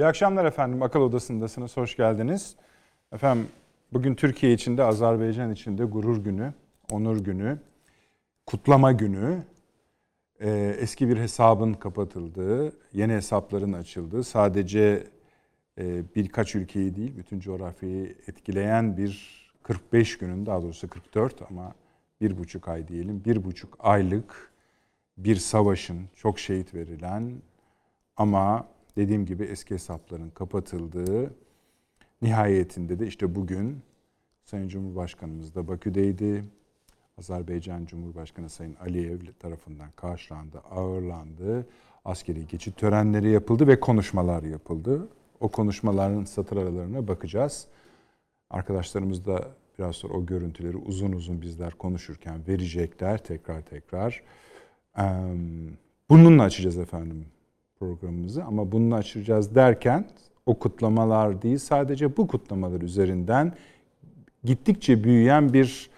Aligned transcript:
İyi 0.00 0.06
akşamlar 0.06 0.44
efendim. 0.44 0.82
Akıl 0.82 1.00
Odası'ndasınız. 1.00 1.76
Hoş 1.76 1.96
geldiniz. 1.96 2.56
Efendim 3.12 3.48
bugün 3.92 4.14
Türkiye 4.14 4.52
içinde, 4.52 4.84
Azerbaycan 4.84 5.52
içinde 5.52 5.84
gurur 5.84 6.24
günü, 6.24 6.54
onur 6.90 7.24
günü, 7.24 7.58
kutlama 8.46 8.92
günü, 8.92 9.42
e, 10.40 10.76
eski 10.80 11.08
bir 11.08 11.16
hesabın 11.16 11.74
kapatıldığı, 11.74 12.72
yeni 12.92 13.12
hesapların 13.12 13.72
açıldığı, 13.72 14.24
sadece 14.24 15.06
e, 15.78 16.14
birkaç 16.16 16.54
ülkeyi 16.54 16.96
değil, 16.96 17.16
bütün 17.16 17.40
coğrafyayı 17.40 18.16
etkileyen 18.26 18.96
bir 18.96 19.40
45 19.62 20.18
günün, 20.18 20.46
daha 20.46 20.62
doğrusu 20.62 20.88
44 20.88 21.42
ama 21.50 21.72
bir 22.20 22.38
buçuk 22.38 22.68
ay 22.68 22.88
diyelim, 22.88 23.24
bir 23.24 23.44
buçuk 23.44 23.76
aylık 23.80 24.52
bir 25.16 25.36
savaşın, 25.36 26.08
çok 26.14 26.38
şehit 26.38 26.74
verilen 26.74 27.32
ama 28.16 28.66
dediğim 29.00 29.26
gibi 29.26 29.44
eski 29.44 29.74
hesapların 29.74 30.30
kapatıldığı, 30.30 31.34
nihayetinde 32.22 32.98
de 32.98 33.06
işte 33.06 33.34
bugün 33.34 33.82
Sayın 34.44 34.68
Cumhurbaşkanımız 34.68 35.54
da 35.54 35.68
Bakü'deydi. 35.68 36.44
Azerbaycan 37.18 37.86
Cumhurbaşkanı 37.86 38.50
Sayın 38.50 38.74
Aliyev 38.74 39.18
tarafından 39.38 39.90
karşılandı, 39.96 40.58
ağırlandı. 40.70 41.66
Askeri 42.04 42.46
geçit 42.46 42.76
törenleri 42.76 43.30
yapıldı 43.30 43.66
ve 43.66 43.80
konuşmalar 43.80 44.42
yapıldı. 44.42 45.08
O 45.40 45.48
konuşmaların 45.48 46.24
satır 46.24 46.56
aralarına 46.56 47.08
bakacağız. 47.08 47.66
Arkadaşlarımız 48.50 49.26
da 49.26 49.48
biraz 49.78 49.96
sonra 49.96 50.14
o 50.14 50.26
görüntüleri 50.26 50.76
uzun 50.76 51.12
uzun 51.12 51.42
bizler 51.42 51.74
konuşurken 51.74 52.46
verecekler 52.48 53.24
tekrar 53.24 53.62
tekrar. 53.62 54.22
Bununla 56.10 56.42
açacağız 56.42 56.78
efendim 56.78 57.26
programımızı 57.80 58.44
ama 58.44 58.72
bununla 58.72 58.96
açacağız 58.96 59.54
derken 59.54 60.08
o 60.46 60.58
kutlamalar 60.58 61.42
değil 61.42 61.58
sadece 61.58 62.16
bu 62.16 62.26
kutlamalar 62.26 62.80
üzerinden 62.80 63.52
gittikçe 64.44 65.04
büyüyen 65.04 65.52
bir 65.52 65.90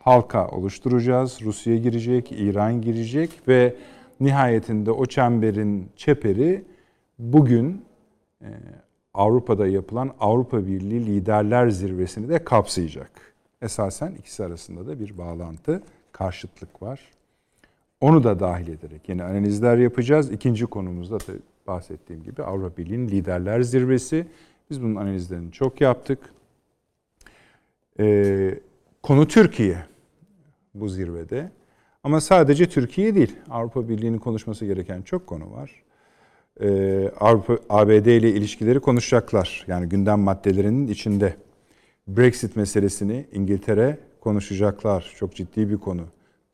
halka 0.00 0.48
oluşturacağız. 0.48 1.38
Rusya 1.42 1.76
girecek, 1.76 2.32
İran 2.32 2.80
girecek 2.82 3.30
ve 3.48 3.74
nihayetinde 4.20 4.90
o 4.90 5.06
çemberin 5.06 5.88
çeperi 5.96 6.64
bugün 7.18 7.84
Avrupa'da 9.14 9.66
yapılan 9.66 10.14
Avrupa 10.20 10.66
Birliği 10.66 11.06
Liderler 11.06 11.68
Zirvesi'ni 11.68 12.28
de 12.28 12.44
kapsayacak. 12.44 13.10
Esasen 13.62 14.12
ikisi 14.12 14.44
arasında 14.44 14.86
da 14.86 15.00
bir 15.00 15.18
bağlantı, 15.18 15.82
karşıtlık 16.12 16.82
var. 16.82 17.00
Onu 18.00 18.24
da 18.24 18.40
dahil 18.40 18.68
ederek 18.68 19.08
yeni 19.08 19.22
analizler 19.22 19.78
yapacağız. 19.78 20.32
İkinci 20.32 20.66
konumuzda 20.66 21.20
da 21.20 21.32
bahsettiğim 21.66 22.22
gibi 22.22 22.42
Avrupa 22.42 22.76
Birliği'nin 22.76 23.08
Liderler 23.08 23.60
Zirvesi. 23.60 24.26
Biz 24.70 24.82
bunun 24.82 24.94
analizlerini 24.94 25.52
çok 25.52 25.80
yaptık. 25.80 26.18
Ee, 28.00 28.60
konu 29.02 29.28
Türkiye 29.28 29.76
bu 30.74 30.88
zirvede. 30.88 31.50
Ama 32.04 32.20
sadece 32.20 32.68
Türkiye 32.68 33.14
değil. 33.14 33.36
Avrupa 33.50 33.88
Birliği'nin 33.88 34.18
konuşması 34.18 34.66
gereken 34.66 35.02
çok 35.02 35.26
konu 35.26 35.52
var. 35.52 35.82
Ee, 36.60 37.10
Avrupa 37.20 37.58
ABD 37.68 38.06
ile 38.06 38.30
ilişkileri 38.30 38.80
konuşacaklar. 38.80 39.64
Yani 39.68 39.88
gündem 39.88 40.20
maddelerinin 40.20 40.86
içinde. 40.86 41.36
Brexit 42.08 42.56
meselesini 42.56 43.26
İngiltere 43.32 43.98
konuşacaklar. 44.20 45.14
Çok 45.18 45.34
ciddi 45.34 45.70
bir 45.70 45.76
konu. 45.76 46.02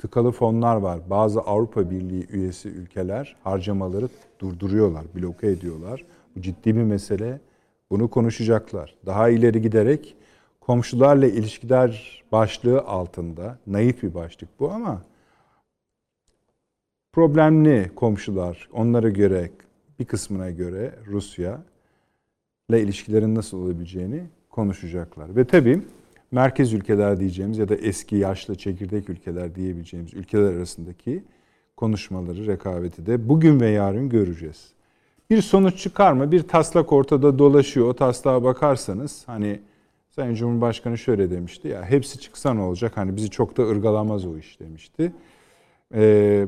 Tıkalı 0.05 0.33
fonlar 0.33 0.77
var. 0.77 1.01
Bazı 1.11 1.41
Avrupa 1.41 1.91
Birliği 1.91 2.27
üyesi 2.31 2.69
ülkeler 2.69 3.37
harcamaları 3.45 4.09
durduruyorlar, 4.39 5.05
bloke 5.15 5.47
ediyorlar. 5.47 6.05
Bu 6.37 6.43
ciddi 6.43 6.77
bir 6.77 6.83
mesele. 6.83 7.41
Bunu 7.91 8.11
konuşacaklar. 8.11 8.95
Daha 9.07 9.29
ileri 9.29 9.63
giderek 9.63 10.17
komşularla 10.61 11.27
ilişkiler 11.27 12.23
başlığı 12.33 12.81
altında 12.81 13.59
naif 13.67 14.03
bir 14.03 14.15
başlık 14.15 14.49
bu 14.61 14.71
ama 14.71 15.03
problemli 17.13 17.91
komşular 17.95 18.69
onlara 18.73 19.09
göre 19.09 19.51
bir 19.99 20.05
kısmına 20.05 20.51
göre 20.51 20.95
Rusya 21.07 21.63
ile 22.71 22.81
ilişkilerin 22.81 23.35
nasıl 23.35 23.59
olabileceğini 23.59 24.25
konuşacaklar. 24.51 25.37
Ve 25.37 25.45
tabii 25.45 25.83
merkez 26.35 26.73
ülkeler 26.73 27.21
diyeceğimiz 27.21 27.59
ya 27.59 27.69
da 27.69 27.75
eski 27.75 28.17
yaşlı 28.17 28.55
çekirdek 28.55 29.09
ülkeler 29.09 29.55
diyebileceğimiz 29.55 30.15
ülkeler 30.15 30.53
arasındaki 30.53 31.25
konuşmaları, 31.77 32.47
rekabeti 32.47 33.07
de 33.07 33.29
bugün 33.29 33.61
ve 33.61 33.69
yarın 33.71 34.09
göreceğiz. 34.09 34.73
Bir 35.31 35.43
sonuç 35.43 35.79
çıkar 35.79 36.13
mı? 36.13 36.33
Bir 36.33 36.43
taslak 36.43 36.93
ortada 36.93 37.39
dolaşıyor. 37.39 37.89
O 37.89 37.95
taslağa 37.95 38.45
bakarsanız 38.45 39.23
hani 39.27 39.61
Sayın 40.11 40.35
Cumhurbaşkanı 40.35 40.99
şöyle 40.99 41.31
demişti 41.31 41.69
ya 41.69 41.85
hepsi 41.85 42.21
çıksa 42.21 42.55
ne 42.55 42.61
olacak? 42.61 42.93
Hani 42.97 43.17
bizi 43.17 43.31
çok 43.31 43.57
da 43.57 43.69
ırgalamaz 43.69 44.27
o 44.27 44.39
iş 44.39 44.61
demişti. 44.61 45.13
Ee, 45.95 46.47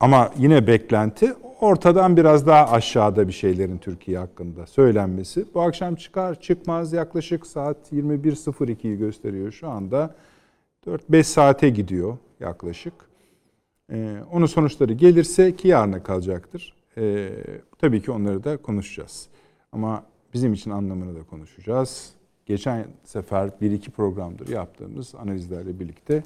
ama 0.00 0.32
yine 0.38 0.66
beklenti 0.66 1.34
ortadan 1.60 2.16
biraz 2.16 2.46
daha 2.46 2.70
aşağıda 2.70 3.28
bir 3.28 3.32
şeylerin 3.32 3.78
Türkiye 3.78 4.18
hakkında 4.18 4.66
söylenmesi. 4.66 5.44
Bu 5.54 5.60
akşam 5.60 5.94
çıkar 5.94 6.40
çıkmaz 6.40 6.92
yaklaşık 6.92 7.46
saat 7.46 7.92
21.02'yi 7.92 8.98
gösteriyor 8.98 9.52
şu 9.52 9.68
anda. 9.68 10.14
4-5 10.86 11.22
saate 11.22 11.70
gidiyor 11.70 12.18
yaklaşık. 12.40 12.94
Ee, 13.92 14.16
onun 14.32 14.46
sonuçları 14.46 14.92
gelirse 14.92 15.56
ki 15.56 15.68
yarına 15.68 16.02
kalacaktır. 16.02 16.74
Ee, 16.98 17.30
tabii 17.78 18.02
ki 18.02 18.10
onları 18.10 18.44
da 18.44 18.56
konuşacağız. 18.56 19.28
Ama 19.72 20.04
bizim 20.34 20.52
için 20.52 20.70
anlamını 20.70 21.20
da 21.20 21.22
konuşacağız. 21.22 22.12
Geçen 22.46 22.86
sefer 23.04 23.50
bir 23.60 23.70
iki 23.70 23.90
programdır 23.90 24.48
yaptığımız 24.48 25.14
analizlerle 25.14 25.80
birlikte 25.80 26.22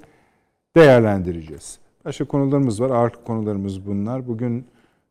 değerlendireceğiz. 0.77 1.84
Başka 2.05 2.25
konularımız 2.25 2.81
var. 2.81 2.91
Ağır 2.91 3.11
konularımız 3.11 3.87
bunlar. 3.87 4.29
Bugün 4.29 4.67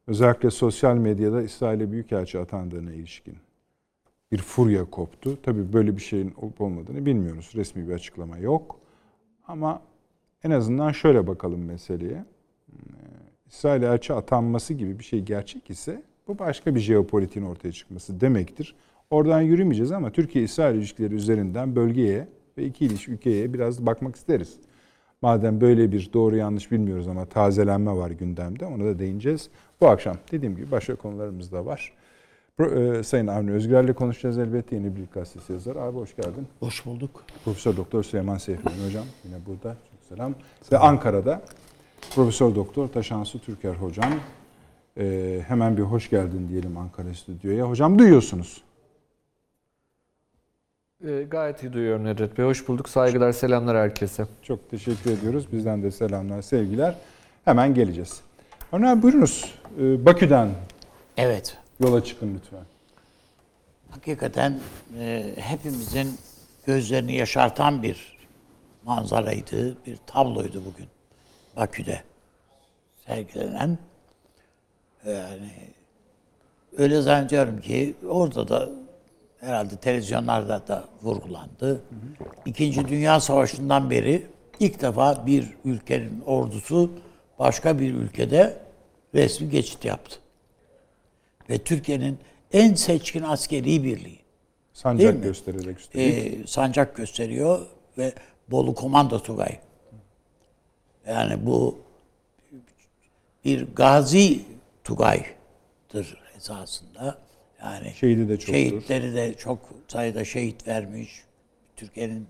özellikle 0.08 0.50
sosyal 0.50 0.96
medyada 0.98 1.42
İsrail'e 1.42 1.92
büyükelçi 1.92 2.40
atandığına 2.40 2.94
ilişkin 2.94 3.36
bir 4.32 4.38
furya 4.38 4.86
koptu. 4.86 5.38
Tabii 5.44 5.74
böyle 5.74 5.98
bir 5.98 6.02
şeyin 6.02 6.34
olup 6.38 6.62
olmadığını 6.62 7.06
bilmiyoruz. 7.06 7.52
Resmi 7.56 7.88
bir 7.88 7.94
açıklama 7.94 8.38
yok. 8.38 8.80
Ama 9.48 9.82
en 10.44 10.52
azından 10.52 10.92
şöyle 10.92 11.28
bakalım 11.28 11.66
meseleye. 11.66 12.26
İsrail 13.48 13.84
elçi 13.84 14.14
atanması 14.14 14.74
gibi 14.74 15.00
bir 15.00 15.04
şey 15.04 15.20
gerçek 15.22 15.70
ise 15.70 16.02
bu 16.28 16.40
başka 16.40 16.76
bir 16.76 16.80
jeopolitiğin 16.80 17.46
ortaya 17.46 17.72
çıkması 17.72 18.22
demektir. 18.22 18.76
Oradan 19.10 19.42
yürümeyeceğiz 19.42 19.92
ama 19.92 20.12
Türkiye-İsrail 20.12 20.76
ilişkileri 20.76 21.14
üzerinden 21.14 21.76
bölgeye 21.76 22.28
ve 22.58 22.66
iki 22.66 22.86
ilişki 22.86 23.12
ülkeye 23.12 23.54
biraz 23.54 23.86
bakmak 23.86 24.16
isteriz. 24.16 24.58
Madem 25.24 25.62
böyle 25.62 25.92
bir 25.92 26.10
doğru 26.14 26.36
yanlış 26.36 26.72
bilmiyoruz 26.72 27.08
ama 27.08 27.26
tazelenme 27.26 27.92
var 27.92 28.10
gündemde 28.12 28.66
ona 28.66 28.86
da 28.86 29.00
değineceğiz. 29.00 29.50
Bu 29.82 29.88
akşam 29.88 30.18
dediğim 30.32 30.56
gibi 30.56 30.72
başka 30.72 30.96
konularımız 30.96 31.52
da 31.52 31.66
var. 31.66 31.94
Pro, 32.58 33.04
Sayın 33.04 33.28
Avni 33.28 33.52
Özgür'le 33.52 33.94
konuşacağız 33.94 34.38
elbette 34.38 34.76
yeni 34.76 34.96
bir 34.96 35.06
gazetesi 35.14 35.54
yazar. 35.54 35.76
Abi 35.76 35.98
hoş 35.98 36.16
geldin. 36.16 36.48
Hoş 36.60 36.86
bulduk. 36.86 37.24
Profesör 37.46 37.78
Doktor 37.78 38.04
Süleyman 38.04 38.38
Seyfettin 38.38 38.86
Hocam 38.88 39.06
yine 39.26 39.36
burada. 39.46 39.78
Çok 39.92 40.18
selam. 40.18 40.36
Ve 40.72 40.78
Ankara'da 40.78 41.42
Profesör 42.16 42.56
Doktor 42.56 42.88
Taşansu 42.88 43.40
Türker 43.42 43.74
Hocam. 43.74 44.14
Ee, 44.98 45.42
hemen 45.48 45.78
bir 45.78 45.84
hoş 45.84 46.10
geldin 46.10 46.50
diyelim 46.50 46.78
Ankara 46.78 47.14
Stüdyo'ya. 47.14 47.70
Hocam 47.70 48.00
duyuyorsunuz. 48.00 48.64
E, 51.08 51.24
gayet 51.24 51.64
iyi 51.64 51.74
duyuyorum 51.74 52.06
Nedret 52.06 52.38
Bey. 52.38 52.46
Hoş 52.46 52.68
bulduk. 52.68 52.90
Saygılar, 52.90 53.32
selamlar 53.32 53.78
herkese. 53.78 54.28
Çok 54.42 54.70
teşekkür 54.70 55.12
ediyoruz. 55.12 55.52
Bizden 55.52 55.84
de 55.84 55.92
selamlar, 55.92 56.42
sevgiler. 56.42 56.96
Hemen 57.46 57.74
geleceğiz. 57.74 58.22
Öner 58.72 59.02
buyurunuz. 59.02 59.56
Ee, 59.80 60.06
Bakü'den 60.06 60.50
Evet. 61.18 61.58
yola 61.80 62.04
çıkın 62.04 62.36
lütfen. 62.36 62.64
Hakikaten 63.90 64.60
e, 65.00 65.34
hepimizin 65.38 66.18
gözlerini 66.66 67.16
yaşartan 67.16 67.84
bir 67.84 68.18
manzaraydı, 68.84 69.78
bir 69.86 69.98
tabloydu 70.08 70.62
bugün 70.66 70.88
Bakü'de 71.58 72.02
sergilenen. 73.08 73.78
Yani 75.06 75.52
öyle 76.78 77.02
zannediyorum 77.02 77.62
ki 77.62 77.96
orada 78.10 78.48
da 78.48 78.70
herhalde 79.44 79.76
televizyonlarda 79.76 80.68
da 80.68 80.84
vurgulandı. 81.04 81.82
İkinci 82.46 82.88
Dünya 82.88 83.20
Savaşı'ndan 83.20 83.90
beri 83.90 84.28
ilk 84.60 84.82
defa 84.82 85.26
bir 85.28 85.48
ülkenin 85.66 86.22
ordusu 86.26 86.92
başka 87.40 87.80
bir 87.80 87.94
ülkede 87.94 88.58
resmi 89.16 89.50
geçit 89.50 89.86
yaptı. 89.86 90.16
Ve 91.50 91.58
Türkiye'nin 91.58 92.20
en 92.54 92.74
seçkin 92.74 93.24
askeri 93.24 93.84
birliği. 93.84 94.20
Sancak 94.74 95.24
göstererek 95.24 95.80
üstelik. 95.80 96.40
Ee, 96.44 96.48
sancak 96.48 96.96
gösteriyor 96.96 97.66
ve 97.98 98.14
Bolu 98.48 98.76
Komando 98.76 99.20
Tugay. 99.20 99.60
Yani 101.08 101.46
bu 101.46 101.80
bir 103.46 103.76
gazi 103.76 104.40
Tugay'dır 104.84 106.18
esasında. 106.38 107.18
Yani 107.64 107.94
Şehidi 107.94 108.30
de 108.30 108.38
çoktur. 108.38 108.54
şehitleri 108.54 109.16
de 109.16 109.34
çok 109.34 109.60
sayıda 109.88 110.26
şehit 110.26 110.68
vermiş. 110.68 111.24
Türkiye'nin 111.76 112.28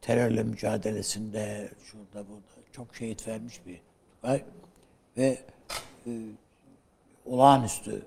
terörle 0.00 0.42
mücadelesinde 0.42 1.70
şurada 1.84 2.28
burada 2.28 2.66
çok 2.72 2.96
şehit 2.96 3.28
vermiş 3.28 3.60
bir 3.66 3.80
Tugay. 4.22 4.42
Ve 5.16 5.38
e, 6.06 6.10
olağanüstü 7.26 8.02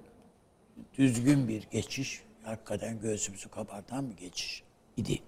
düzgün 0.98 1.48
bir 1.48 1.63
geçiş, 1.71 2.24
hakikaten 2.44 3.00
göğsümüzü 3.01 3.50
kabartan 3.50 4.12
bir 4.12 4.18
geçiş 4.18 4.63
idi. 4.98 5.19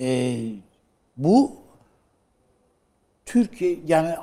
E, 0.00 0.36
bu 1.16 1.56
Türkiye 3.26 3.78
yani 3.86 4.14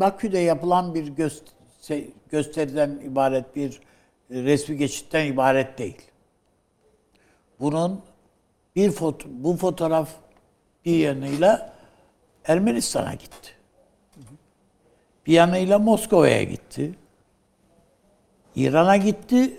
Bakü'de 0.00 0.38
yapılan 0.38 0.94
bir 0.94 1.06
göster- 1.06 2.04
gösteriden 2.30 2.90
ibaret 2.90 3.56
bir 3.56 3.80
resmi 4.30 4.76
geçitten 4.76 5.26
ibaret 5.26 5.78
değil. 5.78 6.02
Bunun 7.60 8.02
bir 8.76 8.90
foto, 8.90 9.28
bu 9.30 9.56
fotoğraf 9.56 10.08
bir 10.84 10.98
yanıyla 10.98 11.72
Ermenistan'a 12.44 13.14
gitti. 13.14 13.50
Bir 15.26 15.32
yanıyla 15.32 15.78
Moskova'ya 15.78 16.42
gitti. 16.42 16.94
İran'a 18.56 18.96
gitti. 18.96 19.56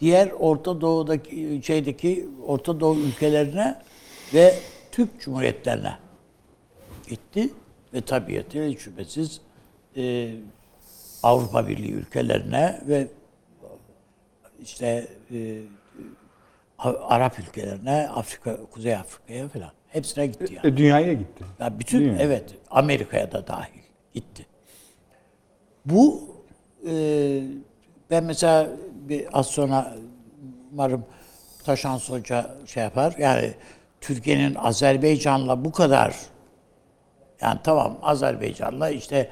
Diğer 0.00 0.30
Orta 0.30 0.80
Doğu'daki 0.80 1.60
şeydeki 1.64 2.28
Orta 2.46 2.80
Doğu 2.80 2.96
ülkelerine 2.96 3.82
ve 4.34 4.54
Türk 4.92 5.20
Cumhuriyetlerine 5.20 5.98
gitti 7.08 7.50
ve 7.94 8.00
tabiatıyla 8.00 8.68
hiç 8.68 8.78
şüphesiz 8.78 9.40
e, 9.96 10.34
Avrupa 11.22 11.68
Birliği 11.68 11.92
ülkelerine 11.92 12.80
ve 12.88 13.08
işte 14.62 15.06
e, 15.34 15.58
Arap 16.78 17.38
ülkelerine, 17.38 18.08
Afrika, 18.08 18.56
Kuzey 18.70 18.96
Afrika'ya 18.96 19.48
falan 19.48 19.70
hepsine 19.88 20.26
gitti 20.26 20.54
yani. 20.54 20.74
E, 20.74 20.76
dünyaya 20.76 21.12
gitti. 21.12 21.44
Ya 21.60 21.78
bütün 21.78 22.02
mi? 22.02 22.16
evet 22.20 22.44
Amerika'ya 22.70 23.32
da 23.32 23.46
dahil 23.46 23.82
gitti. 24.14 24.46
Bu 25.84 26.30
e, 26.86 26.92
ben 28.10 28.24
mesela 28.24 28.70
bir 29.08 29.26
az 29.32 29.46
sonra 29.46 29.96
umarım 30.72 31.04
Taşans 31.64 32.10
Hoca 32.10 32.50
şey 32.66 32.82
yapar. 32.82 33.14
Yani 33.18 33.54
Türkiye'nin 34.00 34.54
Azerbaycan'la 34.54 35.64
bu 35.64 35.72
kadar 35.72 36.16
yani 37.40 37.60
tamam 37.64 37.98
Azerbaycan'la 38.02 38.90
işte 38.90 39.30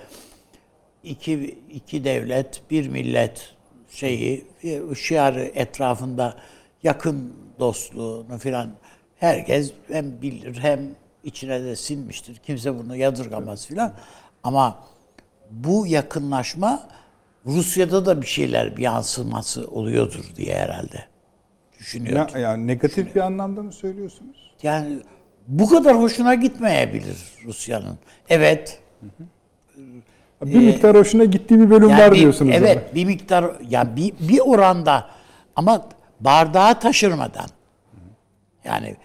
iki, 1.02 1.58
iki 1.70 2.04
devlet, 2.04 2.62
bir 2.70 2.88
millet 2.88 3.54
şeyi, 3.88 4.46
bir 4.62 4.94
şiarı 4.94 5.40
etrafında 5.55 6.35
yakın 6.82 7.35
dostluğunu 7.58 8.38
filan 8.38 8.70
herkes 9.17 9.73
hem 9.88 10.23
bilir 10.23 10.58
hem 10.58 10.81
içine 11.25 11.64
de 11.64 11.76
sinmiştir. 11.76 12.37
Kimse 12.37 12.79
bunu 12.79 12.96
yadırgamaz 12.96 13.67
filan. 13.67 13.93
Ama 14.43 14.79
bu 15.50 15.87
yakınlaşma 15.87 16.88
Rusya'da 17.46 18.06
da 18.06 18.23
bir 18.23 18.26
şeyler 18.26 18.76
bir 18.76 18.82
yansıması 18.82 19.69
oluyordur 19.69 20.25
diye 20.37 20.55
herhalde 20.55 21.05
düşünüyorum. 21.79 22.26
Ne, 22.34 22.41
yani 22.41 22.67
negatif 22.67 23.14
bir 23.14 23.20
anlamda 23.20 23.62
mı 23.62 23.73
söylüyorsunuz? 23.73 24.55
Yani 24.62 24.99
bu 25.49 25.69
kadar 25.69 25.99
hoşuna 25.99 26.34
gitmeyebilir 26.34 27.17
Rusya'nın. 27.44 27.99
Evet, 28.29 28.81
Bir 30.44 30.58
miktar 30.58 30.96
hoşuna 30.96 31.25
gittiği 31.25 31.61
bir 31.61 31.70
bölüm 31.70 31.88
Yani 31.88 32.00
var 32.00 32.14
diyorsunuz. 32.14 32.52
Evet, 32.55 32.76
ama. 32.76 32.94
bir 32.94 33.05
miktar 33.05 33.52
yani 33.69 33.96
bir, 33.96 34.29
bir 34.29 34.40
oranda 34.40 35.11
ama 35.56 35.88
bardağı 36.20 36.81
taşırmadan. 36.81 37.49
Yani 38.64 38.96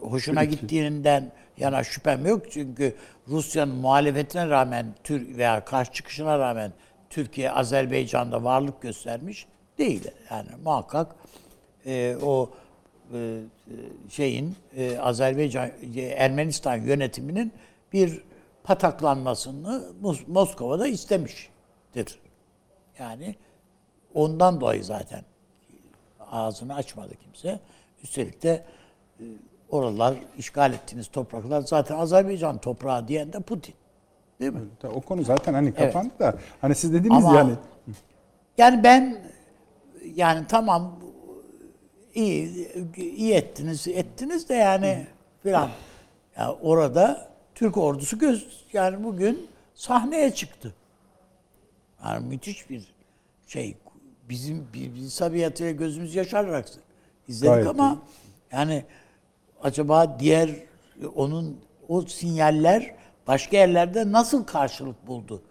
hoşuna 0.00 0.44
gittiğinden 0.44 1.32
yana 1.56 1.84
şüphem 1.84 2.26
yok 2.26 2.52
çünkü 2.52 2.94
Rusya'nın 3.28 3.74
muhalefetine 3.74 4.48
rağmen 4.48 4.86
Tür 5.04 5.36
veya 5.36 5.64
karşı 5.64 5.92
çıkışına 5.92 6.38
rağmen 6.38 6.72
Türkiye 7.10 7.50
Azerbaycan'da 7.50 8.44
varlık 8.44 8.82
göstermiş 8.82 9.46
değil. 9.78 10.04
Yani 10.30 10.48
muhakkak 10.64 11.14
e, 11.86 12.16
o 12.22 12.50
e, 13.12 13.40
şeyin 14.10 14.56
e, 14.76 14.98
Azerbaycan 14.98 15.70
e, 15.96 16.00
Ermenistan 16.00 16.76
yönetiminin 16.76 17.52
bir 17.92 18.20
pataklanmasını 18.66 19.84
Mos- 20.02 20.26
Moskova'da 20.26 20.86
istemiştir. 20.86 22.18
Yani 22.98 23.34
ondan 24.14 24.60
dolayı 24.60 24.84
zaten 24.84 25.22
ağzını 26.30 26.74
açmadı 26.74 27.14
kimse. 27.24 27.60
Üstelik 28.02 28.42
de 28.42 28.64
e, 29.20 29.24
oralar 29.70 30.14
işgal 30.38 30.72
ettiğiniz 30.72 31.08
topraklar 31.08 31.60
zaten 31.60 31.98
Azerbaycan 31.98 32.58
toprağı 32.58 33.08
diyen 33.08 33.32
de 33.32 33.40
Putin. 33.40 33.74
Değil 34.40 34.52
mi? 34.52 34.60
O 34.94 35.00
konu 35.00 35.22
zaten 35.24 35.54
hani 35.54 35.74
kapandı 35.74 36.10
da 36.20 36.34
hani 36.60 36.74
siz 36.74 36.92
dediniz 36.92 37.24
Ama- 37.24 37.36
yani 37.38 37.52
Yani 38.58 38.84
ben 38.84 39.18
yani 40.14 40.46
tamam 40.48 41.00
iyi 42.14 42.68
iyi 42.96 43.32
ettiniz 43.34 43.88
ettiniz 43.88 44.48
de 44.48 44.54
yani 44.54 45.06
filan. 45.42 45.70
Ya 46.38 46.52
orada 46.52 47.28
Türk 47.56 47.76
ordusu 47.76 48.18
göz 48.18 48.64
yani 48.72 49.04
bugün 49.04 49.48
sahneye 49.74 50.34
çıktı. 50.34 50.74
Yani 52.04 52.26
müthiş 52.26 52.70
bir 52.70 52.94
şey. 53.46 53.76
Bizim 54.28 54.68
biz 54.74 55.18
tabiatıyla 55.18 55.72
gözümüz 55.72 56.14
yaşararak 56.14 56.68
izledik 57.28 57.52
Gayet 57.52 57.66
ama 57.66 58.02
yani 58.52 58.84
acaba 59.62 60.18
diğer 60.18 60.50
onun 61.14 61.60
o 61.88 62.02
sinyaller 62.02 62.94
başka 63.26 63.56
yerlerde 63.56 64.12
nasıl 64.12 64.44
karşılık 64.44 65.06
buldu? 65.06 65.42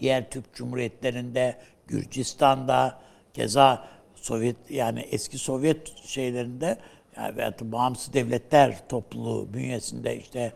Diğer 0.00 0.30
Türk 0.30 0.54
Cumhuriyetlerinde, 0.54 1.58
Gürcistan'da, 1.86 2.98
keza 3.34 3.88
Sovyet 4.14 4.70
yani 4.70 5.00
eski 5.00 5.38
Sovyet 5.38 5.96
şeylerinde 5.98 6.78
yani 7.16 7.36
veyahut 7.36 7.60
bağımsız 7.60 8.14
devletler 8.14 8.88
topluluğu 8.88 9.54
bünyesinde 9.54 10.16
işte 10.16 10.52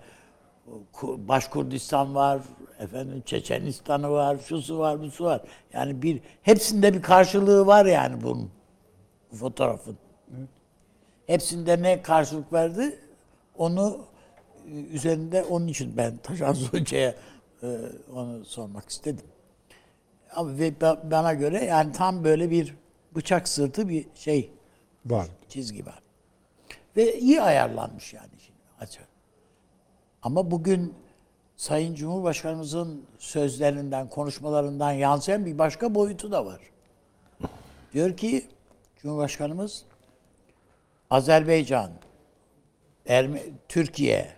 Başkurdistan 1.02 2.14
var, 2.14 2.42
efendim 2.78 3.22
Çeçenistan'ı 3.26 4.10
var, 4.10 4.38
şusu 4.46 4.78
var, 4.78 5.00
busu 5.00 5.24
var. 5.24 5.42
Yani 5.72 6.02
bir 6.02 6.20
hepsinde 6.42 6.94
bir 6.94 7.02
karşılığı 7.02 7.66
var 7.66 7.86
yani 7.86 8.22
bunun 8.22 8.50
bu 9.32 9.36
fotoğrafın. 9.36 9.98
Hepsinde 11.26 11.82
ne 11.82 12.02
karşılık 12.02 12.52
verdi? 12.52 12.98
Onu 13.58 13.98
e, 14.66 14.70
üzerinde 14.70 15.44
onun 15.44 15.68
için 15.68 15.96
ben 15.96 16.16
Taşan 16.22 16.54
Hoca'ya 16.54 17.14
e, 17.62 17.78
onu 18.14 18.44
sormak 18.44 18.88
istedim. 18.88 19.26
Ama 20.34 20.58
ve 20.58 20.68
ba- 20.68 21.10
bana 21.10 21.34
göre 21.34 21.64
yani 21.64 21.92
tam 21.92 22.24
böyle 22.24 22.50
bir 22.50 22.74
bıçak 23.14 23.48
sırtı 23.48 23.88
bir 23.88 24.06
şey 24.14 24.50
var. 25.06 25.28
çizgi 25.48 25.86
var. 25.86 26.02
Ve 26.96 27.18
iyi 27.18 27.42
ayarlanmış 27.42 28.14
yani 28.14 28.30
şimdi 28.38 28.58
açı. 28.80 29.00
Ama 30.22 30.50
bugün 30.50 30.94
Sayın 31.56 31.94
Cumhurbaşkanımızın 31.94 33.02
sözlerinden, 33.18 34.08
konuşmalarından 34.08 34.92
yansıyan 34.92 35.46
bir 35.46 35.58
başka 35.58 35.94
boyutu 35.94 36.32
da 36.32 36.46
var. 36.46 36.60
Diyor 37.92 38.16
ki 38.16 38.46
Cumhurbaşkanımız 39.02 39.84
Azerbaycan, 41.10 41.90
Erme- 43.06 43.42
Türkiye, 43.68 44.30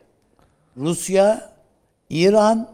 Rusya, 0.76 1.52
İran 2.10 2.68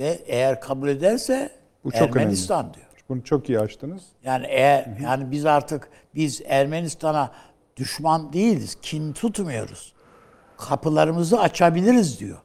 ve 0.00 0.20
eğer 0.26 0.60
kabul 0.60 0.88
ederse 0.88 1.52
Bu 1.84 1.90
çok 1.92 2.16
Ermenistan 2.16 2.74
diyor. 2.74 2.86
Bunu 3.08 3.24
çok 3.24 3.48
iyi 3.48 3.60
açtınız. 3.60 4.02
Yani 4.24 4.46
eğer 4.48 4.96
yani 5.02 5.30
biz 5.30 5.46
artık 5.46 5.90
biz 6.14 6.42
Ermenistan'a 6.44 7.32
düşman 7.76 8.32
değiliz, 8.32 8.78
kin 8.82 9.12
tutmuyoruz. 9.12 9.92
Kapılarımızı 10.68 11.40
açabiliriz 11.40 12.20
diyor. 12.20 12.38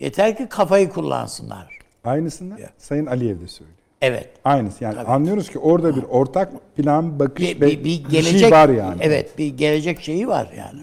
Yeter 0.00 0.36
ki 0.36 0.48
kafayı 0.48 0.90
kullansınlar. 0.90 1.78
Aynısını 2.04 2.58
Sayın 2.78 3.06
Aliyev 3.06 3.40
de 3.40 3.48
söylüyor. 3.48 3.78
Evet. 4.02 4.30
Aynısı. 4.44 4.84
Yani 4.84 5.00
anlıyoruz 5.00 5.50
ki 5.50 5.58
orada 5.58 5.96
bir 5.96 6.02
ortak 6.02 6.76
plan, 6.76 7.18
bakış 7.18 7.44
Bir, 7.44 7.60
ve 7.60 7.66
bir, 7.66 7.84
bir 7.84 8.04
gelecek 8.04 8.40
şey 8.40 8.50
var 8.50 8.68
yani. 8.68 8.98
Evet, 9.00 9.38
bir 9.38 9.56
gelecek 9.56 10.00
şeyi 10.00 10.28
var 10.28 10.52
yani. 10.56 10.80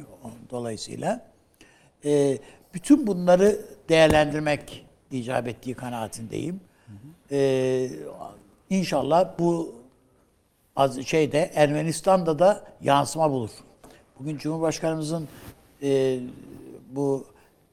Dolayısıyla 0.51 1.25
e, 2.05 2.37
bütün 2.73 3.07
bunları 3.07 3.59
değerlendirmek 3.89 4.85
icap 5.11 5.47
ettiği 5.47 5.75
kanaatindeyim. 5.75 6.61
E, 7.31 7.89
inşallah 8.69 9.29
bu 9.39 9.75
az 10.75 11.01
şeyde 11.05 11.51
Ermenistan'da 11.55 12.39
da 12.39 12.63
yansıma 12.81 13.31
bulur. 13.31 13.49
Bugün 14.19 14.37
Cumhurbaşkanımızın 14.37 15.27
e, 15.83 16.19
bu 16.89 17.25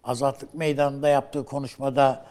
Azatlık 0.05 0.55
Meydanı'nda 0.55 1.09
yaptığı 1.09 1.45
konuşmada 1.45 2.27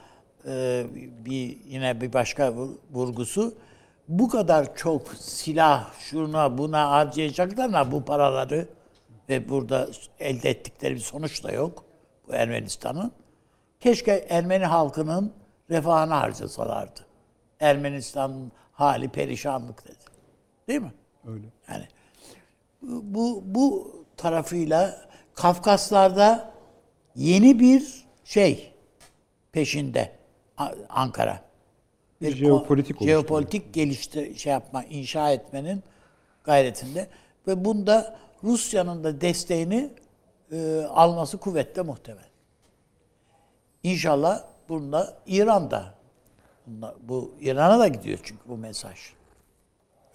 e, 0.45 0.85
bir 1.25 1.57
yine 1.65 2.01
bir 2.01 2.13
başka 2.13 2.47
vur- 2.47 2.77
vurgusu 2.91 3.53
bu 4.07 4.29
kadar 4.29 4.75
çok 4.75 5.13
silah 5.19 5.93
şuna 5.99 6.57
buna 6.57 6.91
harcayacaklarına 6.91 7.91
bu 7.91 8.05
paraları 8.05 8.67
ve 9.29 9.49
burada 9.49 9.87
elde 10.19 10.49
ettikleri 10.49 10.95
bir 10.95 10.99
sonuç 10.99 11.43
da 11.43 11.51
yok 11.51 11.83
bu 12.27 12.33
Ermenistan'ın. 12.33 13.11
Keşke 13.79 14.25
Ermeni 14.29 14.65
halkının 14.65 15.33
refahını 15.69 16.13
harcasalardı. 16.13 16.99
Ermenistan'ın 17.59 18.51
hali 18.71 19.09
perişanlık 19.09 19.85
dedi. 19.87 19.95
Değil 20.67 20.81
mi? 20.81 20.93
Öyle. 21.27 21.45
Yani 21.69 21.85
bu 22.81 23.43
bu 23.45 23.91
tarafıyla 24.17 25.06
Kafkaslar'da 25.37 26.53
yeni 27.15 27.59
bir 27.59 28.05
şey 28.23 28.73
peşinde 29.51 30.11
Ankara. 30.89 31.41
Bir 32.21 32.35
jeopolitik 32.35 33.01
jeopolitik 33.01 33.73
geliştir 33.73 34.37
şey 34.37 34.53
yapma, 34.53 34.83
inşa 34.83 35.31
etmenin 35.31 35.83
gayretinde 36.43 37.07
ve 37.47 37.65
bunda 37.65 38.19
Rusya'nın 38.43 39.03
da 39.03 39.21
desteğini 39.21 39.89
e, 40.51 40.81
alması 40.89 41.37
kuvvetle 41.37 41.81
muhtemel. 41.81 42.29
İnşallah 43.83 44.43
bunda 44.69 45.17
İran'da 45.27 45.93
bunda, 46.67 46.95
bu 47.01 47.33
İran'a 47.41 47.79
da 47.79 47.87
gidiyor 47.87 48.19
çünkü 48.23 48.41
bu 48.47 48.57
mesaj. 48.57 48.97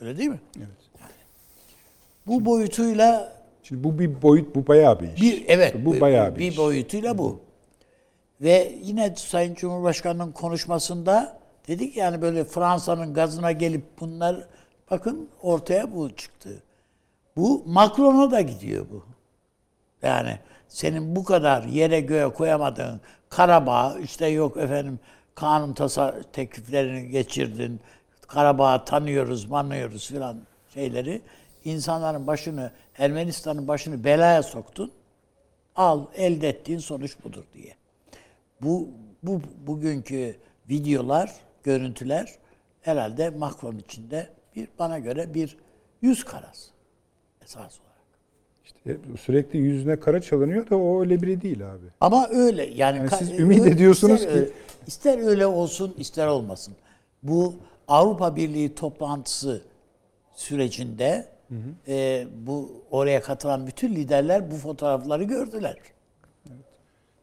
Öyle 0.01 0.19
değil 0.19 0.29
mi? 0.29 0.41
Evet. 0.59 1.07
Bu 2.27 2.45
boyutuyla 2.45 3.42
Şimdi 3.63 3.85
bu 3.85 3.99
bir 3.99 4.23
boyut, 4.23 4.55
bu 4.55 4.67
bayağı 4.67 5.01
bir 5.01 5.13
iş. 5.13 5.23
bir 5.23 5.45
evet 5.49 5.75
Bu 5.85 6.01
bayağı 6.01 6.35
bir, 6.35 6.41
bir 6.41 6.53
iş. 6.53 6.59
boyutuyla 6.59 7.19
bu. 7.19 7.41
Ve 8.41 8.75
yine 8.83 9.15
Sayın 9.17 9.55
Cumhurbaşkanı'nın 9.55 10.33
konuşmasında 10.33 11.39
dedik 11.69 11.97
yani 11.97 12.23
böyle 12.23 12.45
Fransa'nın 12.45 13.15
gazına 13.15 13.53
gelip 13.53 13.85
bunlar 14.01 14.37
bakın 14.91 15.29
ortaya 15.43 15.95
bu 15.95 16.17
çıktı. 16.17 16.63
Bu 17.37 17.63
Macron'a 17.67 18.31
da 18.31 18.41
gidiyor 18.41 18.87
bu. 18.93 19.05
Yani 20.03 20.39
senin 20.69 21.17
bu 21.17 21.25
kadar 21.25 21.63
yere 21.63 22.01
göğe 22.01 22.29
koyamadığın 22.29 23.01
Karabağ 23.29 23.99
işte 24.03 24.27
yok 24.27 24.57
efendim 24.57 25.01
kanun 25.35 25.73
tasa 25.73 26.15
tekliflerini 26.33 27.09
geçirdin. 27.11 27.81
Karabağ'ı 28.29 28.85
tanıyoruz, 28.85 29.45
manıyoruz 29.51 30.09
filan 30.09 30.37
şeyleri. 30.75 31.23
insanların 31.65 32.27
başını, 32.27 32.71
Ermenistan'ın 32.99 33.69
başını 33.69 34.05
belaya 34.05 34.43
soktun. 34.43 34.91
Al 35.77 36.07
elde 36.17 36.49
ettiğin 36.49 36.79
sonuç 36.79 37.17
budur 37.25 37.45
diye. 37.55 37.75
Bu, 38.61 38.89
bu 39.23 39.41
bugünkü 39.67 40.37
videolar, 40.71 41.33
görüntüler 41.63 42.35
herhalde 42.83 43.31
Macron 43.31 43.79
içinde 43.79 44.29
bir 44.57 44.69
bana 44.79 44.99
göre 44.99 45.35
bir 45.35 45.57
yüz 46.03 46.25
karası 46.25 46.71
esas 47.45 47.57
olarak. 47.81 47.93
İşte 48.65 48.97
sürekli 49.21 49.59
yüzüne 49.59 50.01
kara 50.01 50.23
çalınıyor 50.23 50.71
da 50.71 50.77
o 50.77 51.01
öyle 51.01 51.23
biri 51.23 51.43
değil 51.43 51.73
abi. 51.73 51.87
Ama 52.01 52.29
öyle 52.31 52.65
yani, 52.65 52.99
Yani 52.99 53.11
siz 53.19 53.31
ümit 53.41 53.61
öyle- 53.61 53.71
ediyorsunuz 53.71 54.21
ister 54.21 54.33
ki- 54.33 54.39
öyle- 54.39 54.51
ister 54.87 55.19
öyle 55.19 55.47
olsun 55.47 55.95
ister 55.99 56.27
olmasın. 56.27 56.75
Bu 57.23 57.55
Avrupa 57.89 58.37
Birliği 58.37 58.75
toplantısı 58.75 59.63
sürecinde 60.35 61.29
e, 61.89 62.27
bu 62.47 62.71
oraya 62.91 63.23
katılan 63.23 63.67
bütün 63.67 63.95
liderler 63.95 64.51
bu 64.51 64.55
fotoğrafları 64.55 65.23
gördüler. 65.25 65.77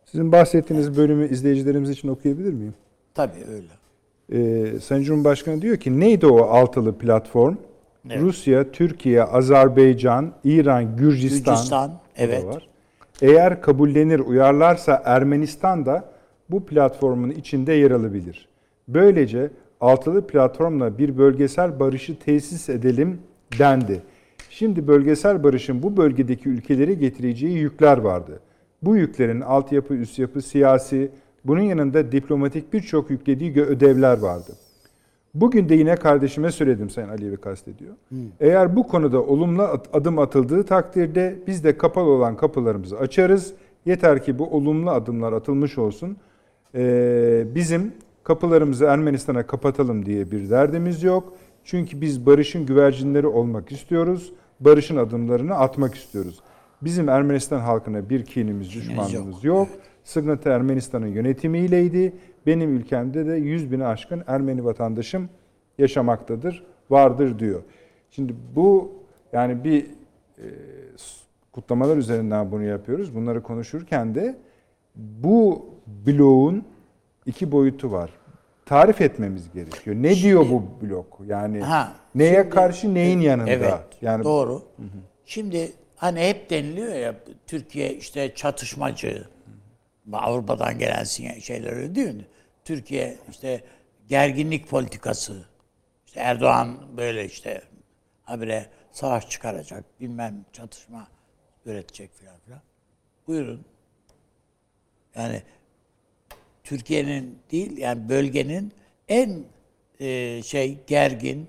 Sizin 0.06 0.32
bahsettiğiniz 0.32 0.98
bölümü 0.98 1.30
izleyicilerimiz 1.30 1.90
için 1.90 2.08
okuyabilir 2.08 2.54
miyim? 2.54 2.74
Tabii 3.14 3.44
öyle. 3.52 3.80
Ee, 4.32 4.80
Sayın 4.80 5.04
Cumhurbaşkanı 5.04 5.62
diyor 5.62 5.78
ki 5.78 6.00
neydi 6.00 6.28
o 6.28 6.42
altılı 6.42 6.98
platform? 6.98 7.56
Evet. 8.10 8.22
Rusya, 8.22 8.72
Türkiye, 8.72 9.24
Azerbaycan, 9.24 10.34
İran, 10.44 10.98
Gürcistan, 10.98 11.56
Gürcistan, 11.56 11.92
evet. 12.18 12.46
var. 12.46 12.68
Eğer 13.22 13.62
kabullenir, 13.62 14.20
uyarlarsa 14.20 15.02
Ermenistan 15.06 15.86
da 15.86 16.06
bu 16.50 16.66
platformun 16.66 17.30
içinde 17.30 17.74
yer 17.74 17.92
alabilir. 17.92 18.48
Böylece 18.88 19.52
altılı 19.82 20.28
platformla 20.28 20.98
bir 20.98 21.18
bölgesel 21.18 21.80
barışı 21.80 22.20
tesis 22.20 22.70
edelim 22.70 23.22
dendi. 23.60 24.02
Şimdi 24.60 24.88
bölgesel 24.88 25.44
barışın 25.44 25.84
bu 25.84 25.98
bölgedeki 25.98 26.50
ülkeleri 26.50 27.00
getireceği 27.00 27.58
yükler 27.58 27.98
vardı. 27.98 28.40
Bu 28.82 28.98
yüklerin 28.98 29.42
altyapı, 29.42 29.94
üst 29.94 30.20
yapı, 30.20 30.42
siyasi, 30.42 31.12
bunun 31.46 31.62
yanında 31.62 32.12
diplomatik 32.12 32.74
birçok 32.74 33.10
yüklediği 33.10 33.62
ödevler 33.62 34.18
vardı. 34.18 34.52
Bugün 35.34 35.70
de 35.70 35.76
yine 35.76 35.96
kardeşime 35.96 36.52
söyledim 36.52 36.90
Sayın 36.90 37.10
Aliyev'i 37.10 37.38
kastediyor. 37.38 37.96
Eğer 38.40 38.76
bu 38.76 38.88
konuda 38.88 39.24
olumlu 39.24 39.62
adım 39.94 40.20
atıldığı 40.20 40.64
takdirde 40.64 41.36
biz 41.48 41.64
de 41.64 41.78
kapalı 41.78 42.10
olan 42.10 42.38
kapılarımızı 42.38 43.00
açarız. 43.00 43.54
Yeter 43.86 44.24
ki 44.24 44.40
bu 44.40 44.48
olumlu 44.48 44.90
adımlar 44.90 45.34
atılmış 45.34 45.78
olsun. 45.78 46.18
Ee, 46.76 47.44
bizim 47.56 47.94
kapılarımızı 48.24 48.86
Ermenistan'a 48.86 49.48
kapatalım 49.48 50.06
diye 50.06 50.32
bir 50.32 50.50
derdimiz 50.50 51.04
yok. 51.04 51.34
Çünkü 51.64 52.02
biz 52.02 52.26
barışın 52.26 52.66
güvercinleri 52.66 53.28
olmak 53.28 53.72
istiyoruz. 53.72 54.34
Barışın 54.60 54.98
adımlarını 54.98 55.56
atmak 55.56 55.96
istiyoruz. 55.96 56.40
Bizim 56.82 57.10
Ermenistan 57.10 57.60
halkına 57.60 58.10
bir 58.10 58.26
kinimiz, 58.26 58.74
düşmanlığımız 58.74 59.44
yok. 59.44 59.68
Sıkıntı 60.04 60.50
Ermenistan'ın 60.50 61.08
yönetimiyleydi. 61.08 62.14
Benim 62.46 62.78
ülkemde 62.78 63.26
de 63.26 63.34
100 63.34 63.72
bini 63.72 63.86
aşkın 63.86 64.24
Ermeni 64.28 64.66
vatandaşım 64.66 65.30
yaşamaktadır, 65.78 66.64
vardır 66.90 67.40
diyor. 67.40 67.62
Şimdi 68.12 68.36
bu 68.56 68.92
yani 69.34 69.64
bir 69.64 69.86
e, 70.38 70.46
kutlamalar 71.52 71.98
üzerinden 71.98 72.52
bunu 72.52 72.64
yapıyoruz. 72.64 73.16
Bunları 73.16 73.44
konuşurken 73.44 74.16
de 74.16 74.38
bu 74.96 75.66
bloğun 75.88 76.64
iki 77.26 77.52
boyutu 77.52 77.92
var. 77.92 78.19
Tarif 78.70 79.02
etmemiz 79.02 79.52
gerekiyor. 79.54 79.96
Ne 79.96 80.16
diyor 80.16 80.50
bu 80.50 80.82
blok? 80.82 81.20
Yani 81.26 81.62
Ha, 81.62 81.94
neye 82.16 82.36
şimdi- 82.36 82.50
karşı 82.50 82.94
neyin 82.94 83.20
yanında? 83.20 83.50
Evet. 83.52 83.80
Yani 84.02 84.24
doğru. 84.24 84.64
Şimdi 85.26 85.72
hani 85.96 86.20
hep 86.20 86.50
deniliyor 86.50 86.94
ya 86.96 87.16
Türkiye 87.48 87.94
işte 87.94 88.36
çatışmacı. 88.36 89.28
Avrupa'dan 90.14 90.80
gelen 90.80 91.04
şeyler 91.40 91.72
öyle 91.72 91.96
değil 91.96 92.16
mi? 92.16 92.26
Türkiye 92.66 93.18
işte 93.32 93.64
gerginlik 94.08 94.70
politikası. 94.70 95.46
İşte 96.06 96.20
Erdoğan 96.20 96.78
böyle 96.98 97.26
işte 97.26 97.62
habire 98.24 98.66
savaş 98.92 99.30
çıkaracak, 99.30 99.84
bilmem 100.00 100.46
çatışma 100.54 101.08
üretecek 101.66 102.14
filan 102.16 102.36
filan. 102.46 102.62
Buyurun. 103.28 103.66
Yani 105.16 105.44
Türkiye'nin 106.70 107.40
değil 107.52 107.78
yani 107.78 108.10
bölgenin 108.10 108.74
en 109.08 109.44
e, 110.00 110.42
şey 110.44 110.78
gergin 110.88 111.48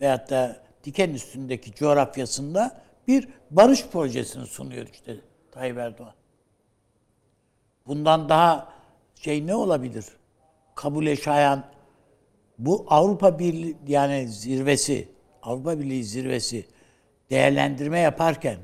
veyahut 0.00 0.30
da 0.30 0.62
diken 0.84 1.10
üstündeki 1.10 1.74
coğrafyasında 1.74 2.82
bir 3.08 3.28
barış 3.50 3.86
projesini 3.86 4.46
sunuyor 4.46 4.86
işte 4.92 5.16
Tayyip 5.50 5.78
Erdoğan. 5.78 6.14
Bundan 7.86 8.28
daha 8.28 8.72
şey 9.14 9.46
ne 9.46 9.54
olabilir? 9.54 10.04
Kabule 10.74 11.16
şayan 11.16 11.64
bu 12.58 12.86
Avrupa 12.88 13.38
Birliği 13.38 13.76
yani 13.86 14.28
zirvesi, 14.28 15.08
Avrupa 15.42 15.78
Birliği 15.78 16.04
zirvesi 16.04 16.66
değerlendirme 17.30 17.98
yaparken 17.98 18.58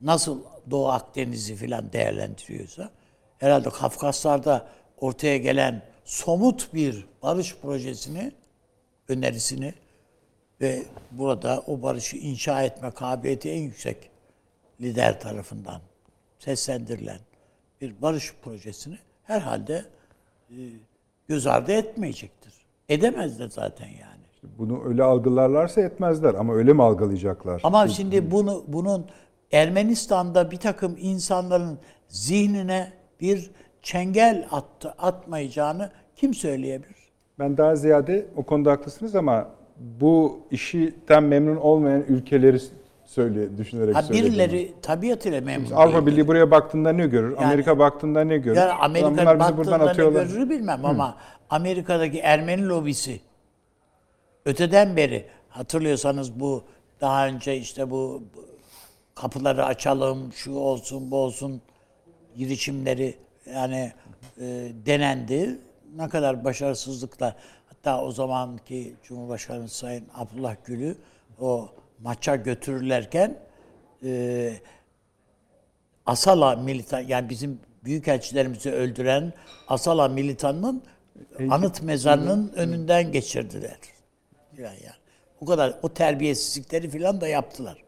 nasıl 0.00 0.44
Doğu 0.70 0.88
Akdeniz'i 0.88 1.56
filan 1.56 1.92
değerlendiriyorsa 1.92 2.90
herhalde 3.38 3.70
Kafkaslar'da 3.70 4.79
ortaya 5.00 5.36
gelen 5.36 5.82
somut 6.04 6.74
bir 6.74 7.04
barış 7.22 7.56
projesini, 7.62 8.32
önerisini 9.08 9.74
ve 10.60 10.82
burada 11.10 11.62
o 11.66 11.82
barışı 11.82 12.16
inşa 12.16 12.62
etme 12.62 12.90
kabiliyeti 12.90 13.50
en 13.50 13.62
yüksek 13.62 14.10
lider 14.80 15.20
tarafından 15.20 15.80
seslendirilen 16.38 17.18
bir 17.80 18.02
barış 18.02 18.34
projesini 18.42 18.98
herhalde 19.22 19.84
e, 20.50 20.56
göz 21.28 21.46
ardı 21.46 21.72
etmeyecektir. 21.72 22.54
Edemez 22.88 23.38
de 23.38 23.48
zaten 23.48 23.86
yani. 23.88 24.54
bunu 24.58 24.84
öyle 24.84 25.02
algılarlarsa 25.02 25.80
etmezler 25.80 26.34
ama 26.34 26.54
öyle 26.54 26.72
mi 26.72 26.82
algılayacaklar? 26.82 27.60
Ama 27.64 27.88
şimdi 27.88 28.30
bunu 28.30 28.64
bunun 28.68 29.06
Ermenistan'da 29.52 30.50
bir 30.50 30.56
takım 30.56 30.96
insanların 31.00 31.78
zihnine 32.08 32.92
bir 33.20 33.50
çengel 33.82 34.46
attı, 34.50 34.94
atmayacağını 34.98 35.90
kim 36.16 36.34
söyleyebilir? 36.34 36.96
Ben 37.38 37.56
daha 37.56 37.76
ziyade 37.76 38.26
o 38.36 38.42
konuda 38.42 38.72
haklısınız 38.72 39.16
ama 39.16 39.48
bu 40.00 40.40
işten 40.50 41.22
memnun 41.22 41.56
olmayan 41.56 42.02
ülkeleri 42.08 42.58
söyle 43.06 43.58
düşünerek 43.58 43.94
Ha, 43.96 44.10
birileri 44.10 44.72
tabiatıyla 44.82 45.40
memnun 45.40 45.70
Avrupa 45.70 45.92
değil. 45.92 46.06
Birliği 46.06 46.28
buraya 46.28 46.50
baktığında 46.50 46.92
ne 46.92 47.06
görür? 47.06 47.30
Yani- 47.36 47.44
Amerika 47.46 47.78
baktığında 47.78 48.24
ne 48.24 48.38
görür? 48.38 48.56
Yani 48.56 48.72
Amerika 48.72 49.10
bunlar 49.10 49.40
bizi 49.40 49.56
buradan 49.56 49.56
baktığında 49.56 49.84
ne 49.84 49.90
atıyorlar. 49.90 50.26
görür 50.26 50.50
bilmem 50.50 50.84
ama 50.84 51.16
Amerika'daki 51.50 52.18
Ermeni 52.18 52.68
lobisi 52.68 53.20
öteden 54.44 54.96
beri 54.96 55.24
hatırlıyorsanız 55.48 56.40
bu 56.40 56.64
daha 57.00 57.26
önce 57.26 57.56
işte 57.56 57.90
bu 57.90 58.22
kapıları 59.14 59.64
açalım, 59.64 60.32
şu 60.32 60.52
olsun, 60.54 61.10
bu 61.10 61.16
olsun 61.16 61.60
girişimleri 62.36 63.14
yani 63.54 63.92
e, 64.40 64.72
denendi. 64.86 65.58
Ne 65.96 66.08
kadar 66.08 66.44
başarısızlıkla 66.44 67.36
hatta 67.66 68.02
o 68.02 68.12
zamanki 68.12 68.94
Cumhurbaşkanı 69.02 69.68
Sayın 69.68 70.04
Abdullah 70.14 70.56
Gül'ü 70.64 70.96
o 71.40 71.68
maça 72.02 72.36
götürürlerken 72.36 73.38
e, 74.04 74.52
Asala 76.06 76.56
militan 76.56 77.00
yani 77.00 77.30
bizim 77.30 77.60
büyükelçilerimizi 77.84 78.72
öldüren 78.72 79.32
Asala 79.68 80.08
militanının 80.08 80.82
anıt 81.50 81.82
mezarının 81.82 82.52
önünden 82.56 83.12
geçirdiler. 83.12 83.76
Yani, 84.58 84.78
yani. 84.84 84.94
O 85.40 85.46
kadar 85.46 85.74
o 85.82 85.88
terbiyesizlikleri 85.88 86.90
filan 86.90 87.20
da 87.20 87.28
yaptılar. 87.28 87.84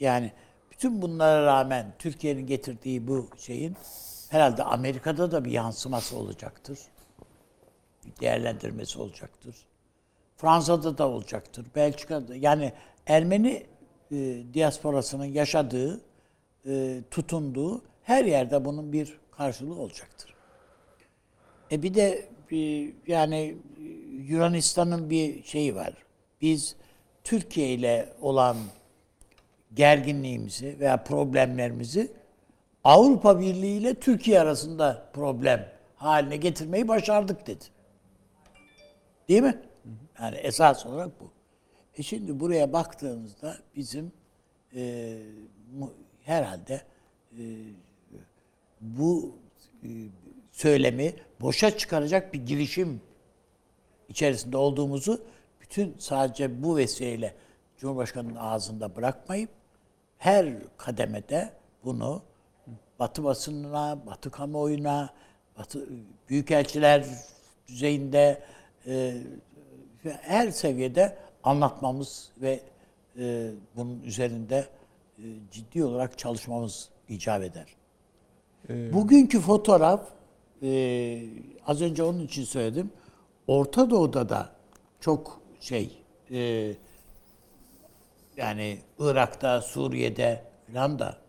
Yani 0.00 0.32
bütün 0.70 1.02
bunlara 1.02 1.46
rağmen 1.46 1.92
Türkiye'nin 1.98 2.46
getirdiği 2.46 3.08
bu 3.08 3.28
şeyin 3.38 3.76
herhalde 4.30 4.64
Amerika'da 4.64 5.30
da 5.30 5.44
bir 5.44 5.50
yansıması 5.50 6.16
olacaktır. 6.16 6.78
Değerlendirmesi 8.20 8.98
olacaktır. 8.98 9.56
Fransa'da 10.36 10.98
da 10.98 11.08
olacaktır. 11.08 11.66
Belçika'da 11.74 12.36
yani 12.36 12.72
Ermeni 13.06 13.66
e, 14.12 14.42
diasporasının 14.54 15.24
yaşadığı, 15.24 16.00
e, 16.66 17.00
tutunduğu 17.10 17.82
her 18.02 18.24
yerde 18.24 18.64
bunun 18.64 18.92
bir 18.92 19.18
karşılığı 19.30 19.80
olacaktır. 19.80 20.34
E 21.72 21.82
bir 21.82 21.94
de 21.94 22.28
e, 22.52 22.56
yani 23.06 23.56
Yunanistan'ın 24.10 25.10
bir 25.10 25.44
şeyi 25.44 25.74
var. 25.74 25.92
Biz 26.40 26.76
Türkiye 27.24 27.68
ile 27.68 28.12
olan 28.20 28.56
gerginliğimizi 29.74 30.76
veya 30.80 31.04
problemlerimizi 31.04 32.19
Avrupa 32.84 33.40
Birliği 33.40 33.78
ile 33.78 33.94
Türkiye 33.94 34.40
arasında 34.40 35.10
problem 35.12 35.72
haline 35.96 36.36
getirmeyi 36.36 36.88
başardık 36.88 37.46
dedi. 37.46 37.64
Değil 39.28 39.42
mi? 39.42 39.62
Yani 40.20 40.36
esas 40.36 40.86
olarak 40.86 41.20
bu. 41.20 41.30
E 41.96 42.02
şimdi 42.02 42.40
buraya 42.40 42.72
baktığımızda 42.72 43.56
bizim 43.76 44.12
e, 44.74 45.16
herhalde 46.22 46.82
e, 47.32 47.42
bu 48.80 49.36
e, 49.82 49.88
söylemi 50.52 51.14
boşa 51.40 51.78
çıkaracak 51.78 52.34
bir 52.34 52.46
girişim 52.46 53.00
içerisinde 54.08 54.56
olduğumuzu 54.56 55.24
bütün 55.60 55.94
sadece 55.98 56.62
bu 56.62 56.76
vesileyle 56.76 57.34
Cumhurbaşkanı'nın 57.76 58.36
ağzında 58.36 58.96
bırakmayıp 58.96 59.50
her 60.18 60.76
kademede 60.76 61.52
bunu 61.84 62.22
Batı 63.00 63.24
basınına, 63.24 63.98
Batı 64.06 64.30
kamuoyuna, 64.30 65.10
Batı 65.58 65.88
büyükelçiler 66.28 67.06
düzeyinde 67.68 68.42
e, 68.86 69.14
her 70.02 70.50
seviyede 70.50 71.18
anlatmamız 71.44 72.30
ve 72.40 72.60
e, 73.18 73.50
bunun 73.76 74.02
üzerinde 74.02 74.66
e, 75.18 75.24
ciddi 75.50 75.84
olarak 75.84 76.18
çalışmamız 76.18 76.88
icap 77.08 77.42
eder. 77.42 77.66
Bugünkü 78.68 79.40
fotoğraf 79.40 80.08
e, 80.62 81.22
az 81.66 81.82
önce 81.82 82.02
onun 82.02 82.24
için 82.26 82.44
söyledim. 82.44 82.92
Orta 83.46 83.90
Doğu'da 83.90 84.28
da 84.28 84.50
çok 85.00 85.40
şey 85.60 85.98
e, 86.30 86.72
yani 88.36 88.78
Irak'ta, 88.98 89.60
Suriye'de 89.60 90.44
falan 90.72 90.98
da 90.98 91.19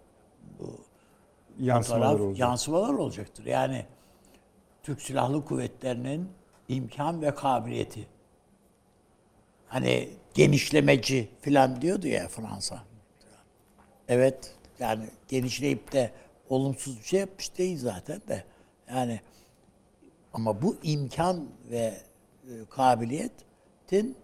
Yansımalar 1.59 2.11
fotoğraf 2.11 2.21
olacak. 2.27 2.39
yansımalar 2.39 2.93
olacaktır. 2.93 3.45
Yani 3.45 3.85
Türk 4.83 5.01
Silahlı 5.01 5.45
Kuvvetleri'nin 5.45 6.29
imkan 6.67 7.21
ve 7.21 7.35
kabiliyeti. 7.35 8.07
Hani 9.67 10.09
genişlemeci 10.33 11.29
falan 11.41 11.81
diyordu 11.81 12.07
ya 12.07 12.27
Fransa. 12.27 12.83
Evet 14.07 14.55
yani 14.79 15.05
genişleyip 15.27 15.91
de 15.91 16.11
olumsuz 16.49 16.99
bir 16.99 17.03
şey 17.03 17.19
yapmış 17.19 17.57
değil 17.57 17.77
zaten 17.77 18.21
de. 18.27 18.43
Yani 18.89 19.21
ama 20.33 20.61
bu 20.61 20.77
imkan 20.83 21.47
ve 21.69 21.77
e, 21.77 22.65
kabiliyetin 22.69 24.15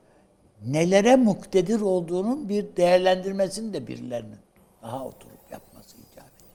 nelere 0.66 1.16
muktedir 1.16 1.82
olduğunun 1.82 2.50
bir 2.50 2.76
değerlendirmesini 2.76 3.74
de 3.74 3.88
birilerinin 3.88 4.40
daha 4.82 5.06
oturup 5.06 5.52
yapması 5.52 5.98
icap 5.98 6.32
ediyor. 6.38 6.52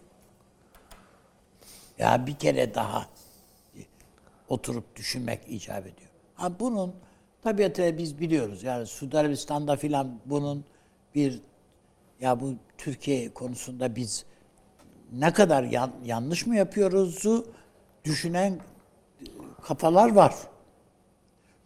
Ya 1.98 2.26
bir 2.26 2.34
kere 2.34 2.74
daha 2.74 3.06
oturup 4.48 4.96
düşünmek 4.96 5.40
icap 5.48 5.86
ediyor. 5.86 6.10
Ha 6.34 6.60
bunun 6.60 6.94
tabiatıyla 7.42 7.98
biz 7.98 8.20
biliyoruz. 8.20 8.62
Yani 8.62 8.86
Suudi 8.86 9.18
Arabistan'da 9.18 9.76
filan 9.76 10.20
bunun 10.26 10.64
bir 11.14 11.40
ya 12.20 12.40
bu 12.40 12.54
Türkiye 12.78 13.34
konusunda 13.34 13.96
biz 13.96 14.24
ne 15.12 15.32
kadar 15.32 15.62
yan- 15.62 15.94
yanlış 16.04 16.46
mı 16.46 16.56
yapıyoruzu 16.56 17.46
düşünen 18.04 18.60
kafalar 19.62 20.12
var. 20.12 20.34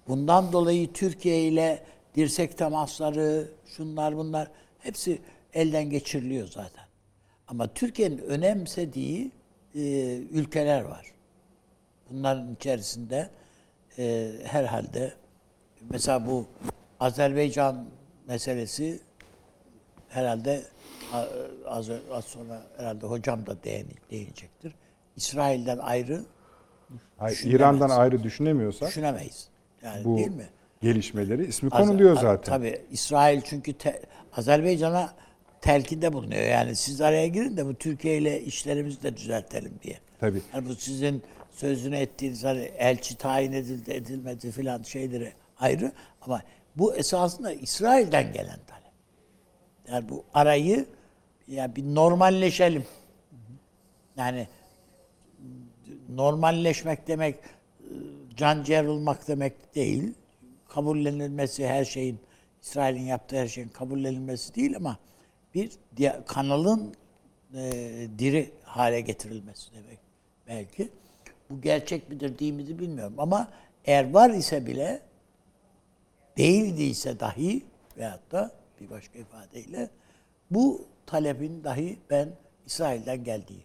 Bundan 0.08 0.52
dolayı 0.52 0.92
Türkiye 0.92 1.42
ile 1.48 1.84
dirsek 2.14 2.58
temasları, 2.58 3.48
şunlar 3.66 4.16
bunlar 4.16 4.50
hepsi 4.78 5.18
elden 5.54 5.90
geçiriliyor 5.90 6.48
zaten. 6.48 6.84
Ama 7.48 7.74
Türkiye'nin 7.74 8.18
önemsediği 8.18 9.30
e, 9.76 10.16
ülkeler 10.16 10.82
var. 10.82 11.06
Bunların 12.10 12.54
içerisinde 12.54 13.30
e, 13.98 14.32
herhalde 14.44 15.12
mesela 15.90 16.26
bu 16.26 16.46
Azerbaycan 17.00 17.86
meselesi 18.28 19.00
herhalde 20.08 20.62
az, 21.66 21.90
az 22.12 22.24
sonra 22.24 22.62
herhalde 22.76 23.06
hocam 23.06 23.46
da 23.46 23.62
değin, 23.62 23.88
değinecektir. 24.10 24.74
İsrail'den 25.16 25.78
ayrı 25.78 26.20
Hayır. 27.18 27.40
İran'dan 27.44 27.90
ayrı 27.90 28.22
düşünemiyorsak 28.22 28.88
düşünemeyiz. 28.88 29.48
Yani 29.82 30.04
bu 30.04 30.16
değil 30.16 30.30
mi? 30.30 30.48
gelişmeleri 30.82 31.46
ismi 31.46 31.70
konuluyor 31.70 32.16
a- 32.16 32.20
zaten. 32.20 32.52
Tabii 32.52 32.80
İsrail 32.90 33.40
çünkü 33.40 33.72
te- 33.72 34.02
Azerbaycan'a 34.32 35.14
telkinde 35.60 36.12
bulunuyor. 36.12 36.42
Yani 36.42 36.76
siz 36.76 37.00
araya 37.00 37.26
girin 37.26 37.56
de 37.56 37.66
bu 37.66 37.74
Türkiye 37.74 38.18
ile 38.18 38.42
işlerimizi 38.42 39.02
de 39.02 39.16
düzeltelim 39.16 39.72
diye. 39.82 39.98
Tabii. 40.20 40.42
Yani 40.54 40.68
bu 40.68 40.74
sizin 40.74 41.22
sözünü 41.52 41.96
ettiğiniz 41.96 42.44
hani 42.44 42.60
elçi 42.60 43.16
tayin 43.16 43.52
edildi 43.52 43.92
edilmedi 43.92 44.50
filan 44.50 44.82
şeyleri 44.82 45.32
ayrı 45.58 45.92
ama 46.22 46.42
bu 46.76 46.94
esasında 46.94 47.52
İsrail'den 47.52 48.32
gelen 48.32 48.58
talep. 48.66 48.92
Yani 49.88 50.08
bu 50.08 50.24
arayı 50.34 50.86
ya 51.48 51.76
bir 51.76 51.82
normalleşelim. 51.82 52.84
Yani 54.16 54.48
normalleşmek 56.08 57.08
demek 57.08 57.36
can 58.36 58.62
ciğer 58.62 58.84
olmak 58.84 59.28
demek 59.28 59.74
değil. 59.74 60.14
Kabullenilmesi 60.68 61.66
her 61.66 61.84
şeyin 61.84 62.20
İsrail'in 62.62 63.04
yaptığı 63.04 63.36
her 63.36 63.48
şeyin 63.48 63.68
kabullenilmesi 63.68 64.54
değil 64.54 64.76
ama 64.76 64.98
bir 65.56 65.70
diğer- 65.96 66.26
kanalın 66.26 66.94
e, 67.54 67.62
diri 68.18 68.50
hale 68.64 69.00
getirilmesi 69.00 69.72
demek 69.74 69.98
belki. 70.46 70.88
Bu 71.50 71.60
gerçek 71.60 72.10
midir 72.10 72.38
değil 72.38 72.52
midir 72.52 72.78
bilmiyorum 72.78 73.14
ama 73.18 73.48
eğer 73.84 74.10
var 74.12 74.30
ise 74.30 74.66
bile 74.66 75.02
değildiyse 76.36 77.20
dahi 77.20 77.64
veyahut 77.96 78.32
da 78.32 78.50
bir 78.80 78.90
başka 78.90 79.18
ifadeyle 79.18 79.90
bu 80.50 80.84
talebin 81.06 81.64
dahi 81.64 81.98
ben 82.10 82.28
İsrail'den 82.66 83.24
geldiği 83.24 83.64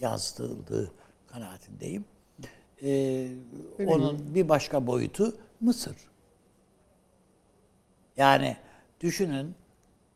yansıtıldığı 0.00 0.92
kanaatindeyim. 1.26 2.04
Ee, 2.82 3.28
onun 3.86 4.34
bir 4.34 4.48
başka 4.48 4.86
boyutu 4.86 5.36
Mısır. 5.60 5.96
Yani 8.16 8.56
düşünün 9.00 9.54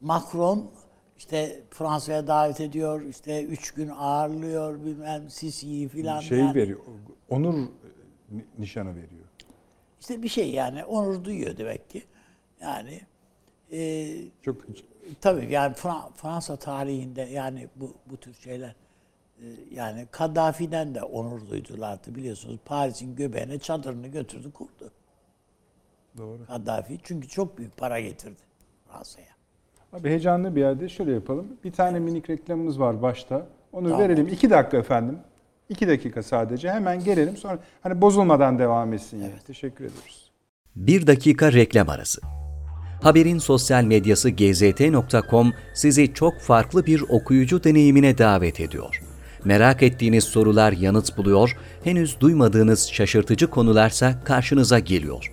Macron 0.01 0.71
işte 1.19 1.63
Fransa'ya 1.71 2.27
davet 2.27 2.61
ediyor, 2.61 3.03
işte 3.03 3.45
üç 3.45 3.71
gün 3.75 3.89
ağırlıyor 3.89 4.85
bilmem 4.85 5.31
Sisi'yi 5.31 5.89
filan. 5.89 6.21
şey 6.21 6.39
yani. 6.39 6.55
veriyor. 6.55 6.81
Onur 7.29 7.55
ni- 8.31 8.45
nişanı 8.59 8.91
veriyor. 8.97 9.25
İşte 10.01 10.23
bir 10.23 10.29
şey 10.29 10.51
yani 10.51 10.85
onur 10.85 11.25
duyuyor 11.25 11.57
demek 11.57 11.91
ki. 11.91 12.05
Yani 12.61 13.01
e, 13.73 14.09
Çok 14.43 14.57
Tabii 15.21 15.53
yani 15.53 15.75
Fra- 15.75 16.13
Fransa 16.13 16.57
tarihinde 16.57 17.23
yani 17.23 17.69
bu 17.77 17.95
bu 18.07 18.17
tür 18.17 18.35
şeyler 18.35 18.75
e, 19.41 19.45
yani 19.71 20.07
Kaddafi'den 20.11 20.95
de 20.95 21.03
onur 21.03 21.51
duydulardı 21.51 22.15
biliyorsunuz. 22.15 22.59
Paris'in 22.65 23.17
göbeğine 23.17 23.59
çadırını 23.59 24.09
götürdü 24.09 24.53
kurdu. 24.53 24.91
Doğru. 26.19 26.47
Kaddafi. 26.47 26.99
Çünkü 27.03 27.29
çok 27.29 27.59
büyük 27.59 27.77
para 27.77 28.01
getirdi 28.01 28.41
Fransa'ya. 28.89 29.36
Abi 30.01 30.09
heyecanlı 30.09 30.57
bir 30.57 30.61
yerde 30.61 30.89
şöyle 30.89 31.13
yapalım. 31.13 31.47
Bir 31.65 31.73
tane 31.73 31.99
minik 31.99 32.31
reklamımız 32.31 32.81
var 32.81 33.03
başta. 33.03 33.47
Onu 33.73 33.89
Tamam. 33.89 34.01
verelim. 34.01 34.29
İki 34.29 34.51
dakika 34.51 34.77
efendim. 34.77 35.19
İki 35.69 35.89
dakika 35.89 36.23
sadece. 36.23 36.71
Hemen 36.71 37.05
gelelim. 37.05 37.37
Sonra 37.37 37.59
hani 37.83 38.01
bozulmadan 38.01 38.59
devam 38.59 38.93
etsin 38.93 39.17
yine. 39.17 39.39
Teşekkür 39.47 39.85
ediyoruz. 39.85 40.31
Bir 40.77 41.07
dakika 41.07 41.53
reklam 41.53 41.89
arası. 41.89 42.21
Haberin 43.03 43.39
sosyal 43.39 43.85
medyası 43.85 44.31
gzt.com 44.31 45.53
sizi 45.75 46.15
çok 46.15 46.41
farklı 46.41 46.87
bir 46.87 47.05
okuyucu 47.09 47.65
deneyimine 47.65 48.19
davet 48.19 48.61
ediyor. 48.61 49.03
Merak 49.45 49.83
ettiğiniz 49.83 50.25
sorular 50.25 50.73
yanıt 50.73 51.17
buluyor, 51.17 51.57
henüz 51.85 52.21
duymadığınız 52.21 52.89
şaşırtıcı 52.93 53.51
konularsa 53.51 54.25
karşınıza 54.25 54.79
geliyor. 54.79 55.33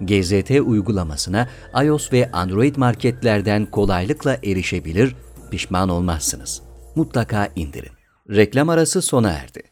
GZT 0.00 0.50
uygulamasına 0.50 1.48
iOS 1.84 2.12
ve 2.12 2.30
Android 2.32 2.76
marketlerden 2.76 3.66
kolaylıkla 3.66 4.34
erişebilir, 4.44 5.16
pişman 5.50 5.88
olmazsınız. 5.88 6.62
Mutlaka 6.94 7.48
indirin. 7.56 7.92
Reklam 8.30 8.68
arası 8.68 9.02
sona 9.02 9.30
erdi. 9.32 9.62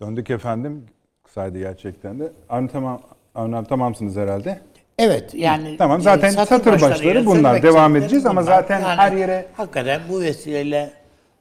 Döndük 0.00 0.30
efendim. 0.30 0.84
Kısaydı 1.24 1.58
gerçekten 1.58 2.20
de. 2.20 2.32
Avni 2.48 2.68
tamam, 2.68 3.02
abi 3.34 3.68
tamamsınız 3.68 4.16
herhalde. 4.16 4.60
Evet 4.98 5.34
yani 5.34 5.76
Tamam, 5.76 6.00
zaten 6.00 6.28
e, 6.28 6.32
satır 6.32 6.72
başları 6.72 6.90
başlarıyla 6.90 7.26
bunlar. 7.26 7.62
Devam 7.62 7.96
edeceğiz 7.96 8.26
ama 8.26 8.42
bunlar. 8.42 8.52
zaten 8.56 8.80
her 8.80 9.12
yere- 9.12 9.46
hakikaten 9.56 10.00
bu 10.08 10.20
vesileyle 10.20 10.90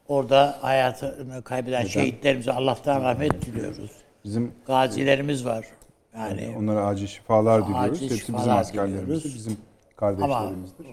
orada 0.07 0.57
hayatını 0.61 1.41
kaybeden 1.43 1.85
şehitlerimize 1.85 2.51
Allah'tan 2.51 3.03
rahmet 3.03 3.45
diliyoruz. 3.45 3.91
Bizim 4.25 4.51
Gazilerimiz 4.67 5.45
var. 5.45 5.65
Yani 6.17 6.55
onlara 6.59 6.85
acil 6.85 7.07
şifalar 7.07 7.67
diliyoruz. 7.67 7.91
Acil 7.91 8.09
Hepsi 8.09 8.33
bizim 8.33 8.35
diliyoruz. 8.87 9.23
bizim 9.35 9.57
ama 9.97 10.17
kardeşlerimizdir. 10.17 10.85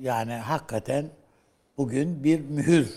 yani 0.00 0.32
hakikaten 0.32 1.06
bugün 1.78 2.24
bir 2.24 2.40
mühür 2.40 2.94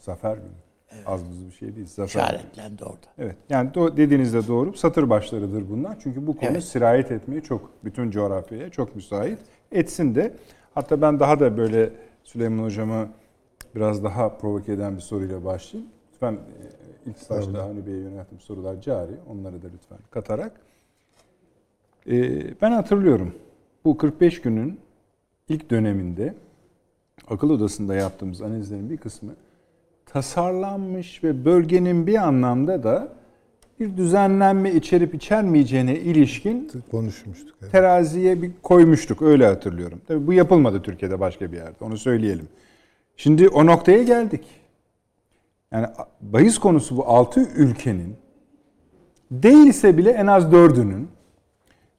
Zafer 0.00 0.34
günü. 0.34 1.02
Az 1.06 1.24
buz 1.30 1.46
bir 1.46 1.52
şey 1.52 1.76
değil. 1.76 1.86
Zafer. 1.86 2.06
işaretlendi 2.06 2.84
orada. 2.84 3.06
Evet. 3.18 3.36
Yani 3.48 3.70
do- 3.70 3.96
dediğinizde 3.96 4.46
doğru. 4.48 4.72
Satır 4.74 5.10
başlarıdır 5.10 5.70
bunlar. 5.70 5.96
Çünkü 6.02 6.26
bu 6.26 6.36
konu 6.36 6.50
Evet. 6.50 6.64
sirayet 6.64 7.10
etmeye 7.12 7.40
çok 7.40 7.70
bütün 7.84 8.10
coğrafyaya 8.10 8.70
çok 8.70 8.96
müsait. 8.96 9.38
Etsin 9.72 10.14
de. 10.14 10.34
Hatta 10.74 11.02
ben 11.02 11.20
daha 11.20 11.40
da 11.40 11.56
böyle 11.56 11.90
Süleyman 12.24 12.64
hocama 12.64 13.08
biraz 13.74 14.04
daha 14.04 14.36
provoke 14.36 14.72
eden 14.72 14.96
bir 14.96 15.00
soruyla 15.00 15.44
başlayayım. 15.44 15.92
Lütfen 16.12 16.32
e, 16.32 16.38
ilk 17.10 17.18
stajda 17.18 17.62
Avni 17.62 17.86
Bey'e 17.86 17.96
yönelttiğim 17.98 18.40
sorular 18.40 18.80
cari. 18.80 19.12
Onları 19.30 19.62
da 19.62 19.66
lütfen 19.74 19.98
katarak. 20.10 20.52
E, 22.10 22.40
ben 22.62 22.72
hatırlıyorum. 22.72 23.34
Bu 23.84 23.96
45 23.96 24.40
günün 24.40 24.80
ilk 25.48 25.70
döneminde 25.70 26.34
akıl 27.28 27.50
odasında 27.50 27.94
yaptığımız 27.94 28.42
analizlerin 28.42 28.90
bir 28.90 28.96
kısmı 28.96 29.34
tasarlanmış 30.06 31.24
ve 31.24 31.44
bölgenin 31.44 32.06
bir 32.06 32.28
anlamda 32.28 32.82
da 32.82 33.08
bir 33.80 33.96
düzenlenme 33.96 34.72
içerip 34.72 35.14
içermeyeceğine 35.14 35.96
ilişkin 35.98 36.70
konuşmuştuk. 36.90 37.56
evet. 37.62 37.72
teraziye 37.72 38.42
bir 38.42 38.52
koymuştuk. 38.62 39.22
Öyle 39.22 39.46
hatırlıyorum. 39.46 40.00
Tabii 40.08 40.26
bu 40.26 40.32
yapılmadı 40.32 40.82
Türkiye'de 40.82 41.20
başka 41.20 41.52
bir 41.52 41.56
yerde. 41.56 41.84
Onu 41.84 41.98
söyleyelim. 41.98 42.48
Şimdi 43.16 43.48
o 43.48 43.66
noktaya 43.66 44.02
geldik. 44.02 44.44
Yani 45.72 45.86
bahis 46.20 46.58
konusu 46.58 46.96
bu 46.96 47.06
altı 47.06 47.40
ülkenin 47.40 48.16
değilse 49.30 49.98
bile 49.98 50.10
en 50.10 50.26
az 50.26 50.52
dördünün 50.52 51.08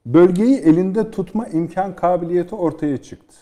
bölgeyi 0.06 0.58
elinde 0.58 1.10
tutma 1.10 1.46
imkan 1.46 1.96
kabiliyeti 1.96 2.54
ortaya 2.54 3.02
çıktı. 3.02 3.36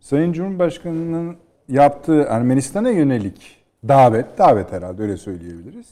Sayın 0.00 0.32
Cumhurbaşkanı'nın 0.32 1.36
yaptığı 1.68 2.22
Ermenistan'a 2.22 2.90
yönelik 2.90 3.64
davet, 3.88 4.38
davet 4.38 4.72
herhalde 4.72 5.02
öyle 5.02 5.16
söyleyebiliriz. 5.16 5.86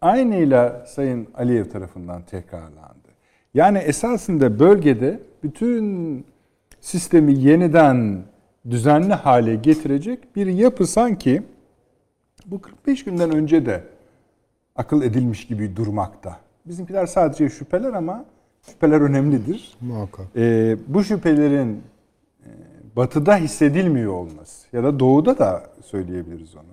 Aynıyla 0.00 0.86
Sayın 0.86 1.28
Aliyev 1.34 1.64
tarafından 1.64 2.22
tekrarlandı. 2.22 3.08
Yani 3.54 3.78
esasında 3.78 4.58
bölgede 4.58 5.20
bütün 5.42 6.26
sistemi 6.80 7.38
yeniden 7.38 8.22
düzenli 8.70 9.14
hale 9.14 9.54
getirecek 9.54 10.36
bir 10.36 10.46
yapı 10.46 10.86
sanki 10.86 11.42
bu 12.46 12.60
45 12.60 13.04
günden 13.04 13.30
önce 13.30 13.66
de 13.66 13.84
akıl 14.76 15.02
edilmiş 15.02 15.46
gibi 15.46 15.76
durmakta. 15.76 16.40
Bizimkiler 16.66 17.06
sadece 17.06 17.48
şüpheler 17.48 17.92
ama 17.92 18.24
şüpheler 18.66 19.00
önemlidir. 19.00 19.76
Muhakkak. 19.80 20.26
Ee, 20.36 20.76
bu 20.86 21.04
şüphelerin 21.04 21.82
e, 22.46 22.50
batıda 22.96 23.36
hissedilmiyor 23.36 24.12
olması 24.12 24.76
ya 24.76 24.84
da 24.84 25.00
doğuda 25.00 25.38
da 25.38 25.62
söyleyebiliriz 25.84 26.54
onu. 26.56 26.64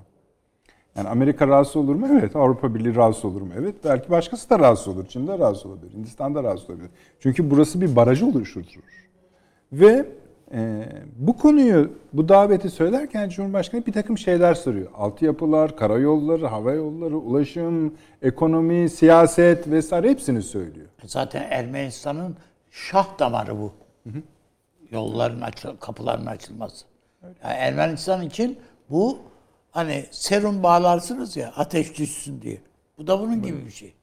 Yani 0.95 1.09
Amerika 1.09 1.47
rahatsız 1.47 1.75
olur 1.75 1.95
mu? 1.95 2.07
Evet. 2.11 2.35
Avrupa 2.35 2.75
Birliği 2.75 2.95
rahatsız 2.95 3.25
olur 3.25 3.41
mu? 3.41 3.49
Evet. 3.57 3.75
Belki 3.83 4.09
başkası 4.09 4.49
da 4.49 4.59
rahatsız 4.59 4.87
olur. 4.87 5.05
Çin 5.05 5.27
de 5.27 5.39
rahatsız 5.39 5.65
olabilir. 5.65 5.93
Hindistan 5.93 6.35
da 6.35 6.43
rahatsız 6.43 6.69
olabilir. 6.69 6.89
Çünkü 7.19 7.51
burası 7.51 7.81
bir 7.81 7.95
barajı 7.95 8.25
oluşturur. 8.25 9.09
Ve 9.71 10.05
e, 10.53 10.89
bu 11.15 11.37
konuyu, 11.37 11.91
bu 12.13 12.29
daveti 12.29 12.69
söylerken 12.69 13.29
Cumhurbaşkanı 13.29 13.85
bir 13.85 13.93
takım 13.93 14.17
şeyler 14.17 14.53
soruyor. 14.53 14.87
Altyapılar, 14.93 15.75
karayolları, 15.75 16.47
hava 16.47 16.71
yolları, 16.71 17.17
ulaşım, 17.17 17.95
ekonomi, 18.21 18.89
siyaset 18.89 19.67
vesaire 19.67 20.09
hepsini 20.09 20.41
söylüyor. 20.41 20.87
Zaten 21.05 21.47
Ermenistan'ın 21.49 22.35
şah 22.71 23.19
damarı 23.19 23.57
bu. 23.57 23.73
Yolların 24.91 25.41
açıl, 25.41 25.77
kapıların 25.77 26.25
açılması. 26.25 26.85
Yani 27.23 27.33
Ermenistan 27.43 28.21
için 28.21 28.59
bu 28.89 29.17
hani 29.71 30.05
serum 30.11 30.63
bağlarsınız 30.63 31.37
ya 31.37 31.53
ateş 31.55 31.97
düşsün 31.97 32.41
diye. 32.41 32.61
Bu 32.97 33.07
da 33.07 33.19
bunun 33.19 33.41
gibi 33.41 33.65
bir 33.65 33.71
şey. 33.71 33.93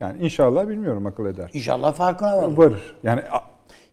Yani 0.00 0.24
inşallah 0.24 0.68
bilmiyorum 0.68 1.06
akıl 1.06 1.26
eder. 1.26 1.50
İnşallah 1.54 1.94
farkına 1.94 2.36
varır. 2.36 2.56
Varır. 2.56 2.96
Yani 3.02 3.22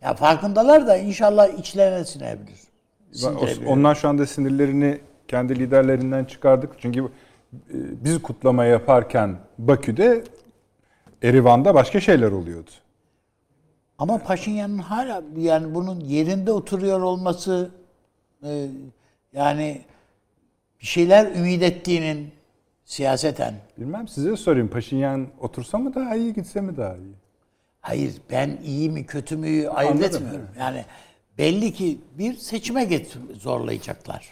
Ya 0.03 0.13
farkındalar 0.13 0.87
da 0.87 0.97
inşallah 0.97 1.59
içlerine 1.59 2.05
sinebilir. 2.05 2.59
Sindirebilir. 3.11 3.65
onlar 3.65 3.95
şu 3.95 4.09
anda 4.09 4.25
sinirlerini 4.25 4.99
kendi 5.27 5.59
liderlerinden 5.59 6.25
çıkardık. 6.25 6.71
Çünkü 6.79 6.99
e, 6.99 7.07
biz 7.73 8.21
kutlama 8.21 8.65
yaparken 8.65 9.35
Bakü'de 9.57 10.23
Erivan'da 11.23 11.73
başka 11.73 11.99
şeyler 11.99 12.31
oluyordu. 12.31 12.69
Ama 13.97 14.17
Paşinyan'ın 14.17 14.77
hala 14.77 15.23
yani 15.37 15.75
bunun 15.75 15.99
yerinde 15.99 16.51
oturuyor 16.51 17.01
olması 17.01 17.71
e, 18.43 18.67
yani 19.33 19.81
bir 20.81 20.85
şeyler 20.85 21.35
ümit 21.35 21.63
ettiğinin 21.63 22.31
siyaseten 22.85 23.53
Bilmem 23.77 24.07
size 24.07 24.35
sorayım. 24.35 24.67
Paşinyan 24.67 25.27
otursa 25.39 25.77
mı 25.77 25.95
daha 25.95 26.15
iyi, 26.15 26.33
gitse 26.33 26.61
mi 26.61 26.77
daha 26.77 26.95
iyi? 26.95 27.22
Hayır 27.83 28.13
ben 28.31 28.57
iyi 28.63 28.89
mi 28.89 29.05
kötü 29.05 29.37
mü 29.37 29.67
ayırt 29.67 29.91
Anladım, 29.91 30.23
etmiyorum. 30.23 30.49
Yani 30.59 30.85
belli 31.37 31.73
ki 31.73 31.99
bir 32.17 32.37
seçime 32.37 32.83
get 32.85 33.17
zorlayacaklar. 33.33 34.29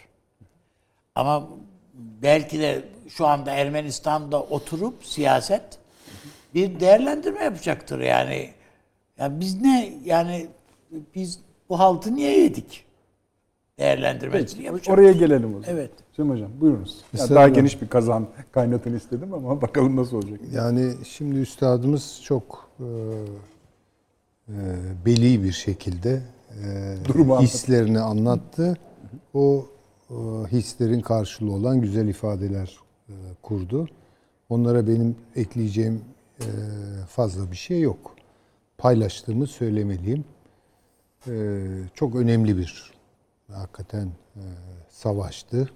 Ama 1.14 1.48
belki 1.94 2.58
de 2.58 2.84
şu 3.08 3.26
anda 3.26 3.50
Ermenistan'da 3.50 4.42
oturup 4.42 5.04
siyaset 5.04 5.62
bir 6.54 6.80
değerlendirme 6.80 7.44
yapacaktır 7.44 8.00
yani. 8.00 8.50
Ya 9.18 9.40
biz 9.40 9.60
ne 9.60 9.92
yani 10.04 10.46
biz 11.14 11.40
bu 11.68 11.78
haltı 11.78 12.14
niye 12.14 12.40
yedik? 12.40 12.84
Değerlendirmesini 13.78 14.64
yapacak. 14.64 14.94
Oraya 14.94 15.12
gelelim 15.12 15.56
o 15.56 15.60
zaman. 15.60 15.64
Evet. 15.68 15.90
Cem 16.16 16.30
Hocam 16.30 16.50
buyurunuz. 16.60 17.04
Ya 17.18 17.30
daha 17.30 17.48
geniş 17.48 17.82
bir 17.82 17.88
kazan 17.88 18.28
kaynatın 18.52 18.96
istedim 18.96 19.34
ama 19.34 19.62
bakalım 19.62 19.96
nasıl 19.96 20.16
olacak. 20.16 20.40
Yani 20.52 20.92
şimdi 21.04 21.38
üstadımız 21.38 22.20
çok 22.24 22.71
e, 22.82 22.86
e, 24.48 24.54
beli 25.06 25.42
bir 25.42 25.52
şekilde 25.52 26.22
e, 26.64 26.96
Durumu 27.04 27.40
hislerini 27.42 28.00
anlattı. 28.00 28.78
O 29.34 29.66
e, 30.10 30.14
hislerin 30.52 31.00
karşılığı 31.00 31.52
olan 31.52 31.80
güzel 31.80 32.08
ifadeler 32.08 32.78
e, 33.08 33.14
kurdu. 33.42 33.88
Onlara 34.48 34.86
benim 34.88 35.16
ekleyeceğim 35.36 36.04
e, 36.40 36.46
fazla 37.08 37.50
bir 37.50 37.56
şey 37.56 37.80
yok. 37.80 38.16
Paylaştığımı 38.78 39.46
söylemeliyim. 39.46 40.24
E, 41.28 41.64
çok 41.94 42.14
önemli 42.16 42.56
bir 42.56 42.92
hakikaten 43.52 44.06
e, 44.36 44.42
savaştı. 44.90 45.70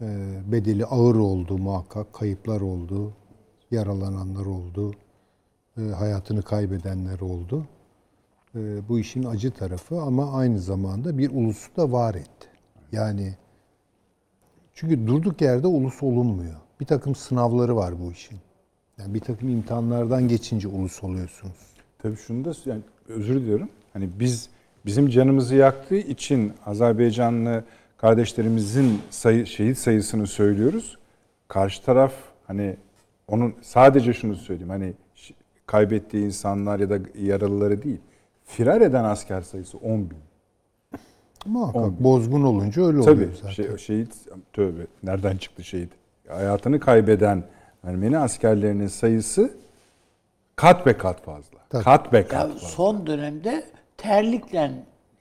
e, 0.00 0.06
bedeli 0.46 0.84
ağır 0.86 1.14
oldu 1.16 1.58
muhakkak. 1.58 2.12
Kayıplar 2.12 2.60
oldu, 2.60 3.12
yaralananlar 3.70 4.46
oldu, 4.46 4.94
hayatını 5.82 6.42
kaybedenler 6.42 7.20
oldu. 7.20 7.66
E, 8.54 8.88
bu 8.88 8.98
işin 8.98 9.24
acı 9.24 9.50
tarafı 9.50 10.00
ama 10.00 10.32
aynı 10.32 10.58
zamanda 10.58 11.18
bir 11.18 11.30
ulusu 11.30 11.76
da 11.76 11.92
var 11.92 12.14
etti. 12.14 12.48
Yani 12.92 13.34
çünkü 14.74 15.06
durduk 15.06 15.40
yerde 15.40 15.66
ulus 15.66 16.02
olunmuyor. 16.02 16.56
Bir 16.80 16.86
takım 16.86 17.14
sınavları 17.14 17.76
var 17.76 17.94
bu 18.00 18.12
işin. 18.12 18.38
Yani 18.98 19.14
bir 19.14 19.20
takım 19.20 19.48
imtihanlardan 19.48 20.28
geçince 20.28 20.68
ulus 20.68 21.04
oluyorsunuz. 21.04 21.74
Tabii 21.98 22.16
şunu 22.16 22.44
da 22.44 22.52
yani 22.66 22.82
özür 23.08 23.34
diliyorum. 23.34 23.68
Hani 23.92 24.10
biz 24.20 24.48
bizim 24.86 25.08
canımızı 25.08 25.54
yaktığı 25.54 25.96
için 25.96 26.52
Azerbaycanlı 26.66 27.64
kardeşlerimizin 27.96 29.00
sayı, 29.10 29.46
şehit 29.46 29.78
sayısını 29.78 30.26
söylüyoruz. 30.26 30.98
Karşı 31.48 31.82
taraf 31.82 32.12
hani 32.46 32.76
onun 33.28 33.54
sadece 33.62 34.12
şunu 34.12 34.36
söyleyeyim 34.36 34.70
hani 34.70 34.94
kaybettiği 35.68 36.24
insanlar 36.26 36.78
ya 36.80 36.90
da 36.90 36.98
yaralıları 37.22 37.82
değil. 37.82 38.00
Firar 38.44 38.80
eden 38.80 39.04
asker 39.04 39.40
sayısı 39.40 39.78
10 39.78 40.10
bin. 40.10 40.18
Muhakkak 41.46 42.00
bozgun 42.00 42.42
olunca 42.42 42.82
öyle 42.86 43.00
Tabii 43.00 43.14
oluyor 43.14 43.30
zaten. 43.34 43.50
şey, 43.52 43.76
şehit 43.76 44.14
tövbe 44.52 44.82
nereden 45.02 45.36
çıktı 45.36 45.64
şehit? 45.64 45.90
Hayatını 46.28 46.80
kaybeden 46.80 47.44
Ermeni 47.84 48.18
askerlerinin 48.18 48.86
sayısı 48.86 49.50
kat 50.56 50.86
be 50.86 50.96
kat 50.96 51.24
fazla. 51.24 51.58
Tabii. 51.70 51.84
Kat 51.84 52.12
be 52.12 52.22
kat 52.22 52.32
Ya 52.32 52.48
fazla. 52.48 52.68
son 52.68 53.06
dönemde 53.06 53.64
terlikle 53.96 54.70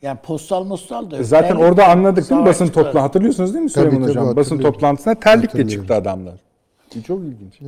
yani 0.01 0.17
postal 0.23 0.63
mostal 0.63 1.11
da 1.11 1.15
yok. 1.15 1.25
E 1.25 1.27
Zaten 1.27 1.55
orada 1.55 1.87
anladık 1.87 2.29
değil 2.29 2.41
mi 2.41 2.47
basın 2.47 2.67
toplantı 2.67 2.99
hatırlıyorsunuz 2.99 3.53
değil 3.53 3.63
mi 3.63 3.69
Süleyman 3.69 3.95
tabii, 4.01 4.09
Hocam? 4.09 4.35
Basın 4.35 4.57
toplantısına 4.59 5.15
terlikle 5.15 5.67
çıktı 5.67 5.93
adamlar. 5.95 6.39
Çok 7.07 7.19
ilginç. 7.23 7.61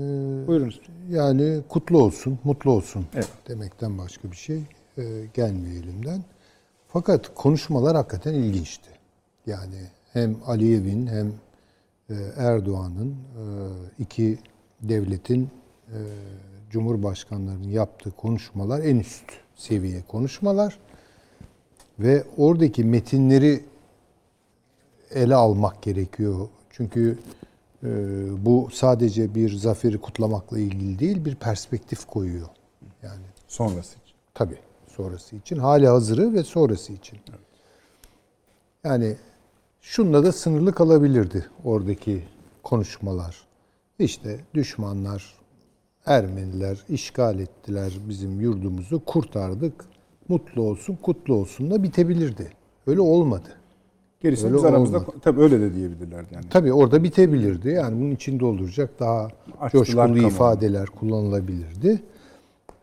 Buyurun. 0.48 0.74
Yani 1.10 1.62
kutlu 1.70 2.04
olsun, 2.04 2.40
mutlu 2.44 2.72
olsun 2.72 3.06
Evet. 3.14 3.30
demekten 3.48 3.98
başka 3.98 4.32
bir 4.32 4.36
şey 4.36 4.58
e, 4.98 5.04
gelmiyor 5.34 5.84
elimden. 5.84 6.24
Fakat 6.88 7.36
konuşmalar 7.36 7.96
hakikaten 7.96 8.34
ilginçti. 8.34 8.90
Yani 9.46 9.82
hem 10.14 10.36
Aliyev'in 10.46 11.08
hem 11.08 11.28
e, 12.10 12.16
Erdoğan'ın 12.38 13.10
e, 13.12 13.44
iki 14.00 14.38
devletin 14.82 15.50
e, 15.88 15.98
cumhurbaşkanlarının 16.70 17.70
yaptığı 17.70 18.12
konuşmalar 18.12 18.80
en 18.80 19.00
üst 19.00 19.24
seviye 19.56 20.02
konuşmalar 20.08 20.80
ve 22.00 22.24
oradaki 22.38 22.84
metinleri 22.84 23.64
ele 25.12 25.36
almak 25.36 25.82
gerekiyor. 25.82 26.48
Çünkü 26.70 27.20
bu 28.46 28.70
sadece 28.74 29.36
bir 29.36 29.54
zaferi 29.54 29.98
kutlamakla 29.98 30.60
ilgili 30.60 31.00
değil, 31.00 31.26
bir 31.26 31.36
perspektif 31.36 32.06
koyuyor. 32.06 32.48
Yani 33.04 33.22
Sonrası 33.48 33.98
için. 34.00 34.16
tabii 34.34 34.58
sonrası 34.88 35.36
için, 35.36 35.58
hali 35.58 35.88
hazırı 35.88 36.34
ve 36.34 36.44
sonrası 36.44 36.94
için. 36.94 37.20
Yani 38.84 39.18
şunla 39.82 40.24
da 40.24 40.32
sınırlı 40.32 40.74
kalabilirdi 40.74 41.46
oradaki 41.64 42.24
konuşmalar. 42.64 43.48
İşte 44.00 44.40
düşmanlar, 44.54 45.40
Ermeniler 46.06 46.86
işgal 46.90 47.40
ettiler 47.40 47.94
bizim 48.10 48.42
yurdumuzu, 48.42 49.06
kurtardık. 49.06 49.86
Mutlu 50.28 50.62
olsun, 50.62 50.96
kutlu 51.02 51.34
olsun 51.34 51.72
da 51.72 51.84
bitebilirdi. 51.84 52.52
Öyle 52.88 53.02
olmadı. 53.02 53.50
Gerisini 54.22 54.48
Öyle 54.48 54.58
biz 54.58 54.66
aramızda 54.66 54.98
olmadı. 54.98 55.12
tabii 55.22 55.42
öyle 55.42 55.60
de 55.62 55.74
diyebilirlerdi 55.74 56.34
yani. 56.34 56.46
Tabii 56.50 56.74
orada 56.74 57.04
bitebilirdi. 57.04 57.70
Yani 57.70 58.00
bunun 58.02 58.12
içinde 58.12 58.46
olacak 58.46 58.90
daha 59.00 59.24
Açtılar 59.60 59.70
coşkulu 59.72 59.96
kamuoyu. 60.02 60.28
ifadeler 60.28 60.86
kullanılabilirdi. 60.86 62.02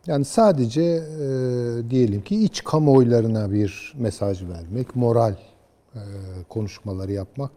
Yani 0.07 0.25
sadece 0.25 0.81
e, 0.83 1.25
diyelim 1.89 2.21
ki 2.21 2.43
iç 2.43 2.63
kamuoylarına 2.63 3.51
bir 3.51 3.93
mesaj 3.97 4.43
vermek, 4.43 4.95
moral 4.95 5.35
e, 5.95 5.99
konuşmaları 6.49 7.11
yapmak 7.11 7.51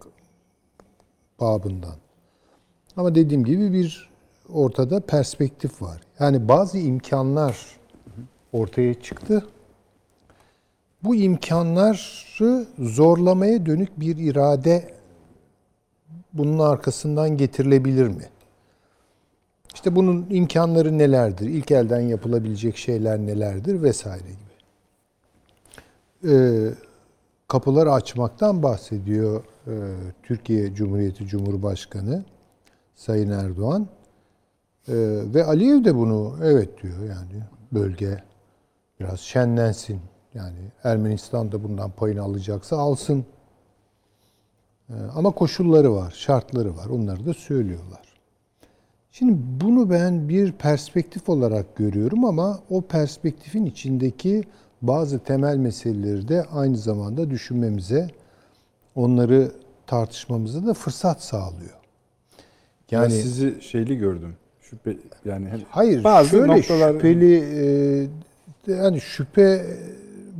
babından. 1.40 1.94
Ama 2.96 3.14
dediğim 3.14 3.44
gibi 3.44 3.72
bir 3.72 4.10
ortada 4.52 5.00
perspektif 5.00 5.82
var. 5.82 6.00
Yani 6.18 6.48
bazı 6.48 6.78
imkanlar 6.78 7.66
ortaya 8.52 8.94
çıktı. 8.94 9.44
Bu 11.04 11.14
imkanları 11.14 12.66
zorlamaya 12.78 13.66
dönük 13.66 14.00
bir 14.00 14.16
irade 14.16 14.94
bunun 16.32 16.58
arkasından 16.58 17.36
getirilebilir 17.36 18.08
mi? 18.08 18.28
İşte 19.74 19.96
bunun 19.96 20.26
imkanları 20.30 20.98
nelerdir? 20.98 21.46
İlk 21.46 21.70
elden 21.70 22.00
yapılabilecek 22.00 22.76
şeyler 22.76 23.18
nelerdir 23.18 23.82
vesaire 23.82 24.28
gibi. 24.28 24.50
Ee, 26.32 26.70
kapıları 27.48 27.92
açmaktan 27.92 28.62
bahsediyor 28.62 29.44
e, 29.66 29.72
Türkiye 30.22 30.74
Cumhuriyeti 30.74 31.26
Cumhurbaşkanı 31.26 32.24
Sayın 32.94 33.30
Erdoğan. 33.30 33.88
Ee, 34.88 34.94
ve 35.34 35.44
Aliyev 35.44 35.84
de 35.84 35.94
bunu 35.94 36.36
evet 36.44 36.82
diyor 36.82 36.98
yani 36.98 37.42
bölge 37.72 38.22
biraz 39.00 39.20
şenlensin. 39.20 40.00
Yani 40.34 40.56
Ermenistan 40.84 41.52
da 41.52 41.64
bundan 41.64 41.90
payını 41.90 42.22
alacaksa 42.22 42.76
alsın. 42.76 43.24
Ee, 44.90 44.92
Ama 45.14 45.30
koşulları 45.30 45.94
var, 45.94 46.14
şartları 46.16 46.76
var. 46.76 46.86
Onları 46.86 47.26
da 47.26 47.34
söylüyorlar. 47.34 48.10
Şimdi 49.12 49.38
bunu 49.60 49.90
ben 49.90 50.28
bir 50.28 50.52
perspektif 50.52 51.28
olarak 51.28 51.76
görüyorum 51.76 52.24
ama 52.24 52.60
o 52.70 52.82
perspektifin 52.82 53.66
içindeki 53.66 54.44
bazı 54.82 55.18
temel 55.18 55.56
meseleleri 55.56 56.28
de 56.28 56.44
aynı 56.52 56.76
zamanda 56.76 57.30
düşünmemize, 57.30 58.10
onları 58.94 59.52
tartışmamıza 59.86 60.66
da 60.66 60.74
fırsat 60.74 61.22
sağlıyor. 61.22 61.80
Yani 62.90 63.04
ben 63.04 63.08
sizi 63.08 63.62
şeyli 63.62 63.96
gördüm. 63.98 64.36
Şüphe 64.60 64.96
yani 65.24 65.48
hayır, 65.68 66.04
bazı 66.04 66.30
şöyle 66.30 66.56
noktalar 66.56 66.92
şüpheli 66.92 67.34
e, 68.66 68.72
yani 68.72 69.00
şüphe 69.00 69.66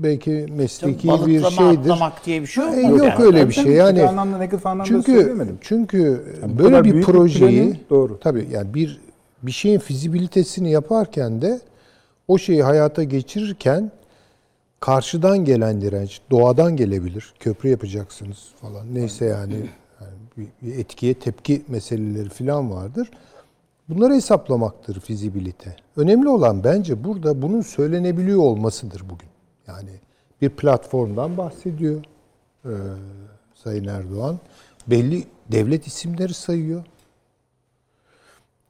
belki 0.03 0.47
mesleki 0.57 1.03
bir 1.05 1.09
Balıklama 1.09 1.51
şeydir. 1.51 1.81
atlamak 1.91 2.27
diye 2.27 2.43
bir 2.43 2.47
şey 2.47 2.65
yok. 2.65 2.75
E, 2.75 2.81
yok 2.81 3.05
yani? 3.05 3.25
öyle 3.25 3.49
bir 3.49 3.53
şey. 3.55 3.73
Yani 3.73 4.09
anlamda 4.09 4.39
negatif 4.39 4.67
anlamda 4.67 4.89
çünkü 4.89 5.13
söylemedim. 5.13 5.59
çünkü 5.61 6.25
Yani 6.43 6.59
böyle 6.59 6.85
bir 6.85 6.95
bir 6.95 7.03
projeyi 7.03 7.63
planın- 7.63 7.77
doğru. 7.91 8.19
tabii 8.21 8.49
yani 8.53 8.75
bir 8.75 9.01
bir 9.43 9.53
şeyin 9.53 9.79
fizibilitesini 9.79 10.71
yaparken 10.71 11.43
de 11.43 11.61
o 12.29 12.39
şeyi 12.39 12.63
hayata 12.63 13.03
geçirirken 13.05 13.91
karşıdan 14.81 15.45
gelen 15.45 15.81
direnç 15.81 16.21
doğadan 16.31 16.77
gelebilir. 16.77 17.35
Köprü 17.41 17.69
yapacaksınız 17.69 18.49
falan. 18.61 18.95
Neyse 18.95 19.25
yani, 19.25 19.55
yani 20.01 20.13
bir, 20.37 20.47
bir 20.63 20.79
etkiye 20.79 21.15
tepki 21.15 21.63
meseleleri 21.69 22.29
falan 22.29 22.71
vardır. 22.71 23.11
Bunları 23.89 24.15
hesaplamaktır 24.15 25.01
fizibilite. 25.01 25.77
Önemli 25.97 26.29
olan 26.29 26.65
bence 26.65 27.05
burada 27.05 27.43
bunun 27.43 27.61
söylenebiliyor 27.61 28.39
olmasıdır 28.39 29.03
bugün. 29.11 29.30
Yani 29.71 29.91
bir 30.43 30.49
platformdan 30.49 31.37
bahsediyor 31.37 32.05
e, 32.65 32.73
Sayın 33.55 33.85
Erdoğan. 33.85 34.39
Belli 34.87 35.25
devlet 35.53 35.87
isimleri 35.87 36.35
sayıyor. 36.35 36.85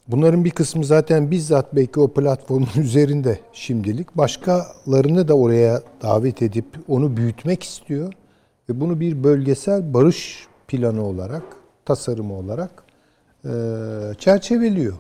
Bunların 0.09 0.45
bir 0.45 0.51
kısmı 0.51 0.85
zaten 0.85 1.31
bizzat 1.31 1.77
belki 1.77 2.01
o 2.01 2.09
platformun 2.09 2.69
üzerinde 2.81 3.41
şimdilik. 3.53 4.17
Başkalarını 4.17 5.29
da 5.29 5.35
oraya 5.35 5.83
davet 6.03 6.43
edip 6.43 6.67
onu 6.89 7.17
büyütmek 7.17 7.63
istiyor. 7.63 8.13
Ve 8.69 8.81
bunu 8.81 9.01
bir 9.01 9.25
bölgesel 9.25 9.95
barış 9.95 10.47
planı 10.69 11.05
olarak, 11.05 11.43
tasarımı 11.85 12.35
olarak 12.35 12.85
e, 13.45 13.51
çerçeveliyor. 14.19 14.95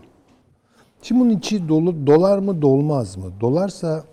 Şimdi 1.03 1.21
bunun 1.21 1.31
içi 1.31 1.69
dolu, 1.69 2.07
dolar 2.07 2.39
mı 2.39 2.63
dolmaz 2.63 3.17
mı? 3.17 3.33
Dolarsa 3.41 4.05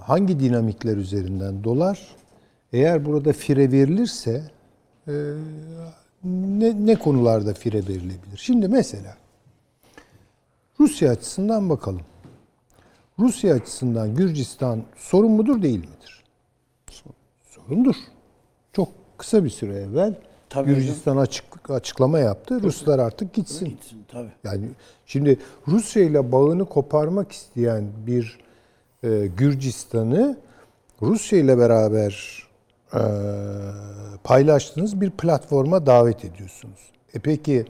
hangi 0.00 0.40
dinamikler 0.40 0.96
üzerinden 0.96 1.64
dolar? 1.64 2.16
Eğer 2.72 3.06
burada 3.06 3.32
fire 3.32 3.72
verilirse 3.72 4.50
e, 5.08 5.12
ne, 6.24 6.86
ne 6.86 6.94
konularda 6.94 7.54
fire 7.54 7.78
verilebilir? 7.78 8.36
Şimdi 8.36 8.68
mesela 8.68 9.16
Rusya 10.80 11.10
açısından 11.10 11.70
bakalım. 11.70 12.02
Rusya 13.18 13.54
açısından 13.54 14.14
Gürcistan 14.14 14.82
sorun 14.96 15.30
mudur 15.30 15.62
değil 15.62 15.78
midir? 15.78 16.24
Sorundur. 17.50 17.94
Çok 18.72 18.88
kısa 19.18 19.44
bir 19.44 19.50
süre 19.50 19.74
evvel 19.74 20.14
Tabii 20.48 20.74
Gürcistan 20.74 21.16
açık, 21.16 21.70
açıklama 21.70 22.18
yaptı. 22.18 22.62
Ruslar 22.62 22.98
artık 22.98 23.34
gitsin. 23.34 23.68
Gitsin, 23.68 24.04
tabii. 24.08 24.32
Yani 24.44 24.66
şimdi 25.06 25.38
Rusya 25.68 26.02
ile 26.02 26.32
bağını 26.32 26.64
koparmak 26.64 27.32
isteyen 27.32 27.84
bir 28.06 28.38
Gürcistan'ı 29.36 30.36
Rusya 31.02 31.38
ile 31.38 31.58
beraber 31.58 32.46
e, 32.94 33.00
paylaştığınız 34.24 35.00
bir 35.00 35.10
platforma 35.10 35.86
davet 35.86 36.24
ediyorsunuz. 36.24 36.92
E 37.14 37.18
peki 37.18 37.64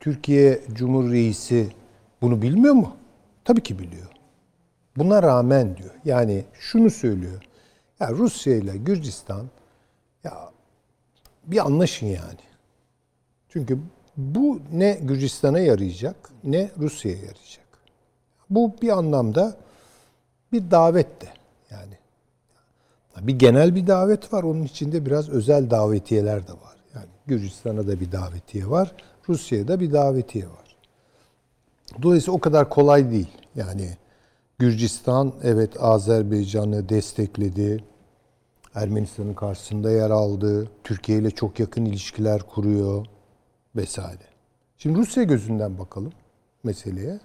Türkiye 0.00 0.60
Cumhur 0.72 1.12
Reisi 1.12 1.68
bunu 2.22 2.42
bilmiyor 2.42 2.74
mu? 2.74 2.96
Tabii 3.44 3.62
ki 3.62 3.78
biliyor. 3.78 4.08
Buna 4.96 5.22
rağmen 5.22 5.76
diyor. 5.76 5.94
Yani 6.04 6.44
şunu 6.52 6.90
söylüyor. 6.90 7.42
Ya 8.00 8.10
Rusya 8.10 8.56
ile 8.56 8.76
Gürcistan 8.76 9.46
ya 10.24 10.50
bir 11.46 11.66
anlaşın 11.66 12.06
yani. 12.06 12.40
Çünkü 13.48 13.78
bu 14.16 14.60
ne 14.72 14.98
Gürcistan'a 15.02 15.58
yarayacak 15.58 16.30
ne 16.44 16.70
Rusya'ya 16.78 17.16
yarayacak. 17.16 17.66
Bu 18.50 18.74
bir 18.82 18.88
anlamda 18.88 19.56
bir 20.52 20.70
davet 20.70 21.20
de 21.20 21.28
yani. 21.70 21.94
Bir 23.20 23.38
genel 23.38 23.74
bir 23.74 23.86
davet 23.86 24.32
var. 24.32 24.42
Onun 24.42 24.62
içinde 24.62 25.06
biraz 25.06 25.28
özel 25.28 25.70
davetiyeler 25.70 26.48
de 26.48 26.52
var. 26.52 26.76
Yani 26.94 27.06
Gürcistan'a 27.26 27.86
da 27.86 28.00
bir 28.00 28.12
davetiye 28.12 28.70
var. 28.70 28.92
Rusya'ya 29.28 29.68
da 29.68 29.80
bir 29.80 29.92
davetiye 29.92 30.44
var. 30.44 30.76
Dolayısıyla 32.02 32.36
o 32.36 32.40
kadar 32.40 32.68
kolay 32.68 33.10
değil. 33.10 33.30
Yani 33.54 33.96
Gürcistan 34.58 35.32
evet 35.42 35.82
Azerbaycan'ı 35.82 36.88
destekledi. 36.88 37.84
Ermenistan'ın 38.74 39.34
karşısında 39.34 39.90
yer 39.90 40.10
aldı. 40.10 40.68
Türkiye 40.84 41.18
ile 41.18 41.30
çok 41.30 41.60
yakın 41.60 41.84
ilişkiler 41.84 42.42
kuruyor 42.42 43.06
vesaire. 43.76 44.24
Şimdi 44.78 44.98
Rusya 44.98 45.22
gözünden 45.22 45.78
bakalım 45.78 46.12
meseleye. 46.64 47.20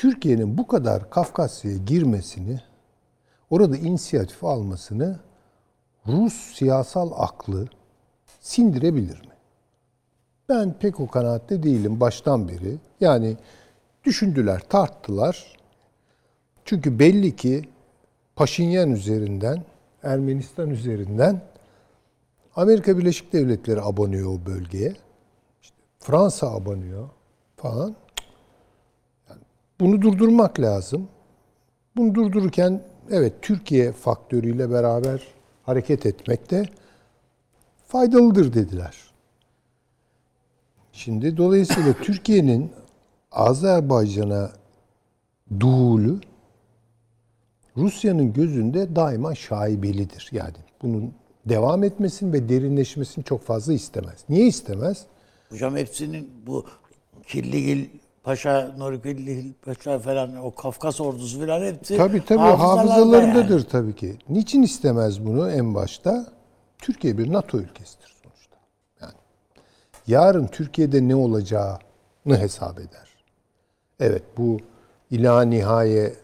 Türkiye'nin 0.00 0.58
bu 0.58 0.66
kadar 0.66 1.10
Kafkasya'ya 1.10 1.78
girmesini, 1.78 2.60
orada 3.50 3.76
inisiyatif 3.76 4.44
almasını 4.44 5.20
Rus 6.06 6.34
siyasal 6.54 7.10
aklı 7.16 7.68
sindirebilir 8.40 9.20
mi? 9.20 9.32
Ben 10.48 10.78
pek 10.78 11.00
o 11.00 11.06
kanaatte 11.06 11.62
değilim 11.62 12.00
baştan 12.00 12.48
beri. 12.48 12.78
Yani 13.00 13.36
düşündüler, 14.04 14.60
tarttılar. 14.68 15.56
Çünkü 16.64 16.98
belli 16.98 17.36
ki 17.36 17.68
Paşinyan 18.36 18.90
üzerinden, 18.90 19.64
Ermenistan 20.02 20.70
üzerinden 20.70 21.42
Amerika 22.56 22.98
Birleşik 22.98 23.32
Devletleri 23.32 23.80
abanıyor 23.80 24.34
o 24.34 24.46
bölgeye. 24.46 24.94
İşte 25.62 25.76
Fransa 25.98 26.50
abanıyor 26.50 27.08
falan. 27.56 27.96
Bunu 29.80 30.02
durdurmak 30.02 30.60
lazım. 30.60 31.08
Bunu 31.96 32.14
durdururken 32.14 32.82
evet 33.10 33.32
Türkiye 33.42 33.92
faktörüyle 33.92 34.70
beraber 34.70 35.22
hareket 35.62 36.06
etmek 36.06 36.50
de 36.50 36.64
faydalıdır 37.86 38.54
dediler. 38.54 38.96
Şimdi 40.92 41.36
dolayısıyla 41.36 41.92
Türkiye'nin 42.02 42.72
Azerbaycan'a 43.32 44.52
duhulü 45.60 46.20
Rusya'nın 47.76 48.32
gözünde 48.32 48.96
daima 48.96 49.34
şaibelidir. 49.34 50.28
Yani 50.32 50.56
bunun 50.82 51.14
devam 51.48 51.84
etmesini 51.84 52.32
ve 52.32 52.48
derinleşmesini 52.48 53.24
çok 53.24 53.42
fazla 53.42 53.72
istemez. 53.72 54.24
Niye 54.28 54.46
istemez? 54.46 55.06
Hocam 55.50 55.76
hepsinin 55.76 56.30
bu 56.46 56.66
Killigil 57.26 57.86
Paşa, 58.22 58.74
Killigil 59.02 59.52
Paşa 59.62 59.98
falan 59.98 60.36
o 60.36 60.54
Kafkas 60.54 61.00
ordusu 61.00 61.40
falan 61.40 61.60
hepsi 61.62 61.96
Tabii 61.96 62.24
tabii 62.24 62.38
hafızalarda 62.40 62.80
hafızalarındadır 62.80 63.50
yani. 63.58 63.68
tabii 63.68 63.94
ki. 63.94 64.18
Niçin 64.28 64.62
istemez 64.62 65.26
bunu 65.26 65.50
en 65.50 65.74
başta? 65.74 66.26
Türkiye 66.78 67.18
bir 67.18 67.32
NATO 67.32 67.58
ülkesidir 67.58 68.16
sonuçta. 68.22 68.56
Yani 69.00 69.12
yarın 70.06 70.46
Türkiye'de 70.46 71.08
ne 71.08 71.14
olacağını 71.14 71.78
hesap 72.38 72.78
eder. 72.78 73.08
Evet 74.00 74.22
bu 74.36 74.58
ila 75.10 75.42
nihaye 75.42 76.14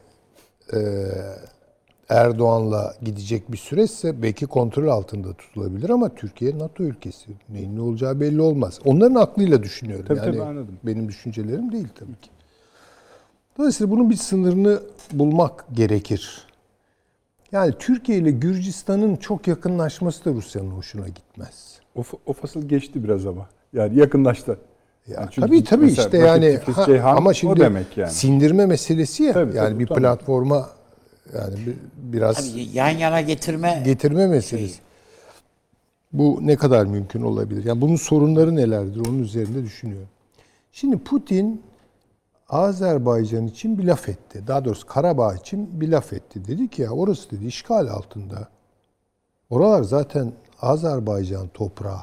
e, 0.73 0.79
Erdoğan'la 2.09 2.95
gidecek 3.03 3.53
bir 3.53 3.57
süreçse 3.57 4.23
belki 4.23 4.47
kontrol 4.47 4.89
altında 4.89 5.33
tutulabilir 5.33 5.91
ama 5.91 6.15
Türkiye 6.15 6.59
NATO 6.59 6.83
ülkesi. 6.83 7.31
Neyin 7.49 7.77
ne 7.77 7.81
olacağı 7.81 8.21
belli 8.21 8.41
olmaz. 8.41 8.81
Onların 8.85 9.15
aklıyla 9.15 9.63
düşünüyorum. 9.63 10.07
Tabii, 10.09 10.19
yani 10.19 10.27
tabii, 10.27 10.43
anladım. 10.43 10.79
Benim 10.83 11.09
düşüncelerim 11.09 11.73
değil 11.73 11.89
tabii 11.99 12.21
ki. 12.23 12.31
Dolayısıyla 13.59 13.91
bunun 13.91 14.11
bir 14.11 14.17
sınırını 14.17 14.81
bulmak 15.13 15.65
gerekir. 15.73 16.47
Yani 17.53 17.75
Türkiye 17.79 18.19
ile 18.19 18.31
Gürcistan'ın 18.31 19.17
çok 19.17 19.49
yakınlaşması 19.49 20.25
da 20.25 20.31
Rusya'nın 20.31 20.71
hoşuna 20.71 21.09
gitmez. 21.09 21.79
O, 21.97 22.03
o 22.27 22.33
fasıl 22.33 22.63
geçti 22.63 23.05
biraz 23.05 23.27
ama. 23.27 23.47
Yani 23.73 23.99
yakınlaştı. 23.99 24.59
Ya 25.09 25.29
çünkü 25.31 25.49
tabii 25.49 25.65
tabii 25.65 25.87
işte 25.87 26.19
yani 26.19 26.59
ha, 26.75 26.87
Ceyhan 26.87 27.17
ama 27.17 27.35
şimdi 27.35 27.61
demek 27.61 27.97
yani. 27.97 28.11
sindirme 28.11 28.67
meselesi 28.67 29.23
ya. 29.23 29.33
Tabii, 29.33 29.57
yani 29.57 29.69
tabii, 29.69 29.79
bir 29.79 29.87
tamam. 29.87 30.03
platforma 30.03 30.69
yani 31.35 31.67
bir, 31.67 31.77
biraz 31.97 32.37
Tabii 32.37 32.69
yan 32.73 32.89
yana 32.89 33.21
getirme 33.21 33.83
getirme 33.85 34.27
meselesi. 34.27 34.81
Bu 36.13 36.39
ne 36.43 36.57
kadar 36.57 36.87
mümkün 36.87 37.23
olabilir? 37.23 37.65
Yani 37.65 37.81
bunun 37.81 37.97
sorunları 37.97 38.57
nelerdir? 38.57 39.07
Onun 39.09 39.19
üzerinde 39.19 39.65
düşünüyorum. 39.65 40.09
Şimdi 40.73 40.99
Putin 40.99 41.63
Azerbaycan 42.49 43.47
için 43.47 43.79
bir 43.79 43.85
laf 43.85 44.09
etti. 44.09 44.47
Daha 44.47 44.65
doğrusu 44.65 44.87
Karabağ 44.87 45.35
için 45.35 45.81
bir 45.81 45.89
laf 45.89 46.13
etti. 46.13 46.49
Dedi 46.49 46.69
ki 46.69 46.83
ya 46.83 46.91
orası 46.91 47.31
dedi 47.31 47.47
işgal 47.47 47.87
altında. 47.87 48.49
Oralar 49.51 49.83
zaten 49.83 50.33
Azerbaycan 50.61 51.49
toprağı. 51.49 52.01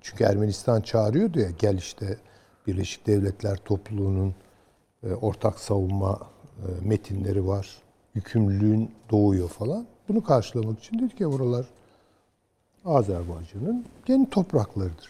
Çünkü 0.00 0.24
Ermenistan 0.24 0.80
çağırıyordu 0.80 1.40
ya 1.40 1.50
gel 1.58 1.78
işte 1.78 2.18
Birleşik 2.66 3.06
Devletler 3.06 3.56
topluluğunun 3.56 4.34
e, 5.02 5.14
ortak 5.14 5.58
savunma 5.58 6.18
metinleri 6.82 7.46
var. 7.46 7.76
Yükümlülüğün 8.14 8.90
doğuyor 9.10 9.48
falan. 9.48 9.86
Bunu 10.08 10.24
karşılamak 10.24 10.78
için 10.78 10.98
dedi 10.98 11.16
ki 11.16 11.32
buralar 11.32 11.66
Azerbaycan'ın 12.84 13.86
kendi 14.06 14.30
topraklarıdır. 14.30 15.08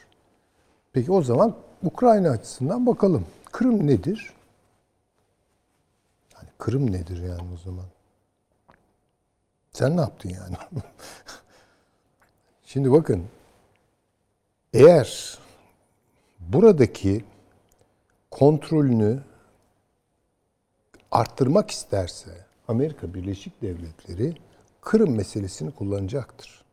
Peki 0.92 1.12
o 1.12 1.22
zaman 1.22 1.54
Ukrayna 1.82 2.30
açısından 2.30 2.87
bakalım. 2.87 3.26
Kırım 3.52 3.87
nedir? 3.87 4.32
Yani 6.35 6.48
Kırım 6.59 6.92
nedir 6.92 7.22
yani 7.22 7.48
o 7.54 7.59
zaman? 7.64 7.85
Sen 9.72 9.96
ne 9.96 10.00
yaptın 10.00 10.28
yani? 10.28 10.56
Şimdi 12.66 12.92
bakın 12.92 13.24
eğer 14.72 15.38
buradaki 16.40 17.24
kontrolünü 18.30 19.22
arttırmak 21.10 21.70
isterse 21.70 22.30
Amerika 22.68 23.14
Birleşik 23.14 23.62
Devletleri 23.62 24.34
Kırım 24.80 25.16
meselesini 25.16 25.70
kullanacaktır. 25.70 26.64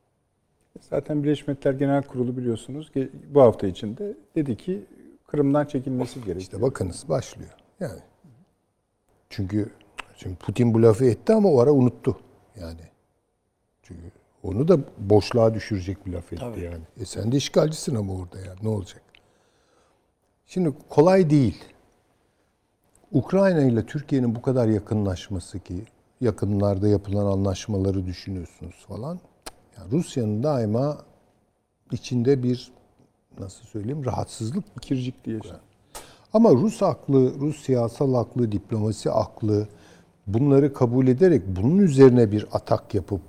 Zaten 0.82 1.24
Birleşmiş 1.24 1.48
Milletler 1.48 1.74
Genel 1.74 2.04
Kurulu 2.04 2.38
biliyorsunuz 2.38 2.92
ki 2.92 3.10
bu 3.34 3.42
hafta 3.42 3.68
içinde 3.68 4.18
dedi 4.36 4.58
ki 4.58 4.86
Kırım'dan 5.28 5.66
çekilmesi 5.66 6.14
gerekiyor. 6.16 6.42
İşte 6.42 6.62
bakınız 6.62 7.10
başlıyor. 7.10 7.52
Yani 7.80 8.00
çünkü 9.30 9.70
şimdi 10.16 10.36
Putin 10.36 10.74
bu 10.74 10.82
lafı 10.82 11.06
etti 11.06 11.34
ama 11.34 11.50
o 11.50 11.60
ara 11.60 11.72
unuttu. 11.72 12.18
Yani 12.56 12.82
çünkü 13.84 14.02
onu 14.44 14.68
da 14.68 14.80
boşluğa 14.98 15.54
düşürecek 15.54 16.06
bir 16.06 16.14
laf 16.14 16.34
etti 16.34 16.40
Tabii. 16.40 16.62
yani. 16.62 16.84
E 17.02 17.06
sen 17.06 17.32
de 17.32 17.38
işgalcisin 17.38 17.96
ama 17.96 18.14
orada 18.14 18.40
yani 18.40 18.60
ne 18.64 18.70
olacak? 18.70 19.02
Şimdi 20.46 20.74
kolay 20.90 21.30
değil. 21.30 21.64
Ukrayna 23.14 23.62
ile 23.62 23.86
Türkiye'nin 23.86 24.36
bu 24.36 24.42
kadar 24.42 24.68
yakınlaşması 24.68 25.60
ki 25.60 25.84
yakınlarda 26.22 26.88
yapılan 26.88 27.26
anlaşmaları 27.26 28.06
düşünüyorsunuz 28.06 28.86
falan. 28.88 29.20
Yani 29.78 29.92
Rusya'nın 29.92 30.44
daima 30.44 30.98
içinde 31.92 32.44
bir 32.44 32.72
nasıl 33.40 33.66
söyleyeyim 33.66 34.06
rahatsızlık 34.06 34.64
İkircik 34.78 35.26
diye. 35.26 35.40
ama 36.34 36.52
Rus 36.52 36.84
aklı, 36.84 37.40
Rus 37.40 37.64
siyasal 37.66 38.14
aklı, 38.14 38.52
diplomasi 38.52 39.12
aklı 39.12 39.68
bunları 40.28 40.74
kabul 40.74 41.08
ederek 41.08 41.42
bunun 41.48 41.78
üzerine 41.78 42.32
bir 42.32 42.48
atak 42.52 42.96
yapıp 42.96 43.22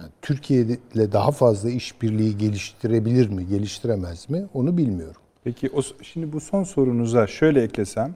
yani 0.00 0.10
Türkiye 0.22 0.66
ile 0.94 1.12
daha 1.12 1.30
fazla 1.30 1.70
işbirliği 1.70 2.38
geliştirebilir 2.38 3.28
mi, 3.28 3.46
geliştiremez 3.46 4.30
mi 4.30 4.46
onu 4.54 4.76
bilmiyorum. 4.76 5.22
Peki 5.44 5.70
o, 5.74 5.80
şimdi 6.02 6.32
bu 6.32 6.40
son 6.40 6.64
sorunuza 6.64 7.26
şöyle 7.26 7.62
eklesem. 7.62 8.14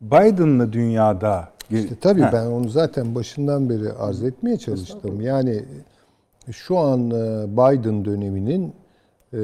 Biden'lı 0.00 0.72
dünyada 0.72 1.52
İşte 1.70 1.96
tabii 2.00 2.20
Ha, 2.20 2.30
ben 2.32 2.46
onu 2.46 2.68
zaten 2.68 3.14
başından 3.14 3.70
beri 3.70 3.92
arz 3.92 4.22
etmeye 4.22 4.58
çalıştım. 4.58 5.20
Yani 5.20 5.64
şu 6.52 6.78
an 6.78 7.10
e, 7.10 7.46
Biden 7.52 8.04
döneminin 8.04 8.74
e, 9.32 9.38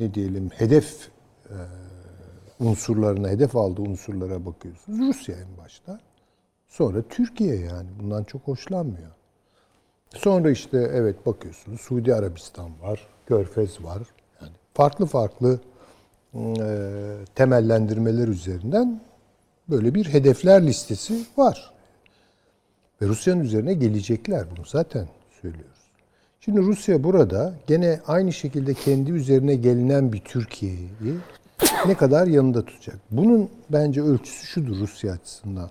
ne 0.00 0.14
diyelim 0.14 0.50
hedef 0.50 1.08
e, 1.48 1.56
unsurlarına, 2.60 3.28
hedef 3.28 3.56
aldığı 3.56 3.82
unsurlara 3.82 4.46
bakıyorsunuz. 4.46 4.98
Rusya 4.98 5.36
en 5.36 5.64
başta. 5.64 6.00
Sonra 6.68 7.02
Türkiye 7.08 7.56
yani 7.56 7.88
bundan 8.00 8.24
çok 8.24 8.42
hoşlanmıyor. 8.42 9.10
Sonra 10.14 10.50
işte 10.50 10.90
evet 10.92 11.26
bakıyorsunuz 11.26 11.80
Suudi 11.80 12.14
Arabistan 12.14 12.70
var, 12.82 13.06
Körfez 13.26 13.84
var. 13.84 14.02
Yani 14.40 14.52
farklı 14.74 15.06
farklı 15.06 15.60
e, 16.34 16.78
temellendirmeler 17.34 18.28
üzerinden 18.28 19.00
böyle 19.68 19.94
bir 19.94 20.04
hedefler 20.04 20.66
listesi 20.66 21.24
var. 21.36 21.72
Ve 23.02 23.06
Rusya'nın 23.06 23.40
üzerine 23.40 23.74
gelecekler 23.74 24.44
bunu 24.56 24.66
zaten 24.66 25.08
söylüyoruz. 25.42 25.84
Şimdi 26.40 26.60
Rusya 26.60 27.04
burada 27.04 27.54
gene 27.66 28.00
aynı 28.06 28.32
şekilde 28.32 28.74
kendi 28.74 29.10
üzerine 29.10 29.54
gelinen 29.54 30.12
bir 30.12 30.20
Türkiye'yi 30.20 30.88
ne 31.86 31.94
kadar 31.94 32.26
yanında 32.26 32.64
tutacak? 32.64 32.96
Bunun 33.10 33.50
bence 33.70 34.02
ölçüsü 34.02 34.46
şudur 34.46 34.76
Rusya 34.76 35.12
açısından. 35.12 35.70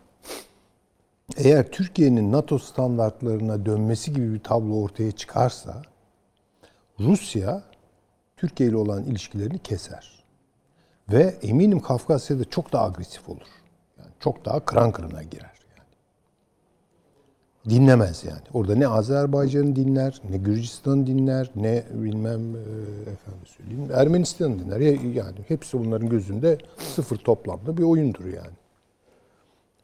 Eğer 1.38 1.72
Türkiye'nin 1.72 2.32
NATO 2.32 2.60
standartlarına 2.60 3.66
dönmesi 3.66 4.14
gibi 4.14 4.34
bir 4.34 4.40
tablo 4.40 4.82
ortaya 4.82 5.12
çıkarsa 5.12 5.82
Rusya 7.00 7.64
Türkiye 8.38 8.70
ile 8.70 8.78
olan 8.78 9.04
ilişkilerini 9.04 9.60
keser. 9.60 10.24
Ve 11.12 11.36
eminim 11.42 11.80
Kafkasya'da 11.80 12.46
çok 12.46 12.74
daha 12.74 12.86
agresif 12.86 13.30
olur. 13.30 13.48
Çok 14.24 14.46
daha 14.46 14.60
kıran 14.66 14.92
kırına 14.92 15.24
girer. 15.24 15.52
Yani. 15.78 15.90
Dinlemez 17.70 18.24
yani. 18.24 18.42
Orada 18.54 18.76
ne 18.76 18.88
Azerbaycan'ı 18.88 19.76
dinler, 19.76 20.22
ne 20.30 20.38
Gürcistan'ı 20.38 21.08
dinler, 21.08 21.50
ne 21.56 21.84
bilmem 21.94 22.56
e, 22.56 22.60
efendim 23.12 23.48
söyleyeyim 23.58 23.90
Ermenistan'ı 23.94 24.60
dinler. 24.60 24.80
Ya- 24.80 24.92
Yani 25.14 25.36
hepsi 25.48 25.80
bunların 25.80 26.10
gözünde 26.10 26.58
sıfır 26.96 27.18
toplamda 27.18 27.78
bir 27.78 27.84
oyundur 27.84 28.26
yani. 28.26 28.54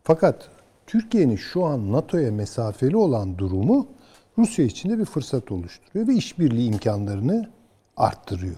Fakat 0.03 0.49
Türkiye'nin 0.87 1.35
şu 1.35 1.65
an 1.65 1.91
NATO'ya 1.91 2.31
mesafeli 2.31 2.97
olan 2.97 3.37
durumu 3.37 3.87
Rusya 4.37 4.65
için 4.65 4.89
de 4.89 4.99
bir 4.99 5.05
fırsat 5.05 5.51
oluşturuyor 5.51 6.07
ve 6.07 6.13
işbirliği 6.13 6.67
imkanlarını 6.67 7.49
arttırıyor. 7.97 8.55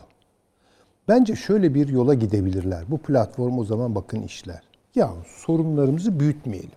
Bence 1.08 1.36
şöyle 1.36 1.74
bir 1.74 1.88
yola 1.88 2.14
gidebilirler. 2.14 2.84
Bu 2.92 2.98
platform 2.98 3.60
o 3.60 3.64
zaman 3.64 3.96
bakın 3.96 4.22
işler. 4.24 4.71
Ya 4.96 5.14
sorunlarımızı 5.26 6.20
büyütmeyelim. 6.20 6.72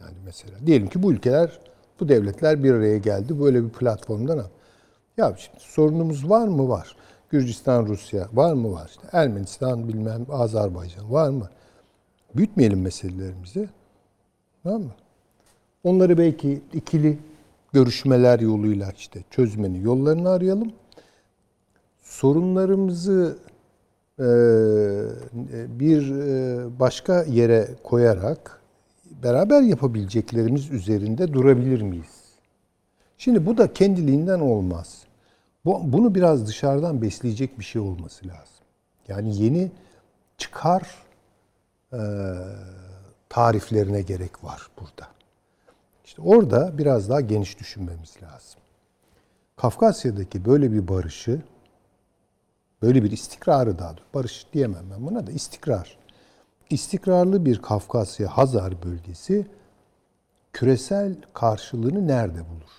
Yani 0.00 0.14
mesela 0.24 0.66
diyelim 0.66 0.88
ki 0.88 1.02
bu 1.02 1.12
ülkeler, 1.12 1.60
bu 2.00 2.08
devletler 2.08 2.64
bir 2.64 2.74
araya 2.74 2.98
geldi. 2.98 3.40
Böyle 3.40 3.64
bir 3.64 3.70
platformdan 3.70 4.38
al. 4.38 4.48
Ya 5.16 5.36
şimdi 5.38 5.60
sorunumuz 5.60 6.30
var 6.30 6.48
mı? 6.48 6.68
Var. 6.68 6.96
Gürcistan, 7.30 7.86
Rusya 7.86 8.28
var 8.32 8.52
mı? 8.52 8.72
Var. 8.72 8.88
İşte 8.88 9.08
Ermenistan, 9.12 9.88
bilmem 9.88 10.26
Azerbaycan 10.30 11.12
var 11.12 11.28
mı? 11.30 11.50
Büyütmeyelim 12.34 12.80
meselelerimizi. 12.80 13.68
Tamam 14.62 14.82
mı? 14.82 14.94
Onları 15.84 16.18
belki 16.18 16.62
ikili 16.72 17.18
görüşmeler 17.72 18.40
yoluyla 18.40 18.92
işte 18.96 19.24
çözmenin 19.30 19.82
yollarını 19.82 20.30
arayalım. 20.30 20.72
Sorunlarımızı 22.02 23.38
bir 25.78 26.10
e, 26.10 26.80
başka 26.80 27.22
yere 27.22 27.68
koyarak 27.82 28.60
beraber 29.22 29.62
yapabileceklerimiz 29.62 30.70
üzerinde 30.70 31.32
durabilir 31.32 31.82
miyiz? 31.82 32.26
Şimdi 33.18 33.46
bu 33.46 33.58
da 33.58 33.72
kendiliğinden 33.72 34.40
olmaz. 34.40 35.02
Bu, 35.64 35.80
bunu 35.92 36.14
biraz 36.14 36.46
dışarıdan 36.46 37.02
besleyecek 37.02 37.58
bir 37.58 37.64
şey 37.64 37.82
olması 37.82 38.28
lazım. 38.28 38.64
Yani 39.08 39.42
yeni 39.42 39.70
çıkar 40.38 40.82
e, 41.92 42.00
tariflerine 43.28 44.02
gerek 44.02 44.44
var 44.44 44.70
burada. 44.80 45.08
İşte 46.04 46.22
orada 46.22 46.78
biraz 46.78 47.08
daha 47.08 47.20
geniş 47.20 47.58
düşünmemiz 47.58 48.16
lazım. 48.22 48.60
Kafkasya'daki 49.56 50.44
böyle 50.44 50.72
bir 50.72 50.88
barışı, 50.88 51.40
böyle 52.82 53.04
bir 53.04 53.10
istikrarı 53.10 53.78
daha 53.78 53.90
doğrusu, 53.90 54.04
barış 54.14 54.46
diyemem 54.52 54.84
ben 54.90 55.06
buna 55.06 55.26
da 55.26 55.32
istikrar. 55.32 55.96
İstikrarlı 56.70 57.44
bir 57.44 57.62
Kafkasya 57.62 58.28
Hazar 58.28 58.82
bölgesi 58.84 59.46
küresel 60.52 61.14
karşılığını 61.34 62.06
nerede 62.08 62.38
bulur? 62.38 62.70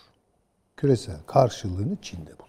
Küresel 0.77 1.17
karşılığını 1.27 1.97
Çin'de 2.01 2.29
bulur. 2.39 2.47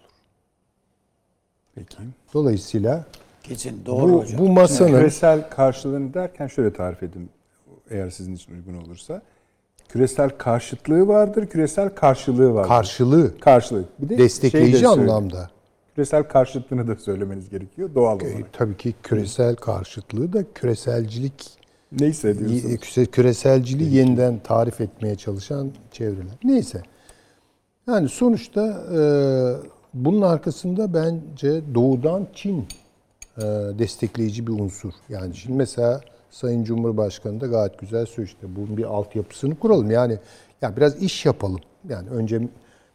Peki. 1.75 1.97
Dolayısıyla 2.33 3.05
Kesin 3.43 3.85
doğru 3.85 4.13
bu, 4.13 4.21
hocam. 4.21 4.39
bu 4.39 4.49
masanın 4.49 4.89
Küresel 4.89 5.49
karşılığını 5.49 6.13
derken 6.13 6.47
şöyle 6.47 6.73
tarif 6.73 7.03
edin 7.03 7.29
eğer 7.89 8.09
sizin 8.09 8.35
için 8.35 8.53
uygun 8.53 8.73
olursa. 8.73 9.21
Küresel 9.89 10.29
karşıtlığı 10.29 11.07
vardır, 11.07 11.47
küresel 11.47 11.89
karşılığı 11.89 12.53
vardır. 12.53 12.67
karşılığı 12.69 13.39
Karşılığı. 13.39 13.85
Bir 13.99 14.09
de 14.09 14.17
destekleyici 14.17 14.71
şey 14.71 14.81
de 14.81 14.87
anlamda. 14.87 15.49
Küresel 15.99 16.23
karşıtlığını 16.23 16.87
da 16.87 16.95
söylemeniz 16.95 17.49
gerekiyor 17.49 17.89
doğal 17.95 18.21
E, 18.21 18.23
olarak. 18.25 18.53
tabii 18.53 18.77
ki 18.77 18.93
küresel 19.03 19.55
karşıtlığı 19.55 20.33
da 20.33 20.43
küreselcilik 20.53 21.45
Neyse 21.99 22.39
diyorsunuz. 22.39 22.63
küre- 22.75 23.05
küreselciliği 23.05 23.93
yeniden 23.95 24.39
tarif 24.43 24.81
etmeye 24.81 25.15
çalışan 25.15 25.71
çevreler. 25.91 26.33
Neyse. 26.43 26.81
Yani 27.87 28.09
sonuçta 28.09 28.61
e, 28.95 28.99
bunun 29.93 30.21
arkasında 30.21 30.93
bence 30.93 31.61
doğudan 31.75 32.27
Çin 32.33 32.59
e, 33.37 33.41
destekleyici 33.79 34.47
bir 34.47 34.51
unsur. 34.51 34.91
Yani 35.09 35.35
şimdi 35.35 35.57
mesela 35.57 36.01
Sayın 36.31 36.63
Cumhurbaşkanı 36.63 37.41
da 37.41 37.47
gayet 37.47 37.79
güzel 37.79 38.05
söyledi. 38.05 38.35
Bunun 38.43 38.77
bir 38.77 38.83
altyapısını 38.83 39.55
kuralım. 39.55 39.91
Yani 39.91 40.17
ya 40.61 40.77
biraz 40.77 41.03
iş 41.03 41.25
yapalım. 41.25 41.59
Yani 41.89 42.09
önce 42.09 42.41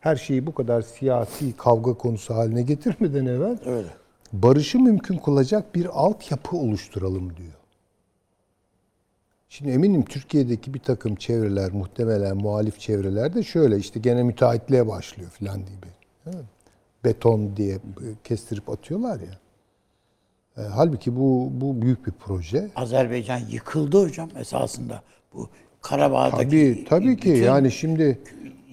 her 0.05 0.17
şeyi 0.17 0.47
bu 0.47 0.55
kadar 0.55 0.83
siyasi 0.83 1.57
kavga 1.57 1.95
konusu 1.95 2.35
haline 2.35 2.63
getirmeden 2.63 3.27
evvel 3.27 3.59
Öyle. 3.67 3.89
barışı 4.33 4.79
mümkün 4.79 5.19
kılacak 5.19 5.75
bir 5.75 5.87
altyapı 5.87 6.57
oluşturalım 6.57 7.37
diyor. 7.37 7.53
Şimdi 9.49 9.71
eminim 9.71 10.05
Türkiye'deki 10.05 10.75
bir 10.75 10.79
takım 10.79 11.15
çevreler, 11.15 11.73
muhtemelen 11.73 12.37
muhalif 12.37 12.81
çevreler 12.81 13.35
de 13.35 13.43
şöyle 13.43 13.77
işte 13.77 14.01
gene 14.01 14.23
müteahhitliğe 14.23 14.89
başlıyor 14.89 15.31
filan 15.31 15.59
gibi. 15.59 15.87
Beton 17.05 17.57
diye 17.57 17.79
kestirip 18.25 18.69
atıyorlar 18.71 19.21
ya. 19.21 19.39
E, 20.65 20.67
halbuki 20.69 21.17
bu 21.17 21.51
bu 21.53 21.83
büyük 21.83 22.07
bir 22.07 22.13
proje. 22.13 22.71
Azerbaycan 22.77 23.41
yıkıldı 23.51 24.03
hocam 24.03 24.29
esasında. 24.39 25.03
Bu 25.35 25.49
Karabağ'daki 25.83 26.45
Tabii 26.45 26.85
tabii 26.89 27.17
ki 27.17 27.31
bütün 27.31 27.45
yani 27.45 27.73
şimdi 27.73 28.19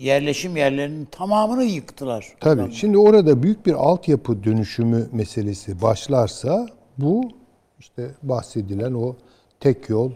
yerleşim 0.02 0.58
yerlerinin 0.58 1.06
tamamını 1.06 1.64
yıktılar. 1.64 2.34
Tabii. 2.40 2.74
Şimdi 2.74 2.98
orada 2.98 3.44
büyük 3.44 3.66
bir 3.66 3.74
altyapı 3.74 4.44
dönüşümü 4.44 5.10
meselesi 5.12 5.82
başlarsa 5.82 6.68
bu 6.98 7.32
işte 7.80 8.12
bahsedilen 8.24 8.94
o 8.94 9.16
tek 9.60 9.90
yol 9.90 10.12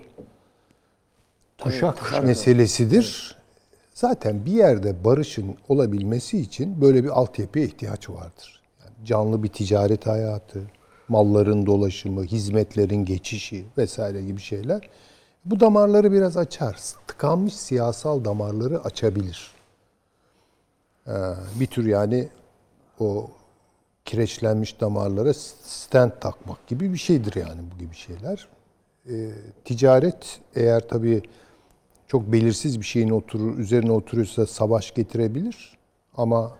kuşak 1.62 2.24
meselesidir. 2.24 3.36
Zaten 3.94 4.46
bir 4.46 4.52
yerde 4.52 5.04
barışın 5.04 5.56
olabilmesi 5.70 6.40
için 6.40 6.82
böyle 6.82 7.04
bir 7.04 7.10
altyapıya 7.10 7.66
ihtiyaç 7.66 8.10
vardır. 8.10 8.62
Yani 8.84 9.06
canlı 9.06 9.44
bir 9.44 9.50
ticaret 9.50 10.08
hayatı, 10.08 10.62
malların 11.08 11.66
dolaşımı, 11.66 12.24
hizmetlerin 12.24 13.06
geçişi 13.06 13.66
vesaire 13.78 14.22
gibi 14.22 14.42
şeyler. 14.42 14.90
Bu 15.46 15.60
damarları 15.60 16.12
biraz 16.12 16.38
açar. 16.38 16.78
Tıkanmış 17.08 17.54
siyasal 17.54 18.26
damarları 18.26 18.84
açabilir. 18.84 19.55
Ee, 21.08 21.12
bir 21.60 21.68
tür 21.68 21.86
yani 21.86 22.30
o 22.99 23.30
kireçlenmiş 24.06 24.82
damarlara 24.82 25.34
stent 25.34 26.22
takmak 26.22 26.68
gibi 26.68 26.93
bir 26.93 26.97
şeydir 26.97 27.36
yani 27.36 27.62
bu 27.74 27.80
gibi 27.80 27.95
şeyler. 27.95 28.47
Ee, 29.10 29.32
ticaret 29.66 30.39
eğer 30.56 30.88
tabii 30.88 31.22
çok 32.08 32.32
belirsiz 32.32 32.80
bir 32.80 32.86
şeyin 32.86 33.10
oturur, 33.10 33.58
üzerine 33.58 33.91
oturuyorsa 33.91 34.45
savaş 34.45 34.93
getirebilir. 34.93 35.78
Ama 36.18 36.58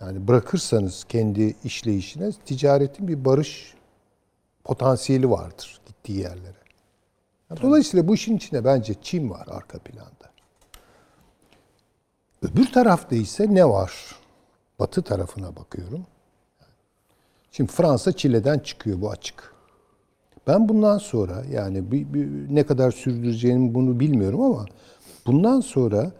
yani 0.00 0.28
bırakırsanız 0.28 1.04
kendi 1.04 1.56
işleyişine 1.64 2.32
ticaretin 2.32 3.08
bir 3.08 3.24
barış 3.24 3.74
potansiyeli 4.64 5.30
vardır 5.30 5.80
gittiği 5.86 6.18
yerlere. 6.18 6.56
Dolayısıyla 7.62 8.08
bu 8.08 8.14
işin 8.14 8.36
içinde 8.36 8.64
bence 8.64 8.94
Çin 9.02 9.30
var 9.30 9.46
arka 9.50 9.78
planda. 9.78 10.15
Öbür 12.42 12.72
tarafta 12.72 13.16
ise 13.16 13.54
ne 13.54 13.68
var? 13.68 13.92
Batı 14.78 15.02
tarafına 15.02 15.56
bakıyorum. 15.56 16.00
Şimdi 17.52 17.72
Fransa 17.72 18.12
Çile'den 18.12 18.58
çıkıyor 18.58 19.00
bu 19.00 19.10
açık. 19.10 19.52
Ben 20.46 20.68
bundan 20.68 20.98
sonra 20.98 21.42
yani 21.52 21.92
bir, 21.92 22.14
bir- 22.14 22.54
ne 22.54 22.62
kadar 22.66 22.90
sürdüreceğimi 22.90 23.74
bunu 23.74 24.00
bilmiyorum 24.00 24.40
ama 24.40 24.66
bundan 25.26 25.60
sonra 25.60 26.10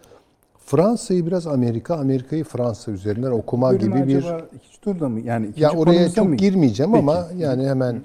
Fransa'yı 0.66 1.26
biraz 1.26 1.46
Amerika, 1.46 1.96
Amerika'yı 1.96 2.44
Fransa 2.44 2.90
üzerinden 2.92 3.30
okuma 3.30 3.70
Bölümü 3.72 3.96
gibi 3.98 4.08
bir 4.08 4.18
ikinci 4.18 4.80
turda 4.80 5.08
mı? 5.08 5.20
Yani 5.20 5.46
ikinci 5.46 5.62
ya 5.62 5.70
oraya 5.72 6.10
çok 6.12 6.28
mı? 6.28 6.36
girmeyeceğim 6.36 6.92
Peki. 6.92 7.02
ama 7.02 7.28
yani 7.36 7.66
hemen 7.68 8.02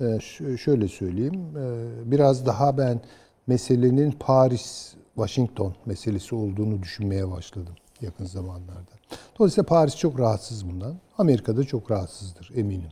e, 0.00 0.18
şöyle 0.56 0.88
söyleyeyim. 0.88 1.34
E, 1.56 2.10
Biraz 2.10 2.46
daha 2.46 2.78
ben 2.78 3.00
meselenin 3.46 4.10
Paris 4.20 4.92
Washington 5.18 5.74
meselesi 5.86 6.34
olduğunu 6.34 6.82
düşünmeye 6.82 7.30
başladım. 7.30 7.74
yakın 8.00 8.24
zamanlarda. 8.24 8.92
Dolayısıyla 9.38 9.66
Paris 9.66 9.96
çok 9.96 10.20
rahatsız 10.20 10.68
bundan. 10.70 10.94
Amerika 11.18 11.56
da 11.56 11.64
çok 11.64 11.90
rahatsızdır 11.90 12.50
eminim. 12.54 12.90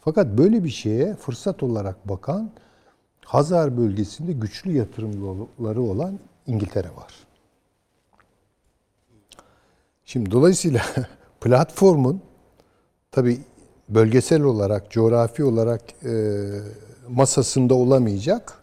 Fakat 0.00 0.26
böyle 0.38 0.64
bir 0.64 0.70
şeye 0.70 1.14
fırsat 1.14 1.62
olarak 1.62 2.08
bakan 2.08 2.50
Hazar 3.24 3.76
bölgesinde 3.76 4.32
güçlü 4.32 4.72
yatırımları 4.76 5.82
olan 5.82 6.18
İngiltere 6.46 6.88
var. 6.96 7.14
Şimdi 10.04 10.30
dolayısıyla 10.30 10.82
platformun 11.40 12.20
tabi 13.10 13.40
bölgesel 13.88 14.42
olarak, 14.42 14.90
coğrafi 14.90 15.44
olarak 15.44 16.04
e, 16.04 16.12
masasında 17.08 17.74
olamayacak 17.74 18.62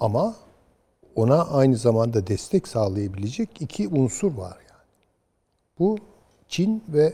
ama 0.00 0.36
ona 1.16 1.42
aynı 1.44 1.76
zamanda 1.76 2.26
destek 2.26 2.68
sağlayabilecek 2.68 3.48
iki 3.60 3.88
unsur 3.88 4.34
var 4.34 4.56
yani. 4.70 4.84
Bu 5.78 5.98
Çin 6.48 6.84
ve 6.88 7.12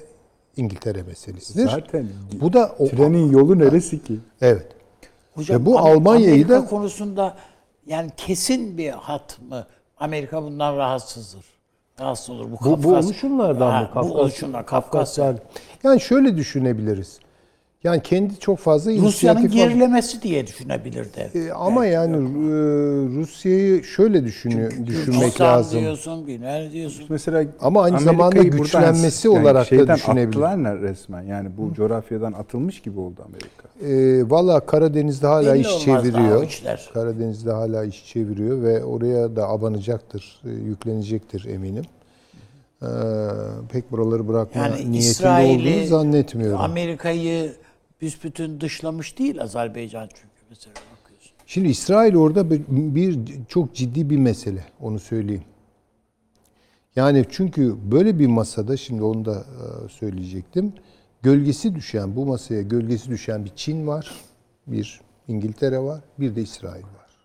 İngiltere 0.57 1.03
meselesidir. 1.03 1.68
Zaten 1.68 2.09
bu 2.40 2.53
da 2.53 2.74
o, 2.78 2.88
trenin 2.88 3.30
yolu 3.32 3.59
neresi 3.59 4.03
ki? 4.05 4.18
evet. 4.40 4.66
Hocam 5.34 5.61
Ve 5.62 5.66
bu 5.66 5.74
Am- 5.78 5.80
Almanya'yı 5.95 6.34
Amerika 6.34 6.62
da- 6.62 6.66
konusunda 6.66 7.36
yani 7.86 8.11
kesin 8.16 8.78
bir 8.78 8.90
hat 8.90 9.38
mı? 9.49 9.66
Amerika 9.99 10.42
bundan 10.42 10.76
rahatsızdır. 10.76 11.45
Rahatsız 12.01 12.30
olur. 12.30 12.45
Bu, 12.51 12.51
Bu, 12.64 12.82
bu 12.82 12.88
Kafkas- 12.92 13.05
oluşumlardan 13.07 13.70
Ha, 13.70 13.80
mı? 13.80 13.86
Kafkas, 13.86 14.09
bu 14.09 14.18
oluşumlar. 14.20 14.66
Kafkasya. 14.66 15.24
Kafkaslar. 15.24 15.61
Yani 15.84 16.01
şöyle 16.01 16.36
düşünebiliriz. 16.36 17.18
Yani 17.85 18.03
kendi 18.03 18.39
çok 18.39 18.59
fazla 18.59 18.93
Rusya'nın 18.93 19.51
gerilemesi 19.51 20.22
diye 20.22 20.47
düşünebilirdi. 20.47 21.30
E, 21.35 21.51
ama 21.53 21.87
yani 21.87 22.16
e, 22.16 22.20
Rusya'yı 23.20 23.85
şöyle 23.85 24.24
düşünüyor, 24.24 24.70
düşünmek 24.87 25.20
Gürcistan 25.20 25.47
lazım. 25.49 25.80
diyorsun, 25.80 26.26
Güney 26.26 26.72
diyorsun. 26.72 27.07
Mesela 27.09 27.45
Ama 27.61 27.82
aynı 27.82 27.97
Amerika'yı 27.97 28.16
zamanda 28.18 28.37
buradan 28.43 28.59
güçlenmesi 28.62 29.28
yani 29.28 29.39
olarak 29.43 29.70
da 29.70 29.95
düşünebilir. 29.95 30.26
attılar 30.28 30.64
ne 30.64 30.74
resmen. 30.76 31.22
Yani 31.22 31.49
bu 31.57 31.74
coğrafyadan 31.74 32.32
atılmış 32.32 32.80
gibi 32.80 33.01
oldu 33.01 33.20
Amerika. 33.26 33.93
E, 33.95 34.30
Valla 34.30 34.61
Karadeniz'de 34.61 35.26
hala 35.26 35.55
Belli 35.55 35.61
iş 35.61 35.78
çeviriyor. 35.78 36.61
Karadeniz'de 36.95 37.51
hala 37.53 37.85
iş 37.85 38.07
çeviriyor 38.07 38.62
ve 38.62 38.85
oraya 38.85 39.37
da 39.37 39.49
abanacaktır, 39.49 40.41
e, 40.45 40.51
yüklenecektir 40.51 41.45
eminim. 41.45 41.85
E, 42.82 42.89
pek 43.72 43.93
buraları 43.93 44.28
bırakma 44.28 44.62
Yani 44.62 44.74
niyetinde 44.74 44.99
İsrail'i, 44.99 45.74
olduğunu 45.74 45.87
zannetmiyorum. 45.87 46.61
Amerika'yı 46.61 47.53
büsbütün 48.05 48.61
dışlamış 48.61 49.19
değil 49.19 49.43
Azerbaycan 49.43 50.09
çünkü 50.15 50.45
mesela 50.51 50.75
bakıyorsun. 50.75 51.33
Şimdi 51.47 51.69
İsrail 51.69 52.17
orada 52.17 52.51
bir, 52.51 52.61
bir 52.69 53.19
çok 53.49 53.75
ciddi 53.75 54.11
bir 54.11 54.17
mesele. 54.17 54.65
Onu 54.81 54.99
söyleyeyim. 54.99 55.45
Yani 56.97 57.25
çünkü 57.31 57.77
böyle 57.93 58.19
bir 58.19 58.27
masada 58.27 58.77
şimdi 58.77 59.03
onu 59.03 59.25
da 59.25 59.35
e, 59.35 59.89
söyleyecektim. 59.89 60.73
Gölgesi 61.23 61.75
düşen 61.75 62.17
bu 62.17 62.27
masaya 62.27 62.63
gölgesi 62.63 63.11
düşen 63.11 63.45
bir 63.45 63.53
Çin 63.57 63.87
var, 63.87 64.11
bir 64.67 65.01
İngiltere 65.29 65.79
var, 65.79 66.01
bir 66.19 66.37
de 66.37 66.43
İsrail 66.43 66.83
var. 66.83 67.17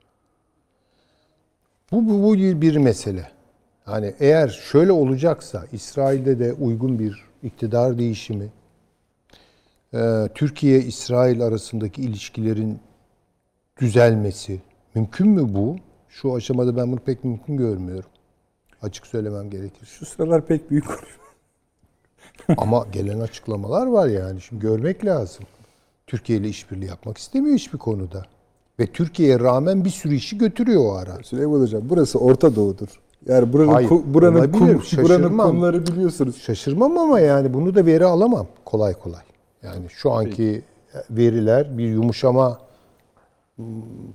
Bu 1.91 2.09
bu, 2.09 2.23
bu 2.23 2.35
bir 2.37 2.77
mesele. 2.77 3.31
Yani 3.87 4.13
eğer 4.19 4.47
şöyle 4.71 4.91
olacaksa 4.91 5.65
İsrail'de 5.71 6.39
de 6.39 6.53
uygun 6.53 6.99
bir 6.99 7.25
iktidar 7.43 7.97
değişimi, 7.97 8.49
e, 9.93 10.29
Türkiye 10.35 10.79
İsrail 10.81 11.41
arasındaki 11.41 12.01
ilişkilerin 12.01 12.79
düzelmesi. 13.81 14.61
Mümkün 14.95 15.27
mü 15.27 15.53
bu? 15.53 15.75
Şu 16.09 16.35
aşamada 16.35 16.77
ben 16.77 16.91
bunu 16.91 16.99
pek 16.99 17.23
mümkün 17.23 17.57
görmüyorum. 17.57 18.09
Açık 18.81 19.07
söylemem 19.07 19.49
gerekir. 19.49 19.85
Şu 19.85 20.05
sıralar 20.05 20.45
pek 20.45 20.71
büyük. 20.71 20.85
Ama 22.57 22.85
gelen 22.91 23.19
açıklamalar 23.19 23.87
var 23.87 24.07
yani. 24.07 24.41
Şimdi 24.41 24.61
görmek 24.61 25.05
lazım. 25.05 25.45
Türkiye 26.07 26.39
ile 26.39 26.49
işbirliği 26.49 26.85
yapmak 26.85 27.17
istemiyor 27.17 27.55
hiçbir 27.55 27.77
konuda. 27.77 28.23
Ve 28.79 28.87
Türkiye'ye 28.87 29.39
rağmen 29.39 29.85
bir 29.85 29.89
sürü 29.89 30.15
işi 30.15 30.37
götürüyor 30.37 30.85
o 30.85 30.93
ara. 30.93 31.23
Süleyman 31.23 31.61
Hocam 31.61 31.81
burası 31.85 32.19
Orta 32.19 32.55
Doğu'dur. 32.55 32.87
Yani 33.27 33.53
buranın 33.53 33.71
Hayır, 33.71 33.89
ku- 33.89 34.13
buranın 34.13 34.39
olabilir, 34.39 34.59
kum, 34.59 35.03
buranın 35.03 35.37
konuları 35.37 35.87
biliyorsunuz. 35.87 36.41
Şaşırmam 36.41 36.97
ama 36.97 37.19
yani 37.19 37.53
bunu 37.53 37.75
da 37.75 37.85
veri 37.85 38.05
alamam 38.05 38.47
kolay 38.65 38.93
kolay. 38.93 39.21
Yani 39.63 39.89
şu 39.89 40.11
anki 40.11 40.61
veriler 41.09 41.77
bir 41.77 41.87
yumuşama 41.89 42.59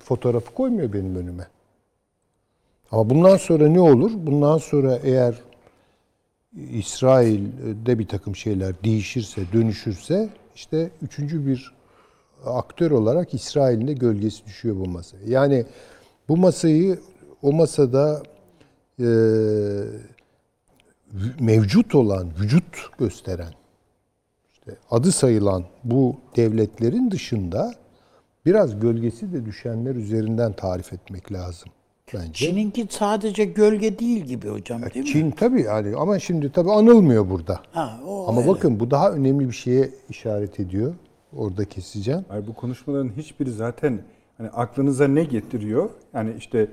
fotoğrafı 0.05 0.55
koymuyor 0.55 0.92
benim 0.92 1.16
önüme. 1.16 1.49
Ama 2.90 3.11
bundan 3.11 3.36
sonra 3.36 3.68
ne 3.68 3.80
olur? 3.80 4.11
Bundan 4.14 4.59
sonra 4.59 4.99
eğer 5.03 5.34
İsrail'de 6.70 7.99
bir 7.99 8.09
takım 8.09 8.36
şeyler 8.36 8.74
değişirse, 8.84 9.42
dönüşürse 9.53 10.28
işte 10.55 10.90
üçüncü 11.03 11.47
bir 11.47 11.74
aktör 12.47 12.90
olarak 12.90 13.34
İsrail'in 13.34 13.88
de 13.88 13.92
gölgesi 13.92 14.47
düşüyor 14.47 14.76
bu 14.76 14.88
masaya. 14.88 15.26
Yani 15.26 15.64
bu 16.28 16.36
masayı 16.36 16.99
o 17.42 17.53
masada 17.53 18.22
eee 18.99 19.07
mevcut 21.40 21.95
olan, 21.95 22.30
vücut 22.40 22.99
gösteren, 22.99 23.53
adı 24.91 25.12
sayılan 25.12 25.65
bu 25.85 26.17
devletlerin 26.37 27.11
dışında 27.11 27.75
biraz 28.47 28.81
gölgesi 28.81 29.33
de 29.33 29.47
düşenler 29.47 29.95
üzerinden 29.95 30.53
tarif 30.53 30.93
etmek 30.93 31.33
lazım 31.33 31.69
bence. 32.15 32.33
Çin'inki 32.33 32.87
sadece 32.91 33.45
gölge 33.45 33.99
değil 33.99 34.21
gibi 34.25 34.49
hocam 34.49 34.83
değil 34.83 35.05
mi? 35.07 35.12
Çin 35.12 35.31
tabii 35.31 35.62
yani 35.62 35.97
ama 35.97 36.19
şimdi 36.19 36.53
tabii 36.53 36.71
anılmıyor 36.71 37.31
burada. 37.31 37.61
Ha, 37.73 38.01
o 38.07 38.29
Ama 38.29 38.41
öyle. 38.41 38.51
bakın 38.51 38.81
bu 38.81 38.91
daha 38.91 39.12
önemli 39.12 39.49
bir 39.49 39.55
şeye 39.55 39.91
işaret 40.11 40.61
ediyor. 40.61 40.95
Orada 41.37 41.65
keseceğim. 41.65 42.25
Hayır, 42.29 42.47
bu 42.47 42.55
konuşmaların 42.55 43.11
hiçbiri 43.17 43.51
zaten 43.51 43.99
hani 44.39 44.49
aklınıza 44.49 45.09
ne 45.09 45.25
getiriyor? 45.25 45.91
Yani 46.15 46.33
işte 46.39 46.69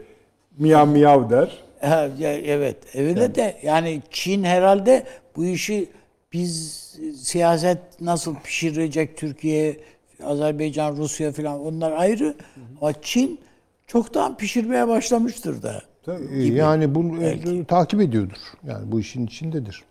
miyav 0.58 0.88
miyav 0.88 1.30
der. 1.30 1.58
Ha, 1.82 2.08
evet. 2.46 2.78
Öyle 2.96 3.36
de 3.36 3.58
yani 3.64 4.02
Çin 4.12 4.44
herhalde 4.44 5.04
bu 5.36 5.46
işi 5.46 5.90
biz 6.34 6.82
siyaset 7.16 8.02
nasıl 8.02 8.36
pişirecek 8.36 9.18
Türkiye, 9.18 9.80
Azerbaycan, 10.24 10.98
Rusya 10.98 11.32
falan 11.32 11.60
onlar 11.60 11.92
ayrı. 11.92 12.36
Ama 12.82 12.94
Çin 13.02 13.40
çoktan 13.88 14.38
pişirmeye 14.38 14.88
başlamıştır 14.88 15.64
da. 15.64 15.82
Ee, 16.08 16.44
Yani 16.44 16.96
bunu 16.96 17.24
e, 17.24 17.64
takip 17.66 18.02
ediyordur. 18.02 18.38
Yani 18.64 18.92
bu 18.92 19.00
işin 19.00 19.26
içindedir. 19.26 19.84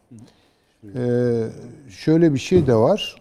Ee, 0.96 1.42
şöyle 1.88 2.34
bir 2.34 2.38
şey 2.38 2.66
de 2.66 2.74
var. 2.74 3.16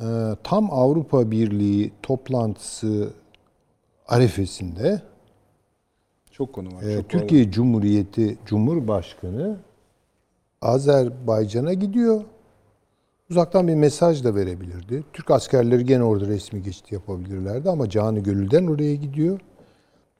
Ee, 0.00 0.04
tam 0.44 0.70
Avrupa 0.72 1.30
Birliği 1.30 1.92
toplantısı 2.02 3.10
arifesinde 4.08 5.02
Çok 6.32 6.52
konu 6.52 6.68
var. 6.74 6.82
e, 6.82 6.96
çok 6.96 7.10
Türkiye 7.10 7.50
Cumhuriyeti 7.50 8.38
Cumhurbaşkanı 8.46 9.56
Azerbaycan'a 10.62 11.72
gidiyor. 11.72 12.24
Uzaktan 13.30 13.68
bir 13.68 13.74
mesaj 13.74 14.24
da 14.24 14.34
verebilirdi. 14.34 15.04
Türk 15.12 15.30
askerleri 15.30 15.84
gene 15.84 16.04
orada 16.04 16.26
resmi 16.26 16.62
geçit 16.62 16.92
yapabilirlerdi 16.92 17.70
ama 17.70 17.90
canı 17.90 18.20
gönülden 18.20 18.66
oraya 18.66 18.94
gidiyor. 18.94 19.40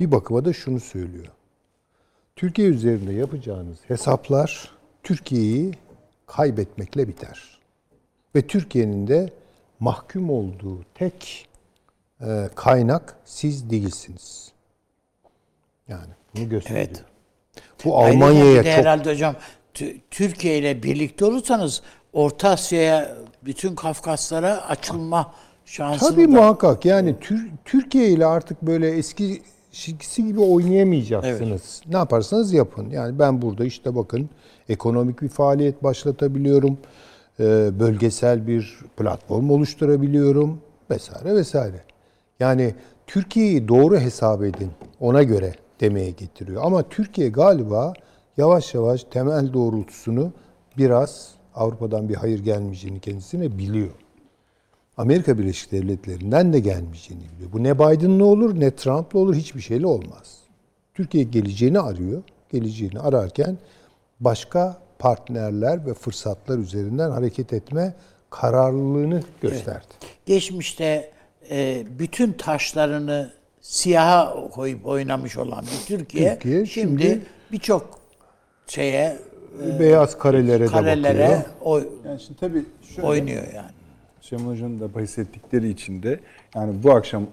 Bir 0.01 0.12
bakıma 0.12 0.45
da 0.45 0.53
şunu 0.53 0.80
söylüyor. 0.80 1.26
Türkiye 2.37 2.68
üzerinde 2.68 3.12
yapacağınız 3.12 3.78
hesaplar 3.89 4.70
Türkiye'yi 5.03 5.72
kaybetmekle 6.26 7.09
biter. 7.09 7.61
Ve 8.34 8.47
Türkiye'nin 8.47 9.07
de 9.07 9.30
mahkum 9.80 10.30
olduğu 10.30 10.84
tek 10.95 11.49
e, 12.20 12.49
kaynak 12.55 13.16
siz 13.24 13.70
değilsiniz. 13.70 14.53
Yani 15.89 16.12
bunu 16.34 16.49
gösteriyor. 16.49 16.87
Evet. 16.87 17.05
Bu 17.84 17.97
Almanya'ya 17.99 18.62
çok 18.62 18.72
herhalde 18.72 19.11
hocam 19.11 19.37
Türkiye 20.11 20.59
ile 20.59 20.83
birlikte 20.83 21.24
olursanız 21.24 21.83
Orta 22.12 22.49
Asya'ya 22.49 23.16
bütün 23.45 23.74
Kafkaslara 23.74 24.68
açılma 24.68 25.33
şansını 25.64 26.09
Tabii 26.11 26.24
da 26.27 26.31
muhakkak. 26.31 26.85
Yani 26.85 27.14
Tür- 27.20 27.51
Türkiye 27.64 28.09
ile 28.09 28.27
artık 28.27 28.62
böyle 28.62 28.91
eski 28.91 29.43
eskisi 29.72 30.24
gibi 30.27 30.41
oynayamayacaksınız. 30.41 31.83
Ne 31.89 31.97
yaparsanız 31.97 32.53
yapın. 32.53 32.91
Yani 32.91 33.18
ben 33.18 33.43
burada 33.43 33.64
işte 33.64 33.97
bakın 33.97 34.31
ekonomik 34.68 35.22
bir 35.22 35.29
faaliyet 35.29 35.83
başlatabiliyorum. 35.83 36.79
Ee, 37.41 37.70
bölgesel 37.81 38.47
bir 38.47 38.79
platform 38.97 39.51
oluşturabiliyorum 39.51 40.61
vesaire 40.91 41.35
vesaire. 41.35 41.81
Yani 42.41 42.74
Türkiye'yi 43.07 43.68
doğru 43.68 43.99
hesap 44.01 44.43
edin. 44.43 44.70
Ona 45.01 45.22
göre 45.22 45.53
demeye 45.81 46.11
getiriyor. 46.11 46.62
Ama 46.64 46.83
Türkiye 46.89 47.29
galiba 47.29 47.93
yavaş 48.37 48.74
yavaş 48.74 49.05
temel 49.05 49.53
doğrultusunu 49.53 50.32
biraz 50.78 51.34
Avrupa'dan 51.55 52.09
bir 52.09 52.14
hayır 52.14 52.39
gelmeyeceğini 52.39 53.01
kendisine 53.01 53.59
biliyor. 53.59 53.91
Amerika 54.97 55.39
Birleşik 55.39 55.72
Devletleri'nden 55.72 56.53
de 56.53 56.61
gelmeyeceğini 56.61 57.24
biliyor. 57.34 57.53
Bu 57.53 57.62
ne 57.62 57.78
Biden'la 57.78 58.24
olur 58.24 58.61
ne 58.61 58.70
Trump'la 58.70 59.18
olur 59.18 59.34
hiçbir 59.34 59.61
şeyle 59.61 59.87
olmaz. 59.87 60.39
Türkiye 60.95 61.24
geleceğini 61.24 61.80
arıyor. 61.80 62.22
Geleceğini 62.53 63.01
ararken 63.01 63.59
başka 64.20 64.78
partnerler 64.99 65.87
ve 65.87 65.95
fırsatlar 65.95 66.59
üzerinden 66.59 67.11
hareket 67.11 67.53
etme 67.53 67.95
kararlılığını 68.30 69.22
gösterdi. 69.41 69.87
Geçmişte 70.26 71.11
e, 71.51 71.87
bütün 71.99 72.32
taşlarını 72.32 73.32
siyaha 73.61 74.49
koyup 74.51 74.87
oynamış 74.87 75.37
olan 75.37 75.64
bir 75.64 75.87
Türkiye, 75.87 76.32
Türkiye 76.32 76.66
şimdi, 76.66 77.03
şimdi- 77.03 77.22
birçok 77.53 77.99
şeye 78.66 79.16
Beyaz 79.80 80.18
karelere 80.18 80.60
de 80.60 80.66
karelere 80.66 81.18
bakıyor. 81.28 81.42
oy- 81.60 81.88
Yani 82.06 82.20
şimdi 82.20 82.40
tabii 82.40 82.64
şöyle, 82.82 83.08
oynuyor 83.08 83.42
yani. 83.54 83.70
Süleyman 84.20 84.50
Hoca'nın 84.52 84.80
da 84.80 84.94
bahsettikleri 84.94 85.68
içinde 85.68 86.20
yani 86.54 86.82
bu 86.82 86.90
akşam 86.92 87.26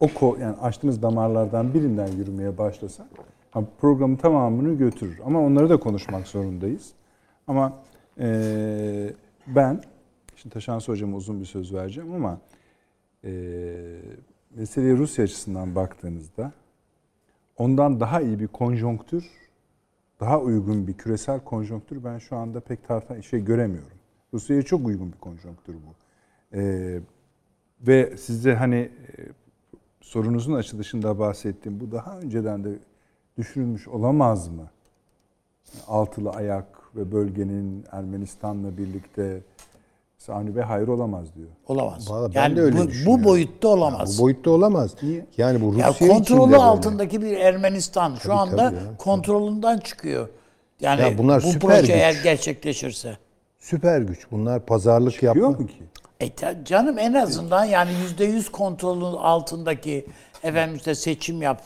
o 0.00 0.06
ko- 0.06 0.40
yani 0.40 0.56
açtığımız 0.56 1.02
damarlardan 1.02 1.74
birinden 1.74 2.06
yürümeye 2.06 2.58
başlasak 2.58 3.06
programın 3.80 4.16
tamamını 4.16 4.74
götürür. 4.78 5.18
Ama 5.24 5.40
onları 5.40 5.70
da 5.70 5.76
konuşmak 5.80 6.26
zorundayız. 6.26 6.90
Ama 7.46 7.72
eee, 8.20 9.12
ben 9.46 9.80
şimdi 10.36 10.52
Taşansı 10.52 10.92
Hocam'a 10.92 11.16
uzun 11.16 11.40
bir 11.40 11.46
söz 11.46 11.74
vereceğim 11.74 12.14
ama 12.14 12.38
eee 13.24 13.30
meseleye 14.56 14.96
Rusya 14.96 15.24
açısından 15.24 15.74
baktığınızda 15.74 16.52
ondan 17.56 18.00
daha 18.00 18.20
iyi 18.20 18.40
bir 18.40 18.46
konjonktür, 18.46 19.24
daha 20.20 20.40
uygun 20.40 20.86
bir 20.86 20.92
küresel 20.92 21.40
konjonktür 21.40 22.04
ben 22.04 22.18
şu 22.18 22.36
anda 22.36 22.60
pek 22.60 22.88
tartan 22.88 23.20
şey 23.20 23.44
göremiyorum. 23.44 23.98
Rusya'ya 24.34 24.62
çok 24.62 24.86
uygun 24.86 25.12
bir 25.12 25.18
konjonktür 25.18 25.74
bu. 25.74 25.94
Ee, 26.56 27.00
ve 27.80 28.16
size 28.16 28.54
hani 28.54 28.76
e, 28.76 28.90
sorunuzun 30.00 30.54
açılışında 30.54 31.18
bahsettiğim 31.18 31.80
bu 31.80 31.92
daha 31.92 32.18
önceden 32.18 32.64
de 32.64 32.78
düşünülmüş 33.38 33.88
olamaz 33.88 34.48
mı? 34.48 34.70
Altılı 35.86 36.30
ayak 36.30 36.96
ve 36.96 37.12
bölgenin 37.12 37.84
Ermenistan'la 37.92 38.78
birlikte 38.78 39.42
Avni 40.28 40.56
Bey 40.56 40.62
hayır 40.62 40.88
olamaz 40.88 41.34
diyor. 41.34 41.48
Olamaz. 41.68 42.10
Vallahi 42.10 42.34
ben 42.34 42.40
yani 42.42 42.56
de 42.56 42.60
öyle 42.60 42.76
bu, 42.78 42.88
bu 43.06 43.24
boyutta 43.24 43.68
olamaz. 43.68 44.18
Bu 44.18 44.22
boyutta 44.22 44.50
olamaz. 44.50 44.94
Niye? 45.02 45.26
Yani 45.38 45.60
bu 45.60 45.74
ya 45.78 45.88
Rusya 45.88 46.06
de 46.08 46.12
kontrolü 46.12 46.52
böyle. 46.52 46.62
altındaki 46.62 47.22
bir 47.22 47.36
Ermenistan 47.36 48.14
şu 48.14 48.22
Tabii, 48.28 48.32
anda 48.34 48.56
tabii 48.56 48.76
ya. 48.76 48.82
kontrolünden 48.98 49.78
çıkıyor. 49.78 50.28
Yani 50.80 51.00
Ya 51.00 51.18
bunlar 51.18 51.42
bu 51.42 51.46
süper 51.46 51.60
proje 51.70 51.80
güç. 51.80 51.90
eğer 51.90 52.14
gerçekleşirse. 52.22 53.16
Süper 53.58 54.00
güç. 54.00 54.18
Bunlar 54.30 54.66
pazarlık 54.66 55.22
yapma. 55.22 55.40
Yok 55.42 55.60
mu 55.60 55.66
ki? 55.66 55.82
E 56.20 56.34
ta- 56.34 56.64
canım 56.64 56.98
en 56.98 57.14
azından 57.14 57.64
yani 57.64 57.90
yüzde 58.02 58.24
yüz 58.24 58.48
kontrolün 58.52 59.02
altındaki 59.16 60.06
efendim 60.42 60.76
işte 60.76 60.94
seçim 60.94 61.42
yap. 61.42 61.62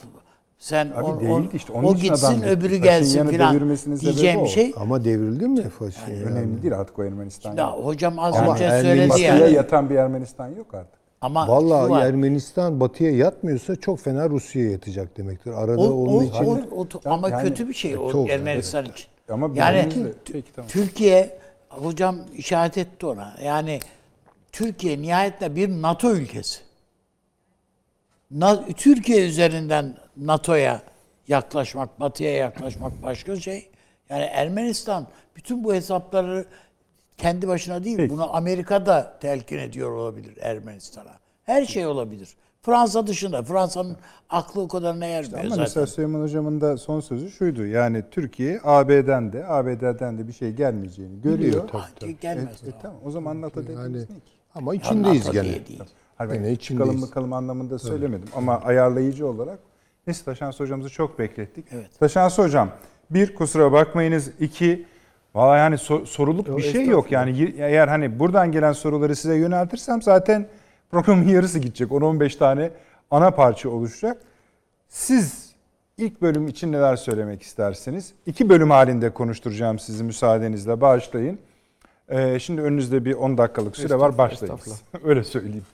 Sen 0.64 0.92
Abi 0.96 1.04
o, 1.04 1.20
değil 1.20 1.30
o, 1.30 1.42
işte, 1.56 1.72
onun 1.72 1.88
o 1.88 1.94
gitsin 1.94 2.42
öbürü 2.42 2.76
gelsin 2.76 3.28
filan 3.28 3.76
diyeceğim 4.00 4.40
o. 4.40 4.44
bir 4.44 4.48
şey. 4.48 4.74
Ama 4.76 5.04
devrildi 5.04 5.46
mi 5.46 5.68
faşi? 5.68 5.98
yani? 6.10 6.24
Önemli 6.24 6.62
değil 6.62 6.78
artık 6.78 6.98
o 6.98 7.04
Ermenistan. 7.04 7.56
Ya, 7.56 7.70
hocam 7.72 8.18
az 8.18 8.36
Ama 8.36 8.52
önce 8.54 8.70
söyledi 8.70 9.10
Batıya 9.10 9.36
yani. 9.36 9.54
yatan 9.54 9.90
bir 9.90 9.94
Ermenistan 9.94 10.48
yok 10.48 10.74
artık. 10.74 10.98
Ama 11.20 11.48
Vallahi 11.48 11.90
var. 11.90 12.06
Ermenistan 12.06 12.80
batıya 12.80 13.10
yatmıyorsa 13.10 13.76
çok 13.76 14.00
fena 14.00 14.30
Rusya'ya 14.30 14.70
yatacak 14.70 15.16
demektir. 15.16 15.52
Arada 15.52 15.80
O, 15.80 15.86
onun 15.86 16.18
o, 16.18 16.22
için 16.22 16.44
o, 16.44 16.80
o- 16.80 17.10
ama 17.10 17.28
Yani- 17.28 17.48
kötü 17.48 17.68
bir 17.68 17.74
şey 17.74 17.98
o 17.98 18.12
Çok, 18.12 18.30
Ermenistan 18.30 18.84
için. 18.84 19.06
Ama 19.28 19.50
Yani 19.54 19.88
Peki, 20.32 20.52
tamam. 20.56 20.68
Türkiye 20.68 21.38
hocam 21.68 22.16
işaret 22.36 22.78
etti 22.78 23.06
ona. 23.06 23.34
Yani 23.44 23.80
Türkiye 24.52 25.02
nihayetinde 25.02 25.56
bir 25.56 25.68
NATO 25.82 26.10
ülkesi. 26.10 26.63
Na- 28.30 28.66
Türkiye 28.66 29.28
üzerinden 29.28 29.96
NATO'ya 30.16 30.82
yaklaşmak, 31.28 32.00
Batı'ya 32.00 32.30
yaklaşmak 32.36 33.02
başka 33.02 33.36
şey. 33.36 33.70
Yani 34.08 34.22
Ermenistan 34.22 35.06
bütün 35.36 35.64
bu 35.64 35.74
hesapları 35.74 36.44
kendi 37.18 37.48
başına 37.48 37.84
değil, 37.84 37.96
Peki. 37.96 38.10
bunu 38.10 38.36
Amerika 38.36 38.86
da 38.86 39.16
telkin 39.20 39.58
ediyor 39.58 39.90
olabilir 39.90 40.38
Ermenistan'a. 40.40 41.10
Her 41.44 41.64
şey 41.64 41.86
olabilir. 41.86 42.28
Fransa 42.62 43.06
dışında. 43.06 43.42
Fransa'nın 43.42 43.96
aklı 44.30 44.60
o 44.60 44.68
kadarına 44.68 45.04
ermiyor 45.06 45.38
Ama 45.40 45.48
zaten. 45.48 45.60
mesela 45.62 45.86
Süleyman 45.86 46.20
Hocam'ın 46.22 46.60
da 46.60 46.76
son 46.76 47.00
sözü 47.00 47.30
şuydu. 47.30 47.66
Yani 47.66 48.02
Türkiye 48.10 48.60
AB'den 48.64 49.32
de 49.32 49.46
ABD'den 49.46 50.18
de 50.18 50.28
bir 50.28 50.32
şey 50.32 50.50
gelmeyeceğini 50.52 51.20
görüyor. 51.22 51.38
Biliyor, 51.38 51.68
tabii. 51.68 52.16
Ah, 52.18 52.20
gelmez. 52.20 52.62
E, 52.66 52.70
tamam 52.82 52.96
o 53.04 53.10
zaman 53.10 53.40
NATO 53.40 53.62
dediğimiz 53.62 53.84
yani 53.84 53.96
ne 53.96 54.04
ki? 54.06 54.12
ama 54.54 54.74
içindeyiz 54.74 55.30
gene. 55.30 55.44
değil. 55.66 55.82
Hayır, 56.18 56.30
ben 56.32 56.42
Gene 56.42 56.56
çıkalım 56.56 57.02
bakalım 57.02 57.32
anlamında 57.32 57.78
söylemedim. 57.78 58.28
Ama 58.36 58.60
ayarlayıcı 58.60 59.26
olarak 59.26 59.58
neyse 60.06 60.24
Taşansı 60.24 60.62
hocamızı 60.64 60.90
çok 60.90 61.18
beklettik. 61.18 61.66
Evet. 61.72 61.98
Taşansı 62.00 62.42
hocam 62.42 62.70
bir 63.10 63.34
kusura 63.34 63.72
bakmayınız. 63.72 64.30
iki 64.40 64.86
valla 65.34 65.56
yani 65.56 65.74
so- 65.74 66.06
soruluk 66.06 66.56
bir 66.56 66.62
şey 66.62 66.86
yok. 66.86 67.12
Yani 67.12 67.54
eğer 67.58 67.88
hani 67.88 68.18
buradan 68.18 68.52
gelen 68.52 68.72
soruları 68.72 69.16
size 69.16 69.34
yöneltirsem 69.36 70.02
zaten 70.02 70.46
programın 70.90 71.28
yarısı 71.28 71.58
gidecek. 71.58 71.90
10-15 71.90 72.38
tane 72.38 72.70
ana 73.10 73.30
parça 73.30 73.68
oluşacak. 73.68 74.22
Siz 74.88 75.54
ilk 75.98 76.22
bölüm 76.22 76.48
için 76.48 76.72
neler 76.72 76.96
söylemek 76.96 77.42
istersiniz? 77.42 78.12
İki 78.26 78.48
bölüm 78.48 78.70
halinde 78.70 79.10
konuşturacağım 79.10 79.78
sizi 79.78 80.04
müsaadenizle. 80.04 80.80
Bağışlayın. 80.80 81.38
Ee, 82.08 82.38
şimdi 82.38 82.60
önünüzde 82.60 83.04
bir 83.04 83.14
10 83.14 83.38
dakikalık 83.38 83.76
süre 83.76 83.84
var. 83.98 84.10
Estağfurullah, 84.10 84.18
Başlayın. 84.18 84.54
estağfurullah. 84.54 84.78
Öyle 85.08 85.24
söyleyeyim. 85.24 85.64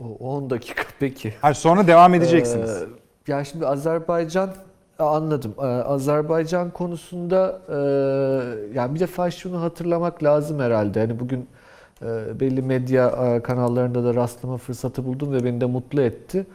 O 0.00 0.34
10 0.36 0.50
dakika 0.50 0.82
peki. 1.00 1.34
Hayır 1.40 1.54
sonra 1.54 1.86
devam 1.86 2.14
edeceksiniz. 2.14 2.70
Ee, 2.70 3.32
ya 3.32 3.44
şimdi 3.44 3.66
Azerbaycan 3.66 4.50
e, 5.00 5.02
anladım. 5.02 5.54
Ee, 5.58 5.62
Azerbaycan 5.62 6.70
konusunda 6.70 7.60
e, 7.68 7.76
yani 8.74 8.94
bir 8.94 9.00
defa 9.00 9.30
şunu 9.30 9.62
hatırlamak 9.62 10.22
lazım 10.22 10.60
herhalde. 10.60 11.00
Hani 11.00 11.20
bugün 11.20 11.48
e, 12.02 12.40
belli 12.40 12.62
medya 12.62 13.42
kanallarında 13.42 14.04
da 14.04 14.14
rastlama 14.14 14.56
fırsatı 14.56 15.04
buldum 15.04 15.32
ve 15.32 15.44
beni 15.44 15.60
de 15.60 15.64
mutlu 15.64 16.02
etti. 16.02 16.46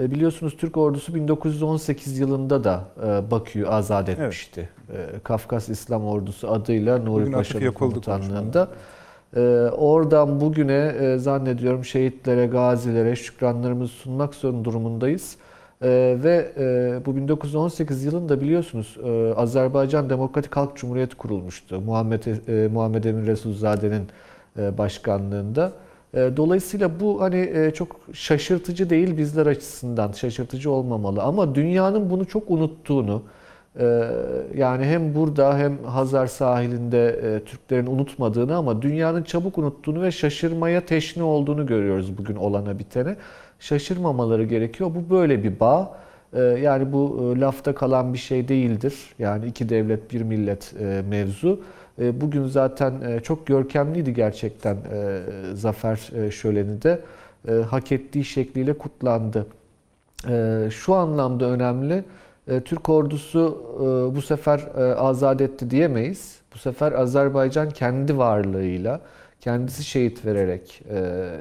E, 0.00 0.10
biliyorsunuz 0.10 0.56
Türk 0.56 0.76
ordusu 0.76 1.14
1918 1.14 2.18
yılında 2.18 2.64
da 2.64 2.84
e, 3.06 3.30
Bakü'yü 3.30 3.68
azat 3.68 4.08
etmişti. 4.08 4.68
E, 4.92 5.18
Kafkas 5.24 5.68
İslam 5.68 6.04
Ordusu 6.04 6.50
adıyla 6.50 6.98
Nuri 6.98 7.24
Paşa'nın 7.24 7.40
Atatürk 7.40 7.62
yapıldı 7.62 8.00
Ee, 9.36 9.40
oradan 9.76 10.40
bugüne 10.40 10.94
e, 11.00 11.18
zannediyorum 11.18 11.84
şehitlere, 11.84 12.46
gazilere 12.46 13.16
şükranlarımızı 13.16 13.92
sunmak 13.92 14.34
zorunda 14.34 14.64
durumundayız. 14.64 15.36
Ee, 15.82 16.16
ve 16.22 16.52
e, 16.58 17.06
bu 17.06 17.16
1918 17.16 18.04
yılında 18.04 18.40
biliyorsunuz 18.40 18.96
e, 19.04 19.34
Azerbaycan 19.34 20.10
Demokratik 20.10 20.56
Halk 20.56 20.76
Cumhuriyeti 20.76 21.16
kurulmuştu. 21.16 21.80
Muhammed 21.80 22.22
e, 22.26 22.68
Muhammed 22.68 23.04
Emin 23.04 23.26
Resulzade'nin 23.26 24.08
başkanlığında. 24.78 25.72
Dolayısıyla 26.14 27.00
bu 27.00 27.20
hani 27.20 27.70
çok 27.74 28.00
şaşırtıcı 28.12 28.90
değil 28.90 29.16
bizler 29.16 29.46
açısından 29.46 30.12
şaşırtıcı 30.12 30.70
olmamalı 30.70 31.22
ama 31.22 31.54
dünyanın 31.54 32.10
bunu 32.10 32.24
çok 32.24 32.50
unuttuğunu 32.50 33.22
yani 34.56 34.84
hem 34.84 35.14
burada 35.14 35.58
hem 35.58 35.84
Hazar 35.84 36.26
sahilinde 36.26 37.08
e, 37.08 37.44
Türklerin 37.44 37.86
unutmadığını 37.86 38.56
ama 38.56 38.82
dünyanın 38.82 39.22
çabuk 39.22 39.58
unuttuğunu 39.58 40.02
ve 40.02 40.10
şaşırmaya 40.10 40.86
teşne 40.86 41.22
olduğunu 41.22 41.66
görüyoruz 41.66 42.18
bugün 42.18 42.36
olana 42.36 42.78
bitene. 42.78 43.16
Şaşırmamaları 43.60 44.44
gerekiyor. 44.44 44.90
Bu 44.94 45.14
böyle 45.14 45.44
bir 45.44 45.60
bağ. 45.60 46.00
Ee, 46.34 46.40
yani 46.40 46.92
bu 46.92 47.32
e, 47.36 47.40
lafta 47.40 47.74
kalan 47.74 48.12
bir 48.12 48.18
şey 48.18 48.48
değildir. 48.48 48.94
Yani 49.18 49.46
iki 49.46 49.68
devlet 49.68 50.12
bir 50.12 50.22
millet 50.22 50.74
e, 50.80 51.02
mevzu. 51.08 51.60
Bugün 51.98 52.46
zaten 52.46 53.20
çok 53.22 53.46
görkemliydi 53.46 54.14
gerçekten 54.14 54.76
zafer 55.54 56.10
şöleni 56.30 56.82
de. 56.82 57.00
Hak 57.70 57.92
ettiği 57.92 58.24
şekliyle 58.24 58.72
kutlandı. 58.72 59.46
Şu 60.70 60.94
anlamda 60.94 61.44
önemli. 61.44 62.04
E, 62.48 62.60
Türk 62.60 62.88
ordusu 62.88 63.64
e, 63.76 64.16
bu 64.16 64.22
sefer 64.22 64.58
e, 64.78 64.94
azat 64.94 65.40
etti 65.40 65.70
diyemeyiz. 65.70 66.38
Bu 66.54 66.58
sefer 66.58 66.92
Azerbaycan 66.92 67.70
kendi 67.70 68.18
varlığıyla, 68.18 69.00
kendisi 69.40 69.84
şehit 69.84 70.26
vererek 70.26 70.82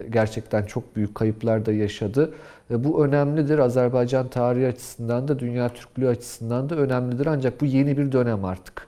gerçekten 0.10 0.64
çok 0.64 0.96
büyük 0.96 1.16
kayıplar 1.16 1.66
da 1.66 1.72
yaşadı. 1.72 2.34
Bu 2.70 3.06
önemlidir. 3.06 3.60
Azerbaycan 3.60 4.28
tarihi 4.28 4.68
açısından 4.68 5.28
da, 5.28 5.40
dünya 5.40 5.70
Türklüğü 5.70 6.08
açısından 6.08 6.70
da 6.70 6.76
önemlidir. 6.76 7.26
Ancak 7.26 7.62
bu 7.62 7.66
yeni 7.66 7.98
bir 7.98 8.12
dönem 8.12 8.46
artık. 8.46 8.88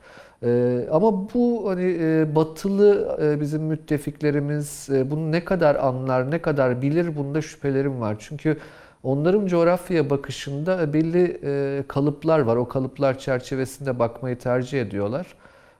Ama 0.91 1.33
bu 1.33 1.69
hani 1.69 1.95
batılı 2.35 3.17
bizim 3.41 3.63
müttefiklerimiz 3.63 4.89
bunu 4.89 5.31
ne 5.31 5.45
kadar 5.45 5.75
anlar, 5.75 6.31
ne 6.31 6.41
kadar 6.41 6.81
bilir 6.81 7.15
bunda 7.15 7.41
şüphelerim 7.41 8.01
var. 8.01 8.15
Çünkü 8.19 8.57
onların 9.03 9.47
coğrafyaya 9.47 10.09
bakışında 10.09 10.93
belli 10.93 11.39
e, 11.43 11.83
kalıplar 11.87 12.39
var. 12.39 12.55
O 12.55 12.67
kalıplar 12.67 13.19
çerçevesinde 13.19 13.99
bakmayı 13.99 14.37
tercih 14.37 14.81
ediyorlar. 14.81 15.27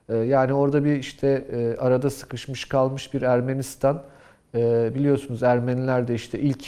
E, 0.08 0.16
yani 0.16 0.52
orada 0.52 0.84
bir 0.84 0.96
işte 0.96 1.28
e, 1.52 1.76
arada 1.76 2.10
sıkışmış 2.10 2.64
kalmış 2.64 3.14
bir 3.14 3.22
Ermenistan. 3.22 4.02
Biliyorsunuz 4.94 5.42
Ermeniler 5.42 6.08
de 6.08 6.14
işte 6.14 6.40
ilk 6.40 6.64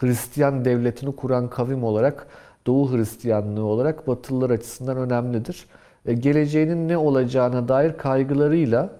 Hristiyan 0.00 0.64
devletini 0.64 1.16
kuran 1.16 1.50
kavim 1.50 1.84
olarak 1.84 2.26
Doğu 2.66 2.92
Hristiyanlığı 2.92 3.64
olarak 3.64 4.06
Batılılar 4.06 4.50
açısından 4.50 4.96
önemlidir. 4.96 5.66
Geleceğinin 6.14 6.88
ne 6.88 6.96
olacağına 6.96 7.68
dair 7.68 7.98
kaygılarıyla 7.98 8.90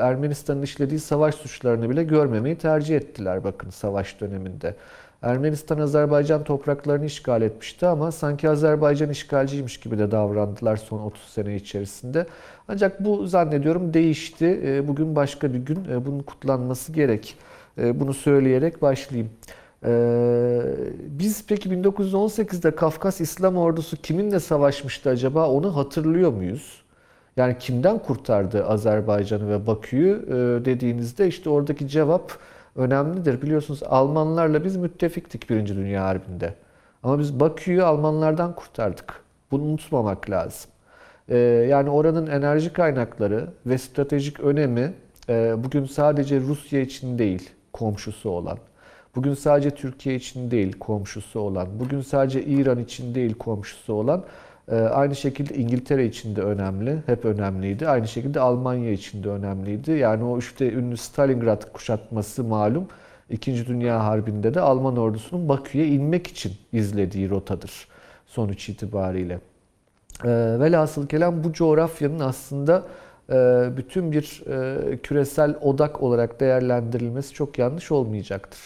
Ermenistan'ın 0.00 0.62
işlediği 0.62 1.00
savaş 1.00 1.34
suçlarını 1.34 1.90
bile 1.90 2.04
görmemeyi 2.04 2.56
tercih 2.58 2.96
ettiler 2.96 3.44
bakın 3.44 3.70
savaş 3.70 4.20
döneminde. 4.20 4.74
Ermenistan 5.22 5.78
Azerbaycan 5.78 6.44
topraklarını 6.44 7.04
işgal 7.06 7.42
etmişti 7.42 7.86
ama 7.86 8.12
sanki 8.12 8.48
Azerbaycan 8.50 9.10
işgalciymiş 9.10 9.80
gibi 9.80 9.98
de 9.98 10.10
davrandılar 10.10 10.76
son 10.76 10.98
30 10.98 11.22
sene 11.22 11.56
içerisinde. 11.56 12.26
Ancak 12.68 13.04
bu 13.04 13.26
zannediyorum 13.26 13.94
değişti. 13.94 14.60
E, 14.64 14.88
Bugün 14.88 15.16
başka 15.16 15.52
bir 15.54 15.58
gün 15.58 15.84
e, 15.90 16.06
bunun 16.06 16.20
kutlanması 16.20 16.92
gerek. 16.92 17.36
E, 17.78 18.00
Bunu 18.00 18.14
söyleyerek 18.14 18.82
başlayayım. 18.82 19.30
Biz 21.18 21.44
peki 21.46 21.68
1918'de 21.68 22.74
Kafkas 22.74 23.20
İslam 23.20 23.56
Ordusu 23.56 23.96
kiminle 23.96 24.40
savaşmıştı 24.40 25.10
acaba 25.10 25.48
onu 25.50 25.76
hatırlıyor 25.76 26.32
muyuz? 26.32 26.82
Yani 27.38 27.56
kimden 27.58 27.98
kurtardı 27.98 28.66
Azerbaycan'ı 28.66 29.50
ve 29.50 29.66
Bakü'yü 29.66 30.24
Ee, 30.28 30.64
dediğinizde 30.64 31.28
işte 31.28 31.50
oradaki 31.50 31.88
cevap 31.88 32.32
önemlidir. 32.76 33.42
Biliyorsunuz 33.42 33.80
Almanlarla 33.82 34.64
biz 34.64 34.76
müttefiktik 34.76 35.50
Birinci 35.50 35.76
Dünya 35.76 36.04
Harbi'nde. 36.04 36.54
Ama 37.02 37.18
biz 37.18 37.40
Bakü'yü 37.40 37.82
Almanlardan 37.82 38.54
kurtardık. 38.54 39.14
Bunu 39.50 39.62
unutmamak 39.62 40.30
lazım. 40.30 40.70
Ee, 41.28 41.36
yani 41.70 41.90
oranın 41.90 42.26
enerji 42.26 42.72
kaynakları 42.72 43.48
ve 43.66 43.78
stratejik 43.78 44.40
önemi 44.40 44.92
e, 45.28 45.64
bugün 45.64 45.84
sadece 45.84 46.40
Rusya 46.40 46.80
için 46.80 47.18
değil, 47.18 47.50
komşusu 47.72 48.30
olan. 48.30 48.58
Bugün 49.16 49.34
sadece 49.34 49.70
Türkiye 49.70 50.14
için 50.16 50.50
değil, 50.50 50.78
komşusu 50.78 51.40
olan. 51.40 51.68
Bugün 51.80 52.00
sadece 52.00 52.44
İran 52.44 52.78
için 52.78 53.14
değil, 53.14 53.34
komşusu 53.34 53.92
olan. 53.92 54.24
E, 54.70 54.74
Aynı 54.76 55.16
şekilde 55.16 55.54
İngiltere 55.54 56.06
için 56.06 56.36
de 56.36 56.42
önemli, 56.42 56.98
hep 57.06 57.24
önemliydi. 57.24 57.88
Aynı 57.88 58.08
şekilde 58.08 58.40
Almanya 58.40 58.92
için 58.92 59.24
de 59.24 59.28
önemliydi. 59.28 59.90
Yani 59.90 60.24
o 60.24 60.38
işte 60.38 60.72
ünlü 60.72 60.96
Stalingrad 60.96 61.72
kuşatması 61.72 62.44
malum. 62.44 62.88
İkinci 63.30 63.66
Dünya 63.66 64.04
Harbi'nde 64.04 64.54
de 64.54 64.60
Alman 64.60 64.96
ordusunun 64.96 65.48
Bakü'ye 65.48 65.86
inmek 65.86 66.26
için 66.26 66.52
izlediği 66.72 67.30
rotadır 67.30 67.88
sonuç 68.26 68.68
itibariyle. 68.68 69.40
E, 70.24 70.28
velhasıl 70.60 71.06
kelam 71.06 71.44
bu 71.44 71.52
coğrafyanın 71.52 72.20
aslında 72.20 72.82
e, 73.30 73.68
bütün 73.76 74.12
bir 74.12 74.42
e, 74.46 74.98
küresel 74.98 75.54
odak 75.60 76.02
olarak 76.02 76.40
değerlendirilmesi 76.40 77.34
çok 77.34 77.58
yanlış 77.58 77.92
olmayacaktır. 77.92 78.60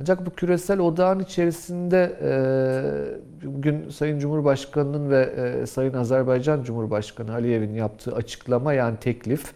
Ancak 0.00 0.26
bu 0.26 0.30
küresel 0.30 0.78
odağın 0.78 1.20
içerisinde 1.20 2.18
e, 2.22 3.46
bugün 3.46 3.88
Sayın 3.88 4.18
Cumhurbaşkanı'nın 4.18 5.10
ve 5.10 5.22
e, 5.22 5.66
Sayın 5.66 5.94
Azerbaycan 5.94 6.62
Cumhurbaşkanı 6.62 7.32
Aliyev'in 7.32 7.74
yaptığı 7.74 8.14
açıklama 8.14 8.72
yani 8.72 8.96
teklif 8.96 9.52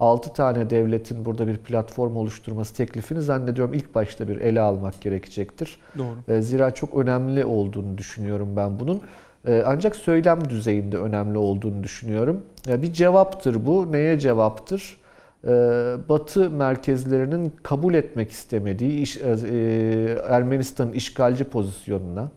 6 0.00 0.32
tane 0.32 0.70
devletin 0.70 1.24
burada 1.24 1.46
bir 1.46 1.56
platform 1.56 2.16
oluşturması 2.16 2.74
teklifini 2.74 3.22
zannediyorum 3.22 3.74
ilk 3.74 3.94
başta 3.94 4.28
bir 4.28 4.40
ele 4.40 4.60
almak 4.60 5.00
gerekecektir. 5.00 5.78
Doğru. 5.98 6.16
E, 6.28 6.42
Zira 6.42 6.70
çok 6.70 6.94
önemli 6.94 7.44
olduğunu 7.44 7.98
düşünüyorum 7.98 8.56
ben 8.56 8.80
bunun. 8.80 9.02
Ancak 9.66 9.96
söylem 9.96 10.48
düzeyinde 10.48 10.96
önemli 10.96 11.38
olduğunu 11.38 11.82
düşünüyorum. 11.82 12.42
Bir 12.68 12.92
cevaptır 12.92 13.66
bu. 13.66 13.92
Neye 13.92 14.18
cevaptır? 14.18 14.99
E, 15.44 15.50
Batı 16.08 16.50
merkezlerinin 16.50 17.52
kabul 17.62 17.94
etmek 17.94 18.30
istemediği 18.30 19.00
iş- 19.00 19.16
e, 19.16 20.22
Ermenistan'ın 20.28 20.92
işgalci 20.92 21.44
pozisyonuna, 21.44 22.30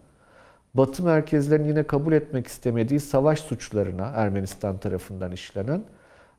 Batı 0.74 1.04
merkezlerinin 1.04 1.68
yine 1.68 1.84
kabul 1.84 2.14
etmek 2.14 2.48
istemediği 2.48 3.00
savaş 3.00 3.40
suçlarına 3.40 4.12
Ermenistan 4.16 4.78
tarafından 4.78 5.32
işlenen 5.32 5.82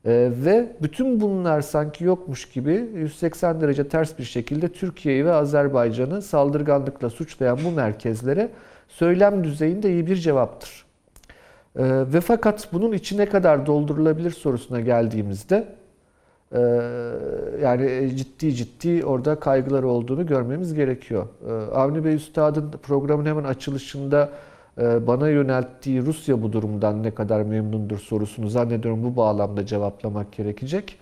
e, 0.05 0.31
ve 0.45 0.71
bütün 0.81 1.21
bunlar 1.21 1.61
sanki 1.61 2.03
yokmuş 2.03 2.49
gibi 2.49 2.89
180 2.95 3.61
derece 3.61 3.87
ters 3.87 4.19
bir 4.19 4.23
şekilde 4.23 4.69
Türkiye'yi 4.69 5.25
ve 5.25 5.33
Azerbaycan'ı 5.33 6.21
saldırganlıkla 6.21 7.09
suçlayan 7.09 7.59
bu 7.65 7.71
merkezlere 7.71 8.49
söylem 8.87 9.43
düzeyinde 9.43 9.91
iyi 9.91 10.07
bir 10.07 10.15
cevaptır. 10.15 10.85
E, 11.75 11.83
ve 12.13 12.21
fakat 12.21 12.73
bunun 12.73 12.91
içine 12.91 13.25
kadar 13.25 13.65
doldurulabilir 13.65 14.31
sorusuna 14.31 14.79
geldiğimizde 14.79 15.55
e, 15.55 15.84
yani 17.61 18.15
ciddi 18.17 18.55
ciddi 18.55 19.05
orada 19.05 19.39
kaygılar 19.39 19.83
olduğunu 19.83 20.25
görmemiz 20.25 20.73
gerekiyor. 20.73 21.27
E, 21.47 21.51
Avni 21.75 22.05
Bey 22.05 22.15
Üstad'ın 22.15 22.71
programın 22.71 23.25
hemen 23.25 23.43
açılışında 23.43 24.29
e, 24.77 25.07
bana 25.07 25.29
yönelttiği 25.29 26.01
Rusya 26.05 26.41
bu 26.41 26.53
durumdan 26.53 27.03
ne 27.03 27.13
kadar 27.15 27.41
memnundur 27.41 27.97
sorusunu 27.99 28.49
zannediyorum 28.49 29.03
bu 29.03 29.15
bağlamda 29.15 29.65
cevaplamak 29.65 30.31
gerekecek. 30.31 30.99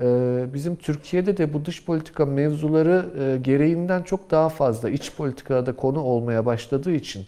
E, 0.00 0.46
Bizim 0.54 0.76
Türkiye'de 0.76 1.36
de 1.36 1.52
bu 1.54 1.64
dış 1.64 1.84
politika 1.84 2.26
mevzuları 2.26 3.06
e, 3.18 3.38
gereğinden 3.42 4.02
çok 4.02 4.30
daha 4.30 4.48
fazla 4.48 4.90
iç 4.90 5.16
politikada 5.16 5.76
konu 5.76 6.00
olmaya 6.00 6.46
başladığı 6.46 6.92
için 6.92 7.26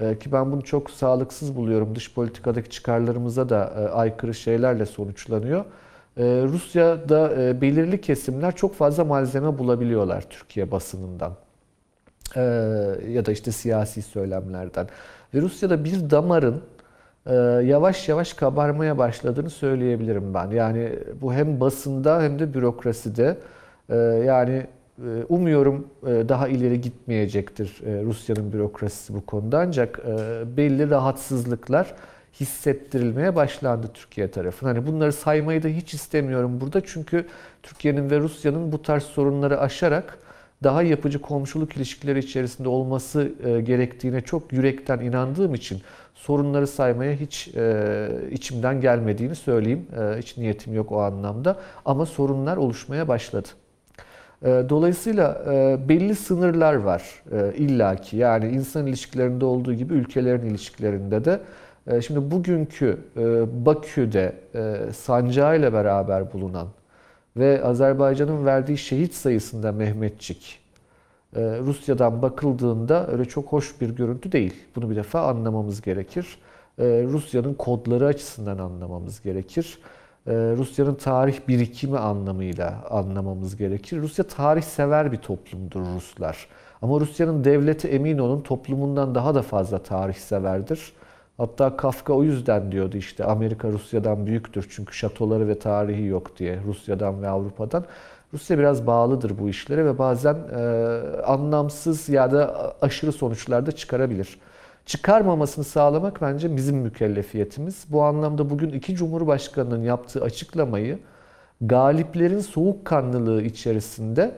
e, 0.00 0.18
ki 0.18 0.32
ben 0.32 0.52
bunu 0.52 0.62
çok 0.62 0.90
sağlıksız 0.90 1.56
buluyorum. 1.56 1.94
Dış 1.94 2.14
politikadaki 2.14 2.70
çıkarlarımıza 2.70 3.48
da 3.48 3.74
e, 3.78 3.88
aykırı 3.88 4.34
şeylerle 4.34 4.86
sonuçlanıyor. 4.86 5.64
E, 6.16 6.22
Rusya'da 6.24 7.42
e, 7.42 7.60
belirli 7.60 8.00
kesimler 8.00 8.56
çok 8.56 8.74
fazla 8.74 9.04
malzeme 9.04 9.58
bulabiliyorlar 9.58 10.24
Türkiye 10.30 10.70
basınından. 10.70 11.32
E, 12.36 12.40
ya 13.08 13.26
da 13.26 13.32
işte 13.32 13.52
siyasi 13.52 14.02
söylemlerden. 14.02 14.86
Ve 15.34 15.40
Rusya'da 15.40 15.84
bir 15.84 16.10
damarın 16.10 16.62
e, 17.26 17.34
yavaş 17.64 18.08
yavaş 18.08 18.32
kabarmaya 18.32 18.98
başladığını 18.98 19.50
söyleyebilirim 19.50 20.34
ben. 20.34 20.50
Yani 20.50 20.98
bu 21.20 21.32
hem 21.32 21.60
basında 21.60 22.22
hem 22.22 22.38
de 22.38 22.54
bürokraside. 22.54 23.38
E, 23.88 23.96
yani 24.26 24.66
umuyorum 25.28 25.88
daha 26.02 26.48
ileri 26.48 26.80
gitmeyecektir 26.80 27.80
Rusya'nın 28.04 28.52
bürokrasisi 28.52 29.14
bu 29.14 29.26
konuda. 29.26 29.58
Ancak 29.58 30.06
belli 30.56 30.90
rahatsızlıklar 30.90 31.94
hissettirilmeye 32.40 33.36
başlandı 33.36 33.90
Türkiye 33.94 34.30
tarafından. 34.30 34.74
Hani 34.74 34.86
bunları 34.86 35.12
saymayı 35.12 35.62
da 35.62 35.68
hiç 35.68 35.94
istemiyorum 35.94 36.60
burada. 36.60 36.80
Çünkü 36.86 37.26
Türkiye'nin 37.62 38.10
ve 38.10 38.20
Rusya'nın 38.20 38.72
bu 38.72 38.82
tarz 38.82 39.02
sorunları 39.02 39.60
aşarak 39.60 40.18
daha 40.62 40.82
yapıcı 40.82 41.20
komşuluk 41.20 41.76
ilişkileri 41.76 42.18
içerisinde 42.18 42.68
olması 42.68 43.32
e, 43.44 43.60
gerektiğine 43.60 44.20
çok 44.20 44.52
yürekten 44.52 45.00
inandığım 45.00 45.54
için 45.54 45.82
sorunları 46.14 46.66
saymaya 46.66 47.12
hiç 47.12 47.48
e, 47.56 48.08
içimden 48.30 48.80
gelmediğini 48.80 49.34
söyleyeyim. 49.34 49.86
E, 50.00 50.18
hiç 50.18 50.36
niyetim 50.36 50.74
yok 50.74 50.92
o 50.92 51.00
anlamda. 51.00 51.56
Ama 51.84 52.06
sorunlar 52.06 52.56
oluşmaya 52.56 53.08
başladı. 53.08 53.48
Dolayısıyla 54.44 55.42
belli 55.88 56.14
sınırlar 56.14 56.74
var 56.74 57.22
illaki. 57.56 58.16
Yani 58.16 58.48
insan 58.48 58.86
ilişkilerinde 58.86 59.44
olduğu 59.44 59.74
gibi 59.74 59.94
ülkelerin 59.94 60.46
ilişkilerinde 60.46 61.24
de. 61.24 61.40
E, 61.86 62.02
Şimdi 62.02 62.30
bugünkü 62.30 62.98
e, 63.16 63.66
Bakü'de 63.66 64.32
e, 64.54 64.92
sancağıyla 64.92 65.72
beraber 65.72 66.32
bulunan 66.32 66.68
ve 67.36 67.64
Azerbaycan'ın 67.64 68.46
verdiği 68.46 68.78
şehit 68.78 69.14
sayısında 69.14 69.72
Mehmetçik 69.72 70.60
e, 71.36 71.40
Rusya'dan 71.40 72.22
bakıldığında 72.22 73.06
öyle 73.08 73.24
çok 73.24 73.52
hoş 73.52 73.80
bir 73.80 73.90
görüntü 73.90 74.32
değil. 74.32 74.54
Bunu 74.76 74.90
bir 74.90 74.96
defa 74.96 75.20
anlamamız 75.28 75.82
gerekir. 75.82 76.38
Rusya'nın 76.78 77.54
kodları 77.54 78.06
açısından 78.06 78.58
anlamamız 78.58 79.22
gerekir. 79.22 79.78
Rusya'nın 80.26 80.94
tarih 80.94 81.48
birikimi 81.48 81.98
anlamıyla 81.98 82.84
anlamamız 82.90 83.56
gerekir. 83.56 83.98
Rusya 83.98 84.24
tarih 84.26 84.62
sever 84.62 85.12
bir 85.12 85.16
toplumdur 85.16 85.80
Ruslar. 85.96 86.46
Ama 86.82 87.00
Rusya'nın 87.00 87.44
devleti 87.44 87.88
emin 87.88 88.18
olun 88.18 88.40
toplumundan 88.40 89.14
daha 89.14 89.34
da 89.34 89.42
fazla 89.42 89.78
tarih 89.78 90.14
severdir. 90.14 90.92
Hatta 91.36 91.76
Kafka 91.76 92.12
o 92.12 92.22
yüzden 92.22 92.72
diyordu 92.72 92.96
işte 92.96 93.24
Amerika 93.24 93.68
Rusya'dan 93.68 94.26
büyüktür 94.26 94.66
çünkü 94.70 94.94
şatoları 94.94 95.48
ve 95.48 95.58
tarihi 95.58 96.04
yok 96.04 96.38
diye 96.38 96.60
Rusya'dan 96.66 97.22
ve 97.22 97.28
Avrupa'dan. 97.28 97.84
Rusya 98.34 98.58
biraz 98.58 98.86
bağlıdır 98.86 99.38
bu 99.38 99.48
işlere 99.48 99.84
ve 99.84 99.98
bazen 99.98 100.34
e, 100.34 100.58
anlamsız 101.26 102.08
ya 102.08 102.32
da 102.32 102.74
aşırı 102.82 103.12
sonuçlar 103.12 103.66
da 103.66 103.72
çıkarabilir. 103.72 104.38
Çıkarmamasını 104.86 105.64
sağlamak 105.64 106.22
bence 106.22 106.56
bizim 106.56 106.76
mükellefiyetimiz. 106.76 107.84
Bu 107.90 108.02
anlamda 108.02 108.50
bugün 108.50 108.70
iki 108.70 108.94
cumhurbaşkanının 108.94 109.82
yaptığı 109.82 110.22
açıklamayı 110.22 110.98
galiplerin 111.60 112.40
soğukkanlılığı 112.40 113.42
içerisinde 113.42 114.34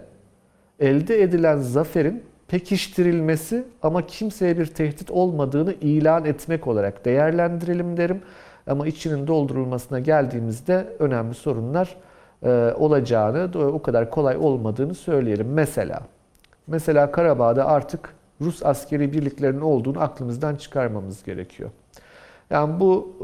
elde 0.81 1.23
edilen 1.23 1.59
zaferin 1.59 2.23
pekiştirilmesi 2.49 3.65
ama 3.83 4.07
kimseye 4.07 4.59
bir 4.59 4.67
tehdit 4.67 5.11
olmadığını 5.11 5.75
ilan 5.75 6.25
etmek 6.25 6.67
olarak 6.67 7.05
değerlendirelim 7.05 7.97
derim. 7.97 8.23
Ama 8.67 8.87
içinin 8.87 9.27
doldurulmasına 9.27 10.01
geldiğimizde 10.01 10.87
önemli 10.99 11.35
sorunlar 11.35 11.97
e, 12.43 12.73
olacağını, 12.77 13.51
o 13.59 13.83
kadar 13.83 14.11
kolay 14.11 14.37
olmadığını 14.37 14.95
söyleyelim. 14.95 15.53
Mesela, 15.53 16.01
mesela 16.67 17.13
Karabağ'da 17.13 17.67
artık 17.67 18.15
Rus 18.41 18.67
askeri 18.67 19.13
birliklerinin 19.13 19.61
olduğunu 19.61 20.01
aklımızdan 20.01 20.57
çıkarmamız 20.57 21.25
gerekiyor. 21.25 21.71
Yani 22.51 22.81
bu 22.81 23.17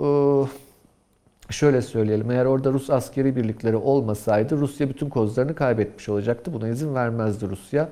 e, 1.51 1.53
şöyle 1.53 1.83
söyleyelim. 1.83 2.31
Eğer 2.31 2.45
orada 2.45 2.73
Rus 2.73 2.91
askeri 2.91 3.37
birlikleri 3.37 3.77
olmasaydı 3.77 4.57
Rusya 4.57 4.89
bütün 4.89 5.09
kozlarını 5.09 5.55
kaybetmiş 5.55 6.09
olacaktı. 6.09 6.53
Buna 6.53 6.69
izin 6.69 6.95
vermezdi 6.95 7.49
Rusya. 7.49 7.89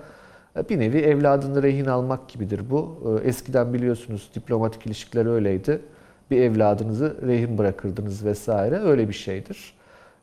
Bir 0.70 0.78
nevi 0.80 0.98
evladını 0.98 1.62
rehin 1.62 1.84
almak 1.86 2.28
gibidir 2.28 2.70
bu. 2.70 3.02
E, 3.24 3.28
Eskiden 3.28 3.72
biliyorsunuz 3.74 4.30
diplomatik 4.34 4.86
ilişkiler 4.86 5.26
öyleydi. 5.26 5.80
Bir 6.30 6.40
evladınızı 6.40 7.16
rehin 7.26 7.58
bırakırdınız 7.58 8.24
vesaire. 8.24 8.78
Öyle 8.78 9.08
bir 9.08 9.14
şeydir. 9.14 9.74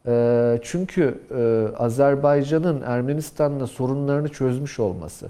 E, 0.07 0.59
Çünkü 0.63 1.19
e, 1.37 1.67
Azerbaycan'ın 1.77 2.81
Ermenistan'la 2.81 3.67
sorunlarını 3.67 4.29
çözmüş 4.29 4.79
olması 4.79 5.27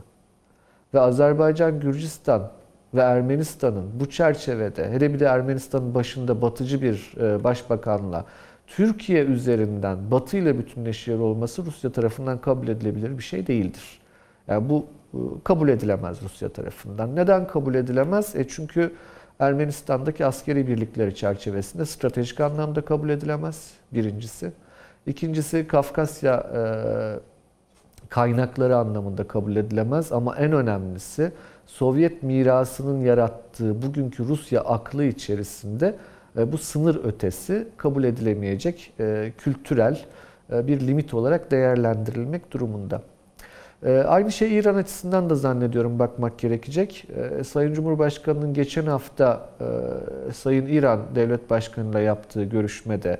ve 0.93 0.99
Azerbaycan, 0.99 1.79
Gürcistan 1.79 2.51
ve 2.93 3.01
Ermenistan'ın 3.01 3.85
bu 3.99 4.09
çerçevede 4.09 4.89
hele 4.91 5.13
bir 5.13 5.19
de 5.19 5.25
Ermenistan'ın 5.25 5.95
başında 5.95 6.41
batıcı 6.41 6.81
bir 6.81 7.13
e, 7.21 7.43
başbakanla 7.43 8.25
Türkiye 8.67 9.23
üzerinden 9.25 9.97
Batı 10.11 10.37
ile 10.37 10.57
bütünleşiyor 10.57 11.19
olması 11.19 11.65
Rusya 11.65 11.91
tarafından 11.91 12.37
kabul 12.37 12.67
edilebilir 12.67 13.17
bir 13.17 13.23
şey 13.23 13.47
değildir. 13.47 13.99
Yani 14.49 14.69
bu 14.69 14.85
e, 15.13 15.17
kabul 15.43 15.69
edilemez 15.69 16.21
Rusya 16.23 16.49
tarafından. 16.49 17.15
Neden 17.15 17.47
kabul 17.47 17.75
edilemez? 17.75 18.35
E 18.35 18.47
çünkü 18.47 18.93
Ermenistan'daki 19.39 20.25
askeri 20.25 20.67
birlikleri 20.67 21.15
çerçevesinde 21.15 21.85
stratejik 21.85 22.39
anlamda 22.39 22.81
kabul 22.81 23.09
edilemez 23.09 23.71
birincisi. 23.93 24.51
İkincisi 25.07 25.67
Kafkasya 25.67 26.49
e, 26.55 26.61
kaynakları 28.09 28.77
anlamında 28.77 29.27
kabul 29.27 29.55
edilemez 29.55 30.11
ama 30.11 30.35
en 30.35 30.51
önemlisi 30.51 31.31
Sovyet 31.65 32.23
mirasının 32.23 33.01
yarattığı 33.01 33.81
bugünkü 33.81 34.27
Rusya 34.27 34.61
aklı 34.61 35.05
içerisinde 35.05 35.95
e, 36.37 36.51
bu 36.51 36.57
sınır 36.57 37.03
ötesi 37.05 37.67
kabul 37.77 38.03
edilemeyecek 38.03 38.93
kültürel 39.37 40.05
bir 40.49 40.87
limit 40.87 41.13
olarak 41.13 41.51
değerlendirilmek 41.51 42.51
durumunda. 42.51 43.01
E, 43.85 43.97
Aynı 43.99 44.31
şey 44.31 44.57
İran 44.57 44.75
açısından 44.75 45.29
da 45.29 45.35
zannediyorum 45.35 45.99
bakmak 45.99 46.39
gerekecek. 46.39 47.07
E, 47.39 47.43
Sayın 47.43 47.73
Cumhurbaşkanı'nın 47.73 48.53
geçen 48.53 48.85
hafta 48.85 49.49
e, 49.61 50.33
Sayın 50.33 50.67
İran 50.67 50.99
Devlet 51.15 51.49
Başkanı'yla 51.49 51.99
yaptığı 51.99 52.43
görüşmede 52.43 53.17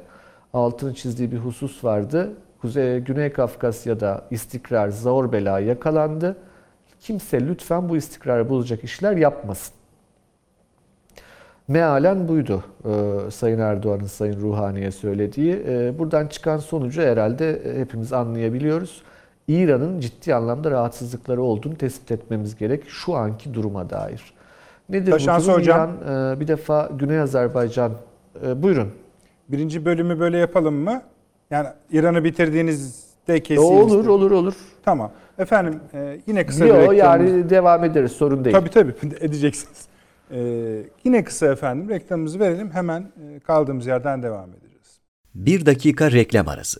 altını 0.54 0.94
çizdiği 0.94 1.32
bir 1.32 1.38
husus 1.38 1.84
vardı. 1.84 2.34
Kuzey 2.62 3.00
Güney 3.00 3.32
Kafkasya'da 3.34 4.22
istikrar 4.32 4.90
zor 4.90 5.32
bela 5.32 5.60
yakalandı. 5.60 6.38
Kimse 7.00 7.48
lütfen 7.48 7.90
bu 7.90 7.98
istikrarı 7.98 8.50
bozacak 8.50 8.84
işler 8.84 9.18
yapmasın. 9.18 9.74
Mealen 11.68 12.28
buydu 12.28 12.64
e, 12.86 13.32
Sayın 13.32 13.60
Erdoğan'ın 13.60 14.04
Sayın 14.06 14.42
Ruhani'ye 14.42 14.92
söylediği. 14.92 15.64
E, 15.68 16.00
buradan 16.00 16.28
çıkan 16.28 16.58
sonucu 16.58 17.02
herhalde 17.02 17.62
hepimiz 17.80 18.14
anlayabiliyoruz. 18.14 19.02
İran'ın 19.50 20.00
ciddi 20.00 20.36
anlamda 20.36 20.72
rahatsızlıkları 20.72 21.42
olduğunu 21.42 21.76
tespit 21.78 22.12
etmemiz 22.12 22.56
gerek 22.56 22.84
şu 22.90 23.16
anki 23.16 23.54
duruma 23.54 23.90
dair. 23.90 24.34
Nedir 24.90 25.12
Taşansı 25.12 25.48
bu 25.48 25.52
durum? 25.52 25.60
hocam. 25.62 25.98
İran 26.06 26.36
e, 26.36 26.40
bir 26.40 26.48
defa 26.48 26.90
Güney 27.00 27.20
Azerbaycan 27.20 27.92
e, 28.46 28.64
buyurun. 28.64 28.92
Birinci 29.50 29.86
bölümü 29.86 30.20
böyle 30.20 30.38
yapalım 30.38 30.76
mı? 30.76 31.02
Yani 31.52 31.68
İran'ı 31.92 32.24
bitirdiğinizde 32.24 33.40
keseyim. 33.44 33.64
Olur 33.74 33.88
istedim. 33.90 34.10
olur 34.12 34.32
olur. 34.32 34.54
Tamam. 34.86 35.12
Efendim 35.40 35.80
e, 35.94 36.20
yine 36.28 36.46
kısa 36.46 36.66
bir 36.66 36.70
Yok 36.70 36.78
reklamımız- 36.78 36.98
yani 36.98 37.50
devam 37.50 37.84
ederiz 37.84 38.12
sorun 38.12 38.46
değil. 38.46 38.56
Tabii 38.56 38.70
tabii 38.70 38.94
edeceksiniz. 39.20 39.88
E, 40.32 40.40
yine 41.04 41.24
kısa 41.24 41.48
efendim 41.48 41.90
reklamımızı 41.90 42.40
verelim. 42.40 42.72
Hemen 42.72 43.04
kaldığımız 43.48 43.88
yerden 43.88 44.24
devam 44.24 44.50
edeceğiz. 44.50 45.00
Bir 45.36 45.66
dakika 45.66 46.12
reklam 46.12 46.48
arası. 46.48 46.80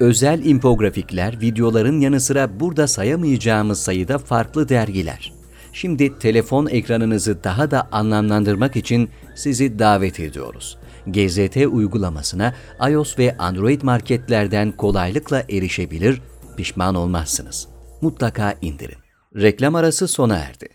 Özel 0.00 0.44
infografikler, 0.44 1.40
videoların 1.40 2.00
yanı 2.00 2.20
sıra 2.20 2.60
burada 2.60 2.86
sayamayacağımız 2.86 3.80
sayıda 3.80 4.18
farklı 4.18 4.68
dergiler. 4.68 5.32
Şimdi 5.72 6.18
telefon 6.18 6.66
ekranınızı 6.66 7.44
daha 7.44 7.70
da 7.70 7.88
anlamlandırmak 7.92 8.76
için 8.76 9.10
sizi 9.34 9.78
davet 9.78 10.20
ediyoruz. 10.20 10.78
GZT 11.06 11.56
uygulamasına 11.56 12.54
iOS 12.90 13.18
ve 13.18 13.36
Android 13.36 13.82
marketlerden 13.82 14.72
kolaylıkla 14.72 15.40
erişebilir, 15.50 16.22
pişman 16.56 16.94
olmazsınız. 16.94 17.68
Mutlaka 18.00 18.54
indirin. 18.62 18.98
Reklam 19.36 19.74
arası 19.74 20.08
sona 20.08 20.36
erdi. 20.36 20.68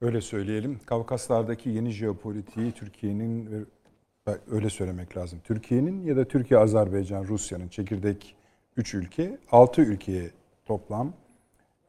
Öyle 0.00 0.20
söyleyelim. 0.20 0.80
Kavkaslardaki 0.86 1.70
yeni 1.70 1.90
jeopolitiği 1.90 2.72
Türkiye'nin 2.72 3.66
öyle 4.50 4.70
söylemek 4.70 5.16
lazım. 5.16 5.38
Türkiye'nin 5.44 6.04
ya 6.04 6.16
da 6.16 6.24
Türkiye, 6.24 6.60
Azerbaycan, 6.60 7.24
Rusya'nın 7.24 7.68
çekirdek 7.68 8.36
3 8.76 8.94
ülke, 8.94 9.38
6 9.52 9.82
ülkeye 9.82 10.30
toplam 10.66 11.12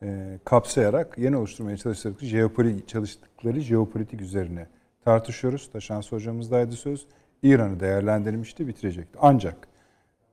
e, 0.03 0.39
kapsayarak 0.45 1.17
yeni 1.17 1.37
oluşturmaya 1.37 1.77
çalıştıkları 1.77 2.25
jeopolitik, 2.25 2.87
çalıştıkları 2.87 3.59
jeopolitik 3.59 4.21
üzerine 4.21 4.67
tartışıyoruz. 5.05 5.71
Taşansı 5.71 6.15
hocamızdaydı 6.15 6.71
söz. 6.71 7.05
İran'ı 7.43 7.79
değerlendirmişti, 7.79 8.67
bitirecekti. 8.67 9.19
Ancak 9.21 9.67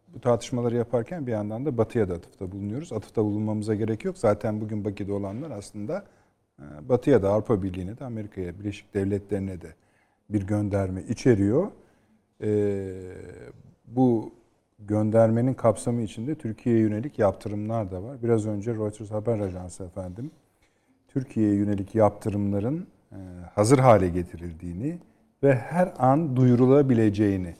bu 0.08 0.20
tartışmaları 0.20 0.76
yaparken 0.76 1.26
bir 1.26 1.32
yandan 1.32 1.66
da 1.66 1.78
Batı'ya 1.78 2.08
da 2.08 2.14
atıfta 2.14 2.52
bulunuyoruz. 2.52 2.92
Atıfta 2.92 3.24
bulunmamıza 3.24 3.74
gerek 3.74 4.04
yok. 4.04 4.18
Zaten 4.18 4.60
bugün 4.60 4.84
Bakü'de 4.84 5.12
olanlar 5.12 5.50
aslında 5.50 6.04
e, 6.58 6.88
Batı'ya 6.88 7.22
da 7.22 7.30
Avrupa 7.30 7.62
Birliği'ne 7.62 7.98
de 7.98 8.04
Amerika'ya, 8.04 8.58
Birleşik 8.58 8.94
Devletlerine 8.94 9.60
de 9.60 9.74
bir 10.30 10.42
gönderme 10.42 11.02
içeriyor. 11.02 11.70
Ee, 12.42 13.12
bu 13.86 14.32
göndermenin 14.78 15.54
kapsamı 15.54 16.02
içinde 16.02 16.34
Türkiye'ye 16.34 16.80
yönelik 16.80 17.18
yaptırımlar 17.18 17.90
da 17.90 18.02
var. 18.02 18.22
Biraz 18.22 18.46
önce 18.46 18.74
Reuters 18.74 19.10
haber 19.10 19.40
ajansı 19.40 19.84
efendim 19.84 20.30
Türkiye'ye 21.08 21.54
yönelik 21.54 21.94
yaptırımların 21.94 22.86
e, 23.12 23.16
hazır 23.54 23.78
hale 23.78 24.08
getirildiğini 24.08 24.98
ve 25.42 25.54
her 25.54 25.92
an 25.98 26.36
duyurulabileceğini 26.36 27.54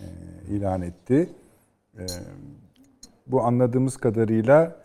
e, 0.00 0.06
ilan 0.48 0.82
etti. 0.82 1.30
E, 1.98 2.06
bu 3.26 3.42
anladığımız 3.42 3.96
kadarıyla 3.96 4.76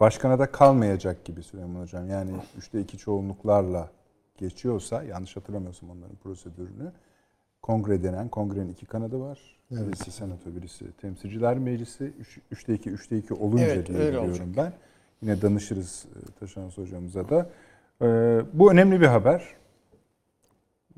başkana 0.00 0.38
da 0.38 0.52
kalmayacak 0.52 1.24
gibi 1.24 1.42
Süleyman 1.42 1.80
Hocam. 1.80 2.08
Yani 2.08 2.30
üçte 2.58 2.80
iki 2.80 2.98
çoğunluklarla 2.98 3.90
geçiyorsa, 4.38 5.02
yanlış 5.02 5.36
hatırlamıyorsam 5.36 5.90
onların 5.90 6.16
prosedürünü, 6.16 6.92
kongre 7.62 8.02
denen, 8.02 8.28
kongrenin 8.28 8.72
iki 8.72 8.86
kanadı 8.86 9.20
var. 9.20 9.38
Birisi 9.70 10.10
senato, 10.10 10.56
birisi 10.56 10.92
temsilciler 10.92 11.58
meclisi. 11.58 12.12
Üç, 12.20 12.38
üçte 12.50 12.74
iki, 12.74 12.90
üçte 12.90 13.18
iki 13.18 13.34
olunca 13.34 13.64
Evet, 13.64 13.88
diye 13.88 13.98
biliyorum 13.98 14.28
olacak. 14.28 14.46
ben. 14.56 14.72
Yine 15.22 15.42
danışırız 15.42 16.04
e, 16.16 16.38
Taşansı 16.40 16.82
hocamıza 16.82 17.28
da. 17.28 17.50
E, 18.02 18.06
bu 18.52 18.72
önemli 18.72 19.00
bir 19.00 19.06
haber. 19.06 19.44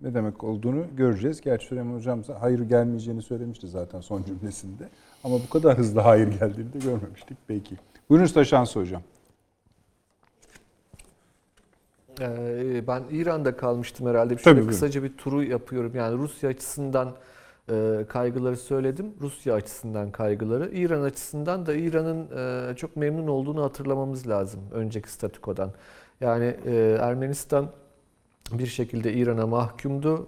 Ne 0.03 0.15
demek 0.15 0.45
olduğunu 0.45 0.85
göreceğiz. 0.97 1.41
Gerçi 1.41 1.67
Süleyman 1.67 1.95
hocam 1.97 2.23
hayır 2.41 2.61
gelmeyeceğini 2.61 3.23
söylemişti 3.23 3.69
zaten 3.69 4.01
son 4.01 4.23
cümlesinde. 4.23 4.89
Ama 5.25 5.35
bu 5.35 5.49
kadar 5.51 5.79
hızlı 5.79 6.01
hayır 6.01 6.29
geldiğini 6.29 6.73
de 6.73 6.79
görmemiştik 6.79 7.39
belki. 7.49 7.77
Buyurunuz 8.11 8.33
Taşansı 8.35 8.81
hocam. 8.81 9.03
Ee, 12.21 12.87
Ben 12.87 13.03
İran'da 13.11 13.57
kalmıştım 13.57 14.07
herhalde. 14.07 14.35
Tabii, 14.35 14.43
Şöyle 14.43 14.57
buyurun. 14.57 14.71
kısaca 14.71 15.03
bir 15.03 15.17
turu 15.17 15.43
yapıyorum. 15.45 15.93
Yani 15.95 16.19
Rusya 16.19 16.51
açısından 16.51 17.13
e, 17.71 18.05
kaygıları 18.09 18.57
söyledim. 18.57 19.07
Rusya 19.21 19.55
açısından 19.55 20.11
kaygıları. 20.11 20.71
İran 20.73 21.03
açısından 21.03 21.67
da 21.67 21.75
İran'ın 21.75 22.29
e, 22.73 22.77
çok 22.77 22.97
memnun 22.97 23.27
olduğunu 23.29 23.63
hatırlamamız 23.63 24.29
lazım 24.29 24.61
önceki 24.73 25.13
statükodan. 25.13 25.71
Yani 26.21 26.57
e, 26.67 26.99
Ermenistan 27.01 27.69
bir 28.53 28.67
şekilde 28.67 29.13
İran'a 29.13 29.47
mahkumdu. 29.47 30.27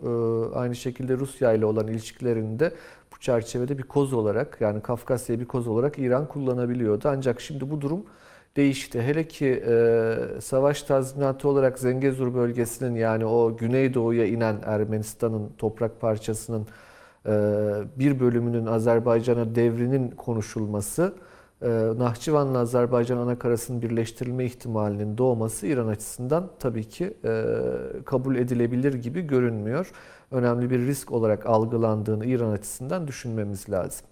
E, 0.52 0.54
Aynı 0.58 0.74
şekilde 0.76 1.16
Rusya 1.16 1.52
ile 1.52 1.66
olan 1.66 1.86
ilişkilerinde 1.88 2.72
bu 3.14 3.20
çerçevede 3.20 3.78
bir 3.78 3.82
koz 3.82 4.12
olarak 4.12 4.60
yani 4.60 4.80
Kafkasya'yı 4.82 5.40
bir 5.40 5.46
koz 5.46 5.66
olarak 5.68 5.98
İran 5.98 6.28
kullanabiliyordu. 6.28 7.08
Ancak 7.08 7.40
şimdi 7.40 7.70
bu 7.70 7.80
durum 7.80 8.04
değişti. 8.56 9.02
Hele 9.02 9.28
ki 9.28 9.62
e, 9.68 10.16
savaş 10.40 10.82
tazminatı 10.82 11.48
olarak 11.48 11.78
Zengezur 11.78 12.34
bölgesinin 12.34 12.94
yani 12.94 13.24
o 13.24 13.56
güneydoğuya 13.56 14.26
inen 14.26 14.56
Ermenistan'ın 14.64 15.50
toprak 15.58 16.00
parçasının 16.00 16.66
e, 17.26 17.30
bir 17.98 18.20
bölümünün 18.20 18.66
Azerbaycan'a 18.66 19.54
devrinin 19.54 20.10
konuşulması, 20.10 21.14
e, 21.62 21.68
Nahçıvan'la 21.96 22.58
Azerbaycan 22.58 23.16
anakarasının 23.16 23.82
birleştirilme 23.82 24.44
ihtimalinin 24.44 25.18
doğması 25.18 25.66
İran 25.66 25.88
açısından 25.88 26.50
tabii 26.58 26.84
ki 26.84 27.14
e, 27.24 27.44
kabul 28.04 28.36
edilebilir 28.36 28.94
gibi 28.94 29.20
görünmüyor. 29.20 29.92
Önemli 30.30 30.70
bir 30.70 30.78
risk 30.78 31.12
olarak 31.12 31.46
algılandığını 31.46 32.26
İran 32.26 32.50
açısından 32.50 33.08
düşünmemiz 33.08 33.70
lazım. 33.70 34.06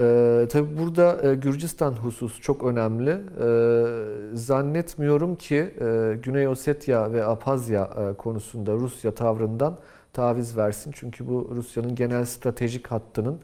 Ee, 0.00 0.46
tabii 0.50 0.78
burada 0.78 1.30
e, 1.30 1.34
Gürcistan 1.34 1.92
husus 1.92 2.40
çok 2.40 2.64
önemli. 2.64 3.10
Ee, 3.10 4.36
zannetmiyorum 4.36 5.36
ki 5.36 5.56
e, 5.56 6.16
Güney 6.22 6.48
Ossetya 6.48 7.12
ve 7.12 7.24
Abhazya 7.24 7.84
e, 7.84 8.14
konusunda 8.16 8.72
Rusya 8.74 9.14
tavrından 9.14 9.76
taviz 10.12 10.56
versin. 10.56 10.92
Çünkü 10.94 11.28
bu 11.28 11.50
Rusya'nın 11.56 11.94
genel 11.94 12.24
stratejik 12.24 12.86
hattının 12.86 13.38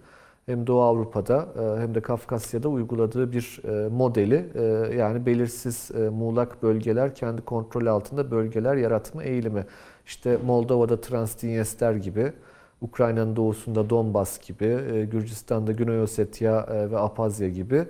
hem 0.47 0.67
Doğu 0.67 0.83
Avrupa'da 0.83 1.49
e, 1.59 1.81
hem 1.81 1.95
de 1.95 2.01
Kafkasya'da 2.01 2.69
uyguladığı 2.69 3.33
bir 3.33 3.61
e, 3.65 3.89
modeli. 3.89 4.47
E, 4.55 4.63
yani 4.97 5.27
belirsiz 5.27 5.91
e, 5.99 6.09
muğlak 6.09 6.63
bölgeler, 6.63 7.15
kendi 7.15 7.43
kontrol 7.43 7.87
altında 7.87 8.31
bölgeler 8.31 8.77
yaratma 8.77 9.25
eğilimi. 9.25 9.65
İşte 10.07 10.39
Moldova'da 10.47 11.01
Transdinyester 11.01 11.95
gibi, 11.95 12.33
Ukrayna'nın 12.81 13.37
doğusunda 13.37 13.91
Donbas 13.91 14.39
gibi, 14.49 14.65
e, 14.65 15.05
Gürcistan'da 15.05 15.73
Güney 15.73 16.03
Ossetya 16.03 16.67
e, 16.71 16.91
ve 16.91 16.99
Abhazya 16.99 17.49
gibi 17.49 17.77
e, 17.77 17.87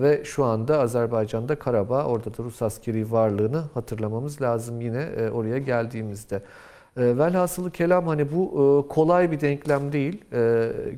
ve 0.00 0.24
şu 0.24 0.44
anda 0.44 0.80
Azerbaycan'da 0.80 1.54
Karabağ, 1.58 2.04
orada 2.04 2.38
da 2.38 2.42
Rus 2.42 2.62
askeri 2.62 3.12
varlığını 3.12 3.62
hatırlamamız 3.74 4.42
lazım 4.42 4.80
yine 4.80 5.30
oraya 5.32 5.58
geldiğimizde. 5.58 6.42
Velhasılı 6.96 7.70
kelam 7.70 8.06
hani 8.06 8.32
bu 8.32 8.86
kolay 8.88 9.30
bir 9.30 9.40
denklem 9.40 9.92
değil 9.92 10.24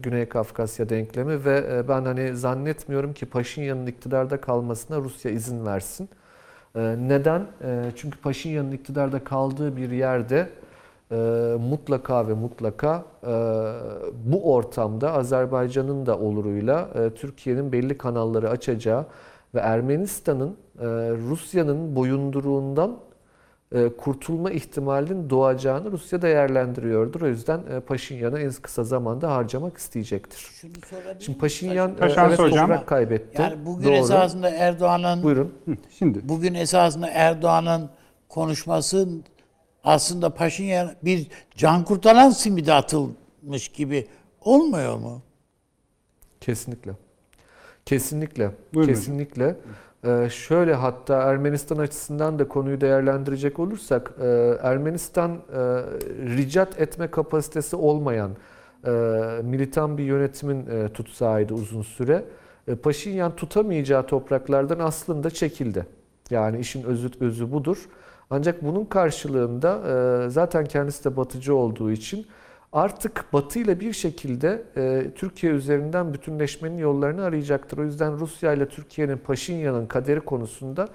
Güney 0.03 0.29
Kafkasya 0.29 0.89
denklemi 0.89 1.45
ve 1.45 1.89
ben 1.89 2.05
hani 2.05 2.37
zannetmiyorum 2.37 3.13
ki 3.13 3.27
Paşinyan'ın 3.27 3.87
iktidarda 3.87 4.41
kalmasına 4.41 4.99
Rusya 4.99 5.31
izin 5.31 5.67
versin. 5.67 6.09
Neden? 6.99 7.47
Çünkü 7.97 8.19
Paşinyan'ın 8.19 8.73
iktidarda 8.73 9.25
kaldığı 9.25 9.77
bir 9.77 9.91
yerde 9.91 10.49
e, 11.13 11.17
mutlaka 11.71 12.29
ve 12.29 12.35
mutlaka 12.35 13.05
e, 13.23 13.33
bu 14.25 14.55
ortamda 14.55 15.13
Azerbaycan'ın 15.13 16.07
da 16.07 16.19
oluruyla 16.19 16.89
e, 16.95 17.11
Türkiye'nin 17.11 17.73
belli 17.73 17.99
kanalları 17.99 18.51
açacağı 18.51 19.07
ve 19.55 19.61
Ermenistan'ın 19.61 20.57
e, 20.81 20.87
Rusya'nın 21.29 21.97
boyunduruğundan 21.97 22.97
e, 23.75 23.89
kurtulma 23.89 24.51
ihtimalinin 24.51 25.31
doğacağını 25.31 25.93
Rusya 25.93 26.23
değerlendiriyordur. 26.23 27.21
O 27.21 27.27
yüzden 27.27 27.61
e, 27.77 27.81
Paşinyan'ı 27.81 28.41
en 28.41 28.53
kısa 28.53 28.85
zamanda 28.85 29.31
harcamak 29.35 29.77
isteyecektir. 29.77 30.39
Şunu 30.39 30.71
Şimdi? 31.21 31.39
Paşinyan 31.39 31.91
e, 31.91 31.97
Taşan 31.97 32.29
evet 32.29 32.39
hocam. 32.39 32.69
toprak 32.69 32.87
kaybetti. 32.87 33.43
yani 33.43 33.67
bugün 33.67 33.85
Doğru. 33.85 33.95
esasında 33.95 34.51
Erdoğan'ın 34.51 35.23
Buyurun. 35.23 35.53
Şimdi 35.99 36.29
bugün 36.29 36.55
esasında 36.55 37.09
Erdoğan'ın 37.09 37.91
konuşması 38.29 39.09
aslında 39.85 40.31
Paşinyan 40.31 40.93
bir 41.03 41.27
can 41.57 41.85
kurtaran 41.85 42.31
simidi 42.31 42.73
atılmış 42.73 43.69
gibi 43.69 44.07
olmuyor 44.41 44.97
mu? 44.97 45.23
Kesinlikle. 46.41 46.93
Kesinlikle. 47.87 48.51
Buyurun 48.75 48.95
Kesinlikle. 48.95 49.57
Ee, 50.05 50.29
şöyle 50.31 50.75
hatta 50.75 51.23
Ermenistan 51.23 51.79
açısından 51.79 52.39
da 52.39 52.49
konuyu 52.49 52.81
değerlendirecek 52.81 53.59
olursak 53.59 54.13
e, 54.23 54.27
Ermenistan 54.63 55.31
e, 55.31 55.59
ricat 56.37 56.81
etme 56.81 57.11
kapasitesi 57.11 57.77
olmayan 57.77 58.31
e, 58.87 58.91
militan 59.43 59.99
bir 59.99 60.05
yönetimin 60.05 60.67
e, 60.67 60.89
tutsağıydı 60.89 61.55
uzun 61.55 61.83
süre. 61.83 62.25
E, 62.69 62.75
Paşinyan 62.75 63.37
tutamayacağı 63.37 64.07
topraklardan 64.07 64.79
aslında 64.79 65.31
çekildi. 65.31 65.87
Yani 66.31 66.59
işin 66.59 66.83
özü, 66.83 67.11
özü 67.21 67.53
budur. 67.53 67.89
Ancak 68.35 68.65
bunun 68.65 68.85
karşılığında 68.85 69.81
e, 70.27 70.31
zaten 70.31 70.65
kendisi 70.65 71.05
de 71.05 71.17
batıcı 71.17 71.55
olduğu 71.55 71.91
için 71.91 72.27
artık 72.73 73.25
Batı 73.33 73.59
ile 73.59 73.81
bir 73.81 73.93
şekilde 73.93 74.63
e, 74.77 75.11
Türkiye 75.15 75.53
üzerinden 75.53 76.15
bütünleşmenin 76.15 76.79
yollarını 76.79 77.25
arayacaktır. 77.25 77.79
O 77.79 77.85
yüzden 77.85 78.19
Rusya 78.19 78.53
ile 78.53 78.69
Türkiye'nin 78.69 79.17
Paşinyan'ın 79.19 79.87
kaderi 79.87 80.21
konusunda 80.21 80.89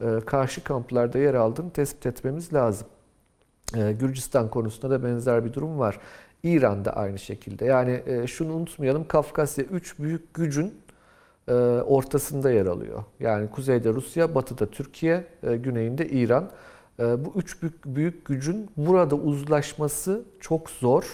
e, 0.00 0.20
karşı 0.26 0.64
kamplarda 0.64 1.18
yer 1.18 1.34
aldığını 1.34 1.70
tespit 1.70 2.06
etmemiz 2.06 2.52
lazım. 2.54 2.86
Gürcistan 4.00 4.50
konusunda 4.50 4.90
da 4.90 5.04
benzer 5.04 5.44
bir 5.44 5.52
durum 5.52 5.78
var. 5.78 5.98
İran'da 6.42 6.96
aynı 6.96 7.18
şekilde. 7.18 7.64
Yani 7.64 8.02
şunu 8.26 8.54
unutmayalım 8.54 9.08
Kafkasya 9.08 9.64
üç 9.64 9.98
büyük 9.98 10.34
gücün 10.34 10.74
ortasında 11.86 12.50
yer 12.50 12.66
alıyor. 12.66 13.04
Yani 13.20 13.50
kuzeyde 13.50 13.92
Rusya, 13.92 14.34
batıda 14.34 14.66
Türkiye, 14.66 15.24
güneyinde 15.42 16.08
İran. 16.08 16.50
E, 17.00 17.24
Bu 17.24 17.32
üç 17.36 17.62
büyük, 17.62 17.84
büyük 17.86 18.24
gücün 18.26 18.70
burada 18.76 19.14
uzlaşması 19.16 20.22
çok 20.40 20.70
zor. 20.70 21.04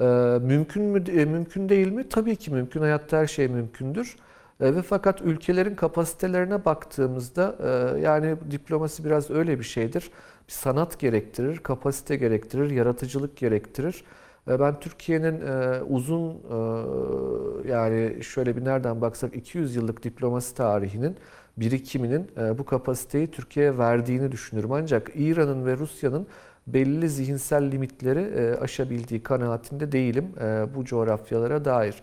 E, 0.00 0.04
Mümkün 0.42 0.82
mü? 0.82 1.04
e, 1.10 1.24
Mümkün 1.24 1.68
değil 1.68 1.88
mi? 1.92 2.08
Tabii 2.08 2.36
ki 2.36 2.50
mümkün. 2.50 2.80
Hayatta 2.80 3.18
her 3.18 3.26
şey 3.26 3.48
mümkündür. 3.48 4.16
E, 4.60 4.74
Ve 4.74 4.82
fakat 4.82 5.22
ülkelerin 5.22 5.74
kapasitelerine 5.74 6.64
baktığımızda 6.64 7.56
e, 7.96 8.00
yani 8.00 8.36
diplomasi 8.50 9.04
biraz 9.04 9.30
öyle 9.30 9.58
bir 9.58 9.64
şeydir. 9.64 10.10
Bir 10.48 10.52
sanat 10.52 10.98
gerektirir, 10.98 11.56
kapasite 11.58 12.16
gerektirir, 12.16 12.70
yaratıcılık 12.70 13.36
gerektirir. 13.36 14.04
Ben 14.48 14.80
Türkiye'nin 14.80 15.40
e, 15.46 15.82
uzun 15.82 16.40
yani 17.68 18.22
şöyle 18.24 18.56
bir 18.56 18.64
nereden 18.64 19.00
baksak 19.00 19.36
200 19.36 19.76
yıllık 19.76 20.02
diplomasi 20.02 20.54
tarihinin 20.54 21.16
birikiminin 21.56 22.30
e, 22.40 22.58
bu 22.58 22.64
kapasiteyi 22.64 23.30
Türkiye'ye 23.30 23.78
verdiğini 23.78 24.32
düşünüyorum. 24.32 24.72
Ancak 24.72 25.10
İran'ın 25.14 25.66
ve 25.66 25.76
Rusya'nın 25.76 26.26
belli 26.66 27.08
zihinsel 27.08 27.72
limitleri 27.72 28.20
e, 28.20 28.54
aşabildiği 28.60 29.22
kanaatinde 29.22 29.92
değilim 29.92 30.28
e, 30.40 30.66
bu 30.74 30.84
coğrafyalara 30.84 31.64
dair. 31.64 31.94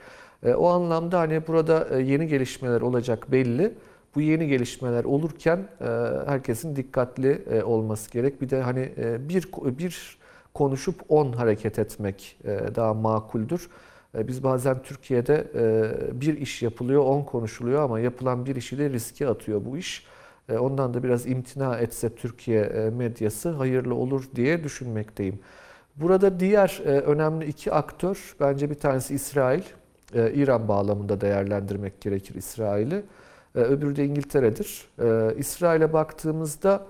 O 0.55 0.69
anlamda 0.69 1.19
hani 1.19 1.47
burada 1.47 1.99
yeni 1.99 2.27
gelişmeler 2.27 2.81
olacak 2.81 3.31
belli. 3.31 3.73
Bu 4.15 4.21
yeni 4.21 4.47
gelişmeler 4.47 5.03
olurken 5.03 5.67
herkesin 6.25 6.75
dikkatli 6.75 7.41
olması 7.63 8.11
gerek. 8.11 8.41
Bir 8.41 8.49
de 8.49 8.61
hani 8.61 8.89
bir 9.29 9.47
bir 9.79 10.17
konuşup 10.53 10.95
10 11.09 11.33
hareket 11.33 11.79
etmek 11.79 12.39
daha 12.75 12.93
makuldür. 12.93 13.69
E, 14.17 14.27
Biz 14.27 14.43
bazen 14.43 14.81
Türkiye'de 14.83 15.47
e, 15.55 16.21
bir 16.21 16.37
iş 16.37 16.61
yapılıyor, 16.61 17.03
10 17.03 17.23
konuşuluyor 17.23 17.83
ama 17.83 17.99
yapılan 17.99 18.45
bir 18.45 18.55
işi 18.55 18.77
de 18.77 18.89
riske 18.89 19.27
atıyor 19.27 19.65
bu 19.65 19.77
iş. 19.77 20.05
E, 20.49 20.57
Ondan 20.57 20.93
da 20.93 21.03
biraz 21.03 21.27
imtina 21.27 21.77
etse 21.77 22.15
Türkiye 22.15 22.89
medyası 22.97 23.49
hayırlı 23.49 23.95
olur 23.95 24.23
diye 24.35 24.63
düşünmekteyim. 24.63 25.39
Burada 25.95 26.39
diğer 26.39 26.81
önemli 26.85 27.45
iki 27.45 27.71
aktör 27.71 28.35
bence 28.39 28.69
bir 28.69 28.75
tanesi 28.75 29.15
İsrail. 29.15 29.61
İran 30.13 30.67
bağlamında 30.67 31.21
değerlendirmek 31.21 32.01
gerekir 32.01 32.35
İsrail'i. 32.35 33.03
Öbürü 33.55 33.95
de 33.95 34.05
İngiltere'dir. 34.05 34.87
İsrail'e 35.37 35.93
baktığımızda 35.93 36.85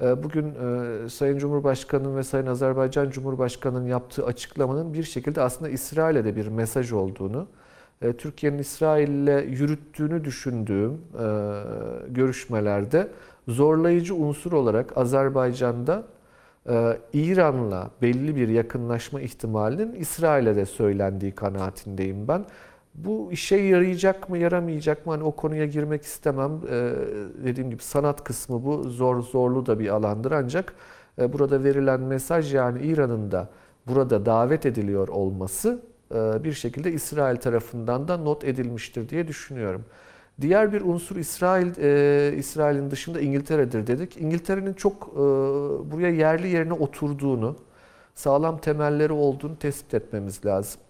bugün 0.00 0.54
e, 0.54 1.08
Sayın 1.08 1.38
Cumhurbaşkanı'nın 1.38 2.16
ve 2.16 2.22
Sayın 2.22 2.46
Azerbaycan 2.46 3.10
Cumhurbaşkanı'nın 3.10 3.86
yaptığı 3.86 4.26
açıklamanın 4.26 4.94
bir 4.94 5.02
şekilde 5.02 5.42
aslında 5.42 5.70
İsrail'e 5.70 6.24
de 6.24 6.36
bir 6.36 6.48
mesaj 6.48 6.92
olduğunu, 6.92 7.46
e, 8.02 8.12
Türkiye'nin 8.12 8.58
İsrail'le 8.58 9.44
yürüttüğünü 9.48 10.24
düşündüğüm 10.24 10.92
e, 10.92 11.26
görüşmelerde 12.08 13.08
zorlayıcı 13.48 14.14
unsur 14.14 14.52
olarak 14.52 14.98
Azerbaycan'da 14.98 16.02
İran'la 17.12 17.90
belli 18.02 18.36
bir 18.36 18.48
yakınlaşma 18.48 19.20
ihtimalinin 19.20 19.94
İsrail'e 19.94 20.56
de 20.56 20.66
söylendiği 20.66 21.32
kanaatindeyim 21.32 22.28
ben. 22.28 22.44
Bu 23.04 23.32
işe 23.32 23.56
yarayacak 23.56 24.30
mı, 24.30 24.38
yaramayacak 24.38 25.06
mı? 25.06 25.12
Hani 25.12 25.24
o 25.24 25.32
konuya 25.32 25.66
girmek 25.66 26.02
istemem. 26.02 26.60
Ee, 26.70 26.92
dediğim 27.44 27.70
gibi 27.70 27.82
sanat 27.82 28.24
kısmı 28.24 28.64
bu. 28.64 28.82
Zor, 28.82 29.22
zorlu 29.22 29.66
da 29.66 29.78
bir 29.78 29.88
alandır. 29.88 30.32
Ancak 30.32 30.74
e, 31.18 31.32
burada 31.32 31.64
verilen 31.64 32.00
mesaj 32.00 32.54
yani 32.54 32.82
İran'ın 32.82 33.30
da 33.30 33.48
burada 33.86 34.26
davet 34.26 34.66
ediliyor 34.66 35.08
olması 35.08 35.82
e, 36.14 36.44
bir 36.44 36.52
şekilde 36.52 36.92
İsrail 36.92 37.36
tarafından 37.36 38.08
da 38.08 38.16
not 38.16 38.44
edilmiştir 38.44 39.08
diye 39.08 39.28
düşünüyorum. 39.28 39.84
Diğer 40.40 40.72
bir 40.72 40.80
unsur 40.80 41.16
İsrail, 41.16 41.72
e, 41.78 42.36
İsrail'in 42.36 42.90
dışında 42.90 43.20
İngiltere'dir 43.20 43.86
dedik. 43.86 44.16
İngiltere'nin 44.16 44.72
çok 44.74 45.08
e, 45.12 45.18
buraya 45.90 46.10
yerli 46.10 46.48
yerine 46.48 46.72
oturduğunu, 46.72 47.56
sağlam 48.14 48.58
temelleri 48.58 49.12
olduğunu 49.12 49.58
tespit 49.58 49.94
etmemiz 49.94 50.46
lazım. 50.46 50.80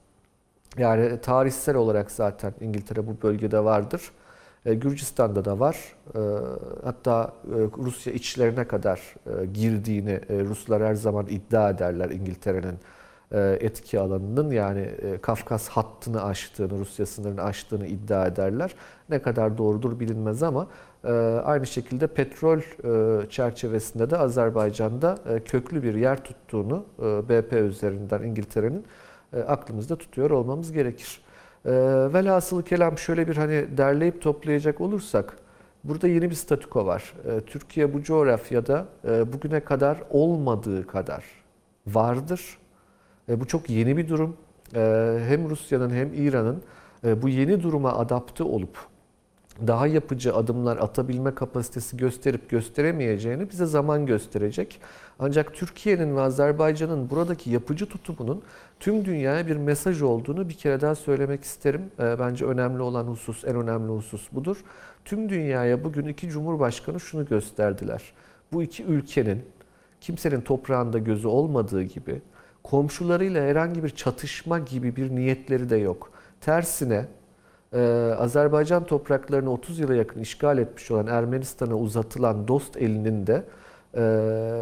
Yani 0.79 1.21
tarihsel 1.21 1.77
olarak 1.77 2.11
zaten 2.11 2.55
İngiltere 2.61 3.07
bu 3.07 3.23
bölgede 3.23 3.65
vardır. 3.65 4.11
E, 4.67 4.75
Gürcistan'da 4.75 5.45
da 5.45 5.61
var. 5.61 5.77
E, 6.15 6.21
hatta 6.85 7.33
e, 7.47 7.57
Rusya 7.85 8.13
içlerine 8.13 8.69
kadar 8.69 9.15
e, 9.27 9.47
girdiğini 9.47 10.21
e, 10.29 10.41
Ruslar 10.41 10.83
her 10.83 10.95
zaman 10.95 11.27
iddia 11.27 11.71
ederler 11.71 12.11
İngiltere'nin 12.11 12.79
e, 13.33 13.59
etki 13.61 14.01
alanının 14.01 14.51
yani 14.51 14.81
e, 14.81 15.19
Kafkas 15.19 15.69
hattını 15.69 16.25
aştığını, 16.25 16.79
Rusya 16.79 17.07
sınırını 17.07 17.43
aştığını 17.43 17.87
iddia 17.87 18.27
ederler. 18.27 18.75
Ne 19.11 19.23
kadar 19.23 19.59
doğrudur 19.59 20.01
bilinmez 20.01 20.43
ama 20.43 20.67
e, 21.05 21.13
aynı 21.45 21.67
şekilde 21.67 22.07
petrol 22.07 22.59
e, 22.59 23.31
çerçevesinde 23.31 24.11
de 24.11 24.17
Azerbaycan'da 24.19 25.19
e, 25.29 25.41
köklü 25.41 25.83
bir 25.83 25.95
yer 25.95 26.25
tuttuğunu 26.25 26.85
e, 26.99 27.29
BP 27.29 27.53
üzerinden 27.53 28.23
İngiltere'nin 28.23 28.79
e, 28.81 28.85
aklımızda 29.37 29.97
tutuyor 29.97 30.31
olmamız 30.31 30.73
gerekir. 30.73 31.21
E, 31.65 31.71
velhasılı 32.15 32.65
kelam 32.65 32.99
şöyle 32.99 33.29
bir 33.29 33.37
hani 33.37 33.77
derleyip 33.77 34.23
toplayacak 34.23 34.81
olursak 34.81 35.37
burada 35.85 36.09
yeni 36.09 36.31
bir 36.31 36.35
statüko 36.35 36.87
var. 36.87 37.15
E, 37.25 37.41
Türkiye 37.41 37.95
bu 37.95 38.03
coğrafyada 38.03 38.87
e, 39.09 39.33
bugüne 39.33 39.61
kadar 39.61 39.99
olmadığı 40.11 40.87
kadar 40.87 41.25
vardır. 41.87 42.59
E, 43.29 43.41
bu 43.41 43.47
çok 43.47 43.71
yeni 43.71 43.97
bir 43.97 44.09
durum. 44.09 44.37
E, 44.75 44.81
hem 45.29 45.51
Rusya'nın 45.51 45.91
hem 45.91 46.15
İran'ın 46.15 46.63
e, 47.05 47.23
bu 47.23 47.29
yeni 47.29 47.63
duruma 47.63 47.93
adapte 47.93 48.45
olup 48.45 48.79
daha 49.67 49.87
yapıcı 49.87 50.35
adımlar 50.35 50.77
atabilme 50.77 51.35
kapasitesi 51.35 51.97
gösterip 51.97 52.51
gösteremeyeceğini 52.51 53.51
bize 53.51 53.67
zaman 53.67 54.07
gösterecek. 54.07 54.81
Ancak 55.19 55.55
Türkiye'nin 55.55 56.17
ve 56.17 56.21
Azerbaycan'ın 56.21 57.11
buradaki 57.11 57.51
yapıcı 57.51 57.87
tutumunun 57.87 58.43
tüm 58.81 59.05
dünyaya 59.05 59.47
bir 59.47 59.57
mesaj 59.57 60.03
olduğunu 60.03 60.49
bir 60.49 60.55
kere 60.55 60.81
daha 60.81 60.95
söylemek 60.95 61.45
isterim. 61.45 61.83
E, 62.01 62.19
Bence 62.19 62.45
önemli 62.45 62.83
olan 62.83 63.05
husus, 63.05 63.45
en 63.45 63.57
önemli 63.57 63.93
husus 63.93 64.33
budur. 64.33 64.57
Tüm 65.05 65.29
dünyaya 65.29 65.85
bugün 65.85 66.07
iki 66.07 66.29
cumhurbaşkanı 66.29 67.01
şunu 67.01 67.27
gösterdiler. 67.27 68.03
Bu 68.53 68.63
iki 68.63 68.85
ülkenin 68.85 69.43
kimsenin 70.01 70.41
toprağında 70.41 70.99
gözü 70.99 71.29
olmadığı 71.29 71.83
gibi 71.83 72.23
komşularıyla 72.63 73.43
herhangi 73.43 73.85
bir 73.85 73.91
çatışma 73.91 74.59
gibi 74.59 74.97
bir 74.97 75.11
niyetleri 75.11 75.71
de 75.71 75.77
yok. 75.77 76.11
Tersine 76.41 77.05
ee, 77.73 78.15
Azerbaycan 78.19 78.85
topraklarını 78.85 79.53
30 79.53 79.79
yıla 79.79 79.95
yakın 79.95 80.21
işgal 80.21 80.59
etmiş 80.59 80.91
olan 80.91 81.07
Ermenistan'a 81.07 81.75
uzatılan 81.75 82.49
dost 82.49 82.77
elinin 82.77 83.27
de 83.27 83.45
e, 83.95 84.03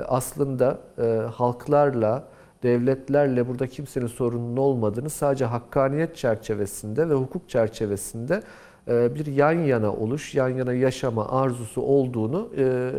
aslında 0.08 0.78
e, 0.98 1.02
halklarla, 1.34 2.24
devletlerle 2.62 3.48
burada 3.48 3.66
kimsenin 3.66 4.06
sorunun 4.06 4.56
olmadığını 4.56 5.10
sadece 5.10 5.44
hakkaniyet 5.44 6.16
çerçevesinde 6.16 7.08
ve 7.08 7.14
hukuk 7.14 7.48
çerçevesinde 7.48 8.42
e, 8.88 9.14
bir 9.14 9.26
yan 9.26 9.52
yana 9.52 9.92
oluş, 9.92 10.34
yan 10.34 10.48
yana 10.48 10.72
yaşama 10.72 11.28
arzusu 11.28 11.82
olduğunu 11.82 12.50
e, 12.56 12.90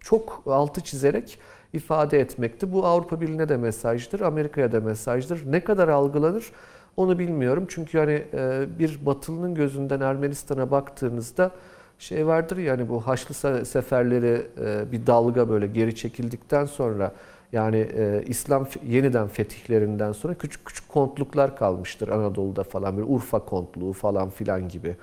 çok 0.00 0.42
altı 0.46 0.80
çizerek 0.80 1.38
ifade 1.72 2.20
etmekti. 2.20 2.72
Bu 2.72 2.86
Avrupa 2.86 3.20
Birliği'ne 3.20 3.48
de 3.48 3.56
mesajdır, 3.56 4.20
Amerika'ya 4.20 4.72
da 4.72 4.80
mesajdır. 4.80 5.42
Ne 5.52 5.60
kadar 5.60 5.88
algılanır? 5.88 6.52
Onu 6.96 7.18
bilmiyorum 7.18 7.64
çünkü 7.68 7.98
hani 7.98 8.24
e, 8.34 8.66
bir 8.78 9.06
Batılı'nın 9.06 9.54
gözünden 9.54 10.00
Ermenistan'a 10.00 10.70
baktığınızda 10.70 11.50
şey 11.98 12.26
vardır 12.26 12.56
yani 12.56 12.88
bu 12.88 13.06
Haçlı 13.06 13.34
se- 13.34 13.64
seferleri 13.64 14.46
e, 14.64 14.92
bir 14.92 15.06
dalga 15.06 15.48
böyle 15.48 15.66
geri 15.66 15.94
çekildikten 15.94 16.66
sonra 16.66 17.12
yani 17.52 17.76
e, 17.96 18.22
İslam 18.26 18.66
yeniden 18.86 19.28
fetihlerinden 19.28 20.12
sonra 20.12 20.34
küçük 20.34 20.64
küçük 20.64 20.88
kontluklar 20.88 21.56
kalmıştır 21.56 22.08
Anadolu'da 22.08 22.62
falan 22.64 22.98
bir 22.98 23.02
Urfa 23.08 23.38
kontluğu 23.38 23.92
falan 23.92 24.30
filan 24.30 24.68
gibi. 24.68 24.96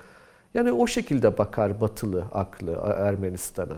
Yani 0.54 0.72
o 0.72 0.86
şekilde 0.86 1.38
bakar 1.38 1.80
Batılı 1.80 2.24
aklı 2.32 2.72
Ermenistan'a. 2.96 3.76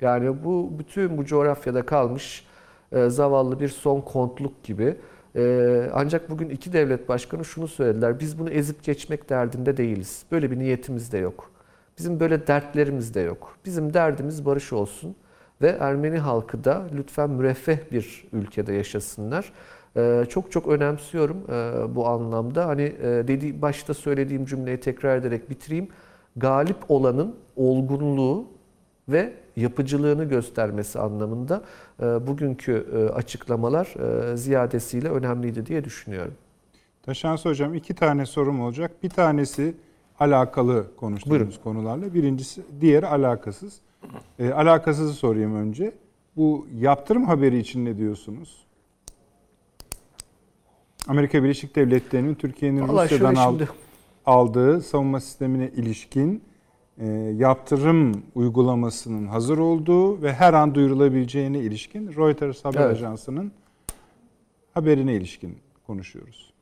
Yani 0.00 0.44
bu 0.44 0.72
bütün 0.78 1.18
bu 1.18 1.24
coğrafyada 1.24 1.86
kalmış 1.86 2.44
zavallı 3.08 3.60
bir 3.60 3.68
son 3.68 4.00
kontluk 4.00 4.64
gibi. 4.64 4.96
Ee, 5.36 5.90
ancak 5.94 6.30
bugün 6.30 6.48
iki 6.48 6.72
devlet 6.72 7.08
başkanı 7.08 7.44
şunu 7.44 7.68
söylediler. 7.68 8.20
Biz 8.20 8.38
bunu 8.38 8.50
ezip 8.50 8.82
geçmek 8.82 9.28
derdinde 9.30 9.76
değiliz. 9.76 10.22
Böyle 10.32 10.50
bir 10.50 10.58
niyetimiz 10.58 11.12
de 11.12 11.18
yok. 11.18 11.50
Bizim 11.98 12.20
böyle 12.20 12.46
dertlerimiz 12.46 13.14
de 13.14 13.20
yok. 13.20 13.56
Bizim 13.64 13.94
derdimiz 13.94 14.46
barış 14.46 14.72
olsun 14.72 15.16
ve 15.62 15.76
Ermeni 15.80 16.18
halkı 16.18 16.64
da 16.64 16.86
lütfen 16.96 17.30
müreffeh 17.30 17.78
bir 17.92 18.28
ülkede 18.32 18.72
yaşasınlar. 18.72 19.52
Ee, 19.96 20.24
çok 20.28 20.52
çok 20.52 20.68
önemsiyorum 20.68 21.36
e, 21.48 21.94
bu 21.94 22.06
anlamda. 22.08 22.66
Hani 22.66 22.82
e, 22.82 23.04
dedi 23.28 23.62
başta 23.62 23.94
söylediğim 23.94 24.44
cümleyi 24.44 24.80
tekrar 24.80 25.16
ederek 25.16 25.50
bitireyim. 25.50 25.88
Galip 26.36 26.76
olanın 26.88 27.36
olgunluğu 27.56 28.55
ve 29.08 29.32
yapıcılığını 29.56 30.24
göstermesi 30.24 30.98
anlamında 30.98 31.62
e, 32.00 32.26
bugünkü 32.26 32.86
e, 32.94 33.12
açıklamalar 33.12 33.86
e, 34.32 34.36
ziyadesiyle 34.36 35.08
önemliydi 35.08 35.66
diye 35.66 35.84
düşünüyorum. 35.84 36.34
Taşansı 37.02 37.48
Hocam 37.48 37.74
iki 37.74 37.94
tane 37.94 38.26
sorum 38.26 38.60
olacak. 38.60 38.90
Bir 39.02 39.10
tanesi 39.10 39.74
alakalı 40.20 40.86
konuştuğumuz 40.96 41.38
Buyurun. 41.40 41.54
konularla. 41.64 42.14
Birincisi 42.14 42.62
diğeri 42.80 43.06
alakasız. 43.06 43.80
E, 44.38 44.50
alakasızı 44.50 45.12
sorayım 45.14 45.56
önce. 45.56 45.92
Bu 46.36 46.66
yaptırım 46.78 47.24
haberi 47.24 47.58
için 47.58 47.84
ne 47.84 47.96
diyorsunuz? 47.98 48.66
Amerika 51.08 51.42
Birleşik 51.42 51.76
Devletleri'nin 51.76 52.34
Türkiye'nin 52.34 52.88
Rusya'dan 52.88 53.34
al- 53.34 53.50
şimdi 53.50 53.68
aldığı 54.26 54.80
savunma 54.80 55.20
sistemine 55.20 55.68
ilişkin 55.76 56.42
yaptırım 57.36 58.22
uygulamasının 58.34 59.26
hazır 59.26 59.58
olduğu 59.58 60.22
ve 60.22 60.32
her 60.32 60.54
an 60.54 60.74
duyurulabileceğine 60.74 61.58
ilişkin 61.58 62.12
Reuters 62.16 62.64
haber 62.64 62.80
Evet. 62.80 62.92
ajansının 62.92 63.52
haberine 64.74 65.14
ilişkin 65.14 65.58
konuşuyoruz. 65.86 66.52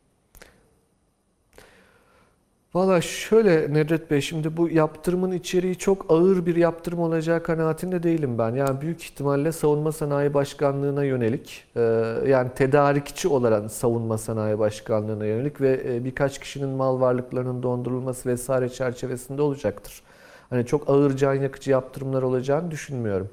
Valla 2.75 3.01
şöyle 3.01 3.75
Nedret 3.75 4.11
Bey 4.11 4.21
şimdi 4.21 4.57
bu 4.57 4.69
yaptırımın 4.69 5.33
içeriği 5.33 5.77
çok 5.77 6.07
ağır 6.09 6.47
bir 6.47 6.57
yaptırım 6.57 6.99
olacağı 6.99 7.43
kanaatinde 7.43 8.03
değilim 8.03 8.39
ben. 8.39 8.55
Yani 8.55 8.81
büyük 8.81 9.03
ihtimalle 9.03 9.53
Savunma 9.53 9.93
Sanayi 9.93 10.35
Başkanlığı'na 10.35 11.05
yönelik 11.05 11.65
e, 11.77 11.81
yani 12.27 12.51
tedarikçi 12.55 13.29
olan 13.29 13.69
Savunma 13.69 14.19
Sanayi 14.19 14.59
Başkanlığı'na 14.59 15.27
yönelik 15.27 15.61
ve 15.61 15.83
e, 15.89 16.05
birkaç 16.05 16.41
kişinin 16.41 16.69
mal 16.69 17.01
varlıklarının 17.01 17.63
dondurulması 17.63 18.29
vesaire 18.29 18.69
çerçevesinde 18.69 19.43
olacaktır. 19.43 20.03
Hani 20.51 20.67
çok 20.67 20.91
ağır 20.91 21.17
can 21.17 21.35
yakıcı 21.35 21.71
yaptırımlar 21.71 22.23
olacağını 22.23 22.71
düşünmüyorum. 22.71 23.29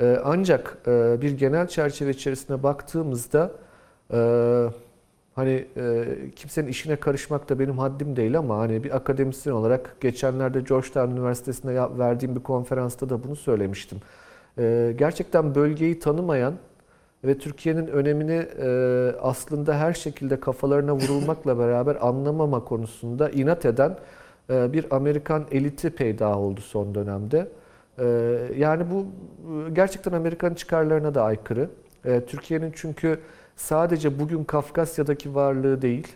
E, 0.00 0.18
Ancak 0.24 0.78
e, 0.86 1.22
bir 1.22 1.30
genel 1.30 1.68
çerçeve 1.68 2.10
içerisine 2.10 2.62
baktığımızda 2.62 3.50
e, 4.12 4.18
Hani 5.34 5.66
e, 5.76 6.04
kimsenin 6.36 6.68
işine 6.68 6.96
karışmak 6.96 7.48
da 7.48 7.58
benim 7.58 7.78
haddim 7.78 8.16
değil 8.16 8.38
ama 8.38 8.58
hani 8.58 8.84
bir 8.84 8.96
akademisyen 8.96 9.52
olarak 9.54 9.96
geçenlerde 10.00 10.60
Georgetown 10.60 11.10
Üniversitesi'nde 11.10 11.98
verdiğim 11.98 12.36
bir 12.36 12.40
konferansta 12.42 13.08
da 13.10 13.24
bunu 13.24 13.36
söylemiştim. 13.36 13.98
Gerçekten 14.96 15.54
bölgeyi 15.54 15.98
tanımayan 15.98 16.54
ve 17.24 17.38
Türkiye'nin 17.38 17.86
önemini 17.86 18.46
aslında 19.22 19.78
her 19.78 19.92
şekilde 19.92 20.40
kafalarına 20.40 20.94
vurulmakla 20.94 21.58
beraber 21.58 21.96
anlamama 22.00 22.64
konusunda 22.64 23.30
inat 23.30 23.64
eden 23.66 23.96
bir 24.50 24.96
Amerikan 24.96 25.46
eliti 25.50 25.90
peyda 25.90 26.38
oldu 26.38 26.60
son 26.60 26.94
dönemde. 26.94 27.48
E, 27.98 28.04
yani 28.56 28.84
bu 28.90 29.06
e, 29.66 29.70
gerçekten 29.70 30.12
Amerikan 30.12 30.54
çıkarlarına 30.54 31.14
da 31.14 31.22
aykırı. 31.22 31.70
E, 32.04 32.20
Türkiye'nin 32.20 32.72
çünkü 32.76 33.18
sadece 33.56 34.18
bugün 34.18 34.44
Kafkasya'daki 34.44 35.34
varlığı 35.34 35.82
değil, 35.82 36.08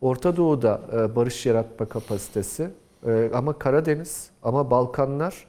Orta 0.00 0.36
Doğu'da 0.36 0.80
e, 0.92 1.16
barış 1.16 1.46
yaratma 1.46 1.86
kapasitesi 1.86 2.70
e, 3.06 3.30
ama 3.34 3.58
Karadeniz, 3.58 4.30
ama 4.42 4.70
Balkanlar, 4.70 5.46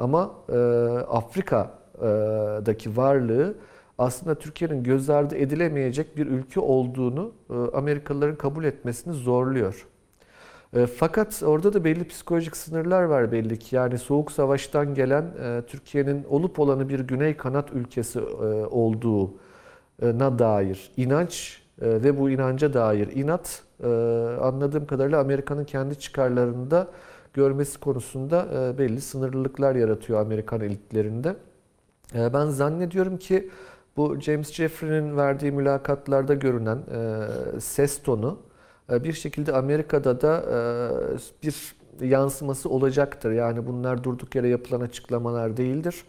ama 0.00 0.34
Afrika'daki 1.08 2.96
varlığı 2.96 3.54
aslında 3.98 4.34
Türkiye'nin 4.34 4.84
göz 4.84 5.10
ardı 5.10 5.36
edilemeyecek 5.36 6.16
bir 6.16 6.26
ülke 6.26 6.60
olduğunu 6.60 7.32
Amerikalıların 7.74 8.36
kabul 8.36 8.64
etmesini 8.64 9.14
zorluyor. 9.14 9.86
E, 10.76 10.86
Fakat 10.86 11.42
orada 11.42 11.72
da 11.72 11.84
belli 11.84 12.04
psikolojik 12.08 12.56
sınırlar 12.56 13.02
var 13.02 13.32
belli 13.32 13.58
ki. 13.58 13.76
Yani 13.76 13.98
Soğuk 13.98 14.32
Savaş'tan 14.32 14.94
gelen 14.94 15.22
e, 15.42 15.62
Türkiye'nin 15.66 16.24
olup 16.24 16.58
olanı 16.60 16.88
bir 16.88 17.00
Güney 17.00 17.36
kanat 17.36 17.72
ülkesi 17.72 18.18
e, 18.18 18.22
olduğuna 18.70 20.38
dair 20.38 20.92
inanç 20.96 21.62
e, 21.82 21.86
ve 21.86 22.18
bu 22.18 22.30
inanca 22.30 22.74
dair 22.74 23.08
inat 23.16 23.62
anladığım 24.42 24.86
kadarıyla 24.86 25.20
Amerika'nın 25.20 25.64
kendi 25.64 25.98
çıkarlarında 25.98 26.88
görmesi 27.34 27.80
konusunda 27.80 28.46
belli 28.78 29.00
sınırlılıklar 29.00 29.74
yaratıyor 29.74 30.20
Amerikan 30.20 30.60
elitlerinde. 30.60 31.36
Ben 32.14 32.46
zannediyorum 32.46 33.16
ki 33.16 33.50
bu 33.96 34.20
James 34.20 34.52
Jeffrey'nin 34.52 35.16
verdiği 35.16 35.52
mülakatlarda 35.52 36.34
görünen 36.34 36.78
ses 37.60 38.02
tonu 38.02 38.38
bir 38.90 39.12
şekilde 39.12 39.52
Amerika'da 39.52 40.20
da 40.20 40.44
e, 41.12 41.46
bir 41.46 41.74
yansıması 42.06 42.68
olacaktır. 42.68 43.30
Yani 43.32 43.66
bunlar 43.66 44.04
durduk 44.04 44.34
yere 44.34 44.48
yapılan 44.48 44.80
açıklamalar 44.80 45.56
değildir. 45.56 46.04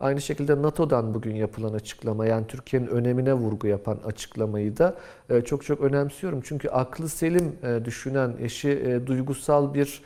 Aynı 0.00 0.20
şekilde 0.20 0.62
NATO'dan 0.62 1.14
bugün 1.14 1.34
yapılan 1.34 1.72
açıklama 1.72 2.26
yani 2.26 2.46
Türkiye'nin 2.46 2.86
önemine 2.86 3.34
vurgu 3.34 3.66
yapan 3.66 3.98
açıklamayı 4.06 4.76
da 4.76 4.94
e, 5.30 5.40
çok 5.40 5.64
çok 5.64 5.80
önemsiyorum. 5.80 6.40
Çünkü 6.44 6.68
aklı 6.68 7.08
selim 7.08 7.56
e, 7.62 7.84
düşünen 7.84 8.34
eşi 8.40 8.70
e, 8.70 9.06
duygusal 9.06 9.74
bir 9.74 10.02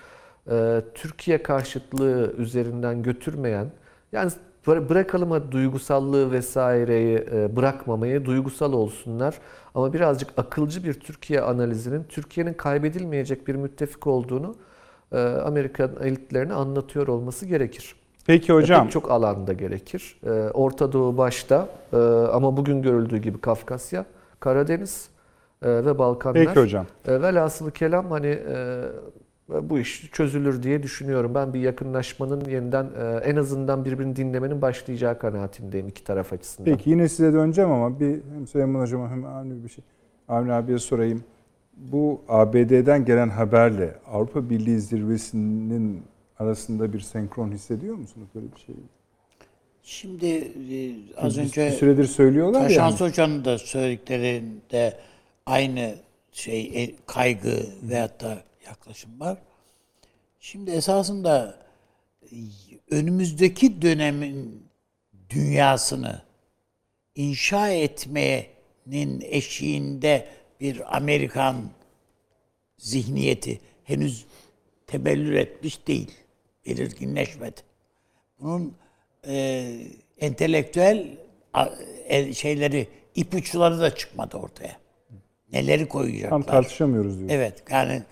e, 0.51 0.83
Türkiye 0.95 1.43
karşıtlığı 1.43 2.35
üzerinden 2.39 3.03
götürmeyen 3.03 3.67
yani 4.13 4.33
bırakalım 4.67 5.31
hadi 5.31 5.53
duygusallığı 5.53 6.33
vesaireyi 6.33 7.27
e, 7.33 7.57
bırakmamayı 7.57 8.25
duygusal 8.25 8.73
olsunlar 8.73 9.35
ama 9.75 9.93
birazcık 9.93 10.29
akılcı 10.37 10.85
bir 10.85 10.95
Türkiye 10.95 11.41
analizinin 11.41 12.05
Türkiye'nin 12.09 12.55
kaybedilmeyecek 12.55 13.49
bir 13.49 13.55
müttefik 13.55 14.07
olduğunu 14.07 14.55
e, 15.13 15.19
Amerikan 15.19 15.91
elitlerine 16.03 16.53
anlatıyor 16.55 17.07
olması 17.09 17.47
gerekir. 17.47 17.95
Peki 18.27 18.53
E, 18.53 18.55
hocam. 18.55 18.83
Pek 18.83 18.93
çok 18.93 19.11
alanda 19.11 19.53
gerekir. 19.53 20.21
Orta 20.55 20.93
Doğu 20.93 21.17
başta 21.17 21.69
ama 22.33 22.57
bugün 22.57 22.83
görüldüğü 22.83 23.19
gibi 23.19 23.41
Kafkasya, 23.41 24.05
Karadeniz 24.41 25.09
ve 25.63 25.99
Balkanlar. 25.99 26.45
Peki 26.47 26.61
hocam. 26.61 26.87
Velhasılı 27.09 27.71
kelam 27.71 28.11
hani 28.11 28.39
bu 29.49 29.79
iş 29.79 30.11
çözülür 30.13 30.63
diye 30.63 30.83
düşünüyorum. 30.83 31.35
Ben 31.35 31.55
bir 31.55 31.61
yakınlaşmanın 31.61 32.45
yeniden 32.45 32.85
e, 32.85 33.17
en 33.25 33.37
azından 33.37 33.85
birbirini 33.85 34.17
dinlemenin 34.17 34.63
başlayacağı 34.63 35.19
kanaatindeyim 35.19 35.89
iki 35.89 36.05
taraf 36.05 36.33
açısından. 36.33 36.73
Peki 36.77 36.91
yine 36.91 37.09
size 37.09 37.33
döneceğim 37.33 37.71
ama 37.71 38.01
bir 38.01 38.21
hem 38.35 38.47
Süleyman 38.47 38.81
Hocam'a 38.81 39.11
hem 39.11 39.25
Avni 39.27 39.65
bir 39.65 39.69
şey. 39.69 39.85
Avni 40.29 40.53
abiye 40.53 40.79
sorayım. 40.79 41.25
Bu 41.77 42.21
ABD'den 42.29 43.05
gelen 43.05 43.29
haberle 43.29 43.95
Avrupa 44.07 44.51
Birliği 44.51 44.81
zirvesinin 44.81 46.03
arasında 46.39 46.93
bir 46.93 47.01
senkron 47.01 47.53
hissediyor 47.53 47.95
musunuz 47.95 48.29
böyle 48.35 48.47
bir 48.57 48.61
şey? 48.61 48.75
Şimdi 49.83 50.27
e, 50.27 50.95
az 51.17 51.37
Bir- 51.37 51.43
önce 51.43 51.67
bir 51.67 51.71
süredir 51.71 52.05
söylüyorlar 52.05 52.61
ya. 52.61 52.69
Taşans 52.69 53.01
Hoca'nın 53.01 53.45
da 53.45 53.59
söylediklerinde 53.59 54.97
aynı 55.47 55.95
şey 56.33 56.83
e, 56.85 56.91
kaygı 57.07 57.57
veyahut 57.83 58.21
da 58.21 58.39
yaklaşım 58.69 59.21
var. 59.21 59.39
Şimdi 60.41 60.71
esasında 60.71 61.59
e, 62.23 62.37
önümüzdeki 62.91 63.83
dönemin 63.83 64.69
dünyasını 65.31 66.23
inşa 67.15 67.69
etmenin 67.69 69.21
eşiğinde 69.21 70.29
bir 70.61 70.97
Amerikan 70.97 71.71
zihniyeti 72.79 73.61
henüz 73.85 74.27
tebellür 74.87 75.33
etmiş 75.33 75.87
değil, 75.87 76.11
belirginleşmedi. 76.67 77.61
Bunun 78.41 78.75
e, 79.27 79.67
entelektüel 80.19 81.19
e, 82.09 82.35
şeyleri, 82.35 82.89
ipuçları 83.15 83.81
da 83.81 83.95
çıkmadı 83.95 84.37
ortaya. 84.37 84.77
Neleri 85.53 85.89
koyacaklar? 85.89 86.31
Tam 86.31 86.43
tartışamıyoruz 86.43 87.19
diyor. 87.19 87.31
Evet 87.31 87.63
yani 87.71 88.03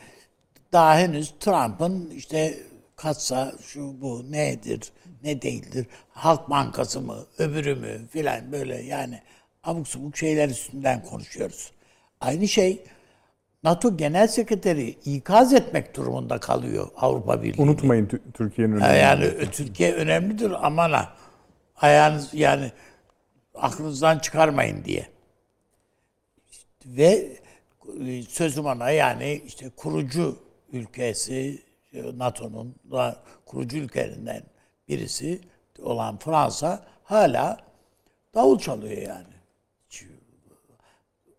daha 0.73 0.99
henüz 0.99 1.35
Trump'ın 1.41 2.11
işte 2.11 2.59
katsa 2.97 3.53
şu 3.67 4.01
bu 4.01 4.33
nedir 4.33 4.93
ne 5.23 5.43
değildir 5.43 5.87
Halk 6.11 6.51
Bankası 6.51 7.01
mı 7.01 7.27
öbürü 7.39 7.75
mü 7.75 8.09
filan 8.11 8.53
böyle 8.53 8.83
yani 8.83 9.23
abuk 9.65 9.89
subuk 9.89 10.17
şeyler 10.17 10.49
üstünden 10.49 11.05
konuşuyoruz. 11.05 11.73
Aynı 12.21 12.49
şey 12.49 12.85
NATO 13.63 13.97
Genel 13.97 14.29
Sekreteri 14.29 14.89
ikaz 14.89 15.53
etmek 15.55 15.97
durumunda 15.97 16.39
kalıyor 16.39 16.89
Avrupa 16.97 17.43
Birliği. 17.43 17.63
Unutmayın 17.63 18.07
Tü- 18.07 18.33
Türkiye'nin 18.35 18.81
Ha, 18.81 18.89
önemini. 18.89 19.03
Yani 19.03 19.51
Türkiye 19.51 19.93
önemlidir 19.95 20.67
aman 20.67 20.91
ha. 20.93 21.17
Ayağınız 21.77 22.35
yani 22.35 22.73
aklınızdan 23.55 24.19
çıkarmayın 24.19 24.85
diye. 24.85 25.07
Ve 26.87 27.39
e, 28.07 28.23
sözüm 28.23 28.67
ona 28.67 28.91
yani 28.91 29.43
işte 29.47 29.71
kurucu 29.77 30.39
ülkesi 30.77 31.63
e, 31.93 32.19
NATO'nun 32.19 32.75
kurucu 33.47 33.77
ülkelerinden 33.77 34.43
birisi 34.89 35.41
olan 35.83 36.19
Fransa 36.19 36.87
hala 37.05 37.61
davul 38.35 38.59
çalıyor 38.59 39.03
yani. 39.03 39.35
Hiç 39.89 40.05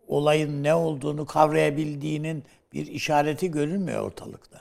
Olayın 0.08 0.62
ne 0.62 0.74
olduğunu 0.74 1.26
kavrayabildiğinin 1.26 2.44
bir 2.72 2.86
işareti 2.86 3.50
görünmüyor 3.50 4.02
ortalıkta. 4.02 4.60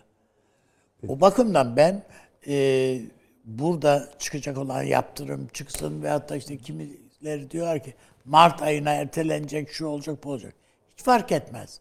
O 1.08 1.22
bakımdan 1.22 1.76
ben 1.76 2.04
e, 2.48 3.00
burada 3.46 4.10
çıkacak 4.20 4.58
olan 4.58 4.84
yaptırım 4.84 5.48
çıksın 5.48 6.04
veyahut 6.04 6.30
da 6.30 6.36
işte 6.36 6.58
kimileri 6.58 7.52
diyorlar 7.52 7.84
ki 7.84 7.94
Mart 8.26 8.62
ayına 8.62 8.94
ertelenecek, 8.94 9.72
şu 9.72 9.86
olacak, 9.86 10.24
bu 10.24 10.32
olacak. 10.32 10.54
Hiç 10.98 11.04
fark 11.04 11.32
etmez. 11.32 11.80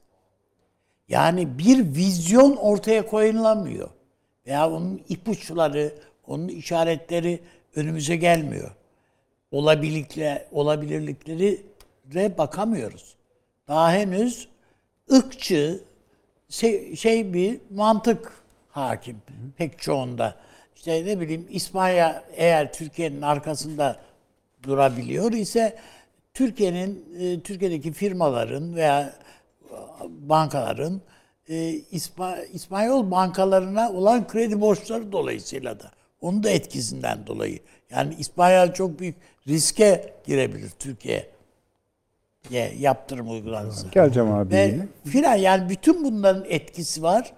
Yani 1.09 1.59
bir 1.59 1.95
vizyon 1.95 2.57
ortaya 2.57 3.07
koyulamıyor. 3.07 3.89
Veya 4.47 4.71
onun 4.71 5.03
ipuçları, 5.09 5.95
onun 6.27 6.49
işaretleri 6.49 7.41
önümüze 7.77 8.17
gelmiyor. 8.17 8.71
Olabilirlikle, 9.51 10.49
olabilirlikleri 10.53 11.61
bakamıyoruz. 12.39 13.15
Daha 13.69 13.93
henüz 13.93 14.49
ırkçı, 15.13 15.81
şey, 16.49 16.97
şey 16.97 17.35
bir 17.35 17.61
mantık 17.71 18.33
hakim 18.71 19.23
pek 19.57 19.79
çoğunda. 19.79 20.37
İşte 20.77 21.07
ne 21.07 21.21
bileyim 21.21 21.47
İspanya 21.51 22.25
eğer 22.37 22.73
Türkiye'nin 22.73 23.23
arkasında 23.23 24.01
durabiliyor 24.63 25.33
ise 25.33 25.79
Türkiye'nin 26.35 27.05
e, 27.21 27.41
Türkiye'deki 27.41 27.93
firmaların 27.93 28.77
veya 28.77 29.13
bankaların 30.09 31.01
e, 31.49 31.55
İspa- 31.93 32.45
İspanyol 32.47 33.11
bankalarına 33.11 33.93
olan 33.93 34.27
kredi 34.27 34.61
borçları 34.61 35.13
dolayısıyla 35.13 35.81
da 35.81 35.91
onun 36.21 36.43
da 36.43 36.51
etkisinden 36.51 37.27
dolayı. 37.27 37.59
Yani 37.91 38.15
İspanya 38.19 38.75
çok 38.75 38.99
büyük 39.01 39.17
riske 39.49 40.15
girebilir 40.27 40.71
Türkiye 40.79 41.31
yaptırım 42.79 43.31
uygulanırsa. 43.31 43.89
Geleceğim 43.89 44.33
abi 44.33 44.51
Ve 44.55 44.63
yine. 44.67 44.89
filan 45.05 45.35
yani 45.35 45.69
bütün 45.69 46.05
bunların 46.05 46.45
etkisi 46.49 47.03
var. 47.03 47.33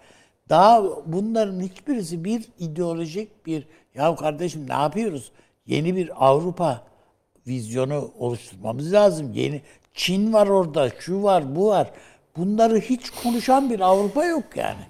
Daha 0.49 0.83
bunların 1.07 1.61
hiçbirisi 1.61 2.25
bir 2.25 2.49
ideolojik 2.59 3.47
bir 3.47 3.69
ya 3.95 4.17
kardeşim 4.17 4.69
ne 4.69 4.73
yapıyoruz? 4.73 5.33
Yeni 5.67 5.97
bir 5.97 6.27
Avrupa 6.29 6.83
vizyonu 7.47 8.11
oluşturmamız 8.19 8.93
lazım. 8.93 9.33
Yeni 9.33 9.63
Çin 9.95 10.33
var 10.33 10.47
orada, 10.47 10.91
şu 10.99 11.23
var, 11.23 11.57
bu 11.57 11.67
var. 11.69 11.91
Bunları 12.39 12.79
hiç 12.79 13.11
konuşan 13.11 13.71
bir 13.71 13.81
Avrupa 13.81 14.25
yok 14.25 14.45
yani 14.57 14.85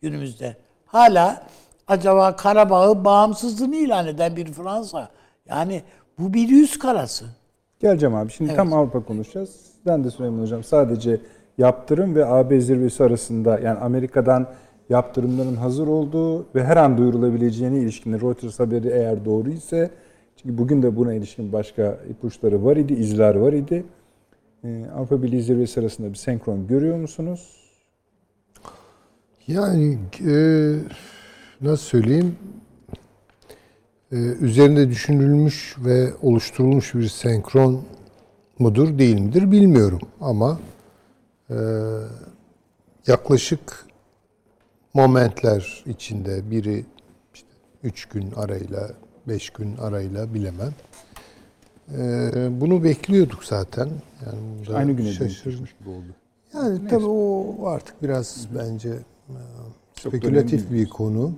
günümüzde. 0.00 0.56
Hala 0.86 1.42
acaba 1.86 2.36
Karabağ'ı 2.36 3.04
bağımsızlığını 3.04 3.76
ilan 3.76 4.06
eden 4.06 4.36
bir 4.36 4.46
Fransa. 4.52 5.08
Yani 5.48 5.82
bu 6.18 6.34
bir 6.34 6.48
yüz 6.48 6.78
karası. 6.78 7.24
Geleceğim 7.80 8.14
abi. 8.14 8.32
Şimdi 8.32 8.54
tam 8.54 8.72
Avrupa 8.72 9.04
konuşacağız. 9.04 9.72
Ben 9.86 10.04
de 10.04 10.10
Süleyman 10.10 10.42
Hocam 10.42 10.64
sadece 10.64 11.20
yaptırım 11.58 12.14
ve 12.14 12.26
AB 12.26 12.60
zirvesi 12.60 13.04
arasında 13.04 13.58
yani 13.58 13.78
Amerika'dan 13.78 14.46
yaptırımların 14.88 15.56
hazır 15.56 15.86
olduğu 15.86 16.46
ve 16.54 16.64
her 16.64 16.76
an 16.76 16.98
duyurulabileceğine 16.98 17.78
ilişkin 17.78 18.20
Reuters 18.20 18.60
haberi 18.60 18.88
eğer 18.88 19.24
doğru 19.24 19.50
ise 19.50 19.90
çünkü 20.36 20.58
bugün 20.58 20.82
de 20.82 20.96
buna 20.96 21.14
ilişkin 21.14 21.52
başka 21.52 21.98
ipuçları 22.10 22.64
var 22.64 22.76
idi, 22.76 22.92
izler 22.92 23.34
var 23.34 23.52
idi. 23.52 23.84
Ee, 24.64 24.86
Avrupa 24.94 25.22
Birliği 25.22 25.42
zirvesi 25.42 25.80
arasında 25.80 26.10
bir 26.10 26.14
senkron 26.14 26.66
görüyor 26.66 26.96
musunuz? 26.96 27.56
Yani 29.46 29.98
e, 30.26 30.34
nasıl 31.60 31.84
söyleyeyim? 31.84 32.36
E, 34.12 34.16
üzerinde 34.16 34.88
düşünülmüş 34.88 35.76
ve 35.78 36.14
oluşturulmuş 36.22 36.94
bir 36.94 37.08
senkron 37.08 37.82
mudur 38.58 38.98
değil 38.98 39.20
midir 39.20 39.50
bilmiyorum 39.50 40.00
ama 40.20 40.60
e, 41.50 41.56
yaklaşık 43.06 43.86
momentler 44.94 45.84
içinde 45.86 46.50
biri 46.50 46.84
işte 47.34 47.48
üç 47.82 48.06
gün 48.06 48.32
arayla, 48.32 48.90
beş 49.28 49.50
gün 49.50 49.76
arayla 49.76 50.34
bilemem. 50.34 50.72
E, 51.98 52.60
bunu 52.60 52.84
bekliyorduk 52.84 53.44
zaten. 53.44 53.88
Yani 54.26 54.38
bunda 54.66 54.76
Aynı 54.78 54.92
güne 54.92 55.08
şaşır- 55.12 55.44
dönüşmüş 55.44 55.74
gibi 55.80 55.88
oldu. 55.88 56.06
yani 56.54 56.88
tabii 56.88 57.06
o 57.06 57.66
artık 57.66 58.02
biraz 58.02 58.48
bence 58.58 58.88
e, 58.88 59.34
Çok 59.94 60.12
spekülatif 60.12 60.70
bir 60.70 60.88
konu. 60.88 61.32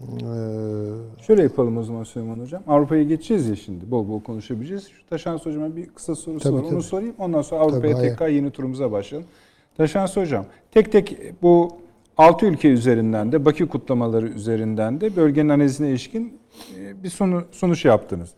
Ee, 0.00 1.22
Şöyle 1.26 1.42
yapalım 1.42 1.76
o 1.76 1.82
zaman 1.82 2.04
Süleyman 2.04 2.38
Hocam. 2.40 2.62
Avrupa'ya 2.66 3.02
geçeceğiz 3.02 3.48
ya 3.48 3.56
şimdi. 3.56 3.90
Bol 3.90 4.08
bol 4.08 4.20
konuşabileceğiz. 4.22 4.88
Şu 4.88 5.06
Taşans 5.06 5.46
Hocam'a 5.46 5.76
bir 5.76 5.86
kısa 5.86 6.14
sorusu 6.14 6.42
Tabii, 6.42 6.54
var. 6.56 6.62
tabii. 6.62 6.74
Onu 6.74 6.82
sorayım. 6.82 7.14
Ondan 7.18 7.42
sonra 7.42 7.60
Avrupa'ya 7.60 7.96
Tabii, 7.96 8.08
tekrar 8.08 8.28
yeni 8.28 8.50
turumuza 8.50 8.92
başlayalım. 8.92 9.28
Taşans 9.76 10.16
Hocam, 10.16 10.46
tek 10.70 10.92
tek 10.92 11.18
bu 11.42 11.76
Altı 12.16 12.46
ülke 12.46 12.68
üzerinden 12.68 13.32
de 13.32 13.44
Bakü 13.44 13.68
kutlamaları 13.68 14.28
üzerinden 14.28 15.00
de 15.00 15.16
bölgenin 15.16 15.48
analizine 15.48 15.90
ilişkin 15.90 16.38
e, 16.78 17.02
bir 17.02 17.08
sonu, 17.10 17.44
sonuç 17.52 17.84
yaptınız. 17.84 18.30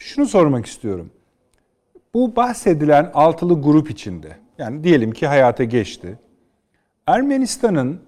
Şunu 0.00 0.26
sormak 0.26 0.66
istiyorum. 0.66 1.10
Bu 2.14 2.36
bahsedilen 2.36 3.10
altılı 3.14 3.62
grup 3.62 3.90
içinde 3.90 4.36
yani 4.58 4.84
diyelim 4.84 5.12
ki 5.12 5.26
hayata 5.26 5.64
geçti. 5.64 6.18
Ermenistan'ın 7.06 8.00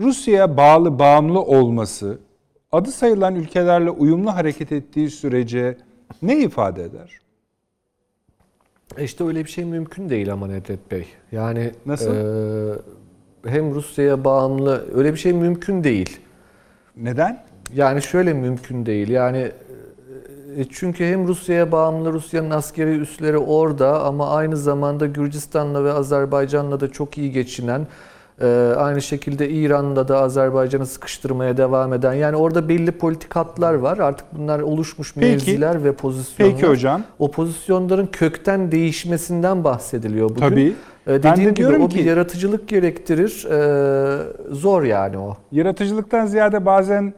Rusya'ya 0.00 0.56
bağlı 0.56 0.98
bağımlı 0.98 1.40
olması 1.40 2.18
adı 2.72 2.90
sayılan 2.92 3.34
ülkelerle 3.34 3.90
uyumlu 3.90 4.34
hareket 4.34 4.72
ettiği 4.72 5.10
sürece 5.10 5.76
ne 6.22 6.38
ifade 6.38 6.82
eder? 6.84 7.18
E 8.96 9.04
İşte 9.04 9.24
öyle 9.24 9.44
bir 9.44 9.50
şey 9.50 9.64
mümkün 9.64 10.10
değil 10.10 10.32
ama 10.32 10.46
Nedret 10.46 10.90
Bey. 10.90 11.06
Yani 11.32 11.70
Nasıl? 11.86 12.14
e, 12.14 12.78
hem 13.50 13.74
Rusya'ya 13.74 14.24
bağımlı 14.24 14.84
öyle 14.94 15.12
bir 15.12 15.18
şey 15.18 15.32
mümkün 15.32 15.84
değil. 15.84 16.20
Neden? 16.96 17.44
Yani 17.74 18.02
şöyle 18.02 18.32
mümkün 18.32 18.86
değil. 18.86 19.08
Yani 19.08 19.52
çünkü 20.64 21.04
hem 21.04 21.28
Rusya'ya 21.28 21.72
bağımlı 21.72 22.12
Rusya'nın 22.12 22.50
askeri 22.50 22.90
üsleri 22.90 23.38
orada 23.38 24.02
ama 24.04 24.30
aynı 24.30 24.56
zamanda 24.56 25.06
Gürcistan'la 25.06 25.84
ve 25.84 25.92
Azerbaycan'la 25.92 26.80
da 26.80 26.92
çok 26.92 27.18
iyi 27.18 27.32
geçinen 27.32 27.86
e, 28.42 28.46
aynı 28.76 29.02
şekilde 29.02 29.48
İran'la 29.48 30.08
da 30.08 30.18
Azerbaycan'ı 30.20 30.86
sıkıştırmaya 30.86 31.56
devam 31.56 31.92
eden 31.92 32.12
yani 32.12 32.36
orada 32.36 32.68
belli 32.68 32.92
politik 32.92 33.36
hatlar 33.36 33.74
var. 33.74 33.98
Artık 33.98 34.26
bunlar 34.32 34.60
oluşmuş 34.60 35.14
Peki. 35.14 35.26
mevziler 35.26 35.84
ve 35.84 35.92
pozisyonlar. 35.92 36.54
Peki 36.54 36.66
hocam. 36.66 37.02
O 37.18 37.30
pozisyonların 37.30 38.06
kökten 38.06 38.72
değişmesinden 38.72 39.64
bahsediliyor 39.64 40.28
bugün. 40.28 40.40
Tabii. 40.40 40.74
Ee, 41.06 41.10
Ben 41.10 41.16
de 41.18 41.22
dediğim 41.22 41.48
gibi 41.50 41.56
diyorum 41.56 41.82
o 41.82 41.88
ki- 41.88 41.98
bir 41.98 42.04
yaratıcılık 42.04 42.68
gerektirir. 42.68 43.46
Ee, 43.50 44.18
zor 44.54 44.82
yani 44.82 45.18
o. 45.18 45.36
Yaratıcılıktan 45.52 46.26
ziyade 46.26 46.66
bazen 46.66 47.14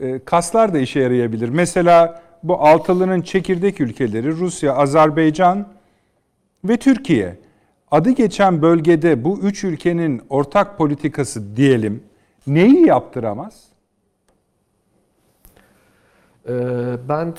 e, 0.00 0.18
kaslar 0.24 0.74
da 0.74 0.78
işe 0.78 1.00
yarayabilir. 1.00 1.48
Mesela 1.48 2.22
bu 2.42 2.60
altılının 2.60 3.22
çekirdek 3.22 3.80
ülkeleri 3.80 4.30
Rusya, 4.30 4.74
Azerbaycan 4.74 5.68
ve 6.64 6.76
Türkiye. 6.76 7.36
Adı 7.90 8.10
geçen 8.10 8.62
bölgede 8.62 9.24
bu 9.24 9.38
üç 9.38 9.64
ülkenin 9.64 10.22
ortak 10.28 10.78
politikası 10.78 11.56
diyelim 11.56 12.02
neyi 12.46 12.86
yaptıramaz? 12.86 13.70
Ee, 16.48 16.52
ben 17.08 17.34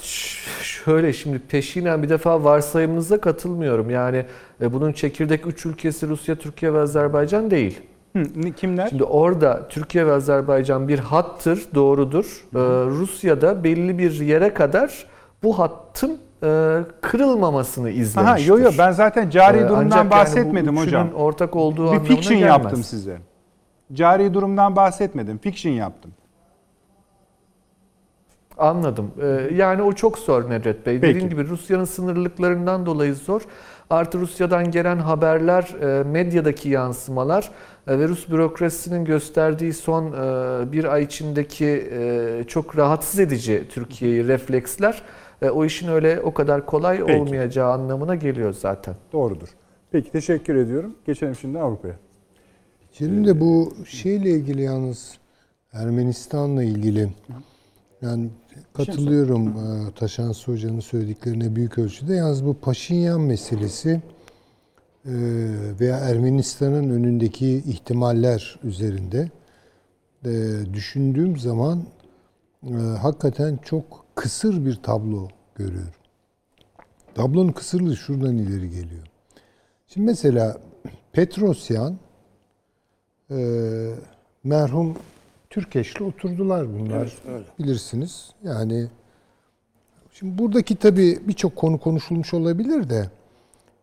şöyle 0.61 1.13
şimdi 1.13 1.39
peşinen 1.39 2.03
bir 2.03 2.09
defa 2.09 2.43
varsayımınıza 2.43 3.21
katılmıyorum. 3.21 3.89
Yani 3.89 4.25
e, 4.61 4.73
bunun 4.73 4.93
çekirdek 4.93 5.47
üç 5.47 5.65
ülkesi 5.65 6.07
Rusya, 6.07 6.35
Türkiye 6.35 6.73
ve 6.73 6.79
Azerbaycan 6.79 7.51
değil. 7.51 7.81
Hı, 8.15 8.51
kimler? 8.51 8.87
Şimdi 8.87 9.03
orada 9.03 9.67
Türkiye 9.67 10.07
ve 10.07 10.13
Azerbaycan 10.13 10.87
bir 10.87 10.99
hattır, 10.99 11.65
doğrudur. 11.75 12.45
Ee, 12.55 12.59
Rusya'da 12.89 13.63
belli 13.63 13.97
bir 13.97 14.19
yere 14.19 14.53
kadar 14.53 15.05
bu 15.43 15.59
hattın 15.59 16.17
e, 16.43 16.79
kırılmamasını 17.01 17.89
izlemiştir. 17.89 18.21
Aha, 18.53 18.57
yo 18.57 18.63
yo 18.65 18.71
ben 18.77 18.91
zaten 18.91 19.29
cari 19.29 19.57
Ee, 19.57 19.69
durumdan 19.69 19.97
yani 19.97 20.11
bahsetmedim 20.11 20.73
üçünün 20.73 20.85
hocam. 20.85 21.09
ortak 21.15 21.55
olduğu 21.55 21.83
Bir 21.83 21.87
anlamına 21.87 22.07
fiction 22.07 22.39
gelmez. 22.39 22.49
yaptım 22.63 22.83
size. 22.83 23.17
Cari 23.93 24.33
durumdan 24.33 24.75
bahsetmedim. 24.75 25.37
Fiction 25.37 25.71
yaptım. 25.73 26.11
Anladım. 28.57 29.11
Ee, 29.21 29.49
yani 29.55 29.81
o 29.81 29.93
çok 29.93 30.17
zor 30.17 30.49
Nedret 30.49 30.85
Bey. 30.85 30.99
Peki. 30.99 31.15
Dediğim 31.15 31.29
gibi 31.29 31.47
Rusya'nın 31.47 31.85
sınırlılıklarından 31.85 32.85
dolayı 32.85 33.15
zor. 33.15 33.41
Artı 33.89 34.19
Rusya'dan 34.19 34.71
gelen 34.71 34.97
haberler, 34.97 35.63
e, 35.81 36.03
medyadaki 36.03 36.69
yansımalar 36.69 37.51
e, 37.87 37.99
ve 37.99 38.07
Rus 38.07 38.29
bürokrasisinin 38.29 39.05
gösterdiği 39.05 39.73
son 39.73 40.05
e, 40.05 40.71
bir 40.71 40.83
ay 40.83 41.03
içindeki 41.03 41.89
e, 41.91 42.43
çok 42.47 42.77
rahatsız 42.77 43.19
edici 43.19 43.63
Türkiye'yi 43.69 44.27
refleksler 44.27 45.01
e, 45.41 45.49
o 45.49 45.65
işin 45.65 45.87
öyle 45.87 46.21
o 46.21 46.33
kadar 46.33 46.65
kolay 46.65 47.05
Peki. 47.05 47.19
olmayacağı 47.19 47.71
anlamına 47.71 48.15
geliyor 48.15 48.53
zaten. 48.53 48.95
Doğrudur. 49.13 49.47
Peki 49.91 50.11
teşekkür 50.11 50.55
ediyorum. 50.55 50.95
Geçelim 51.05 51.35
şimdi 51.35 51.59
Avrupa'ya. 51.59 51.95
Şimdi 52.91 53.27
de 53.27 53.39
bu 53.39 53.73
şeyle 53.87 54.29
ilgili 54.29 54.61
yalnız 54.61 55.17
Ermenistan'la 55.73 56.63
ilgili 56.63 57.09
yani 58.01 58.29
katılıyorum 58.73 59.53
Taşansı 59.95 60.51
Hoca'nın 60.51 60.79
söylediklerine 60.79 61.55
büyük 61.55 61.77
ölçüde. 61.77 62.15
Yalnız 62.15 62.45
bu 62.45 62.53
Paşinyan 62.53 63.21
meselesi 63.21 64.01
veya 65.79 65.97
Ermenistan'ın 65.97 66.89
önündeki 66.89 67.57
ihtimaller 67.57 68.59
üzerinde 68.63 69.29
e, 70.25 70.29
düşündüğüm 70.73 71.37
zaman 71.37 71.83
e, 72.63 72.73
hakikaten 72.75 73.59
çok 73.65 74.05
kısır 74.15 74.65
bir 74.65 74.75
tablo 74.75 75.27
görüyorum. 75.55 75.93
Tablonun 77.15 77.51
kısırlığı 77.51 77.97
şuradan 77.97 78.37
ileri 78.37 78.69
geliyor. 78.69 79.07
Şimdi 79.87 80.05
mesela 80.05 80.57
Petrosyan 81.11 81.97
e, 83.31 83.37
merhum 84.43 84.97
Türkeş'le 85.49 86.01
oturdular 86.01 86.79
bunlar. 86.79 87.17
Bilirsiniz. 87.59 88.29
Yani 88.43 88.87
şimdi 90.13 90.37
buradaki 90.37 90.75
tabii 90.75 91.19
birçok 91.27 91.55
konu 91.55 91.79
konuşulmuş 91.79 92.33
olabilir 92.33 92.89
de 92.89 93.09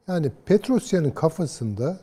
yani 0.08 0.32
Petrosyan'ın 0.46 1.10
kafasında 1.10 2.00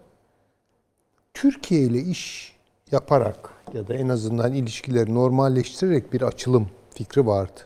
Türkiye 1.34 1.82
ile 1.82 2.00
iş 2.00 2.56
yaparak 2.92 3.50
ya 3.74 3.88
da 3.88 3.94
en 3.94 4.10
azından 4.10 4.54
ilişkileri 4.54 5.16
normalleştirerek 5.16 6.14
bir 6.14 6.22
açılım 6.22 6.70
fikri 6.90 7.26
vardı. 7.26 7.62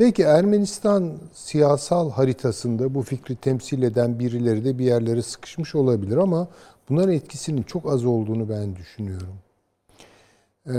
Belki 0.00 0.22
Ermenistan 0.22 1.12
siyasal 1.32 2.10
haritasında 2.10 2.94
bu 2.94 3.02
fikri 3.02 3.36
temsil 3.36 3.82
eden 3.82 4.18
birileri 4.18 4.64
de 4.64 4.78
bir 4.78 4.84
yerlere 4.84 5.22
sıkışmış 5.22 5.74
olabilir 5.74 6.16
ama 6.16 6.48
bunların 6.88 7.12
etkisinin 7.12 7.62
çok 7.62 7.92
az 7.92 8.04
olduğunu 8.04 8.48
ben 8.48 8.76
düşünüyorum. 8.76 9.34
Ee, 10.66 10.74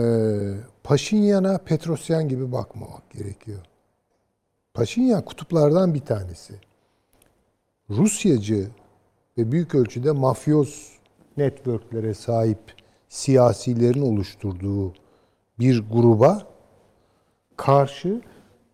Paşinyan'a 0.83 1.57
Petrosyan 1.57 2.29
gibi 2.29 2.51
bakmamak 2.51 3.09
gerekiyor. 3.09 3.59
Paşinyan 4.73 5.25
kutuplardan 5.25 5.93
bir 5.93 5.99
tanesi. 5.99 6.53
Rusyacı 7.89 8.67
ve 9.37 9.51
büyük 9.51 9.75
ölçüde 9.75 10.11
mafyoz 10.11 10.89
networklere 11.37 12.13
sahip 12.13 12.59
siyasilerin 13.09 14.01
oluşturduğu 14.01 14.93
bir 15.59 15.83
gruba 15.91 16.47
karşı 17.57 18.21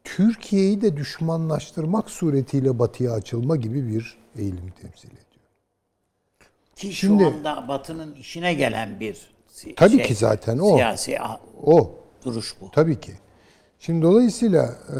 Türkiye'yi 0.03 0.81
de 0.81 0.97
düşmanlaştırmak 0.97 2.09
suretiyle 2.09 2.79
batıya 2.79 3.11
açılma 3.11 3.55
gibi 3.55 3.87
bir 3.87 4.17
eğilimi 4.37 4.71
temsil 4.71 5.07
ediyor. 5.07 5.21
Ki 6.75 6.93
Şimdi- 6.93 7.23
şu 7.23 7.27
anda 7.29 7.67
Batı'nın 7.67 8.15
işine 8.15 8.53
gelen 8.53 8.99
bir 8.99 9.31
si- 9.47 9.75
Tabii 9.75 9.97
şey, 9.97 10.05
ki 10.05 10.15
zaten 10.15 10.57
o. 10.57 10.75
Siyasi 10.75 11.17
O 11.63 11.91
duruş 12.25 12.55
bu. 12.61 12.71
tabii 12.71 12.99
ki. 12.99 13.11
Şimdi 13.79 14.01
dolayısıyla 14.01 14.63
e, 14.65 14.99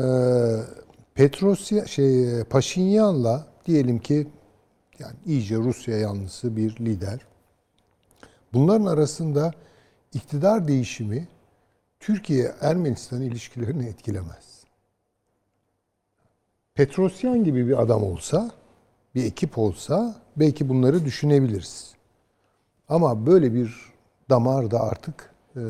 Petrosya 1.14 1.86
şey 1.86 2.44
Paşinyan'la 2.44 3.48
diyelim 3.66 4.00
ki 4.00 4.28
yani 5.00 5.16
iyice 5.26 5.56
Rusya 5.56 5.98
yanlısı 5.98 6.56
bir 6.56 6.76
lider. 6.80 7.20
Bunların 8.54 8.86
arasında 8.86 9.52
iktidar 10.14 10.68
değişimi 10.68 11.28
Türkiye 12.00 12.56
Ermenistan 12.62 13.22
ilişkilerini 13.22 13.86
etkilemez. 13.86 14.64
Petrosyan 16.76 17.44
gibi 17.44 17.68
bir 17.68 17.82
adam 17.82 18.04
olsa, 18.04 18.52
bir 19.16 19.26
ekip 19.26 19.58
olsa 19.58 20.16
belki 20.36 20.70
bunları 20.70 21.06
düşünebiliriz. 21.06 21.96
Ama 22.90 23.26
böyle 23.26 23.54
bir 23.54 23.76
damar 24.30 24.72
da 24.72 24.82
artık 24.82 25.34
e, 25.56 25.62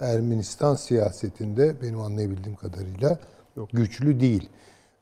Ermenistan 0.00 0.74
siyasetinde 0.74 1.82
benim 1.82 2.00
anlayabildiğim 2.00 2.56
kadarıyla 2.56 3.18
güçlü 3.72 4.20
değil. 4.20 4.48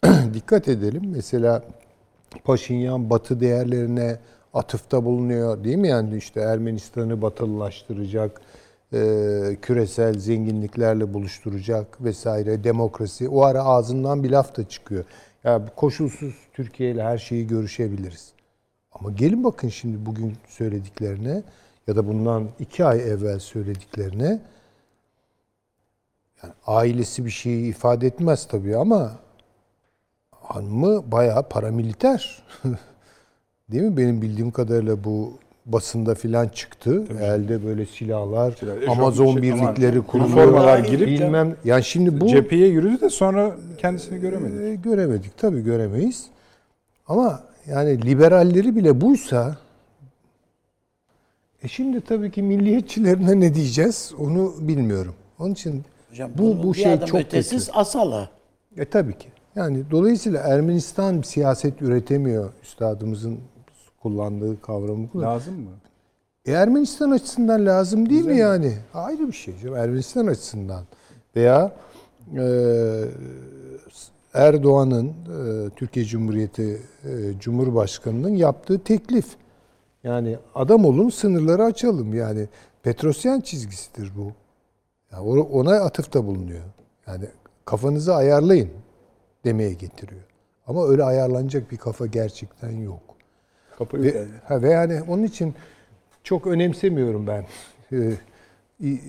Dikkat 0.35 0.69
edelim 0.69 1.03
mesela 1.07 1.65
Paşinyan 2.45 3.11
Batı 3.11 3.41
değerlerine 3.41 4.19
atıfta 4.55 5.05
bulunuyor 5.05 5.65
değil 5.65 5.77
mi? 5.77 5.89
Yani 5.89 6.17
işte 6.17 6.41
Ermenistan'ı 6.41 7.23
batılılaştıracak, 7.23 8.41
e, 8.93 8.99
küresel 9.63 10.19
zenginliklerle 10.19 11.15
buluşturacak 11.15 12.05
vesaire, 12.05 12.65
demokrasi. 12.65 13.29
O 13.29 13.43
ara 13.43 13.65
ağzından 13.65 14.25
bir 14.25 14.31
laf 14.31 14.57
da 14.57 14.69
çıkıyor. 14.69 15.05
Ya 15.45 15.67
koşulsuz 15.77 16.35
Türkiye 16.53 16.91
ile 16.91 17.03
her 17.03 17.19
şeyi 17.19 17.47
görüşebiliriz. 17.47 18.33
Ama 18.93 19.11
gelin 19.11 19.45
bakın 19.45 19.69
şimdi 19.69 20.07
bugün 20.07 20.37
söylediklerine 20.49 21.43
ya 21.87 21.97
da 21.97 22.09
bundan 22.09 22.49
iki 22.59 22.85
ay 22.85 23.01
evvel 23.01 23.39
söylediklerine 23.39 24.41
yani 26.43 26.55
ailesi 26.67 27.25
bir 27.25 27.31
şeyi 27.31 27.71
ifade 27.71 28.07
etmez 28.07 28.49
tabii 28.49 28.77
ama 28.77 29.13
hanımı 30.55 31.13
bayağı 31.13 31.49
paramiliter. 31.49 32.43
Değil 33.73 33.83
mi? 33.83 33.97
Benim 33.97 34.23
bildiğim 34.23 34.51
kadarıyla 34.51 35.05
bu 35.05 35.39
basında 35.67 36.15
filan 36.15 36.49
çıktı. 36.49 37.05
Elde 37.21 37.65
böyle 37.65 37.87
silahlar, 37.87 38.53
Silah- 38.53 38.91
Amazon 38.91 39.33
şey- 39.33 39.43
birlikleri 39.43 39.97
ama 39.99 40.07
kuruluyor. 40.07 40.79
girip 40.79 41.07
bilmem. 41.09 41.57
Yani 41.65 41.85
şimdi 41.85 42.21
bu 42.21 42.27
cepheye 42.27 42.69
yürüdü 42.69 43.01
de 43.01 43.11
sonra 43.11 43.57
kendisini 43.79 44.21
göremedik. 44.21 44.61
e, 44.61 44.75
göremedik 44.75 45.39
tabii 45.39 45.63
göremeyiz. 45.63 46.27
Ama 47.07 47.43
yani 47.67 48.03
liberalleri 48.03 48.77
bile 48.77 49.01
buysa 49.01 49.57
e 51.63 51.69
şimdi 51.69 52.01
tabii 52.01 52.31
ki 52.31 52.43
milliyetçilerine 52.43 53.41
ne 53.41 53.55
diyeceğiz 53.55 54.13
onu 54.19 54.55
bilmiyorum. 54.61 55.15
Onun 55.39 55.53
için 55.53 55.83
Hocam 56.11 56.31
bu 56.39 56.63
bu 56.63 56.75
şey 56.75 57.01
çok 57.01 57.21
ötesiz 57.21 57.67
kötü. 57.67 57.79
Asala. 57.79 58.29
E 58.77 58.85
tabii 58.85 59.19
ki. 59.19 59.29
Yani 59.57 59.85
dolayısıyla 59.91 60.41
Ermenistan 60.41 61.23
siyaset 61.23 61.83
üretemiyor 61.83 62.53
üstadımızın 62.63 63.41
kullandığı 64.03 64.61
kavramı. 64.61 65.09
Lazım 65.21 65.55
mı? 65.55 65.71
E 66.47 66.53
Ermenistan 66.53 67.11
açısından 67.11 67.67
lazım 67.67 68.11
değil 68.11 68.25
mi 68.25 68.37
yani? 68.37 68.73
Ayrı 68.95 69.29
bir 69.29 69.33
şey. 69.33 69.55
Ermenistan 69.77 70.27
açısından. 70.27 70.85
Veya 71.37 71.73
e, 72.37 72.45
Erdoğan'ın 74.35 75.09
e, 75.09 75.71
Türkiye 75.77 76.05
Cumhuriyeti 76.05 76.83
e, 77.05 77.39
Cumhurbaşkanı'nın 77.41 78.37
yaptığı 78.37 78.79
teklif. 78.79 79.27
Yani 80.05 80.39
adam 80.55 80.85
olun 80.85 81.11
sınırları 81.11 81.65
açalım. 81.65 82.15
Yani 82.15 82.49
Petrosyan 82.83 83.41
çizgisidir 83.41 84.13
bu. 84.17 84.33
Yani 85.13 85.41
ona 85.41 85.75
atıfta 85.75 86.27
bulunuyor. 86.27 86.63
Yani 87.07 87.25
kafanızı 87.65 88.15
ayarlayın 88.15 88.71
demeye 89.45 89.73
getiriyor. 89.73 90.23
Ama 90.67 90.89
öyle 90.89 91.05
ayarlanacak 91.05 91.71
bir 91.71 91.77
kafa 91.77 92.07
gerçekten 92.07 92.71
yok. 92.71 93.01
Kapıyı 93.79 94.03
Ve, 94.03 94.27
ha, 94.45 94.63
ve 94.63 94.71
yani 94.71 95.03
onun 95.09 95.23
için 95.23 95.55
çok 96.25 96.47
önemsemiyorum 96.47 97.27
ben 97.27 97.47
e, 97.93 98.13
İ- 98.81 99.01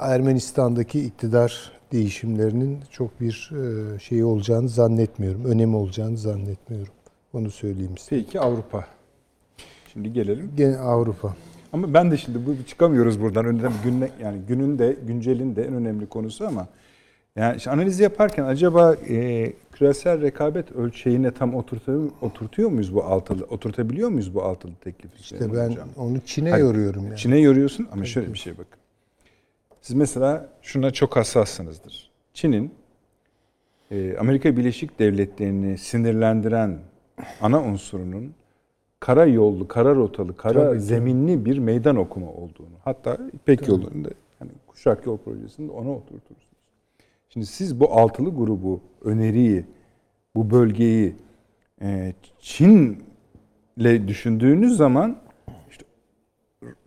Ermenistan'daki 0.00 1.00
iktidar 1.04 1.72
değişimlerinin 1.92 2.78
çok 2.90 3.20
bir 3.20 3.50
e, 3.54 3.98
şey 3.98 4.24
olacağını 4.24 4.68
zannetmiyorum. 4.68 5.44
Önemi 5.44 5.76
olacağını 5.76 6.16
zannetmiyorum. 6.16 6.92
Onu 7.32 7.50
söyleyeyim 7.50 7.98
size. 7.98 8.10
Peki 8.10 8.40
Avrupa. 8.40 8.86
Şimdi 9.92 10.12
gelelim. 10.12 10.52
Gene 10.56 10.76
Avrupa. 10.78 11.36
Ama 11.72 11.94
ben 11.94 12.10
de 12.10 12.16
şimdi 12.16 12.46
bu 12.46 12.64
çıkamıyoruz 12.66 13.20
buradan. 13.20 13.44
Önden 13.46 13.72
günle, 13.84 14.10
yani 14.22 14.38
günün 14.48 14.78
de 14.78 14.96
güncelin 15.06 15.56
de 15.56 15.64
en 15.64 15.74
önemli 15.74 16.06
konusu 16.06 16.46
ama 16.46 16.66
yani 17.38 17.56
işte 17.56 17.70
analiz 17.70 18.00
yaparken 18.00 18.44
acaba 18.44 18.94
e, 18.94 19.52
küresel 19.72 20.20
rekabet 20.22 20.72
ölçeğine 20.72 21.30
tam 21.30 21.54
oturtuyor, 21.54 22.10
oturtuyor 22.20 22.70
muyuz 22.70 22.94
bu 22.94 23.04
altılı? 23.04 23.44
Oturtabiliyor 23.44 24.08
muyuz 24.08 24.34
bu 24.34 24.42
altılı 24.42 24.72
teklifi? 24.74 25.20
İşte 25.20 25.40
ben 25.40 25.70
Hocam? 25.70 25.88
onu 25.96 26.20
Çin'e 26.20 26.50
Hayır, 26.50 26.64
yoruyorum 26.64 27.06
yani. 27.06 27.16
Çin'e 27.16 27.38
yoruyorsun 27.38 27.88
ama 27.92 28.04
şöyle 28.04 28.32
bir 28.32 28.38
şey 28.38 28.52
bakın. 28.52 28.78
Siz 29.82 29.96
mesela 29.96 30.48
şuna 30.62 30.90
çok 30.90 31.16
hassassınızdır. 31.16 32.10
Çin'in 32.34 32.74
e, 33.90 34.16
Amerika 34.16 34.56
Birleşik 34.56 34.98
Devletleri'ni 34.98 35.78
sinirlendiren 35.78 36.78
ana 37.40 37.62
unsurunun 37.62 38.34
kara 39.00 39.26
yollu, 39.26 39.68
kara 39.68 39.94
rotalı, 39.94 40.36
kara 40.36 40.64
Tabii 40.64 40.80
zeminli 40.80 41.44
bir 41.44 41.58
meydan 41.58 41.96
okuma 41.96 42.30
olduğunu. 42.30 42.76
Hatta 42.84 43.18
İpek 43.32 43.68
yolunda 43.68 44.08
yani 44.40 44.50
Kuşak 44.66 45.06
Yol 45.06 45.18
Projesi'nde 45.18 45.72
ona 45.72 45.90
oturtursunuz. 45.90 46.47
Şimdi 47.28 47.46
siz 47.46 47.80
bu 47.80 47.92
altılı 47.92 48.30
grubu, 48.34 48.80
öneriyi, 49.04 49.64
bu 50.36 50.50
bölgeyi 50.50 51.16
e, 51.82 52.12
Çin'le 52.40 54.08
düşündüğünüz 54.08 54.76
zaman 54.76 55.16
işte 55.70 55.84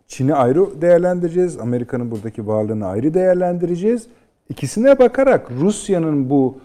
Çin'i 0.08 0.34
ayrı 0.34 0.82
değerlendireceğiz. 0.82 1.58
Amerika'nın 1.58 2.12
buradaki 2.12 2.48
varlığını 2.48 2.88
ayrı 2.88 3.14
değerlendireceğiz. 3.14 4.08
İkisine 4.50 5.00
bakarak 5.00 5.52
Rusya'nın 5.52 6.30
bu 6.30 6.60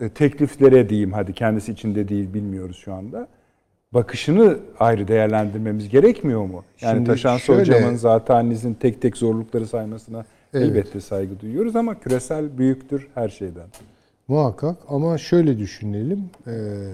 e, 0.00 0.08
tekliflere 0.08 0.88
diyeyim 0.88 1.12
hadi 1.12 1.32
kendisi 1.32 1.72
içinde 1.72 2.08
değil 2.08 2.34
bilmiyoruz 2.34 2.76
şu 2.76 2.94
anda. 2.94 3.28
Bakışını 3.92 4.58
ayrı 4.80 5.08
değerlendirmemiz 5.08 5.88
gerekmiyor 5.88 6.44
mu? 6.44 6.64
Yani 6.80 6.94
Şimdi 6.96 7.10
Taşansı 7.10 7.44
şöyle- 7.44 7.60
hocamın 7.60 7.96
zaten 7.96 8.56
tek 8.80 9.02
tek 9.02 9.16
zorlukları 9.16 9.66
saymasına 9.66 10.24
Evet. 10.54 10.66
elbette 10.68 11.00
saygı 11.00 11.40
duyuyoruz 11.40 11.76
ama 11.76 12.00
küresel 12.00 12.58
büyüktür 12.58 13.08
her 13.14 13.28
şeyden. 13.28 13.66
Muhakkak 14.28 14.76
ama 14.88 15.18
şöyle 15.18 15.58
düşünelim. 15.58 16.30
Ee, 16.46 16.92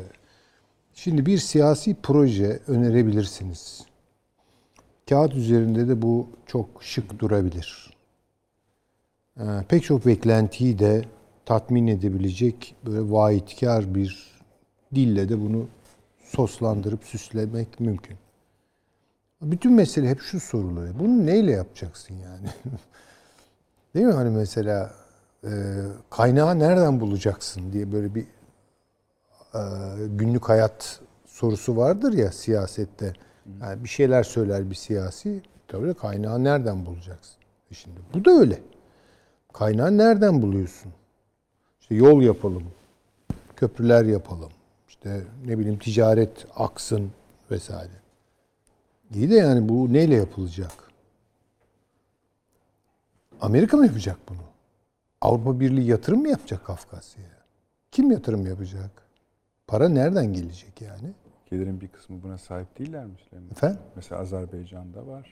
şimdi 0.95 1.27
bir 1.27 1.39
siyasi 1.39 1.97
proje 2.03 2.61
önerebilirsiniz. 2.67 3.87
Kağıt 5.09 5.35
üzerinde 5.35 5.89
de 5.89 6.03
bu 6.03 6.29
çok 6.47 6.69
şık 6.81 7.19
durabilir. 7.19 7.91
Ee, 9.39 9.43
pek 9.69 9.85
çok 9.85 10.07
beklentiyi 10.07 10.79
de 10.79 11.05
tatmin 11.47 11.87
edebilecek 11.87 12.75
böyle 12.87 13.13
vaatkar 13.13 13.95
bir 13.95 14.31
dille 14.95 15.29
de 15.29 15.41
bunu 15.41 15.67
soslandırıp 16.25 17.05
süslemek 17.05 17.81
mümkün. 17.81 18.17
Bütün 19.43 19.73
mesele 19.73 20.09
hep 20.09 20.21
şu 20.21 20.41
soruluyor. 20.41 20.99
Bunu 20.99 21.27
neyle 21.27 21.51
yapacaksın 21.51 22.15
yani? 22.15 22.47
Değil 23.95 24.07
mi 24.07 24.13
hani 24.13 24.31
mesela 24.31 24.93
e, 25.45 25.51
kaynağı 26.11 26.59
nereden 26.59 27.01
bulacaksın 27.01 27.73
diye 27.73 27.93
böyle 27.93 28.15
bir 28.15 28.27
e, 29.55 29.61
günlük 30.07 30.49
hayat 30.49 31.01
sorusu 31.27 31.77
vardır 31.77 32.13
ya 32.13 32.33
siyasette. 32.33 33.13
Yani 33.61 33.85
bir 33.85 33.89
şeyler 33.89 34.23
söyler 34.23 34.71
bir 34.71 34.75
siyasi. 34.75 35.43
Tabii 35.69 35.95
kaynağı 35.95 36.45
nereden 36.45 36.87
bulacaksın? 36.87 37.37
E 37.71 37.75
şimdi 37.75 38.01
bu 38.15 38.25
da 38.25 38.31
öyle. 38.31 38.61
Kaynağı 39.53 39.99
nereden 39.99 40.43
buluyorsun? 40.43 40.93
İşte 41.81 41.95
yol 41.95 42.23
yapalım, 42.23 42.65
köprüler 43.57 44.05
yapalım, 44.05 44.51
işte 44.89 45.21
ne 45.47 45.59
bileyim 45.59 45.79
ticaret 45.79 46.47
aksın 46.57 47.11
vesaire. 47.51 47.93
İyi 49.15 49.31
de 49.31 49.35
yani 49.35 49.69
bu 49.69 49.93
neyle 49.93 50.15
yapılacak? 50.15 50.90
Amerika 53.41 53.77
mı 53.77 53.87
yapacak 53.87 54.17
bunu? 54.29 54.39
Avrupa 55.21 55.61
Birliği 55.61 55.87
yatırım 55.87 56.21
mı 56.21 56.29
yapacak 56.29 56.65
Kafkasya'ya? 56.67 57.31
Kim 57.91 58.11
yatırım 58.11 58.47
yapacak? 58.47 58.91
Para 59.67 59.89
nereden 59.89 60.33
gelecek 60.33 60.81
yani? 60.81 61.13
Gelirin 61.51 61.81
bir 61.81 61.89
kısmı 61.89 62.23
buna 62.23 62.39
sahip 62.39 62.79
değiller 62.79 63.05
mi 63.05 63.13
Süleyman? 63.29 63.51
Efendim? 63.51 63.79
Mesela 63.97 64.21
Azerbaycan'da 64.21 65.07
var. 65.07 65.31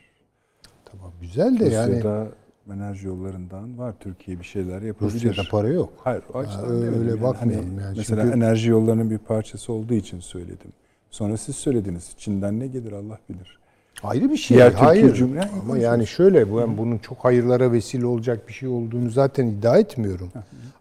Tamam 0.84 1.12
güzel 1.20 1.58
de 1.60 1.64
yani 1.64 1.88
Rusya'da 1.96 2.28
enerji 2.74 3.06
yollarından 3.06 3.78
var. 3.78 3.94
Türkiye 4.00 4.38
bir 4.38 4.44
şeyler 4.44 4.82
yapabilir. 4.82 5.14
Rusya'da 5.14 5.48
para 5.50 5.68
yok. 5.68 5.92
Hayır 6.04 6.22
o 6.34 6.38
açıdan 6.38 6.70
öyle 6.70 6.86
demedim 6.86 7.08
yani. 7.08 7.22
bakmayalım 7.22 7.70
Hani 7.70 7.82
yani. 7.82 7.94
Mesela 7.96 8.22
Çünkü- 8.22 8.36
enerji 8.36 8.70
yollarının 8.70 9.10
bir 9.10 9.18
parçası 9.18 9.72
olduğu 9.72 9.94
için 9.94 10.20
söyledim. 10.20 10.72
Sonra 11.10 11.36
siz 11.36 11.56
söylediniz. 11.56 12.12
Çin'den 12.16 12.60
ne 12.60 12.66
gelir 12.66 12.92
Allah 12.92 13.18
bilir. 13.28 13.57
Ayrı 14.02 14.30
bir 14.30 14.36
şey. 14.36 14.56
Diğer 14.56 14.72
Hayır. 14.72 15.14
Cumhuriyeti- 15.14 15.38
Ama 15.42 15.50
konuşuyoruz. 15.60 15.82
yani 15.82 16.06
şöyle 16.06 16.56
ben 16.56 16.78
bunun 16.78 16.98
çok 16.98 17.18
hayırlara 17.24 17.72
vesile 17.72 18.06
olacak 18.06 18.48
bir 18.48 18.52
şey 18.52 18.68
olduğunu 18.68 19.10
zaten 19.10 19.46
iddia 19.46 19.78
etmiyorum. 19.78 20.30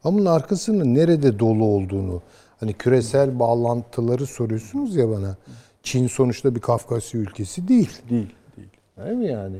Ama 0.04 0.18
bunun 0.18 0.26
arkasının 0.26 0.96
nerede 0.96 1.40
dolu 1.40 1.66
olduğunu 1.66 2.22
hani 2.60 2.74
küresel 2.74 3.40
bağlantıları 3.40 4.26
soruyorsunuz 4.28 4.96
ya 4.96 5.10
bana. 5.10 5.38
Çin 5.84 6.08
sonuçta 6.08 6.56
bir 6.56 6.60
Kafkasya 6.62 7.20
ülkesi 7.22 7.68
değil. 7.68 7.90
Değil. 8.10 8.30
Değil. 8.58 8.68
Değil 9.06 9.18
mi 9.18 9.28
yani? 9.28 9.58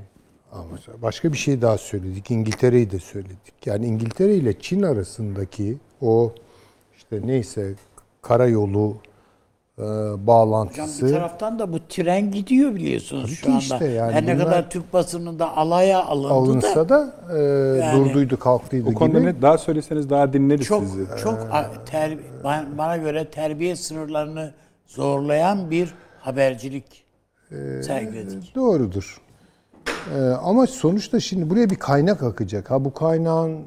Ama 0.52 0.66
başka 1.02 1.34
bir 1.34 1.38
şey 1.38 1.62
daha 1.62 1.78
söyledik. 1.78 2.32
İngiltere'yi 2.32 2.92
de 2.92 3.00
söyledik. 3.00 3.54
Yani 3.66 3.86
İngiltere 3.86 4.36
ile 4.36 4.60
Çin 4.60 4.82
arasındaki 4.84 5.78
o 6.02 6.34
işte 6.98 7.22
neyse 7.28 7.74
karayolu 8.22 8.98
e, 9.80 9.82
Hocam 9.84 10.28
bağlantısı. 10.28 11.06
bir 11.08 11.12
taraftan 11.12 11.60
da 11.60 11.74
bu 11.74 11.80
tren 11.90 12.32
gidiyor 12.32 12.76
biliyorsunuz 12.76 13.24
Tabii 13.24 13.36
şu 13.36 13.50
anda. 13.50 13.60
işte 13.60 13.88
yani 13.88 14.12
Her 14.14 14.26
ne 14.26 14.38
kadar 14.38 14.70
Türk 14.70 14.94
basınında 14.94 15.58
alaya 15.58 16.06
alındı 16.06 16.34
alınsa 16.34 16.76
da 16.76 16.90
da, 16.90 17.14
e, 17.38 17.42
Yani- 17.80 18.00
durduydu 18.06 18.40
kalktıydı 18.40 18.90
O 18.90 18.94
konuda 18.94 19.20
gibi. 19.20 19.28
ne 19.28 19.42
daha 19.42 19.58
söyleseniz 19.58 20.10
daha 20.10 20.34
dinleriz 20.34 20.66
çok 20.66 20.84
sizi. 20.84 21.06
çok 21.24 21.48
ter, 21.86 22.18
ban- 22.44 22.78
bana 22.78 22.98
göre 22.98 23.26
terbiye 23.30 23.76
sınırlarını 23.76 24.52
zorlayan 24.88 25.72
bir 25.72 25.94
habercilik 26.20 27.04
sergiledik. 27.82 28.56
Doğrudur. 28.56 29.22
E, 30.16 30.20
ama 30.22 30.68
sonuçta 30.68 31.20
şimdi 31.20 31.50
buraya 31.50 31.70
bir 31.70 31.76
kaynak 31.76 32.24
akacak. 32.24 32.72
Ha 32.72 32.86
bu 32.86 32.94
kaynağın 32.94 33.52
e, 33.54 33.66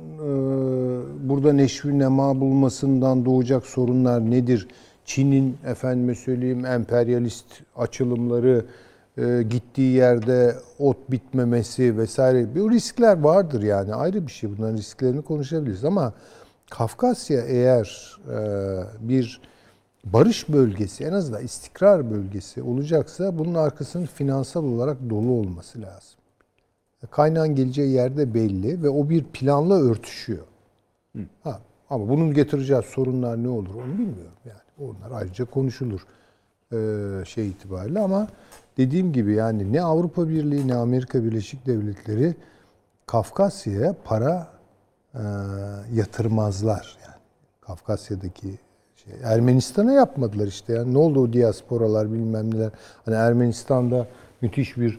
burada 1.28 1.52
neşvi 1.52 1.98
nema 1.98 2.40
bulmasından 2.40 3.24
doğacak 3.24 3.66
sorunlar 3.66 4.30
nedir? 4.30 4.68
Çin'in 5.10 5.58
efendime 5.66 6.14
söyleyeyim 6.14 6.66
emperyalist 6.66 7.46
açılımları 7.76 8.64
e, 9.18 9.42
gittiği 9.42 9.92
yerde 9.92 10.56
ot 10.78 10.96
bitmemesi 11.10 11.98
vesaire 11.98 12.54
bir 12.54 12.70
riskler 12.70 13.20
vardır 13.20 13.62
yani 13.62 13.94
ayrı 13.94 14.26
bir 14.26 14.32
şey 14.32 14.58
bunların 14.58 14.76
risklerini 14.76 15.22
konuşabiliriz 15.22 15.84
ama 15.84 16.12
Kafkasya 16.70 17.40
eğer 17.40 18.18
e, 18.28 18.38
bir 19.08 19.40
barış 20.04 20.48
bölgesi 20.48 21.04
en 21.04 21.12
azından 21.12 21.44
istikrar 21.44 22.10
bölgesi 22.10 22.62
olacaksa 22.62 23.38
bunun 23.38 23.54
arkasının 23.54 24.06
finansal 24.06 24.64
olarak 24.64 25.10
dolu 25.10 25.32
olması 25.32 25.82
lazım. 25.82 26.18
Kaynağın 27.10 27.54
geleceği 27.54 27.90
yerde 27.90 28.34
belli 28.34 28.82
ve 28.82 28.88
o 28.88 29.08
bir 29.08 29.24
planla 29.24 29.74
örtüşüyor. 29.74 30.44
Ha, 31.44 31.60
ama 31.90 32.08
bunun 32.08 32.34
getireceği 32.34 32.82
sorunlar 32.82 33.42
ne 33.42 33.48
olur 33.48 33.74
onu 33.74 33.92
bilmiyorum 33.92 34.36
yani. 34.44 34.69
Onlar 34.80 35.20
ayrıca 35.20 35.44
konuşulur 35.44 36.06
ee, 36.72 37.24
şey 37.24 37.48
itibariyle 37.48 38.00
ama 38.00 38.28
dediğim 38.76 39.12
gibi 39.12 39.34
yani 39.34 39.72
ne 39.72 39.82
Avrupa 39.82 40.28
Birliği 40.28 40.68
ne 40.68 40.74
Amerika 40.74 41.24
Birleşik 41.24 41.66
Devletleri 41.66 42.34
Kafkasya'ya 43.06 43.94
para 44.04 44.48
e, 45.14 45.22
yatırmazlar 45.94 46.98
yani. 47.04 47.20
Kafkasya'daki 47.60 48.58
şey 48.96 49.12
Ermenistan'a 49.24 49.92
yapmadılar 49.92 50.46
işte 50.46 50.72
yani 50.72 50.94
ne 50.94 50.98
oldu 50.98 51.20
o 51.20 51.32
diasporalar 51.32 52.12
bilmem 52.12 52.54
neler. 52.54 52.70
Hani 53.04 53.16
Ermenistan'da 53.16 54.06
müthiş 54.40 54.76
bir 54.76 54.98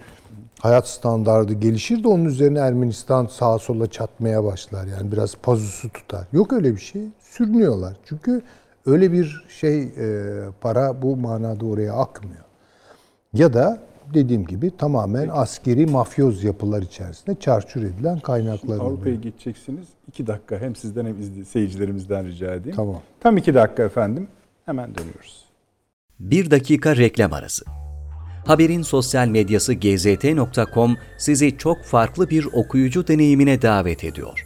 hayat 0.59 0.87
standardı 0.87 1.53
gelişir 1.53 2.03
de 2.03 2.07
onun 2.07 2.25
üzerine 2.25 2.59
Ermenistan 2.59 3.25
sağa 3.25 3.59
sola 3.59 3.87
çatmaya 3.87 4.43
başlar. 4.43 4.87
Yani 4.87 5.11
biraz 5.11 5.35
pazusu 5.35 5.89
tutar. 5.89 6.27
Yok 6.33 6.53
öyle 6.53 6.75
bir 6.75 6.81
şey. 6.81 7.01
Sürünüyorlar. 7.19 7.93
Çünkü 8.05 8.41
öyle 8.85 9.11
bir 9.11 9.45
şey 9.49 9.81
e, 9.83 10.35
para 10.61 11.01
bu 11.01 11.17
manada 11.17 11.65
oraya 11.65 11.93
akmıyor. 11.93 12.43
Ya 13.33 13.53
da 13.53 13.79
dediğim 14.13 14.45
gibi 14.45 14.77
tamamen 14.77 15.29
askeri 15.31 15.85
mafyoz 15.85 16.43
yapılar 16.43 16.81
içerisinde 16.81 17.35
çarçur 17.39 17.83
edilen 17.83 18.19
kaynaklar 18.19 18.75
Avrupa'ya 18.75 19.15
oluyor. 19.15 19.21
geçeceksiniz. 19.21 19.87
İki 20.07 20.27
dakika 20.27 20.59
hem 20.59 20.75
sizden 20.75 21.05
hem 21.05 21.45
seyircilerimizden 21.45 22.27
rica 22.27 22.53
edeyim. 22.53 22.75
Tamam. 22.75 23.01
Tam 23.19 23.37
iki 23.37 23.53
dakika 23.53 23.83
efendim. 23.83 24.27
Hemen 24.65 24.95
dönüyoruz. 24.95 25.45
Bir 26.19 26.51
dakika 26.51 26.95
reklam 26.97 27.33
arası. 27.33 27.65
Haberin 28.45 28.81
sosyal 28.81 29.27
medyası 29.27 29.73
gzt.com 29.73 30.97
sizi 31.17 31.57
çok 31.57 31.83
farklı 31.83 32.29
bir 32.29 32.45
okuyucu 32.53 33.07
deneyimine 33.07 33.61
davet 33.61 34.03
ediyor. 34.03 34.45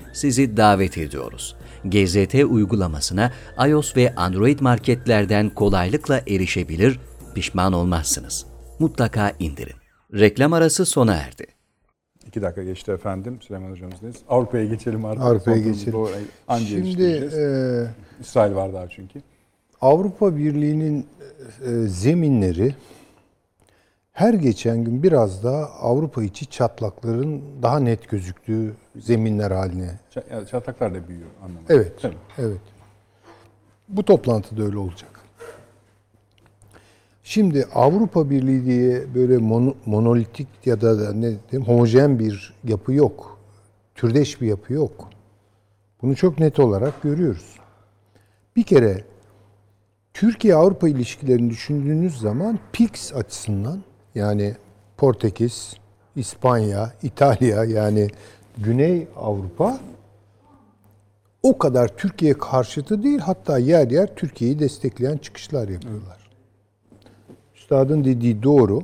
sizi 0.13 0.57
davet 0.57 0.97
ediyoruz. 0.97 1.55
GZT 1.85 2.33
uygulamasına 2.49 3.31
iOS 3.67 3.97
ve 3.97 4.15
Android 4.15 4.59
marketlerden 4.59 5.49
kolaylıkla 5.49 6.21
erişebilir, 6.27 6.99
pişman 7.35 7.73
olmazsınız. 7.73 8.45
Mutlaka 8.79 9.31
indirin. 9.39 9.75
Reklam 10.13 10.53
arası 10.53 10.85
sona 10.85 11.13
erdi. 11.13 11.45
İki 12.27 12.41
dakika 12.41 12.63
geçti 12.63 12.91
efendim. 12.91 13.37
Süleyman 13.41 13.71
hocamızdayız. 13.71 14.15
Avrupa'ya 14.29 14.65
geçelim 14.65 15.05
artık. 15.05 15.23
Avrupa'ya 15.23 15.57
geçelim. 15.57 15.93
doğru- 15.93 16.09
Anca 16.47 16.65
Şimdi 16.65 17.03
e, 17.03 17.43
İsrail 18.21 18.55
var 18.55 18.73
daha 18.73 18.89
çünkü. 18.89 19.21
Avrupa 19.81 20.37
Birliği'nin 20.37 21.05
e, 21.65 21.69
zeminleri 21.87 22.75
her 24.11 24.33
geçen 24.33 24.83
gün 24.83 25.03
biraz 25.03 25.43
daha 25.43 25.65
Avrupa 25.65 26.23
içi 26.23 26.45
çatlakların 26.45 27.41
daha 27.61 27.79
net 27.79 28.09
gözüktüğü 28.09 28.73
zeminler 28.95 29.51
haline. 29.51 29.99
Yani 30.31 30.47
çatlaklar 30.47 30.93
da 30.93 31.07
büyüyor 31.07 31.27
anlamında. 31.43 31.73
Evet. 31.73 31.93
Tabii. 32.01 32.15
Evet. 32.37 32.61
Bu 33.89 34.03
toplantıda 34.05 34.63
öyle 34.63 34.77
olacak. 34.77 35.19
Şimdi 37.23 37.65
Avrupa 37.75 38.29
Birliği 38.29 38.65
diye 38.65 39.13
böyle 39.15 39.35
mono- 39.35 39.75
monolitik 39.85 40.47
ya 40.65 40.81
da 40.81 40.99
da 40.99 41.13
ne 41.13 41.21
diyeyim 41.51 41.67
homojen 41.67 42.19
bir 42.19 42.53
yapı 42.63 42.93
yok. 42.93 43.37
Türdeş 43.95 44.41
bir 44.41 44.47
yapı 44.47 44.73
yok. 44.73 45.09
Bunu 46.01 46.15
çok 46.15 46.39
net 46.39 46.59
olarak 46.59 47.01
görüyoruz. 47.01 47.55
Bir 48.55 48.63
kere 48.63 49.03
Türkiye-Avrupa 50.13 50.89
ilişkilerini 50.89 51.49
düşündüğünüz 51.49 52.17
zaman 52.19 52.59
PIX 52.73 53.13
açısından 53.15 53.83
yani 54.15 54.55
Portekiz, 54.97 55.73
İspanya, 56.15 56.93
İtalya 57.03 57.63
yani 57.63 58.07
Güney 58.57 59.07
Avrupa 59.15 59.79
o 61.43 61.57
kadar 61.57 61.87
Türkiye 61.87 62.33
karşıtı 62.33 63.03
değil 63.03 63.19
hatta 63.19 63.57
yer 63.57 63.91
yer 63.91 64.15
Türkiye'yi 64.15 64.59
destekleyen 64.59 65.17
çıkışlar 65.17 65.69
yapıyorlar. 65.69 66.29
Üstadın 67.55 68.03
dediği 68.03 68.43
doğru. 68.43 68.83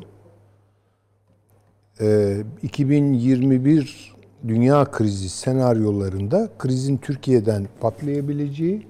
Ee, 2.02 2.38
2021 2.64 4.16
dünya 4.48 4.91
krizi 4.91 5.30
senaryolarında 5.30 6.49
krizin 6.58 6.98
Türkiye'den 6.98 7.68
patlayabileceği 7.80 8.88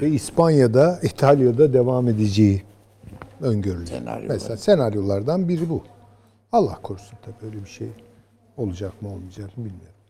ve 0.00 0.08
İspanya'da, 0.10 1.00
İtalya'da 1.02 1.72
devam 1.72 2.08
edeceği 2.08 2.62
öngörülüyor. 3.40 3.86
Senaryolar. 3.86 4.34
Mesela 4.34 4.56
senaryolardan 4.56 5.48
biri 5.48 5.70
bu. 5.70 5.84
Allah 6.52 6.78
korusun 6.82 7.18
tabii 7.22 7.46
öyle 7.46 7.64
bir 7.64 7.70
şey 7.70 7.88
olacak 8.56 9.02
mı 9.02 9.08
olmayacak 9.08 9.58
mı 9.58 9.64
bilmiyorum. 9.64 10.00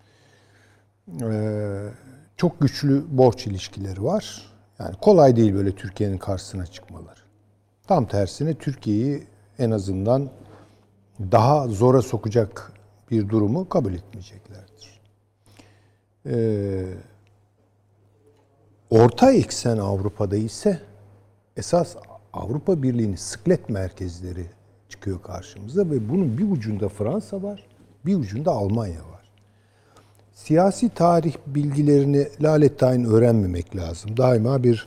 Ee, 1.22 1.88
çok 2.36 2.60
güçlü 2.60 3.04
borç 3.18 3.46
ilişkileri 3.46 4.04
var. 4.04 4.52
Yani 4.78 4.94
kolay 5.00 5.36
değil 5.36 5.54
böyle 5.54 5.74
Türkiye'nin 5.74 6.18
karşısına 6.18 6.66
çıkmaları. 6.66 7.20
Tam 7.86 8.06
tersine 8.06 8.54
Türkiye'yi 8.54 9.26
en 9.58 9.70
azından 9.70 10.30
daha 11.20 11.68
zora 11.68 12.02
sokacak 12.02 12.72
bir 13.10 13.28
durumu 13.28 13.68
kabul 13.68 13.94
etmeyeceklerdir. 13.94 15.00
Ee, 16.26 16.84
orta 18.90 19.32
eksen 19.32 19.78
Avrupa'da 19.78 20.36
ise 20.36 20.80
esas 21.56 21.96
Avrupa 22.32 22.82
Birliği'nin 22.82 23.16
sıklet 23.16 23.68
merkezleri 23.68 24.46
çıkıyor 24.88 25.22
karşımıza 25.22 25.90
ve 25.90 26.08
bunun 26.08 26.38
bir 26.38 26.50
ucunda 26.50 26.88
Fransa 26.88 27.42
var, 27.42 27.66
bir 28.06 28.16
ucunda 28.16 28.50
Almanya 28.50 29.00
var. 29.00 29.30
Siyasi 30.34 30.88
tarih 30.88 31.34
bilgilerini 31.46 32.28
lalettayn 32.40 33.04
öğrenmemek 33.04 33.76
lazım. 33.76 34.16
Daima 34.16 34.62
bir 34.62 34.86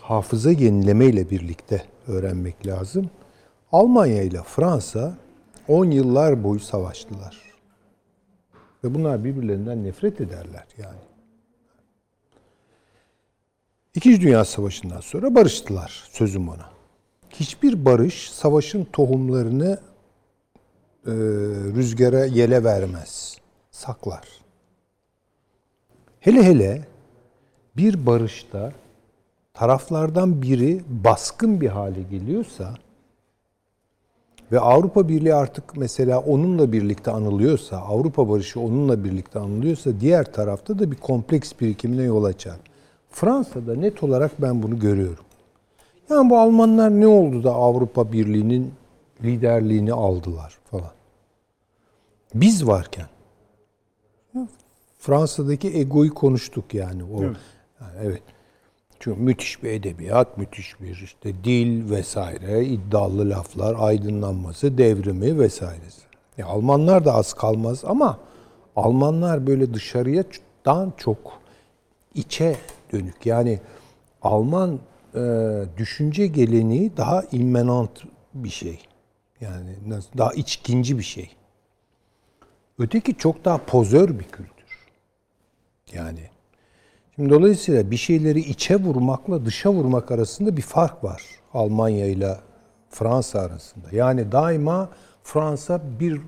hafıza 0.00 0.50
yenileme 0.50 1.06
ile 1.06 1.30
birlikte 1.30 1.84
öğrenmek 2.08 2.66
lazım. 2.66 3.10
Almanya 3.72 4.22
ile 4.22 4.42
Fransa 4.42 5.14
10 5.68 5.84
yıllar 5.84 6.44
boyu 6.44 6.60
savaştılar. 6.60 7.42
Ve 8.84 8.94
bunlar 8.94 9.24
birbirlerinden 9.24 9.84
nefret 9.84 10.20
ederler 10.20 10.66
yani. 10.78 11.00
İkinci 13.94 14.20
Dünya 14.20 14.44
Savaşı'ndan 14.44 15.00
sonra 15.00 15.34
barıştılar 15.34 16.04
sözüm 16.12 16.48
ona. 16.48 16.73
Hiçbir 17.40 17.84
barış 17.84 18.30
savaşın 18.30 18.86
tohumlarını 18.92 19.78
e, 21.06 21.12
rüzgara 21.76 22.24
yele 22.24 22.64
vermez. 22.64 23.38
Saklar. 23.70 24.28
Hele 26.20 26.42
hele 26.42 26.84
bir 27.76 28.06
barışta 28.06 28.72
taraflardan 29.54 30.42
biri 30.42 30.82
baskın 30.88 31.60
bir 31.60 31.68
hale 31.68 32.02
geliyorsa 32.02 32.74
ve 34.52 34.60
Avrupa 34.60 35.08
Birliği 35.08 35.34
artık 35.34 35.76
mesela 35.76 36.20
onunla 36.20 36.72
birlikte 36.72 37.10
anılıyorsa, 37.10 37.76
Avrupa 37.76 38.28
barışı 38.28 38.60
onunla 38.60 39.04
birlikte 39.04 39.38
anılıyorsa 39.38 39.90
diğer 40.00 40.32
tarafta 40.32 40.78
da 40.78 40.90
bir 40.90 40.96
kompleks 40.96 41.52
birikimine 41.60 42.02
yol 42.02 42.24
açar. 42.24 42.56
Fransa'da 43.10 43.74
net 43.74 44.02
olarak 44.02 44.42
ben 44.42 44.62
bunu 44.62 44.78
görüyorum. 44.78 45.24
Yani 46.10 46.30
bu 46.30 46.38
Almanlar 46.38 46.90
ne 46.90 47.06
oldu 47.06 47.44
da 47.44 47.54
Avrupa 47.54 48.12
Birliği'nin 48.12 48.74
liderliğini 49.22 49.92
aldılar 49.92 50.58
falan. 50.70 50.92
Biz 52.34 52.66
varken 52.66 53.06
Fransa'daki 54.98 55.78
egoyu 55.78 56.14
konuştuk 56.14 56.74
yani. 56.74 57.04
O, 57.04 57.22
Evet. 57.22 57.36
Yani 57.80 57.92
evet. 58.02 58.22
Çünkü 59.00 59.20
müthiş 59.20 59.62
bir 59.62 59.70
edebiyat, 59.70 60.38
müthiş 60.38 60.80
bir 60.80 61.00
işte 61.04 61.44
dil 61.44 61.90
vesaire, 61.90 62.64
iddialı 62.64 63.30
laflar, 63.30 63.76
aydınlanması, 63.78 64.78
devrimi 64.78 65.38
vesairesi. 65.38 66.02
Ya 66.38 66.46
Almanlar 66.46 67.04
da 67.04 67.14
az 67.14 67.34
kalmaz 67.34 67.84
ama 67.84 68.18
Almanlar 68.76 69.46
böyle 69.46 69.74
dışarıya 69.74 70.24
daha 70.64 70.86
çok 70.96 71.18
içe 72.14 72.56
dönük. 72.92 73.26
Yani 73.26 73.60
Alman 74.22 74.70
e, 74.74 74.78
düşünce 75.76 76.26
geleneği 76.26 76.96
daha 76.96 77.22
immanent 77.32 77.90
bir 78.34 78.48
şey. 78.48 78.78
Yani 79.40 79.76
daha 80.18 80.32
içkinci 80.32 80.98
bir 80.98 81.02
şey. 81.02 81.30
Öteki 82.78 83.16
çok 83.16 83.44
daha 83.44 83.58
pozör 83.58 84.08
bir 84.18 84.24
kültür. 84.24 84.88
Yani 85.92 86.30
şimdi 87.14 87.30
dolayısıyla 87.30 87.90
bir 87.90 87.96
şeyleri 87.96 88.40
içe 88.40 88.76
vurmakla 88.76 89.44
dışa 89.44 89.72
vurmak 89.72 90.10
arasında 90.10 90.56
bir 90.56 90.62
fark 90.62 91.04
var. 91.04 91.22
Almanya 91.54 92.06
ile 92.06 92.36
Fransa 92.90 93.40
arasında. 93.40 93.86
Yani 93.92 94.32
daima 94.32 94.88
Fransa 95.22 95.80
bir 96.00 96.20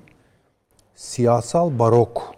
siyasal 0.95 1.79
barok. 1.79 2.35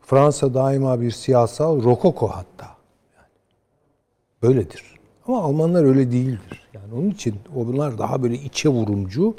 Fransa 0.00 0.54
daima 0.54 1.00
bir 1.00 1.10
siyasal 1.10 1.82
rokoko 1.82 2.28
hatta. 2.28 2.77
Böyledir. 4.42 4.82
Ama 5.26 5.42
Almanlar 5.42 5.84
öyle 5.84 6.12
değildir. 6.12 6.68
Yani 6.72 6.94
onun 6.94 7.10
için 7.10 7.36
onlar 7.56 7.98
daha 7.98 8.22
böyle 8.22 8.34
içe 8.34 8.68
vurumcu 8.68 9.36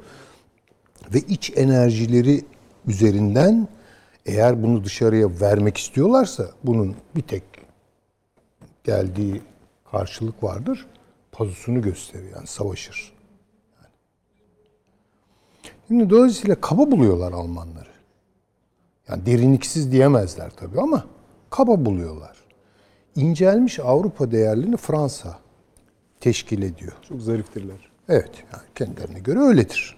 ve 1.13 1.19
iç 1.19 1.53
enerjileri 1.55 2.45
üzerinden 2.87 3.67
eğer 4.25 4.63
bunu 4.63 4.83
dışarıya 4.83 5.29
vermek 5.41 5.77
istiyorlarsa 5.77 6.45
bunun 6.63 6.95
bir 7.15 7.21
tek 7.21 7.43
geldiği 8.83 9.41
karşılık 9.91 10.43
vardır. 10.43 10.85
Pazusunu 11.31 11.81
gösterir 11.81 12.29
yani 12.35 12.47
savaşır. 12.47 13.13
Yani. 13.77 13.93
Şimdi 15.87 16.09
dolayısıyla 16.09 16.61
kaba 16.61 16.91
buluyorlar 16.91 17.31
Almanları. 17.31 17.89
Yani 19.07 19.25
derinliksiz 19.25 19.91
diyemezler 19.91 20.51
tabii 20.55 20.81
ama 20.81 21.05
kaba 21.49 21.85
buluyorlar. 21.85 22.38
İncelmiş 23.19 23.79
Avrupa 23.79 24.31
değerlerini 24.31 24.77
Fransa 24.77 25.39
teşkil 26.19 26.61
ediyor. 26.61 26.93
Çok 27.09 27.21
zariftirler. 27.21 27.89
Evet, 28.09 28.31
yani 28.53 28.63
kendilerine 28.75 29.19
göre 29.19 29.39
öyledir. 29.39 29.97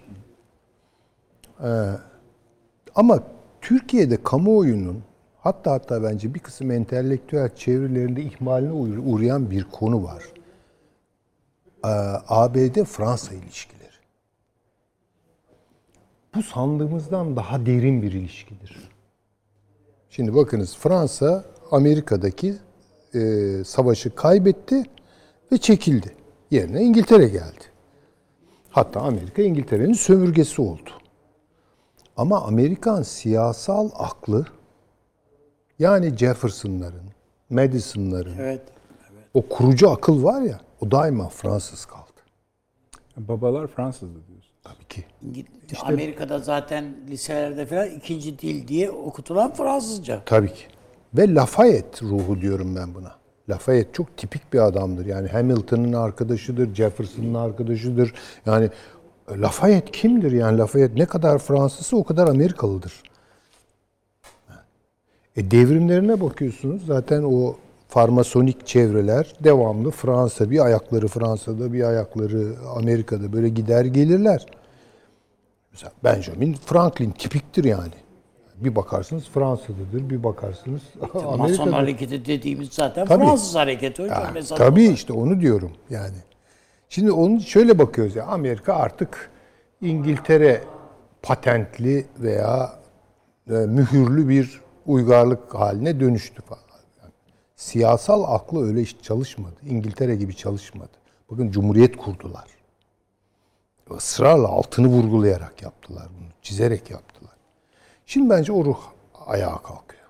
Ee, 1.64 1.90
ama 2.96 3.24
Türkiye'de 3.62 4.24
kamuoyunun 4.24 5.04
hatta 5.40 5.72
hatta 5.72 6.04
bence 6.04 6.34
bir 6.34 6.40
kısım 6.40 6.72
entelektüel 6.72 7.56
çevrelerinde 7.56 8.22
ihmaline 8.22 8.72
uğra- 8.72 9.00
uğrayan 9.00 9.52
bir 9.52 9.64
konu 9.64 10.04
var. 10.04 10.24
Ee, 11.86 11.88
ABD-Fransa 12.28 13.34
ilişkileri. 13.36 13.82
Bu 16.36 16.44
sandığımızdan 16.44 17.36
daha 17.36 17.66
derin 17.66 18.02
bir 18.02 18.12
ilişkidir. 18.12 18.90
Şimdi 20.10 20.36
bakınız 20.36 20.78
Fransa 20.78 21.46
Amerika'daki 21.72 22.56
e, 23.16 23.64
savaşı 23.64 24.16
kaybetti 24.16 24.84
ve 25.52 25.58
çekildi. 25.58 26.16
Yerine 26.52 26.82
İngiltere 26.82 27.28
geldi. 27.28 27.64
Hatta 28.70 29.00
Amerika 29.02 29.42
İngiltere'nin 29.42 29.94
sömürgesi 29.94 30.62
oldu. 30.62 30.90
Ama 32.18 32.42
Amerikan 32.42 33.02
siyasal 33.02 33.90
aklı 33.96 34.46
yani 35.80 36.18
Jefferson'ların, 36.18 37.04
Madison'ların 37.50 38.36
Evet. 38.40 38.62
o 39.34 39.42
kurucu 39.48 39.90
akıl 39.90 40.24
var 40.24 40.42
ya 40.42 40.60
o 40.82 40.92
daima 40.92 41.30
Fransız 41.30 41.86
kaldı. 41.86 42.02
Babalar 43.18 43.68
Fransızdı 43.68 44.28
diyorsun. 44.28 44.52
Tabii 44.64 44.86
ki. 44.90 45.04
İngil- 45.26 45.46
Amerika'da 45.82 46.40
zaten 46.40 46.94
liselerde 47.10 47.66
falan 47.66 47.90
ikinci 47.90 48.40
dil 48.40 48.68
diye 48.68 48.92
okutulan 48.92 49.54
Fransızca. 49.54 50.22
Tabii 50.26 50.54
ki. 50.54 50.64
Ve 51.18 51.34
Lafayette 51.34 52.06
ruhu 52.06 52.42
diyorum 52.42 52.76
ben 52.76 52.94
buna. 52.94 53.12
Lafayette 53.50 53.94
çok 53.94 54.18
tipik 54.18 54.54
bir 54.54 54.60
adamdır. 54.60 55.06
Yani 55.06 55.28
Hamilton'ın 55.28 55.94
arkadaşıdır, 55.94 56.76
Jefferson'ın 56.76 57.34
arkadaşıdır. 57.34 58.14
Yani 58.46 58.70
Lafayette 59.30 59.92
kimdir? 59.92 60.32
Yani 60.32 60.58
Lafayette 60.58 61.00
ne 61.00 61.06
kadar 61.06 61.38
Fransızsa 61.38 61.98
o 61.98 62.04
kadar 62.04 62.28
Amerikalıdır. 62.28 62.94
E 65.36 65.52
devrimlerine 65.52 66.22
bakıyorsunuz. 66.22 66.86
Zaten 66.86 67.24
o 67.24 67.56
farmasonik 67.88 68.68
çevreler 68.68 69.36
devamlı 69.44 69.92
Fransa. 69.92 70.52
Bir 70.52 70.66
ayakları 70.66 71.08
Fransa'da, 71.08 71.74
bir 71.74 71.84
ayakları 71.84 72.56
Amerika'da 72.76 73.34
böyle 73.34 73.50
gider 73.50 73.86
gelirler. 73.86 74.46
Mesela 75.72 75.92
Benjamin 76.04 76.54
Franklin 76.54 77.12
tipiktir 77.12 77.64
yani. 77.64 77.94
Bir 78.62 78.76
bakarsınız 78.76 79.30
Fransa'dadır, 79.30 80.10
bir 80.10 80.24
bakarsınız 80.24 80.82
Mason 81.14 81.34
Amerika'da. 81.40 81.78
hareketi 81.78 82.26
dediğimiz 82.26 82.70
zaten 82.70 83.06
Tabii. 83.08 83.24
Fransız 83.24 83.56
hareketi 83.56 84.04
hocam. 84.04 84.24
Ya, 84.24 84.32
Mesela 84.34 84.58
tabii 84.58 84.84
işte 84.84 85.14
onu 85.14 85.42
diyorum 85.42 85.72
yani. 85.90 86.18
Şimdi 86.90 87.12
onu 87.12 87.42
şöyle 87.42 87.80
bakıyoruz 87.80 88.16
ya 88.16 88.26
Amerika 88.26 88.74
artık 88.74 89.32
İngiltere 89.82 90.64
patentli 91.22 92.06
veya 92.20 92.74
e, 93.50 93.54
mühürlü 93.54 94.30
bir 94.30 94.62
uygarlık 94.86 95.56
haline 95.56 96.00
dönüştü 96.00 96.42
falan. 96.42 96.62
Yani 97.02 97.12
siyasal 97.56 98.24
aklı 98.36 98.68
öyle 98.68 98.82
hiç 98.82 98.96
çalışmadı. 99.02 99.56
İngiltere 99.70 100.16
gibi 100.16 100.36
çalışmadı. 100.36 100.92
Bakın 101.32 101.52
cumhuriyet 101.52 101.98
kurdular. 101.98 102.46
Israrla 103.98 104.48
altını 104.48 104.88
vurgulayarak 104.88 105.62
yaptılar 105.62 106.08
bunu. 106.20 106.28
Çizerek 106.42 106.92
yaptılar. 106.92 107.11
Şimdi 108.12 108.30
bence 108.30 108.52
o 108.54 108.66
ruh 108.66 108.78
ayağa 109.28 109.58
kalkıyor. 109.58 110.04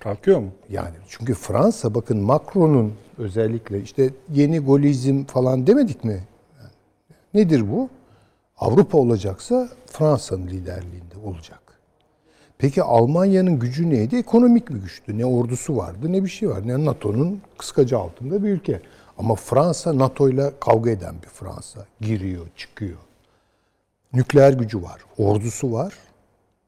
Kalkıyor 0.00 0.40
mu? 0.40 0.50
Yani 0.70 0.94
çünkü 1.08 1.34
Fransa 1.34 1.94
bakın 1.94 2.20
Macron'un 2.20 2.94
özellikle 3.18 3.82
işte 3.82 4.10
yeni 4.32 4.58
golizm 4.58 5.24
falan 5.24 5.66
demedik 5.66 6.04
mi? 6.04 6.24
Yani 6.58 6.70
nedir 7.34 7.72
bu? 7.72 7.88
Avrupa 8.58 8.98
olacaksa 8.98 9.68
Fransa'nın 9.86 10.46
liderliğinde 10.46 11.14
olacak. 11.24 11.60
Peki 12.58 12.82
Almanya'nın 12.82 13.58
gücü 13.58 13.90
neydi? 13.90 14.16
Ekonomik 14.16 14.70
bir 14.70 14.80
güçtü. 14.80 15.18
Ne 15.18 15.26
ordusu 15.26 15.76
vardı 15.76 16.12
ne 16.12 16.24
bir 16.24 16.30
şey 16.30 16.48
var. 16.48 16.68
Ne 16.68 16.84
NATO'nun 16.84 17.42
kıskacı 17.58 17.98
altında 17.98 18.44
bir 18.44 18.48
ülke. 18.48 18.80
Ama 19.18 19.34
Fransa 19.34 19.98
NATO'yla 19.98 20.52
kavga 20.60 20.90
eden 20.90 21.14
bir 21.22 21.28
Fransa. 21.28 21.86
Giriyor, 22.00 22.46
çıkıyor. 22.56 22.98
Nükleer 24.12 24.52
gücü 24.52 24.82
var, 24.82 25.04
ordusu 25.18 25.72
var 25.72 25.94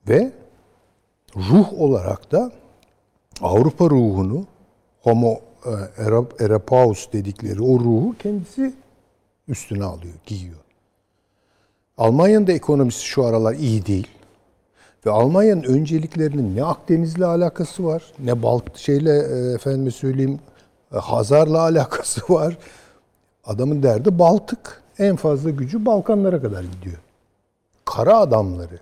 ve 0.09 0.33
ruh 1.37 1.73
olarak 1.73 2.33
da 2.33 2.53
Avrupa 3.43 3.91
ruhunu 3.91 4.47
Homo 5.01 5.41
e, 5.67 5.71
erepaus 6.45 7.13
dedikleri 7.13 7.63
o 7.63 7.81
ruhu 7.81 8.15
kendisi 8.19 8.75
üstüne 9.49 9.85
alıyor, 9.85 10.15
giyiyor. 10.27 10.59
Almanya'nın 11.99 12.47
da 12.47 12.53
ekonomisi 12.53 13.05
şu 13.05 13.25
aralar 13.25 13.55
iyi 13.55 13.87
değil. 13.87 14.09
Ve 15.07 15.11
Almanya'nın 15.11 15.63
önceliklerinin 15.63 16.57
ne 16.57 16.65
Akdeniz'le 16.65 17.23
alakası 17.23 17.85
var, 17.85 18.03
ne 18.19 18.43
Balt 18.43 18.77
şeyle 18.77 19.13
e, 19.13 19.55
efendime 19.55 19.91
söyleyeyim 19.91 20.41
e, 20.95 20.97
Hazar'la 20.99 21.61
alakası 21.69 22.21
var. 22.29 22.59
Adamın 23.45 23.83
derdi 23.83 24.19
Baltık. 24.19 24.83
En 24.99 25.17
fazla 25.17 25.51
gücü 25.51 25.87
Balkanlara 25.87 26.43
kadar 26.43 26.63
gidiyor. 26.63 26.99
Kara 27.85 28.19
adamları. 28.19 28.79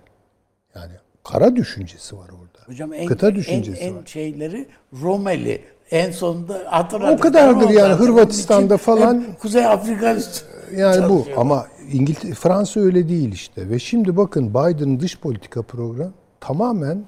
Yani 0.75 0.91
kara 1.23 1.55
düşüncesi 1.55 2.17
var 2.17 2.29
orada. 2.29 2.59
Hocam 2.65 2.93
en, 2.93 3.05
Kıta 3.05 3.27
en, 3.29 3.35
düşüncesi 3.35 3.79
en 3.79 3.95
var. 3.95 4.05
şeyleri 4.05 4.67
Romeli. 5.01 5.61
En 5.91 6.11
sonunda 6.11 6.63
hatırladım. 6.65 7.15
O 7.15 7.19
kadardır 7.19 7.69
yani, 7.69 7.93
Hırvatistan'da 7.93 8.77
falan- 8.77 9.25
Kuzey 9.41 9.65
Afrika 9.65 10.17
Yani 10.75 11.09
bu 11.09 11.27
ama 11.37 11.67
İngiltere, 11.91 12.33
Fransa 12.33 12.79
öyle 12.79 13.09
değil 13.09 13.31
işte. 13.31 13.69
Ve 13.69 13.79
şimdi 13.79 14.17
bakın 14.17 14.49
Biden'ın 14.49 14.99
dış 14.99 15.19
politika 15.19 15.61
programı 15.61 16.13
tamamen 16.39 17.05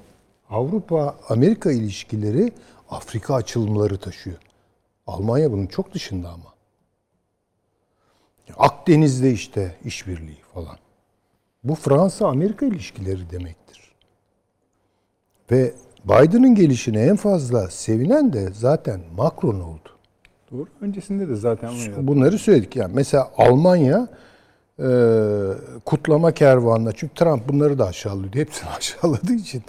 Avrupa-Amerika 0.50 1.72
ilişkileri 1.72 2.52
Afrika 2.90 3.36
açılımları 3.36 3.98
taşıyor. 3.98 4.38
Almanya 5.08 5.52
bunun 5.52 5.68
çok 5.68 5.94
dışında 5.94 6.30
ama. 6.30 6.56
Akdeniz'de 8.58 9.32
işte 9.32 9.76
işbirliği 9.86 10.42
falan. 10.54 10.78
Bu 11.64 11.76
Fransa-Amerika 11.76 12.66
ilişkileri 12.66 13.30
demektir. 13.30 13.65
Ve 15.52 15.74
Biden'ın 16.06 16.56
gelişine 16.56 17.02
en 17.02 17.16
fazla 17.16 17.70
sevinen 17.70 18.34
de 18.34 18.50
zaten 18.54 19.02
Macron 19.18 19.60
oldu. 19.60 19.90
Doğru. 20.52 20.68
Öncesinde 20.82 21.30
de 21.30 21.36
zaten. 21.36 21.74
Bunları 21.98 22.38
söyledik. 22.38 22.76
Yani 22.76 22.92
mesela 22.96 23.32
Almanya 23.38 24.08
e, 24.80 24.88
kutlama 25.86 26.32
kervanına 26.32 26.92
çünkü 26.92 27.14
Trump 27.14 27.50
bunları 27.50 27.80
da 27.80 27.88
aşağılıyordu. 27.88 28.38
Hepsini 28.38 28.70
aşağıladığı 28.78 29.34
için. 29.34 29.64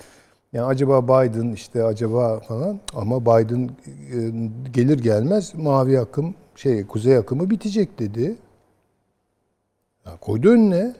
Yani 0.52 0.66
acaba 0.66 1.04
Biden 1.04 1.52
işte 1.52 1.84
acaba 1.84 2.40
falan 2.40 2.80
ama 2.94 3.22
Biden 3.22 3.70
e, 4.12 4.18
gelir 4.72 4.98
gelmez 4.98 5.54
mavi 5.54 6.00
akım 6.00 6.34
şey 6.56 6.86
kuzey 6.86 7.16
akımı 7.16 7.50
bitecek 7.50 7.98
dedi. 7.98 8.36
Ya 10.06 10.16
koydu 10.20 10.50
önüne. 10.50 10.94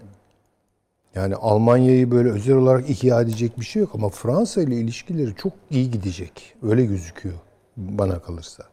Yani 1.16 1.34
Almanya'yı 1.34 2.10
böyle 2.10 2.30
özel 2.30 2.56
olarak 2.56 2.90
ihya 2.90 3.20
edecek 3.20 3.60
bir 3.60 3.64
şey 3.64 3.82
yok 3.82 3.90
ama 3.94 4.08
Fransa 4.08 4.62
ile 4.62 4.76
ilişkileri 4.76 5.34
çok 5.34 5.52
iyi 5.70 5.90
gidecek. 5.90 6.54
Öyle 6.62 6.84
gözüküyor 6.84 7.34
bana 7.76 8.18
kalırsa. 8.18 8.64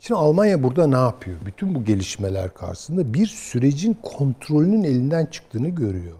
Şimdi 0.00 0.20
Almanya 0.20 0.62
burada 0.62 0.86
ne 0.86 0.96
yapıyor? 0.96 1.36
Bütün 1.46 1.74
bu 1.74 1.84
gelişmeler 1.84 2.54
karşısında 2.54 3.14
bir 3.14 3.26
sürecin 3.26 3.98
kontrolünün 4.02 4.84
elinden 4.84 5.26
çıktığını 5.26 5.68
görüyor. 5.68 6.16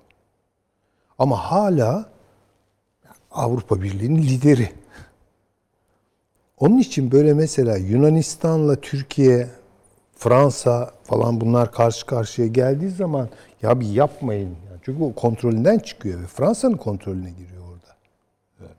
Ama 1.19 1.37
hala 1.37 2.11
Avrupa 3.31 3.83
Birliği'nin 3.83 4.23
lideri. 4.23 4.73
Onun 6.59 6.79
için 6.79 7.13
böyle 7.13 7.35
mesela 7.35 7.77
Yunanistan'la 7.77 8.77
Türkiye, 8.77 9.49
Fransa 10.17 10.91
falan 11.05 11.41
bunlar 11.41 11.73
karşı 11.73 12.07
karşıya 12.07 12.49
geldiği 12.49 12.91
zaman 12.91 13.29
ya 13.63 13.81
bir 13.81 13.87
yapmayın. 13.87 14.57
Çünkü 14.83 15.03
o 15.03 15.13
kontrolünden 15.13 15.79
çıkıyor 15.79 16.23
ve 16.23 16.27
Fransa'nın 16.27 16.77
kontrolüne 16.77 17.31
giriyor 17.31 17.63
orada. 17.73 17.95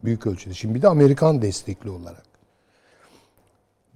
Büyük 0.04 0.28
ölçüde. 0.28 0.54
Şimdi 0.54 0.76
bir 0.76 0.82
de 0.82 0.88
Amerikan 0.88 1.42
destekli 1.42 1.90
olarak. 1.90 2.24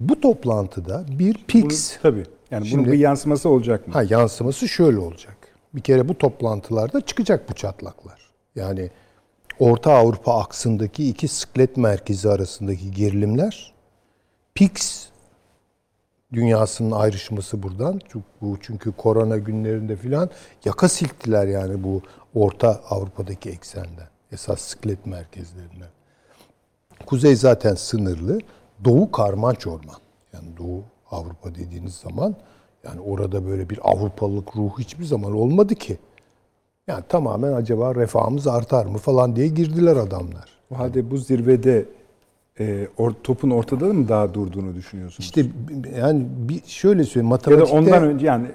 Bu 0.00 0.20
toplantıda 0.20 1.04
bir 1.08 1.34
Bunu, 1.34 1.44
PIX 1.46 1.96
tabii. 2.02 2.24
Yani 2.50 2.66
Şimdi- 2.66 2.82
bunun 2.82 2.92
bir 2.92 2.98
yansıması 2.98 3.48
olacak 3.48 3.88
mı? 3.88 3.94
Ha 3.94 4.02
yansıması 4.02 4.68
şöyle 4.68 4.98
olacak. 4.98 5.36
Bir 5.74 5.80
kere 5.80 6.08
bu 6.08 6.18
toplantılarda 6.18 7.00
çıkacak 7.00 7.48
bu 7.50 7.54
çatlaklar. 7.54 8.30
Yani 8.56 8.90
Orta 9.58 9.92
Avrupa 9.92 10.40
aksındaki 10.40 11.08
iki 11.08 11.28
sıklet 11.28 11.76
merkezi 11.76 12.30
arasındaki 12.30 12.90
gerilimler 12.90 13.72
PIX 14.54 15.04
dünyasının 16.34 16.90
ayrışması 16.90 17.62
buradan. 17.62 18.00
Çünkü 18.08 18.26
çünkü 18.60 18.92
korona 18.92 19.36
günlerinde 19.36 19.96
filan 19.96 20.30
yaka 20.64 20.88
silktiler 20.88 21.46
yani 21.46 21.84
bu 21.84 22.02
Orta 22.34 22.80
Avrupa'daki 22.90 23.50
eksenden. 23.50 24.08
Esas 24.32 24.60
sıklet 24.60 25.06
merkezlerinden. 25.06 25.88
Kuzey 27.06 27.36
zaten 27.36 27.74
sınırlı. 27.74 28.38
Doğu 28.84 29.10
karman 29.10 29.54
çorman. 29.54 29.96
Yani 30.32 30.56
Doğu 30.58 30.82
Avrupa 31.10 31.54
dediğiniz 31.54 31.94
zaman 31.94 32.36
yani 32.84 33.00
orada 33.00 33.46
böyle 33.46 33.70
bir 33.70 33.78
Avrupalılık 33.82 34.56
ruhu 34.56 34.78
hiçbir 34.78 35.04
zaman 35.04 35.32
olmadı 35.32 35.74
ki. 35.74 35.98
Yani 36.86 37.04
tamamen 37.08 37.52
acaba 37.52 37.94
refahımız 37.94 38.46
artar 38.46 38.86
mı 38.86 38.98
falan 38.98 39.36
diye 39.36 39.48
girdiler 39.48 39.96
adamlar. 39.96 40.48
O 40.70 40.78
halde 40.78 41.10
bu 41.10 41.16
zirvede 41.16 41.86
e, 42.60 42.88
or, 42.96 43.10
topun 43.22 43.50
ortada 43.50 43.84
mı 43.92 44.08
daha 44.08 44.34
durduğunu 44.34 44.74
düşünüyorsunuz? 44.74 45.24
İşte 45.26 45.46
yani 45.98 46.26
bir 46.48 46.60
şöyle 46.66 47.04
söyleyeyim 47.04 47.26
ya 47.32 47.40
da 47.40 47.50
matematikte... 47.50 47.78
ondan 47.78 48.02
önce 48.02 48.26
yani 48.26 48.46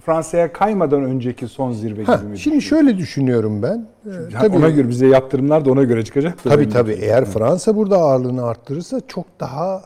Fransa'ya 0.00 0.52
kaymadan 0.52 1.02
önceki 1.02 1.48
son 1.48 1.72
zirve 1.72 2.04
Ha, 2.04 2.16
gibi 2.16 2.26
mi? 2.26 2.38
şimdi 2.38 2.62
şöyle 2.62 2.98
düşünüyorum 2.98 3.62
ben. 3.62 3.88
Ee, 4.06 4.10
Yani 4.32 4.56
ona 4.56 4.70
göre 4.70 4.88
bize 4.88 5.06
yaptırımlar 5.06 5.64
da 5.64 5.70
ona 5.70 5.82
göre 5.82 6.04
çıkacak. 6.04 6.42
Tabii 6.44 6.68
tabii. 6.68 6.92
için. 6.92 7.02
Eğer 7.02 7.24
Fransa 7.24 7.76
burada 7.76 7.98
ağırlığını 7.98 8.44
arttırırsa 8.44 9.00
çok 9.08 9.26
daha 9.40 9.82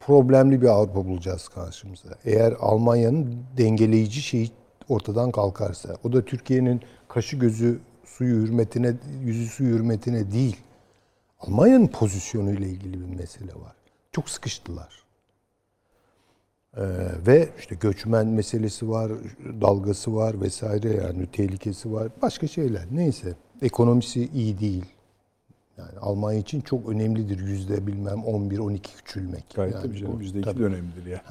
problemli 0.00 0.62
bir 0.62 0.66
Avrupa 0.66 1.04
bulacağız 1.06 1.48
karşımıza. 1.48 2.08
Eğer 2.24 2.54
Almanya'nın 2.60 3.34
dengeleyici 3.56 4.20
şeyi 4.22 4.50
ortadan 4.88 5.30
kalkarsa, 5.30 5.96
o 6.04 6.12
da 6.12 6.24
Türkiye'nin 6.24 6.80
kaşı 7.08 7.36
gözü 7.36 7.78
suyu 8.04 8.34
hürmetine, 8.46 8.92
yüzü 9.24 9.46
suyu 9.46 9.74
hürmetine 9.74 10.32
değil. 10.32 10.56
Almanya'nın 11.40 11.86
pozisyonuyla 11.86 12.66
ilgili 12.66 13.00
bir 13.00 13.16
mesele 13.16 13.54
var. 13.54 13.72
Çok 14.12 14.30
sıkıştılar. 14.30 15.02
Ee, 16.76 16.80
ve 17.26 17.48
işte 17.58 17.74
göçmen 17.74 18.26
meselesi 18.26 18.90
var, 18.90 19.12
dalgası 19.60 20.14
var 20.16 20.40
vesaire 20.40 20.96
yani 20.96 21.26
tehlikesi 21.26 21.92
var. 21.92 22.08
Başka 22.22 22.46
şeyler. 22.48 22.84
Neyse. 22.92 23.34
Ekonomisi 23.62 24.28
iyi 24.34 24.58
değil. 24.60 24.84
Yani 25.78 25.98
Almanya 26.00 26.38
için 26.38 26.60
çok 26.60 26.88
önemlidir 26.88 27.38
yüzde 27.40 27.86
bilmem 27.86 28.18
11-12 28.18 28.80
küçülmek. 28.80 29.44
Gayet 29.54 29.74
yani 29.74 29.82
tabii 29.82 29.98
canım. 29.98 30.20
Yüzde 30.20 30.38
iki 30.38 30.58
de 30.58 30.64
önemlidir 30.64 31.06
ya. 31.06 31.22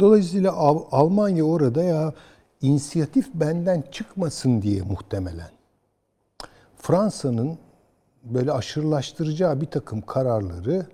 Dolayısıyla 0.00 0.52
Av- 0.52 0.82
Almanya 0.90 1.44
orada 1.44 1.82
ya 1.82 2.14
inisiyatif 2.60 3.28
benden 3.34 3.84
çıkmasın 3.92 4.62
diye 4.62 4.82
muhtemelen 4.82 5.50
Fransa'nın 6.76 7.58
böyle 8.24 8.52
aşırılaştıracağı 8.52 9.60
bir 9.60 9.66
takım 9.66 10.00
kararları 10.00 10.86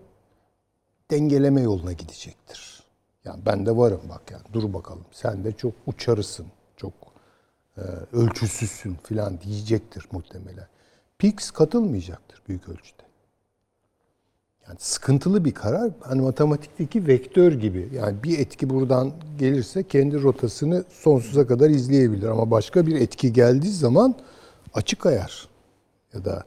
dengeleme 1.11 1.61
yoluna 1.61 1.93
gidecektir. 1.93 2.83
Yani 3.25 3.41
ben 3.47 3.67
de 3.67 3.77
varım 3.77 4.01
bak 4.09 4.31
yani 4.31 4.43
dur 4.53 4.73
bakalım 4.73 5.05
sen 5.13 5.45
de 5.45 5.53
çok 5.53 5.73
uçarısın, 5.87 6.47
çok 6.77 6.93
e, 7.77 7.81
ölçüsüzsün 8.13 8.97
filan 9.03 9.41
diyecektir 9.41 10.07
muhtemelen. 10.13 10.67
PIX 11.19 11.51
katılmayacaktır 11.51 12.43
büyük 12.49 12.69
ölçüde. 12.69 13.03
Yani 14.69 14.79
sıkıntılı 14.81 15.45
bir 15.45 15.55
karar. 15.55 15.91
Hani 16.01 16.23
matematikteki 16.23 17.07
vektör 17.07 17.53
gibi. 17.53 17.89
Yani 17.95 18.23
bir 18.23 18.39
etki 18.39 18.71
buradan 18.71 19.13
gelirse 19.39 19.83
kendi 19.83 20.23
rotasını 20.23 20.85
sonsuza 20.91 21.47
kadar 21.47 21.71
izleyebilir. 21.71 22.27
Ama 22.27 22.51
başka 22.51 22.87
bir 22.87 23.01
etki 23.01 23.33
geldiği 23.33 23.73
zaman 23.73 24.15
açık 24.75 25.01
kayar. 25.01 25.49
Ya 26.15 26.25
da 26.25 26.45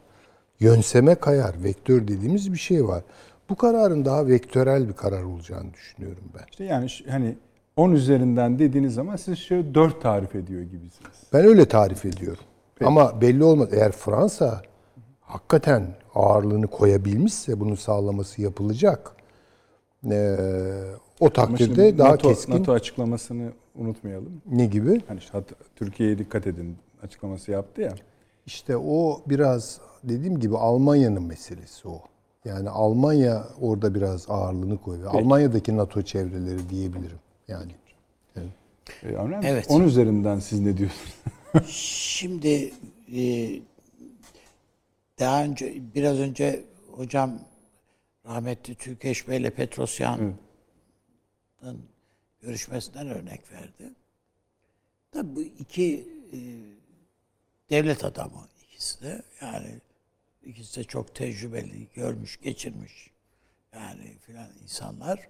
yönseme 0.63 1.15
kayar. 1.15 1.63
Vektör 1.63 2.07
dediğimiz 2.07 2.53
bir 2.53 2.57
şey 2.57 2.87
var. 2.87 3.03
Bu 3.49 3.55
kararın 3.55 4.05
daha 4.05 4.27
vektörel 4.27 4.87
bir 4.87 4.93
karar 4.93 5.23
olacağını 5.23 5.73
düşünüyorum 5.73 6.23
ben. 6.35 6.43
İşte 6.51 6.63
yani 6.63 6.87
hani 7.09 7.35
10 7.75 7.91
üzerinden 7.91 8.59
dediğiniz 8.59 8.93
zaman 8.93 9.15
siz 9.15 9.39
şöyle 9.39 9.73
4 9.73 10.01
tarif 10.01 10.35
ediyor 10.35 10.61
gibisiniz. 10.61 11.13
Ben 11.33 11.45
öyle 11.45 11.65
tarif 11.65 12.05
ediyorum. 12.05 12.43
Ama 12.85 13.21
belli 13.21 13.43
olmaz. 13.43 13.69
Eğer 13.71 13.91
Fransa 13.91 14.61
hakikaten 15.21 15.87
ağırlığını 16.15 16.67
koyabilmişse 16.67 17.59
bunu 17.59 17.77
sağlaması 17.77 18.41
yapılacak. 18.41 19.11
Ee, 20.11 20.37
o 21.19 21.29
takdirde 21.29 21.97
daha 21.97 22.11
NATO, 22.11 22.29
keskin 22.29 22.53
NATO 22.53 22.71
açıklamasını 22.71 23.51
unutmayalım. 23.75 24.41
ne 24.51 24.65
gibi? 24.65 25.01
Hani 25.07 25.19
işte 25.19 25.43
Türkiye'ye 25.75 26.17
dikkat 26.17 26.47
edin 26.47 26.77
açıklaması 27.03 27.51
yaptı 27.51 27.81
ya. 27.81 27.93
İşte 28.45 28.77
o 28.77 29.21
biraz 29.25 29.79
dediğim 30.03 30.39
gibi 30.39 30.57
Almanya'nın 30.57 31.23
meselesi 31.23 31.87
o. 31.87 32.01
Yani 32.45 32.69
Almanya 32.69 33.47
orada 33.61 33.95
biraz 33.95 34.29
ağırlığını 34.29 34.81
koyuyor. 34.81 35.13
Almanya'daki 35.13 35.77
NATO 35.77 36.01
çevreleri 36.01 36.69
diyebilirim. 36.69 37.19
Yani 37.47 37.71
Avni 39.17 39.37
abi, 39.37 39.45
Evet. 39.45 39.65
10 39.69 39.81
üzerinden 39.81 40.39
siz 40.39 40.59
ne 40.59 40.77
diyorsunuz? 40.77 41.13
Şimdi 41.67 42.73
e, 43.15 43.51
daha 45.19 45.43
önce 45.43 45.81
biraz 45.95 46.19
önce 46.19 46.63
hocam 46.91 47.39
rahmetli 48.25 48.75
Türkeş 48.75 49.27
Bey 49.27 49.37
ile 49.37 49.49
Petrosyan'ın 49.49 50.35
görüşmesinden 52.41 53.09
örnek 53.09 53.51
verdi. 53.51 53.93
Tabii 55.11 55.35
bu 55.35 55.41
iki 55.41 56.07
e, 56.33 56.39
devlet 57.69 58.03
adamı 58.03 58.47
ikisi 58.63 59.01
de 59.01 59.21
yani 59.41 59.79
ikisi 60.45 60.79
de 60.79 60.83
çok 60.83 61.15
tecrübeli, 61.15 61.87
görmüş, 61.93 62.41
geçirmiş 62.41 63.09
yani 63.73 64.17
filan 64.25 64.49
insanlar. 64.63 65.27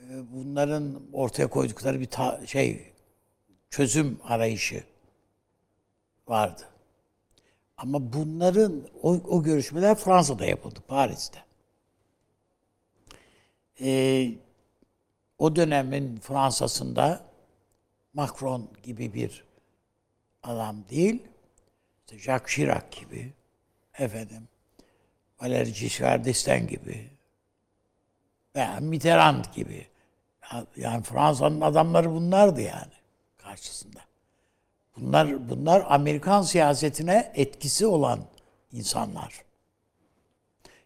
E, 0.00 0.32
bunların 0.32 1.02
ortaya 1.12 1.46
koydukları 1.50 2.00
bir 2.00 2.06
ta- 2.06 2.46
şey 2.46 2.92
çözüm 3.70 4.20
arayışı 4.22 4.84
vardı. 6.28 6.62
Ama 7.76 8.12
bunların 8.12 8.88
o, 9.02 9.10
o 9.12 9.42
görüşmeler 9.42 9.94
Fransa'da 9.94 10.44
yapıldı, 10.44 10.80
Paris'te. 10.88 11.44
Ee, 13.80 14.30
o 15.38 15.56
dönemin 15.56 16.16
Fransa'sında 16.16 17.24
Macron 18.14 18.68
gibi 18.82 19.14
bir 19.14 19.44
adam 20.42 20.84
değil, 20.90 21.22
işte 21.98 22.18
Jacques 22.18 22.56
Chirac 22.56 23.00
gibi, 23.00 23.32
efendim, 24.00 24.48
Valéry 25.40 25.72
Giscard 25.80 26.24
d'Estaing 26.24 26.70
gibi, 26.70 27.10
veya 28.56 28.80
Mitterrand 28.80 29.44
gibi. 29.54 29.86
Ya- 30.52 30.66
Yani 30.76 31.02
Fransa'nın 31.02 31.60
adamları 31.60 32.10
bunlardı 32.10 32.60
yani 32.60 32.92
karşısında. 33.38 34.00
Bunlar 34.96 35.48
bunlar 35.48 35.84
Amerikan 35.88 36.42
siyasetine 36.42 37.32
etkisi 37.34 37.86
olan 37.86 38.20
insanlar. 38.72 39.44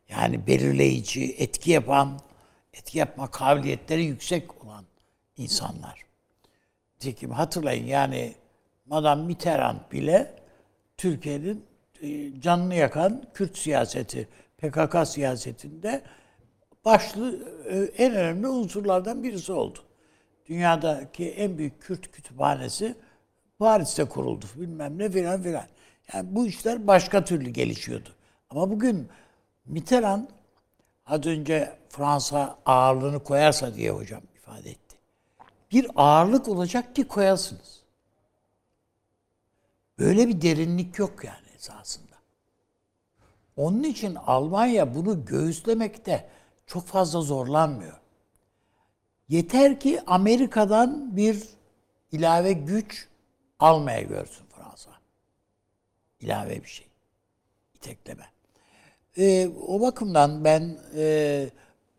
Yani 0.09 0.47
belirleyici, 0.47 1.35
etki 1.39 1.71
yapan, 1.71 2.21
etki 2.73 2.99
yapma 2.99 3.31
kabiliyetleri 3.31 4.05
yüksek 4.05 4.65
olan 4.65 4.85
insanlar. 5.37 6.05
Nitekim 6.95 7.31
hatırlayın 7.31 7.87
yani 7.87 8.35
Madame 8.87 9.23
Mitterrand 9.27 9.81
bile 9.93 10.35
Türkiye'nin 10.97 11.65
canını 12.41 12.75
yakan 12.75 13.23
Kürt 13.35 13.59
siyaseti, 13.59 14.29
PKK 14.59 15.09
siyasetinde 15.09 16.03
başlı 16.85 17.39
e, 17.69 18.05
en 18.05 18.15
önemli 18.15 18.49
unsurlardan 18.49 19.23
birisi 19.23 19.53
oldu. 19.53 19.79
Dünyadaki 20.47 21.31
en 21.31 21.59
büyük 21.59 21.83
Kürt 21.83 22.11
kütüphanesi 22.11 22.95
Paris'te 23.59 24.05
kuruldu 24.05 24.47
bilmem 24.57 24.99
ne 24.99 25.11
filan 25.11 25.43
filan. 25.43 25.65
Yani 26.13 26.35
bu 26.35 26.47
işler 26.47 26.87
başka 26.87 27.25
türlü 27.25 27.51
gelişiyordu. 27.51 28.09
Ama 28.51 28.71
bugün 28.71 29.09
Mitterrand 29.67 30.29
az 31.07 31.27
önce 31.27 31.73
Fransa 31.89 32.59
ağırlığını 32.67 33.25
koyarsa 33.25 33.75
diye 33.75 33.91
hocam 33.91 34.23
ifade 34.37 34.71
etti. 34.71 34.97
Bir 35.73 35.87
ağırlık 35.97 36.49
olacak 36.49 36.97
ki 36.97 37.09
koyasınız. 37.09 37.85
Böyle 39.99 40.29
bir 40.29 40.43
derinlik 40.43 40.99
yok 40.99 41.25
yani 41.25 41.44
esasında. 41.65 42.15
Onun 43.57 43.83
için 43.83 44.15
Almanya 44.15 44.95
bunu 44.95 45.25
göğüslemekte 45.25 46.29
çok 46.67 46.87
fazla 46.87 47.21
zorlanmıyor. 47.21 48.01
Yeter 49.29 49.81
ki 49.81 50.01
Amerika'dan 50.07 51.17
bir 51.17 51.49
ilave 52.13 52.53
güç 52.53 53.09
almaya 53.59 54.03
görsün 54.03 54.47
Fransa. 54.47 54.91
İlave 56.21 56.63
bir 56.63 56.69
şey. 56.69 56.87
İtekleme. 57.75 58.25
Ee, 59.17 59.49
o 59.67 59.81
bakımdan 59.81 60.45
ben 60.45 60.79
e, 60.97 61.49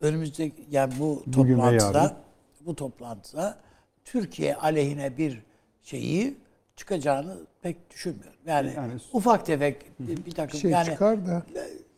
önümüzdeki 0.01 0.67
yani 0.71 0.93
bu 0.99 1.23
Bugün 1.25 1.55
toplantıda 1.55 2.17
bu 2.61 2.75
toplantıda 2.75 3.57
Türkiye 4.05 4.55
aleyhine 4.55 5.17
bir 5.17 5.41
şeyi 5.83 6.37
çıkacağını 6.75 7.37
pek 7.61 7.89
düşünmüyorum. 7.89 8.39
Yani, 8.45 8.71
Yani- 8.75 8.93
ufak 9.13 9.45
tefek 9.45 9.77
bir, 9.99 10.31
takım 10.31 10.59
şey 10.59 10.71
yani 10.71 10.85
çıkar 10.85 11.27
da 11.27 11.43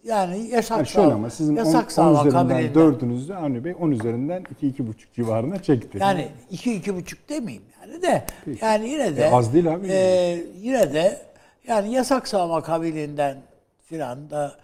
yani 0.04 0.48
yasak 0.48 0.78
Yani 0.78 0.88
şöyle 0.88 1.14
ama 1.14 1.30
sizin 1.30 1.54
10, 1.54 1.58
yasak 1.58 1.92
sağlık 1.92 2.26
üzerinden 2.28 2.50
kabiliğinden- 2.50 2.74
4'ünüzde 2.74 3.36
Avni 3.36 3.64
Bey 3.66 3.76
10 3.80 3.92
üzerinden 3.92 4.44
2-2,5 4.44 5.14
civarına 5.16 5.64
çekti. 5.64 5.98
Yani 6.02 6.28
iki 6.52 6.74
iki 6.74 6.96
buçuk 6.96 7.30
demeyeyim 7.30 7.64
yani 7.82 8.02
de 8.02 8.26
yani 8.62 8.90
yine 8.90 9.16
de 9.16 9.22
E, 9.22 9.32
az 9.32 9.54
değil 9.54 9.74
abi. 9.74 9.88
e, 9.88 10.40
yine 10.62 10.94
de 10.94 11.22
yani 11.68 11.94
yasak 11.94 12.28
sağma 12.28 12.62
kabiliğinden 12.64 13.38
filan 13.84 14.30
da 14.30 14.56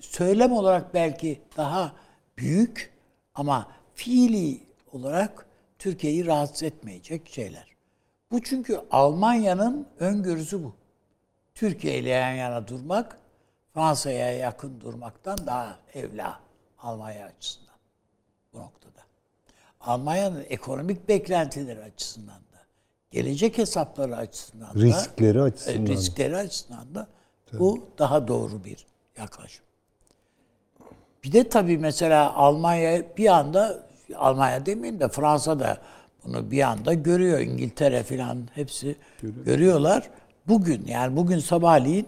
söylem 0.00 0.52
olarak 0.52 0.94
belki 0.94 1.40
daha 1.56 1.92
büyük 2.38 2.90
ama 3.34 3.66
fiili 3.94 4.60
olarak 4.92 5.46
Türkiye'yi 5.78 6.26
rahatsız 6.26 6.62
etmeyecek 6.62 7.28
şeyler. 7.28 7.71
Bu 8.32 8.42
çünkü 8.42 8.80
Almanya'nın 8.90 9.86
öngörüsü 10.00 10.64
bu. 10.64 10.74
Türkiye 11.54 11.98
ile 11.98 12.08
yan 12.08 12.32
yana 12.32 12.68
durmak 12.68 13.18
Fransa'ya 13.74 14.32
yakın 14.32 14.80
durmaktan 14.80 15.38
daha 15.46 15.78
evla 15.94 16.40
Almanya 16.78 17.26
açısından 17.26 17.74
bu 18.52 18.58
noktada. 18.58 19.02
Almanya'nın 19.80 20.44
ekonomik 20.48 21.08
beklentileri 21.08 21.82
açısından 21.82 22.36
da, 22.36 22.58
gelecek 23.10 23.58
hesapları 23.58 24.16
açısından 24.16 24.74
da, 24.74 24.80
riskleri 24.80 25.38
e, 25.38 25.42
açısından. 25.42 25.86
riskleri 25.86 26.36
açısından 26.36 26.94
da 26.94 27.06
bu 27.52 27.88
daha 27.98 28.28
doğru 28.28 28.64
bir 28.64 28.86
yaklaşım. 29.18 29.64
Bir 31.24 31.32
de 31.32 31.48
tabii 31.48 31.78
mesela 31.78 32.34
Almanya 32.34 33.16
bir 33.16 33.26
anda 33.26 33.86
Almanya 34.16 34.66
demeyeyim 34.66 35.00
de 35.00 35.08
Fransa 35.08 35.60
da 35.60 35.78
bunu 36.24 36.50
bir 36.50 36.62
anda 36.62 36.94
görüyor. 36.94 37.38
İngiltere 37.40 38.02
falan 38.02 38.48
hepsi 38.54 38.96
görüyorlar. 39.44 40.10
Bugün 40.48 40.86
yani 40.86 41.16
bugün 41.16 41.38
sabahleyin 41.38 42.06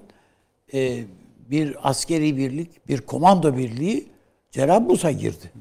e, 0.74 1.04
bir 1.50 1.88
askeri 1.90 2.36
birlik, 2.36 2.88
bir 2.88 3.00
komando 3.00 3.56
birliği 3.56 4.06
Cerablus'a 4.50 5.10
girdi. 5.10 5.52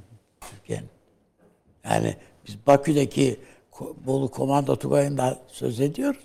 Türkiye'nin. 0.51 0.89
Yani 1.83 2.15
biz 2.47 2.55
Bakü'deki 2.67 3.39
Bolu 4.05 4.31
Komando 4.31 4.75
Tugayı'ndan 4.75 5.37
söz 5.47 5.79
ediyoruz. 5.79 6.23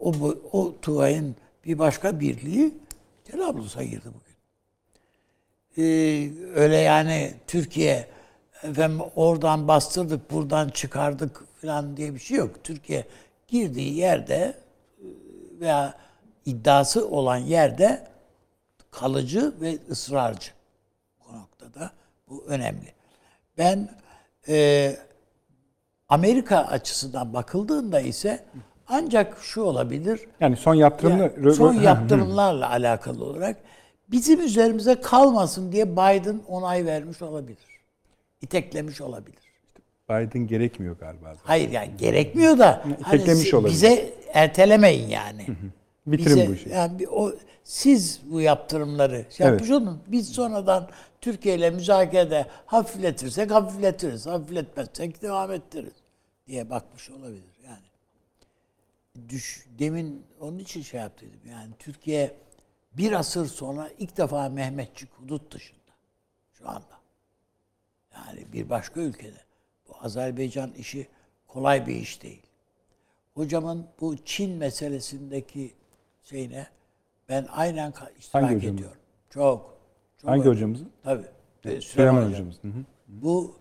O, 0.00 0.14
bu- 0.20 0.40
o 0.52 0.74
Tugay'ın 0.82 1.36
bir 1.66 1.78
başka 1.78 2.20
birliği 2.20 2.74
Cerablus'a 3.30 3.82
girdi 3.84 4.04
bugün. 4.06 4.32
Ee, 5.78 6.30
öyle 6.54 6.76
yani 6.76 7.34
Türkiye 7.46 8.06
efendim 8.62 9.00
oradan 9.16 9.68
bastırdık, 9.68 10.30
buradan 10.30 10.68
çıkardık 10.68 11.44
falan 11.62 11.96
diye 11.96 12.14
bir 12.14 12.18
şey 12.18 12.36
yok. 12.36 12.64
Türkiye 12.64 13.04
girdiği 13.48 13.94
yerde 13.96 14.34
e, 14.34 14.54
veya 15.60 15.94
iddiası 16.46 17.08
olan 17.08 17.36
yerde 17.36 18.06
kalıcı 18.90 19.52
ve 19.60 19.78
ısrarcı. 19.90 20.50
Bu 21.20 21.36
noktada 21.38 21.90
bu 22.28 22.44
önemli. 22.48 22.92
Ben 23.58 23.88
e, 24.48 24.96
Amerika 26.08 26.58
açısından 26.58 27.34
bakıldığında 27.34 28.00
ise 28.00 28.44
ancak 28.88 29.38
şu 29.42 29.62
olabilir. 29.62 30.20
Yani 30.40 30.56
son 30.56 30.74
yaptırımlı 30.74 31.22
Yani 31.22 31.54
son 31.54 31.74
yaptırımlarla 31.74 32.70
alakalı 32.70 33.24
olarak 33.24 33.56
bizim 34.08 34.40
üzerimize 34.40 35.00
kalmasın 35.00 35.72
diye 35.72 35.92
Biden 35.92 36.40
onay 36.48 36.86
vermiş 36.86 37.22
olabilir. 37.22 37.71
İteklemiş 38.42 39.00
olabilir. 39.00 39.38
Biden 40.08 40.46
gerekmiyor 40.46 40.98
galiba. 40.98 41.24
zaten. 41.34 41.40
Hayır 41.44 41.70
yani 41.70 41.96
gerekmiyor 41.98 42.58
da 42.58 42.82
hani 42.84 42.94
İteklemiş 42.94 43.48
si- 43.48 43.56
olabilir. 43.56 43.72
bize 43.74 44.14
ertelemeyin 44.32 45.08
yani. 45.08 45.46
Bitirin 46.06 46.36
Bize- 46.36 46.48
bu 46.48 46.54
işi. 46.54 46.68
Yani 46.68 47.08
o 47.08 47.32
siz 47.64 48.20
bu 48.30 48.40
yaptırımları 48.40 49.24
şey 49.30 49.46
yapmış 49.46 49.70
olun. 49.70 50.02
Biz 50.06 50.28
sonradan 50.28 50.88
Türkiye 51.20 51.54
ile 51.56 51.70
müzakerede 51.70 52.46
hafifletirsek 52.66 53.50
hafifletiriz. 53.50 54.26
Hafifletmezsek 54.26 55.22
devam 55.22 55.52
ettiririz 55.52 55.92
diye 56.46 56.70
bakmış 56.70 57.10
olabilir 57.10 57.54
yani. 57.64 57.82
Düş, 59.28 59.66
demin 59.78 60.26
onun 60.40 60.58
için 60.58 60.82
şey 60.82 61.00
yaptıydım. 61.00 61.40
Yani 61.50 61.70
Türkiye 61.78 62.34
bir 62.92 63.12
asır 63.12 63.46
sonra 63.46 63.90
ilk 63.98 64.16
defa 64.16 64.48
Mehmetçik 64.48 65.08
hudut 65.12 65.52
dışında 65.54 65.78
şu 66.52 66.68
anda. 66.68 67.01
Yani 68.14 68.52
bir 68.52 68.70
başka 68.70 69.00
ülkede. 69.00 69.38
Bu 69.88 69.92
Azerbaycan 70.00 70.72
işi 70.72 71.08
kolay 71.48 71.86
bir 71.86 71.94
iş 71.94 72.22
değil. 72.22 72.42
Hocamın 73.34 73.86
bu 74.00 74.16
Çin 74.16 74.50
meselesindeki 74.50 75.74
şeyine 76.22 76.66
ben 77.28 77.46
aynen 77.50 77.92
iştirak 78.18 78.44
Hangi 78.44 78.66
ediyorum. 78.68 78.96
Çok. 79.30 79.78
çok 80.20 80.30
Hangi 80.30 80.40
önemli. 80.42 80.56
hocamızın? 80.56 80.90
Tabii. 81.02 81.22
Ee, 81.64 81.68
Süleyman, 81.68 81.80
Süleyman 81.80 82.16
Hocam. 82.16 82.30
hocamız. 82.32 82.56
Hı 82.62 82.68
hı. 82.68 82.84
Bu 83.08 83.56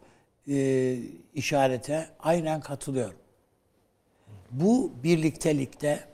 e, 0.47 0.97
işarete 1.33 2.09
aynen 2.19 2.61
katılıyorum. 2.61 3.15
Bu 4.51 4.91
birliktelikte 5.03 6.07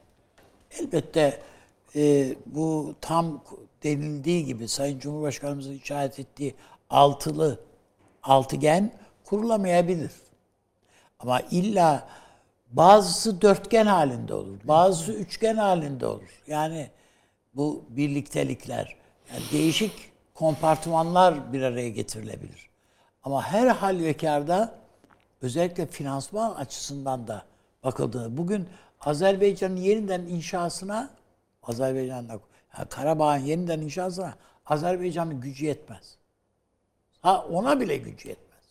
elbette 0.79 1.41
e, 1.95 2.33
bu 2.45 2.95
tam 3.01 3.43
denildiği 3.83 4.45
gibi 4.45 4.67
Sayın 4.67 4.99
Cumhurbaşkanımızın 4.99 5.73
işaret 5.73 6.19
ettiği 6.19 6.55
altılı 6.89 7.59
altıgen 8.27 8.91
kurulamayabilir. 9.25 10.11
Ama 11.19 11.41
illa 11.41 12.07
bazısı 12.71 13.41
dörtgen 13.41 13.85
halinde 13.85 14.33
olur, 14.33 14.57
bazısı 14.63 15.13
üçgen 15.13 15.57
halinde 15.57 16.05
olur. 16.05 16.43
Yani 16.47 16.89
bu 17.53 17.85
birliktelikler, 17.89 18.95
yani 19.33 19.43
değişik 19.51 20.11
kompartımanlar 20.33 21.53
bir 21.53 21.61
araya 21.61 21.89
getirilebilir. 21.89 22.69
Ama 23.23 23.43
her 23.43 23.67
halükarda 23.67 24.73
özellikle 25.41 25.85
finansman 25.85 26.51
açısından 26.51 27.27
da 27.27 27.45
bakıldığında 27.83 28.37
bugün 28.37 28.69
Azerbaycan'ın 29.01 29.75
yeniden 29.75 30.21
inşasına 30.21 31.09
Azerbaycan'da 31.63 32.39
yani 32.77 32.89
Karabağ'ın 32.89 33.39
yeniden 33.39 33.81
inşasına 33.81 34.33
Azerbaycan'ın 34.65 35.41
gücü 35.41 35.65
yetmez. 35.65 36.17
Ha 37.27 37.45
ona 37.51 37.79
bile 37.79 37.97
gücü 37.97 38.29
yetmez. 38.29 38.63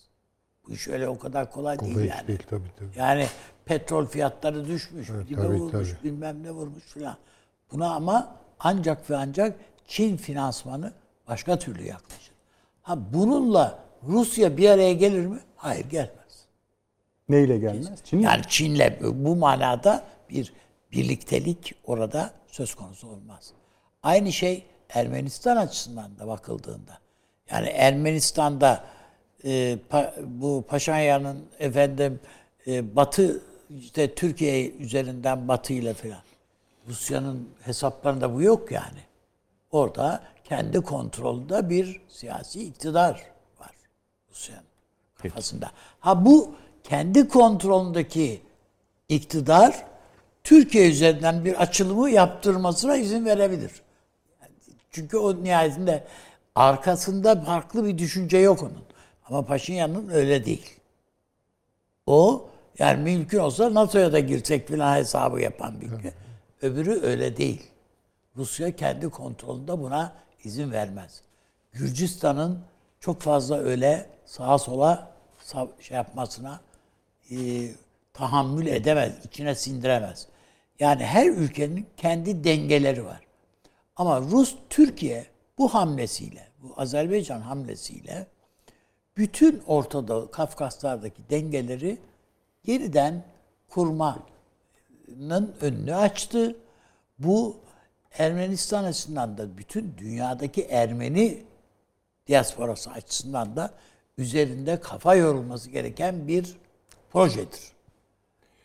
Bu 0.66 0.72
iş 0.72 0.88
öyle 0.88 1.08
o 1.08 1.18
kadar 1.18 1.52
kolay, 1.52 1.78
değil 1.80 1.94
Kolay 1.94 2.06
yani. 2.06 2.28
değil 2.28 2.42
tabii 2.50 2.70
tabii. 2.78 2.98
Yani 2.98 3.26
petrol 3.64 4.06
fiyatları 4.06 4.66
düşmüş, 4.66 5.10
Evet, 5.10 5.28
dibe 5.28 5.40
tabii, 5.40 5.56
vurmuş, 5.60 5.90
tabii. 5.90 6.04
bilmem 6.04 6.42
ne 6.42 6.50
vurmuş 6.50 6.84
filan. 6.84 7.16
Buna 7.72 7.94
ama 7.94 8.36
ancak 8.60 9.10
ve 9.10 9.16
ancak 9.16 9.56
Çin 9.86 10.16
finansmanı 10.16 10.92
başka 11.28 11.58
türlü 11.58 11.82
yaklaşır. 11.86 12.34
Ha 12.82 12.98
bununla 13.12 13.78
Rusya 14.08 14.56
bir 14.56 14.70
araya 14.70 14.92
gelir 14.92 15.26
mi? 15.26 15.38
Hayır 15.56 15.84
gelmez. 15.90 16.46
Neyle 17.28 17.58
gelmez? 17.58 18.04
Çin? 18.04 18.18
Yani 18.18 18.42
Çin'le 18.48 18.98
bu 19.00 19.36
manada 19.36 20.04
bir 20.30 20.52
birliktelik 20.92 21.74
orada 21.84 22.30
söz 22.46 22.74
konusu 22.74 23.08
olmaz. 23.08 23.52
Aynı 24.02 24.32
şey 24.32 24.66
Ermenistan 24.90 25.56
açısından 25.56 26.18
da 26.18 26.28
bakıldığında. 26.28 26.98
Yani 27.50 27.68
Ermenistan'da 27.68 28.84
e, 29.44 29.78
pa- 29.90 30.12
bu 30.26 30.64
Paşinyan'ın 30.68 31.46
efendim 31.58 32.20
e, 32.66 32.96
Batı 32.96 33.42
işte 33.80 34.14
Türkiye 34.14 34.70
üzerinden 34.70 35.48
Batı 35.48 35.72
ile 35.72 35.94
filan 35.94 36.20
Rusya'nın 36.88 37.48
hesaplarında 37.62 38.34
bu 38.34 38.42
yok 38.42 38.72
yani. 38.72 38.98
Orada 39.70 40.22
kendi 40.44 40.80
kontrolünde 40.80 41.70
bir 41.70 42.00
siyasi 42.08 42.62
iktidar 42.62 43.22
var 43.60 43.70
Rusya'nın 44.30 44.62
kafasında. 45.14 45.70
Ha 46.00 46.24
bu 46.24 46.54
kendi 46.84 47.28
kontrolündeki 47.28 48.42
iktidar 49.08 49.86
Türkiye 50.44 50.90
üzerinden 50.90 51.44
bir 51.44 51.62
açılımı 51.62 52.10
yaptırmasına 52.10 52.96
izin 52.96 53.24
verebilir. 53.24 53.70
Çünkü 54.90 55.16
o 55.16 55.44
nihayetinde 55.44 56.04
arkasında 56.56 57.44
farklı 57.44 57.86
bir 57.86 57.98
düşünce 57.98 58.38
yok 58.38 58.62
onun. 58.62 58.84
Ama 59.28 59.42
Paşinyan'ın 59.42 60.08
öyle 60.08 60.44
değil. 60.44 60.80
O 62.06 62.48
yani 62.78 63.02
mümkün 63.02 63.38
olsa 63.38 63.74
NATO'ya 63.74 64.12
da 64.12 64.20
girsek 64.20 64.68
filan 64.68 64.96
hesabı 64.96 65.40
yapan 65.40 65.80
bir 65.80 65.90
ülke. 65.90 66.12
Öbürü 66.62 67.00
öyle 67.02 67.36
değil. 67.36 67.62
Rusya 68.36 68.76
kendi 68.76 69.08
kontrolünde 69.08 69.78
buna 69.78 70.12
izin 70.44 70.72
vermez. 70.72 71.22
Gürcistan'ın 71.72 72.60
çok 73.00 73.20
fazla 73.20 73.58
öyle 73.58 74.06
sağa 74.26 74.58
sola 74.58 75.10
şey 75.80 75.96
yapmasına 75.96 76.60
e, 77.30 77.36
tahammül 78.12 78.66
edemez, 78.66 79.12
içine 79.24 79.54
sindiremez. 79.54 80.26
Yani 80.80 81.04
her 81.04 81.26
ülkenin 81.26 81.86
kendi 81.96 82.44
dengeleri 82.44 83.04
var. 83.04 83.20
Ama 83.96 84.20
Rus 84.20 84.56
Türkiye 84.70 85.26
bu 85.58 85.74
hamlesiyle, 85.74 86.45
bu 86.68 86.80
Azerbaycan 86.80 87.40
hamlesiyle 87.40 88.26
bütün 89.16 89.62
Orta 89.66 90.08
Doğu, 90.08 90.30
Kafkaslardaki 90.30 91.22
dengeleri 91.30 91.98
yeniden 92.66 93.24
kurmanın 93.68 95.54
önünü 95.60 95.94
açtı. 95.94 96.56
Bu 97.18 97.56
Ermenistan 98.18 98.84
açısından 98.84 99.38
da 99.38 99.58
bütün 99.58 99.94
dünyadaki 99.98 100.62
Ermeni 100.62 101.42
diasporası 102.28 102.90
açısından 102.90 103.56
da 103.56 103.70
üzerinde 104.18 104.80
kafa 104.80 105.14
yorulması 105.14 105.70
gereken 105.70 106.28
bir 106.28 106.56
projedir. 107.12 107.60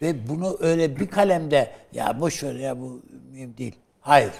Ve 0.01 0.29
bunu 0.29 0.57
öyle 0.59 0.99
bir 0.99 1.07
kalemde 1.07 1.71
ya 1.93 2.19
boş 2.19 2.43
ver 2.43 2.55
ya 2.55 2.79
bu 2.79 3.01
mühim 3.31 3.57
değil. 3.57 3.75
Hayır. 4.01 4.31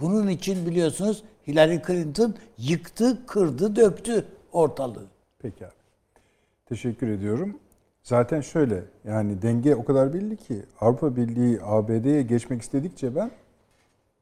Bunun 0.00 0.28
için 0.28 0.66
biliyorsunuz 0.66 1.22
Hillary 1.48 1.78
Clinton 1.86 2.34
yıktı, 2.58 3.26
kırdı, 3.26 3.76
döktü 3.76 4.24
ortalığı. 4.52 5.06
Peki 5.38 5.66
abi. 5.66 5.72
Teşekkür 6.66 7.08
ediyorum. 7.08 7.56
Zaten 8.02 8.40
şöyle 8.40 8.84
yani 9.04 9.42
denge 9.42 9.74
o 9.74 9.84
kadar 9.84 10.14
belli 10.14 10.36
ki 10.36 10.62
Avrupa 10.80 11.16
Birliği 11.16 11.58
ABD'ye 11.62 12.22
geçmek 12.22 12.62
istedikçe 12.62 13.16
ben 13.16 13.30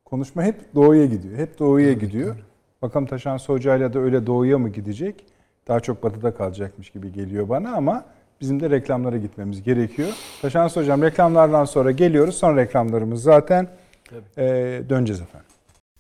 konuşma 0.05 0.43
hep 0.43 0.75
doğuya 0.75 1.07
gidiyor. 1.07 1.39
Hep 1.39 1.59
doğuya 1.59 1.93
gidiyor. 1.93 2.37
Bakalım 2.83 3.07
Taşan 3.07 3.39
Hoca'yla 3.39 3.93
da 3.95 3.99
öyle 3.99 4.27
doğuya 4.27 4.59
mı 4.59 4.69
gidecek? 4.69 5.25
Daha 5.69 5.81
çok 5.81 6.03
batıda 6.03 6.35
kalacakmış 6.35 6.91
gibi 6.91 7.13
geliyor 7.13 7.49
bana 7.49 7.73
ama 7.73 8.05
bizim 8.41 8.61
de 8.61 8.71
reklamlara 8.71 9.17
gitmemiz 9.17 9.63
gerekiyor. 9.63 10.09
Taşan 10.43 10.69
Hocam 10.69 11.03
reklamlardan 11.03 11.65
sonra 11.65 11.91
geliyoruz. 11.91 12.35
Son 12.35 12.57
reklamlarımız 12.57 13.23
zaten 13.23 13.69
Ee, 14.39 14.83
döneceğiz 14.89 15.21
efendim. 15.21 15.56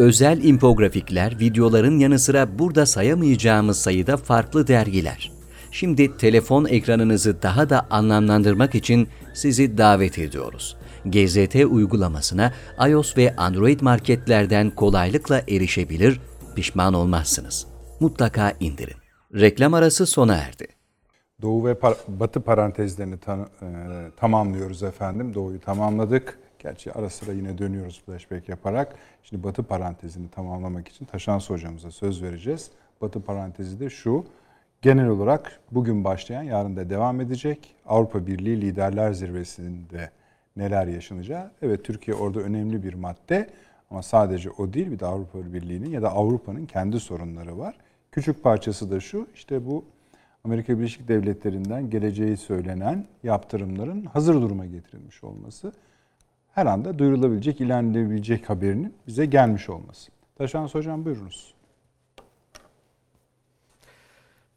Özel 0.00 0.44
infografikler, 0.44 1.38
videoların 1.40 1.98
yanı 1.98 2.18
sıra 2.18 2.58
burada 2.58 2.86
sayamayacağımız 2.86 3.80
sayıda 3.80 4.16
farklı 4.16 4.66
dergiler. 4.66 5.32
Şimdi 5.70 6.16
telefon 6.16 6.64
ekranınızı 6.64 7.42
daha 7.42 7.70
da 7.70 7.86
anlamlandırmak 7.90 8.74
için 8.74 9.08
sizi 9.34 9.78
davet 9.78 10.18
ediyoruz. 10.18 10.76
GZT 11.06 11.54
uygulamasına 11.54 12.52
iOS 12.88 13.16
ve 13.16 13.36
Android 13.36 13.80
marketlerden 13.80 14.70
kolaylıkla 14.70 15.42
erişebilir, 15.48 16.20
pişman 16.56 16.94
olmazsınız. 16.94 17.66
Mutlaka 18.00 18.52
indirin. 18.60 18.96
Reklam 19.34 19.74
arası 19.74 20.06
sona 20.06 20.34
erdi. 20.36 20.66
Doğu 21.42 21.64
ve 21.66 21.72
par- 21.72 21.96
Batı 22.08 22.40
parantezlerini 22.40 23.18
ta- 23.18 23.48
e, 23.62 23.66
tamamlıyoruz 24.16 24.82
efendim. 24.82 25.34
Doğuyu 25.34 25.60
tamamladık. 25.60 26.38
Gerçi 26.60 26.92
ara 26.92 27.10
sıra 27.10 27.32
yine 27.32 27.58
dönüyoruz 27.58 28.02
flashback 28.06 28.48
yaparak. 28.48 28.94
Şimdi 29.22 29.42
Batı 29.42 29.62
parantezini 29.62 30.28
tamamlamak 30.30 30.88
için 30.88 31.04
Taşans 31.04 31.50
hocamıza 31.50 31.90
söz 31.90 32.22
vereceğiz. 32.22 32.70
Batı 33.00 33.20
parantezi 33.20 33.80
de 33.80 33.90
şu. 33.90 34.24
Genel 34.82 35.08
olarak 35.08 35.60
bugün 35.70 36.04
başlayan, 36.04 36.42
yarın 36.42 36.76
da 36.76 36.90
devam 36.90 37.20
edecek 37.20 37.74
Avrupa 37.86 38.26
Birliği 38.26 38.60
Liderler 38.60 39.12
Zirvesi'nde 39.12 40.10
neler 40.56 40.86
yaşanacağı. 40.86 41.50
Evet 41.62 41.84
Türkiye 41.84 42.16
orada 42.16 42.40
önemli 42.40 42.82
bir 42.82 42.94
madde 42.94 43.50
ama 43.90 44.02
sadece 44.02 44.50
o 44.50 44.72
değil 44.72 44.90
bir 44.90 44.98
de 44.98 45.06
Avrupa 45.06 45.52
Birliği'nin 45.52 45.90
ya 45.90 46.02
da 46.02 46.12
Avrupa'nın 46.12 46.66
kendi 46.66 47.00
sorunları 47.00 47.58
var. 47.58 47.74
Küçük 48.12 48.42
parçası 48.42 48.90
da 48.90 49.00
şu 49.00 49.26
işte 49.34 49.66
bu 49.66 49.84
Amerika 50.44 50.78
Birleşik 50.78 51.08
Devletleri'nden 51.08 51.90
geleceği 51.90 52.36
söylenen 52.36 53.04
yaptırımların 53.22 54.04
hazır 54.04 54.34
duruma 54.34 54.66
getirilmiş 54.66 55.24
olması. 55.24 55.72
Her 56.54 56.66
anda 56.66 56.98
duyurulabilecek, 56.98 57.60
ilan 57.60 57.90
edilebilecek 57.90 58.50
haberinin 58.50 58.94
bize 59.06 59.26
gelmiş 59.26 59.70
olması. 59.70 60.10
Taşans 60.38 60.74
Hocam 60.74 61.04
buyurunuz. 61.04 61.54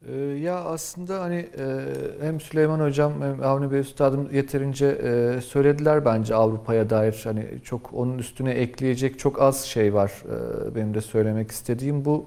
Ee, 0.08 0.14
Ya 0.16 0.64
aslında 0.64 1.20
hani 1.20 1.34
e, 1.58 1.86
hem 2.20 2.40
Süleyman 2.40 2.80
Hocam 2.80 3.12
hem 3.22 3.42
Avni 3.42 3.72
Bey 3.72 3.80
Üstadım 3.80 4.28
yeterince 4.32 4.86
e, 4.86 5.40
söylediler 5.40 6.04
bence 6.04 6.34
Avrupa'ya 6.34 6.90
dair. 6.90 7.20
Hani 7.24 7.46
çok 7.64 7.94
onun 7.94 8.18
üstüne 8.18 8.50
ekleyecek 8.50 9.18
çok 9.18 9.42
az 9.42 9.64
şey 9.64 9.94
var 9.94 10.12
e, 10.24 10.74
benim 10.74 10.94
de 10.94 11.00
söylemek 11.00 11.50
istediğim. 11.50 12.04
Bu 12.04 12.26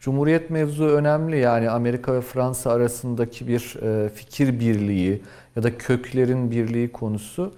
Cumhuriyet 0.00 0.50
mevzu 0.50 0.84
önemli 0.84 1.38
yani 1.38 1.70
Amerika 1.70 2.14
ve 2.14 2.20
Fransa 2.20 2.70
arasındaki 2.70 3.48
bir 3.48 3.76
fikir 4.14 4.60
birliği 4.60 5.22
ya 5.56 5.62
da 5.62 5.78
köklerin 5.78 6.50
birliği 6.50 6.92
konusu. 6.92 7.52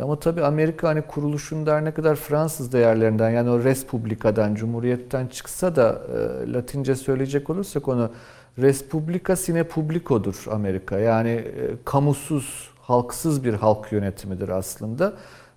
Ama 0.00 0.20
tabii 0.20 0.42
Amerika 0.44 0.88
hani 0.88 1.02
kuruluşunda 1.02 1.74
her 1.74 1.84
ne 1.84 1.94
kadar 1.94 2.16
Fransız 2.16 2.72
değerlerinden 2.72 3.30
yani 3.30 3.50
o 3.50 3.64
Respublika'dan, 3.64 4.54
Cumhuriyet'ten 4.54 5.26
çıksa 5.26 5.76
da 5.76 6.02
e, 6.14 6.52
Latince 6.52 6.96
söyleyecek 6.96 7.50
olursak 7.50 7.88
onu 7.88 8.10
Respublika 8.58 9.36
sine 9.36 9.64
publico'dur 9.64 10.44
Amerika. 10.50 10.98
Yani 10.98 11.30
e, 11.30 11.70
kamusuz, 11.84 12.70
halksız 12.80 13.44
bir 13.44 13.54
halk 13.54 13.92
yönetimidir 13.92 14.48
aslında. 14.48 15.12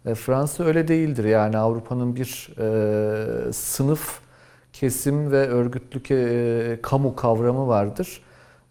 E, 0.05 0.15
Fransa 0.15 0.64
öyle 0.64 0.88
değildir. 0.88 1.23
Yani 1.23 1.57
Avrupa'nın 1.57 2.15
bir 2.15 2.49
e, 2.59 3.53
sınıf, 3.53 4.19
kesim 4.73 5.31
ve 5.31 5.47
örgütlü 5.47 6.15
e, 6.15 6.81
kamu 6.81 7.15
kavramı 7.15 7.68
vardır. 7.68 8.22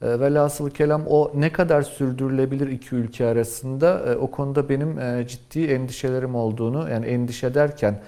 E, 0.02 0.20
Velhasılı 0.20 0.70
kelam 0.70 1.02
o 1.06 1.32
ne 1.34 1.52
kadar 1.52 1.82
sürdürülebilir 1.82 2.68
iki 2.68 2.94
ülke 2.94 3.26
arasında 3.26 3.98
e, 4.06 4.16
o 4.16 4.30
konuda 4.30 4.68
benim 4.68 4.98
e, 4.98 5.26
ciddi 5.28 5.64
endişelerim 5.64 6.34
olduğunu 6.34 6.90
yani 6.90 7.06
endişe 7.06 7.54
derken 7.54 8.00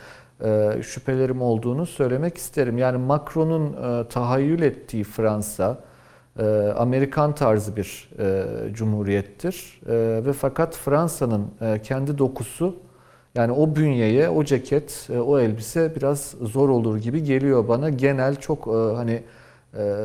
e, 0.44 0.70
şüphelerim 0.82 1.42
olduğunu 1.42 1.86
söylemek 1.86 2.36
isterim. 2.36 2.78
Yani 2.78 2.98
Macron'un 2.98 3.72
e, 3.72 4.08
tahayyül 4.08 4.62
ettiği 4.62 5.04
Fransa 5.04 5.78
Amerikan 6.76 7.34
tarzı 7.34 7.76
bir 7.76 8.10
cumhuriyettir 8.74 9.80
ve 10.26 10.32
fakat 10.32 10.76
Fransa'nın 10.76 11.46
kendi 11.82 12.18
dokusu 12.18 12.76
yani 13.34 13.52
o 13.52 13.76
bünyeye, 13.76 14.28
o 14.28 14.44
ceket, 14.44 15.08
o 15.26 15.40
elbise 15.40 15.96
biraz 15.96 16.34
zor 16.40 16.68
olur 16.68 16.98
gibi 16.98 17.24
geliyor 17.24 17.68
bana. 17.68 17.90
Genel 17.90 18.36
çok 18.36 18.66
hani 18.96 19.22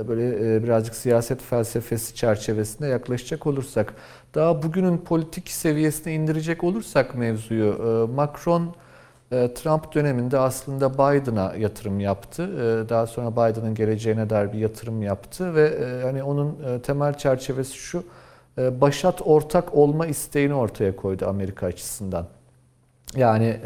böyle 0.07 0.55
e, 0.55 0.63
birazcık 0.63 0.95
siyaset 0.95 1.41
felsefesi 1.41 2.15
çerçevesinde 2.15 2.87
yaklaşacak 2.87 3.47
olursak, 3.47 3.93
daha 4.35 4.63
bugünün 4.63 4.97
politik 4.97 5.49
seviyesine 5.49 6.13
indirecek 6.13 6.63
olursak 6.63 7.15
mevzuyu, 7.15 7.65
e, 7.65 8.13
Macron 8.13 8.75
e, 9.31 9.53
Trump 9.53 9.95
döneminde 9.95 10.37
aslında 10.37 10.93
Biden'a 10.93 11.55
yatırım 11.55 11.99
yaptı. 11.99 12.49
Daha 12.89 13.07
sonra 13.07 13.31
Biden'ın 13.31 13.75
geleceğine 13.75 14.29
dair 14.29 14.53
bir 14.53 14.57
yatırım 14.57 15.01
yaptı 15.03 15.55
ve 15.55 15.79
hani 16.03 16.23
onun 16.23 16.79
temel 16.79 17.17
çerçevesi 17.17 17.73
şu, 17.73 18.03
başat 18.57 19.21
ortak 19.25 19.73
olma 19.73 20.07
isteğini 20.07 20.53
ortaya 20.53 20.95
koydu 20.95 21.25
Amerika 21.27 21.65
açısından. 21.65 22.27
Yani 23.15 23.57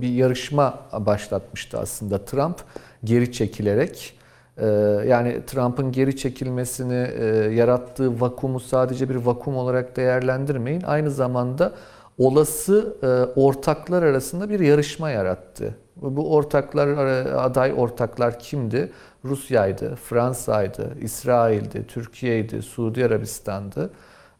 bir 0.00 0.08
yarışma 0.08 0.78
başlatmıştı 0.92 1.78
aslında 1.78 2.24
Trump 2.24 2.56
geri 3.04 3.32
çekilerek. 3.32 4.15
E, 4.56 4.66
yani 5.06 5.40
Trump'ın 5.46 5.92
geri 5.92 6.16
çekilmesini 6.16 7.10
e, 7.18 7.26
yarattığı 7.54 8.20
vakumu 8.20 8.60
sadece 8.60 9.08
bir 9.08 9.14
vakum 9.16 9.56
olarak 9.56 9.96
değerlendirmeyin. 9.96 10.82
Aynı 10.82 11.10
zamanda 11.10 11.72
olası 12.18 12.96
e, 13.02 13.40
ortaklar 13.40 14.02
arasında 14.02 14.50
bir 14.50 14.60
yarışma 14.60 15.10
yarattı. 15.10 15.74
Bu 15.96 16.34
ortaklar, 16.34 16.88
aday 17.36 17.74
ortaklar 17.76 18.38
kimdi? 18.38 18.92
Rusya'ydı, 19.24 19.94
Fransa'ydı, 19.94 20.90
İsrail'di, 21.00 21.86
Türkiye'ydi, 21.86 22.62
Suudi 22.62 23.04
Arabistan'dı. 23.04 23.90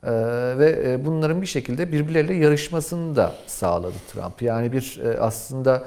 Ee, 0.07 0.11
ve 0.59 0.83
e, 0.87 1.05
bunların 1.05 1.43
bir 1.43 1.47
şekilde 1.47 1.93
birbirleriyle 1.93 2.35
yarışmasını 2.35 3.17
da 3.17 3.33
sağladı 3.47 3.95
Trump. 4.13 4.43
Yani 4.43 4.73
bir 4.73 5.01
e, 5.05 5.21
aslında 5.21 5.77
e, 5.77 5.83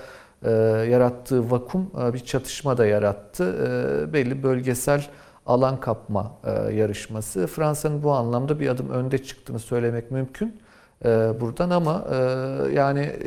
yarattığı 0.90 1.52
vakum 1.52 1.92
e, 2.02 2.14
bir 2.14 2.20
çatışma 2.20 2.78
da 2.78 2.86
yarattı. 2.86 3.44
E, 3.44 4.14
belli 4.14 4.44
bölgesel 4.44 5.06
alan 5.46 5.80
kapma 5.80 6.32
e, 6.44 6.74
yarışması. 6.74 7.48
Fransa'nın 7.48 8.04
bu 8.04 8.12
anlamda 8.12 8.60
bir 8.60 8.70
adım 8.70 8.90
önde 8.90 9.24
çıktığını 9.24 9.60
söylemek 9.60 10.12
mümkün 10.12 10.60
e, 11.06 11.10
buradan 11.42 11.70
ama 11.70 12.06
e, 12.12 12.16
yani 12.74 13.00
e, 13.00 13.20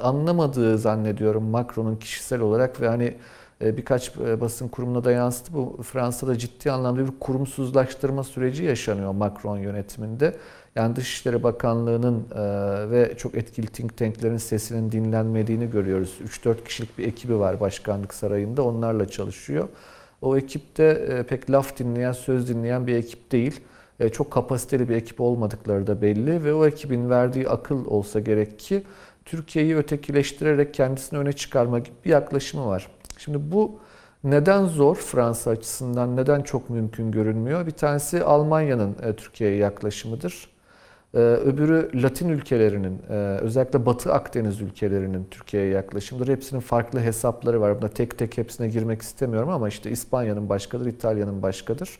anlamadığı 0.00 0.78
zannediyorum 0.78 1.44
Macron'un 1.44 1.96
kişisel 1.96 2.40
olarak 2.40 2.80
ve 2.80 2.88
hani 2.88 3.16
e, 3.62 3.76
birkaç 3.76 4.16
e, 4.16 4.40
basın 4.40 4.68
kurumuna 4.68 5.04
da 5.04 5.12
yansıdı. 5.12 5.48
Bu 5.52 5.82
Fransa'da 5.82 6.38
ciddi 6.38 6.70
anlamda 6.70 7.06
bir 7.06 7.12
kurumsuzlaştırma 7.20 8.24
süreci 8.24 8.64
yaşanıyor 8.64 9.12
Macron 9.12 9.58
yönetiminde. 9.58 10.36
Yani 10.76 10.96
Dışişleri 10.96 11.42
Bakanlığı'nın 11.42 12.24
e, 12.34 12.90
ve 12.90 13.14
çok 13.16 13.34
etkili 13.34 13.66
think 13.66 13.96
tanklerin 13.96 14.36
sesinin 14.36 14.92
dinlenmediğini 14.92 15.70
görüyoruz. 15.70 16.18
3-4 16.24 16.64
kişilik 16.64 16.98
bir 16.98 17.06
ekibi 17.06 17.38
var 17.38 17.60
başkanlık 17.60 18.14
sarayında. 18.14 18.62
Onlarla 18.62 19.08
çalışıyor. 19.08 19.68
O 20.22 20.36
ekipte 20.36 20.84
e, 20.84 21.22
pek 21.22 21.50
laf 21.50 21.78
dinleyen, 21.78 22.12
söz 22.12 22.48
dinleyen 22.48 22.86
bir 22.86 22.94
ekip 22.94 23.32
değil. 23.32 23.60
E, 24.00 24.08
çok 24.08 24.30
kapasiteli 24.30 24.88
bir 24.88 24.96
ekip 24.96 25.20
olmadıkları 25.20 25.86
da 25.86 26.02
belli 26.02 26.44
ve 26.44 26.54
o 26.54 26.66
ekibin 26.66 27.10
verdiği 27.10 27.48
akıl 27.48 27.86
olsa 27.86 28.20
gerek 28.20 28.58
ki 28.58 28.82
Türkiye'yi 29.24 29.76
ötekileştirerek 29.76 30.74
kendisini 30.74 31.18
öne 31.18 31.32
çıkarma 31.32 31.78
gibi 31.78 31.94
bir 32.04 32.10
yaklaşımı 32.10 32.66
var. 32.66 32.88
Şimdi 33.18 33.52
bu 33.52 33.78
neden 34.24 34.64
zor 34.64 34.96
Fransa 34.96 35.50
açısından, 35.50 36.16
neden 36.16 36.42
çok 36.42 36.70
mümkün 36.70 37.10
görünmüyor? 37.10 37.66
Bir 37.66 37.70
tanesi 37.70 38.24
Almanya'nın 38.24 38.96
Türkiye'ye 39.16 39.56
yaklaşımıdır. 39.56 40.53
E, 41.14 41.18
öbürü 41.18 42.02
Latin 42.02 42.28
ülkelerinin, 42.28 43.02
e, 43.10 43.14
özellikle 43.40 43.86
Batı 43.86 44.12
Akdeniz 44.12 44.60
ülkelerinin 44.60 45.26
Türkiye'ye 45.30 45.68
yaklaşımıdır. 45.70 46.28
Hepsinin 46.28 46.60
farklı 46.60 47.00
hesapları 47.00 47.60
var. 47.60 47.82
Buna 47.82 47.88
tek 47.88 48.18
tek 48.18 48.38
hepsine 48.38 48.68
girmek 48.68 49.02
istemiyorum 49.02 49.48
ama 49.48 49.68
işte 49.68 49.90
İspanya'nın 49.90 50.48
başkadır, 50.48 50.86
İtalya'nın 50.86 51.42
başkadır. 51.42 51.98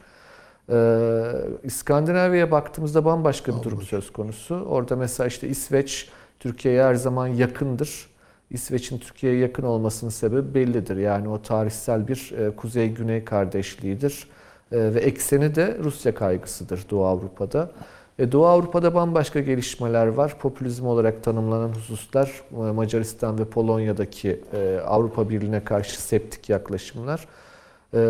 İskandinavya'ya 1.63 2.51
baktığımızda 2.51 3.05
bambaşka 3.05 3.59
bir 3.59 3.63
durum 3.63 3.83
söz 3.83 4.13
konusu. 4.13 4.55
Orada 4.55 4.97
mesela 4.97 5.27
işte 5.27 5.49
İsveç 5.49 6.09
Türkiye'ye 6.41 6.83
her 6.85 6.95
zaman 6.95 7.27
yakındır. 7.27 8.11
İsveç'in 8.51 8.99
Türkiye'ye 8.99 9.39
yakın 9.39 9.63
olmasının 9.63 10.11
sebebi 10.11 10.55
bellidir. 10.55 10.97
Yani 10.97 11.29
o 11.29 11.43
tarihsel 11.43 12.09
bir 12.09 12.35
kuzey-güney 12.57 13.25
kardeşliğidir. 13.25 14.29
Ve 14.73 15.01
ekseni 15.01 15.55
de 15.55 15.79
Rusya 15.85 16.15
kaygısıdır 16.15 16.87
Doğu 16.91 17.05
Avrupa'da. 17.05 17.71
E, 18.19 18.33
Doğu 18.33 18.47
Avrupa'da 18.47 18.95
bambaşka 18.95 19.41
gelişmeler 19.41 20.07
var. 20.07 20.39
Popülizm 20.39 20.87
olarak 20.87 21.25
tanımlanan 21.25 21.69
hususlar 21.69 22.43
Macaristan 22.51 23.39
ve 23.39 23.45
Polonya'daki 23.45 24.41
Avrupa 24.87 25.29
Birliği'ne 25.29 25.65
karşı 25.65 26.03
septik 26.03 26.49
yaklaşımlar. 26.49 27.27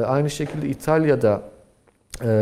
Aynı 0.07 0.31
şekilde 0.31 0.69
İtalya'da 0.69 1.43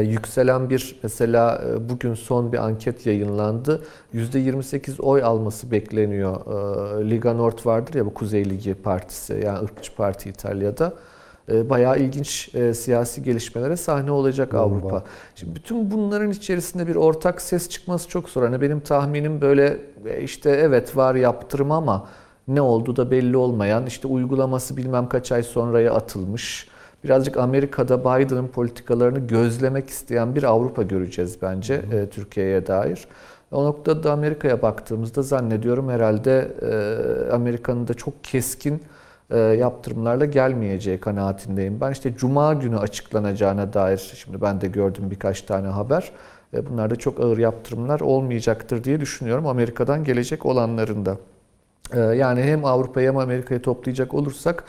yükselen 0.02 0.70
bir 0.70 1.01
mesela 1.02 1.62
bugün 1.89 2.14
son 2.14 2.52
bir 2.52 2.59
anket 2.59 3.06
yayınlandı. 3.06 3.82
%28 4.14 5.01
oy 5.02 5.22
alması 5.22 5.70
bekleniyor. 5.70 6.47
Liga 7.10 7.32
Nord 7.32 7.59
vardır 7.64 7.94
ya 7.94 8.06
bu 8.06 8.14
Kuzey 8.14 8.51
Ligi 8.51 8.74
partisi 8.74 9.40
yani 9.44 9.59
ırkçı 9.59 9.97
parti 9.97 10.28
İtalya'da. 10.28 10.93
Bayağı 11.48 11.98
ilginç 11.98 12.51
siyasi 12.77 13.23
gelişmelere 13.23 13.77
sahne 13.77 14.10
olacak 14.10 14.52
Bomba. 14.52 14.64
Avrupa. 14.64 15.02
Şimdi 15.35 15.55
bütün 15.55 15.90
bunların 15.90 16.31
içerisinde 16.31 16.86
bir 16.86 16.97
ortak 16.97 17.43
ses 17.43 17.69
çıkması 17.69 18.09
çok 18.09 18.28
zor. 18.28 18.43
Hani 18.43 18.60
benim 18.60 18.81
tahminim 18.81 19.40
böyle 19.40 19.81
işte 20.23 20.51
evet 20.51 20.97
var 20.97 21.14
yaptırım 21.14 21.73
ama 21.73 22.09
ne 22.48 22.60
oldu 22.60 22.97
da 22.97 23.10
belli 23.10 23.36
olmayan 23.36 23.86
işte 23.86 24.09
uygulaması 24.09 24.77
bilmem 24.77 25.09
kaç 25.09 25.32
ay 25.32 25.43
sonraya 25.43 25.94
atılmış 25.94 26.69
birazcık 27.05 27.36
Amerika'da 27.36 28.01
Biden'ın 28.01 28.48
politikalarını 28.48 29.19
gözlemek 29.19 29.89
isteyen 29.89 30.35
bir 30.35 30.43
Avrupa 30.43 30.82
göreceğiz 30.82 31.43
bence 31.43 31.74
e, 31.93 32.09
Türkiye'ye 32.09 32.66
dair. 32.66 33.06
O 33.52 33.64
noktada 33.64 34.12
Amerika'ya 34.12 34.62
baktığımızda 34.62 35.23
zannediyorum 35.23 35.89
herhalde 35.89 36.52
e, 36.62 37.32
Amerika'nın 37.32 37.89
da 37.89 37.94
çok 37.94 38.24
keskin 38.24 38.74
e, 38.74 38.81
yaptırımlarla 39.38 40.24
gelmeyeceği 40.24 41.00
kanaatindeyim. 41.00 41.80
Ben 41.80 41.92
işte 41.92 42.16
Cuma 42.16 42.54
günü 42.54 42.78
açıklanacağına 42.78 43.72
dair 43.72 44.12
şimdi 44.14 44.40
ben 44.40 44.60
de 44.60 44.68
gördüm 44.68 45.10
birkaç 45.10 45.42
tane 45.42 45.68
haber. 45.68 46.12
E, 46.54 46.66
bunlar 46.70 46.90
da 46.90 46.96
çok 46.96 47.20
ağır 47.20 47.38
yaptırımlar 47.38 48.00
olmayacaktır 48.00 48.84
diye 48.84 49.00
düşünüyorum 49.00 49.46
Amerika'dan 49.46 50.04
gelecek 50.04 50.46
olanlarında. 50.46 51.18
E, 51.92 52.00
yani 52.00 52.42
hem 52.42 52.64
Avrupa'yı 52.64 53.09
hem 53.09 53.18
Amerika'yı 53.18 53.62
toplayacak 53.62 54.14
olursak 54.14 54.64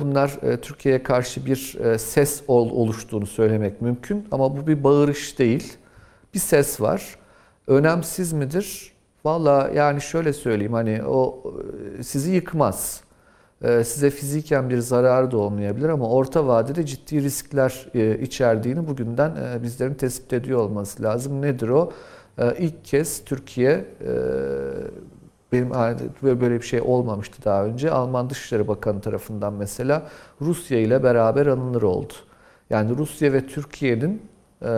Bunlar 0.00 0.30
Türkiye'ye 0.62 1.02
karşı 1.02 1.46
bir 1.46 1.78
ses 1.98 2.42
oluştuğunu 2.48 3.26
söylemek 3.26 3.82
mümkün 3.82 4.28
ama 4.30 4.56
bu 4.56 4.66
bir 4.66 4.84
bağırış 4.84 5.38
değil. 5.38 5.76
Bir 6.34 6.38
ses 6.38 6.80
var. 6.80 7.16
Önemsiz 7.66 8.32
midir? 8.32 8.92
Valla 9.24 9.70
yani 9.74 10.00
şöyle 10.00 10.32
söyleyeyim 10.32 10.72
hani 10.72 11.02
o 11.04 11.42
sizi 12.02 12.30
yıkmaz. 12.30 13.03
Size 13.64 14.10
fiziken 14.10 14.70
bir 14.70 14.78
zarar 14.78 15.30
da 15.30 15.38
olmayabilir 15.38 15.88
ama 15.88 16.08
orta 16.08 16.46
vadede 16.46 16.86
ciddi 16.86 17.22
riskler 17.22 17.86
içerdiğini 18.20 18.86
bugünden 18.88 19.32
bizlerin 19.62 19.94
tespit 19.94 20.32
ediyor 20.32 20.60
olması 20.60 21.02
lazım. 21.02 21.42
Nedir 21.42 21.68
o? 21.68 21.92
İlk 22.58 22.84
kez 22.84 23.24
Türkiye 23.24 23.84
benim 25.52 25.70
böyle 26.22 26.54
bir 26.54 26.66
şey 26.66 26.80
olmamıştı 26.80 27.44
daha 27.44 27.64
önce. 27.64 27.90
Alman 27.90 28.30
Dışişleri 28.30 28.68
Bakanı 28.68 29.00
tarafından 29.00 29.52
mesela 29.52 30.02
Rusya 30.40 30.78
ile 30.78 31.02
beraber 31.02 31.46
anılır 31.46 31.82
oldu. 31.82 32.12
Yani 32.70 32.96
Rusya 32.96 33.32
ve 33.32 33.46
Türkiye'nin 33.46 34.22
e, 34.62 34.68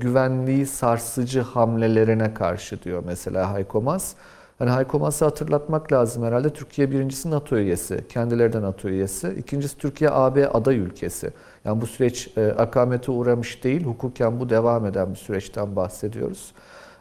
güvenliği 0.00 0.66
sarsıcı 0.66 1.40
hamlelerine 1.40 2.34
karşı 2.34 2.82
diyor 2.82 3.02
mesela 3.06 3.52
Hayko 3.52 3.82
Maas. 3.82 4.14
Hani 4.60 4.70
Hayko 4.70 4.98
Maas'ı 4.98 5.24
hatırlatmak 5.24 5.92
lazım 5.92 6.22
herhalde. 6.22 6.50
Türkiye 6.50 6.90
birincisi 6.90 7.30
NATO 7.30 7.56
üyesi, 7.56 8.04
kendileri 8.08 8.52
de 8.52 8.62
NATO 8.62 8.88
üyesi. 8.88 9.34
İkincisi 9.38 9.78
Türkiye 9.78 10.10
AB 10.10 10.48
aday 10.48 10.78
ülkesi. 10.78 11.30
Yani 11.64 11.80
bu 11.80 11.86
süreç 11.86 12.30
e, 12.36 12.46
akamete 12.46 13.12
uğramış 13.12 13.64
değil, 13.64 13.84
hukuken 13.84 14.40
bu 14.40 14.50
devam 14.50 14.86
eden 14.86 15.10
bir 15.10 15.18
süreçten 15.18 15.76
bahsediyoruz. 15.76 16.52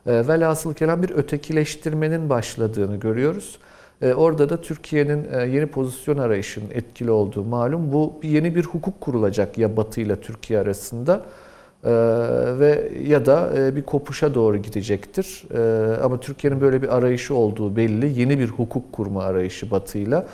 E, 0.08 0.28
velhasıl 0.28 0.74
kelam 0.74 1.04
bir 1.04 1.10
ötekileştirmenin 1.10 2.30
başladığını 2.30 2.96
görüyoruz. 2.96 3.60
E, 4.02 4.14
orada 4.14 4.50
da 4.50 4.62
Türkiye'nin 4.62 5.28
e, 5.34 5.46
yeni 5.46 5.68
pozisyon 5.68 6.18
arayışının 6.18 6.70
etkili 6.70 7.12
olduğu 7.12 7.44
malum. 7.44 7.92
Bu 7.94 8.20
yeni 8.24 8.56
bir 8.56 8.64
hukuk 8.64 9.02
kurulacak 9.02 9.58
ya 9.58 9.78
Batı 9.78 10.02
ile 10.02 10.22
Türkiye 10.22 10.60
arasında 10.60 11.22
ve 12.60 12.92
ya 13.08 13.26
da 13.26 13.50
bir 13.76 13.84
kopuşa 13.84 14.34
doğru 14.34 14.58
gidecektir. 14.58 15.44
Ama 16.04 16.20
Türkiye'nin 16.20 16.62
böyle 16.62 16.82
bir 16.82 16.98
arayışı 16.98 17.36
olduğu 17.36 17.76
belli. 17.76 18.20
Yeni 18.20 18.40
bir 18.40 18.48
hukuk 18.48 18.94
kurma 18.94 19.24
arayışı 19.24 19.72
Batı'yla. 19.72 20.26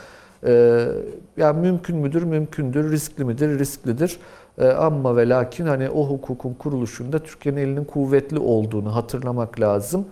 Yani 1.38 1.62
mümkün 1.62 1.98
müdür? 1.98 2.24
Mümkündür. 2.24 2.92
Riskli 2.92 3.26
midir? 3.26 3.60
Risklidir. 3.60 4.20
E, 4.58 4.68
ama 4.68 5.18
ve 5.18 5.30
lakin 5.30 5.66
hani 5.66 5.90
o 5.90 6.10
hukukun 6.10 6.54
kuruluşunda 6.54 7.20
Türkiye'nin 7.20 7.62
elinin 7.62 7.84
kuvvetli 7.84 8.40
olduğunu 8.40 8.96
hatırlamak 8.96 9.60
lazım. 9.60 10.06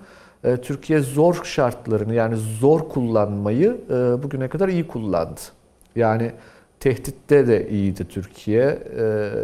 E, 0.44 0.58
Türkiye 0.58 1.00
zor 1.00 1.42
şartlarını 1.44 2.14
yani 2.14 2.36
zor 2.36 2.90
kullanmayı 2.90 3.78
e, 3.90 4.24
bugüne 4.24 4.48
kadar 4.48 4.70
iyi 4.70 4.88
kullandı. 4.88 5.42
Yani 5.96 6.32
tehditte 6.84 7.48
de 7.48 7.70
iyiydi 7.70 8.08
Türkiye. 8.08 8.80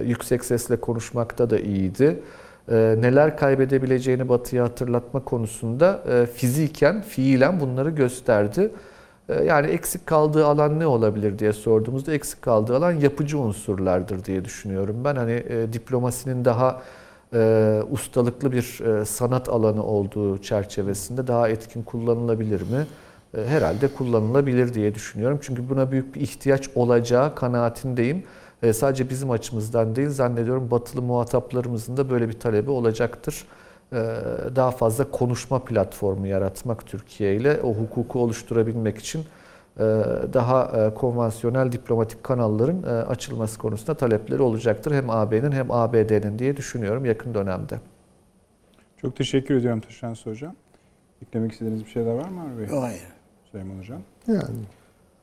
Yüksek 0.06 0.46
sesle 0.46 0.78
konuşmakta 0.78 1.50
da 1.50 1.60
iyiydi. 1.60 2.20
Neler 2.72 3.38
kaybedebileceğini 3.38 4.30
Batı'ya 4.30 4.64
hatırlatma 4.64 5.24
konusunda 5.24 6.04
fiziken, 6.36 7.02
fiilen 7.02 7.60
bunları 7.60 7.90
gösterdi. 7.90 8.72
Ee, 9.30 9.44
yani 9.44 9.68
eksik 9.68 10.08
kaldığı 10.08 10.46
alan 10.46 10.80
ne 10.80 10.88
olabilir 10.88 11.40
diye 11.40 11.54
sorduğumuzda 11.54 12.14
eksik 12.14 12.42
kaldığı 12.42 12.76
alan 12.76 12.92
yapıcı 12.92 13.40
unsurlardır 13.40 14.26
diye 14.26 14.46
düşünüyorum. 14.46 14.96
Ben 15.04 15.16
hani 15.16 15.44
e, 15.50 15.74
diplomasinin 15.74 16.46
daha 16.46 16.82
e, 17.34 17.82
ustalıklı 17.92 18.52
bir 18.52 18.80
e, 18.86 19.06
sanat 19.06 19.50
alanı 19.50 19.84
olduğu 19.84 20.38
çerçevesinde 20.38 21.28
daha 21.28 21.50
etkin 21.50 21.84
kullanılabilir 21.84 22.62
mi? 22.62 22.88
E, 23.38 23.46
herhalde 23.46 23.88
kullanılabilir 23.88 24.74
diye 24.74 24.96
düşünüyorum. 24.96 25.40
Çünkü 25.42 25.70
buna 25.70 25.92
büyük 25.92 26.16
bir 26.16 26.22
ihtiyaç 26.22 26.70
olacağı 26.76 27.36
kanaatindeyim. 27.36 28.24
E, 28.64 28.74
sadece 28.74 29.10
bizim 29.10 29.32
açımızdan 29.32 29.96
değil 29.96 30.10
zannediyorum 30.10 30.72
batılı 30.72 31.02
muhataplarımızın 31.02 31.98
da 31.98 32.10
böyle 32.10 32.30
bir 32.30 32.40
talebi 32.40 32.72
olacaktır. 32.72 33.46
Ee, 33.94 33.96
daha 34.56 34.72
fazla 34.72 35.12
konuşma 35.12 35.60
platformu 35.60 36.28
yaratmak 36.28 36.86
Türkiye 36.86 37.36
ile 37.36 37.62
o 37.62 37.74
hukuku 37.74 38.20
oluşturabilmek 38.20 38.98
için 38.98 39.20
e, 39.78 39.84
daha 40.34 40.64
e, 40.66 40.94
konvansiyonel 40.94 41.72
diplomatik 41.72 42.24
kanalların 42.24 42.84
e, 42.84 42.88
açılması 42.88 43.60
konusunda 43.60 43.94
talepleri 43.94 44.42
olacaktır. 44.42 44.92
Hem 44.92 45.10
AB'nin 45.10 45.52
hem 45.52 45.72
ABD'nin 45.72 46.40
diye 46.40 46.58
düşünüyorum 46.58 47.06
yakın 47.06 47.34
dönemde. 47.34 47.80
Çok 48.98 49.16
teşekkür 49.16 49.56
ediyorum 49.56 49.80
Taşansı 49.80 50.30
Hocam. 50.30 50.56
Eklemek 51.22 51.52
istediğiniz 51.52 51.86
bir 51.86 51.90
şeyler 51.90 52.14
var 52.14 52.30
mı? 52.30 52.62
Yok, 52.62 52.84
hayır. 52.84 53.19
Süleyman 53.52 53.80
Hocam. 53.80 54.02
Yani 54.28 54.44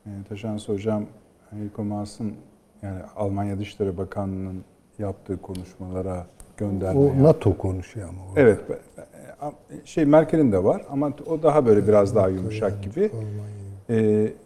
E, 0.05 0.09
Taşansı 0.29 0.73
Hocam, 0.73 1.03
Heiko 1.51 1.83
Maas'ın 1.83 2.33
yani 2.81 2.99
Almanya 3.15 3.59
Dışişleri 3.59 3.97
Bakanlığı'nın 3.97 4.63
yaptığı 4.99 5.41
konuşmalara 5.41 6.25
gönderme 6.57 6.99
o. 6.99 7.23
NATO 7.23 7.57
konuşuyor 7.57 8.09
ama. 8.09 8.19
orada. 8.29 8.41
Evet. 8.41 8.59
e, 9.71 9.85
Şey 9.85 10.05
Merkel'in 10.05 10.51
de 10.51 10.63
var 10.63 10.85
ama 10.91 11.11
o 11.29 11.43
daha 11.43 11.65
böyle 11.65 11.87
biraz 11.87 12.15
daha 12.15 12.29
yumuşak 12.29 12.83
gibi. 12.83 13.11
E, 13.89 13.95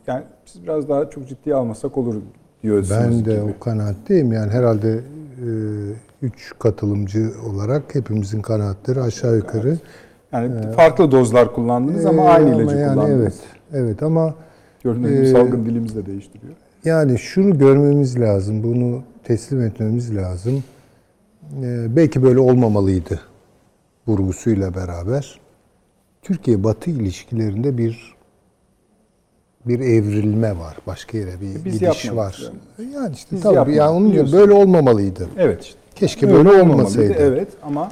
yani 0.08 0.24
siz 0.46 0.64
biraz 0.64 0.90
daha 0.90 1.10
çok 1.10 1.28
ciddiye 1.28 1.56
almasak 1.56 1.98
olur 1.98 2.16
diyorsunuz 2.64 3.02
Ben 3.02 3.26
de 3.26 3.34
gibi. 3.36 3.54
o 3.58 3.60
kanaatteyim. 3.64 4.32
Yani 4.34 4.52
herhalde 4.52 4.92
e, 4.94 5.50
üç 6.22 6.54
katılımcı 6.60 7.32
olarak 7.54 7.96
hepimizin 7.96 8.42
kanaatleri 8.42 9.02
aşağı 9.02 9.36
yukarı. 9.36 9.78
Yani 10.32 10.72
farklı 10.72 11.12
dozlar 11.12 11.54
kullandınız 11.54 12.06
ama 12.06 12.24
Ee, 12.24 12.28
aynı 12.30 12.62
ilacı 12.62 12.78
yani 12.78 12.94
kullandınız. 12.94 13.22
Evet, 13.22 13.40
evet 13.74 14.04
ama 14.04 14.36
gibi 14.84 15.08
Ee, 15.08 15.26
salgın 15.26 15.66
dilimizi 15.66 15.96
de 15.96 16.06
değiştiriyor. 16.06 16.54
yani 16.86 17.20
şunu 17.20 17.58
görmemiz 17.58 18.20
lazım, 18.20 18.64
bunu 18.64 19.04
teslim 19.24 19.62
etmemiz 19.62 20.16
lazım. 20.16 20.64
Ee, 21.64 21.96
belki 21.96 22.24
böyle 22.24 22.40
olmamalıydı 22.40 23.20
vurgusuyla 24.08 24.76
beraber. 24.76 25.40
Türkiye-Batı 26.22 26.90
ilişkilerinde 26.92 27.78
bir 27.78 28.14
bir 29.66 29.80
evrilme 29.80 30.58
var. 30.58 30.78
Başka 30.88 31.18
yere 31.18 31.42
bir 31.42 31.62
E, 31.62 31.66
Biz 31.66 31.80
gidiş 31.80 32.12
var. 32.16 32.52
Yani 32.94 33.14
işte 33.16 33.36
Biz 33.36 33.42
tabii 33.42 33.76
yani 33.76 33.90
onun 33.92 34.12
diyorum, 34.12 34.28
biliyorsun. 34.28 34.40
böyle 34.40 34.54
olmamalıydı. 34.54 35.28
Evet 35.38 35.64
işte. 35.64 35.78
Keşke 35.96 36.26
Öyle 36.28 36.36
böyle 36.50 36.62
olmasaydı. 36.62 37.14
Evet 37.14 37.48
ama 37.64 37.92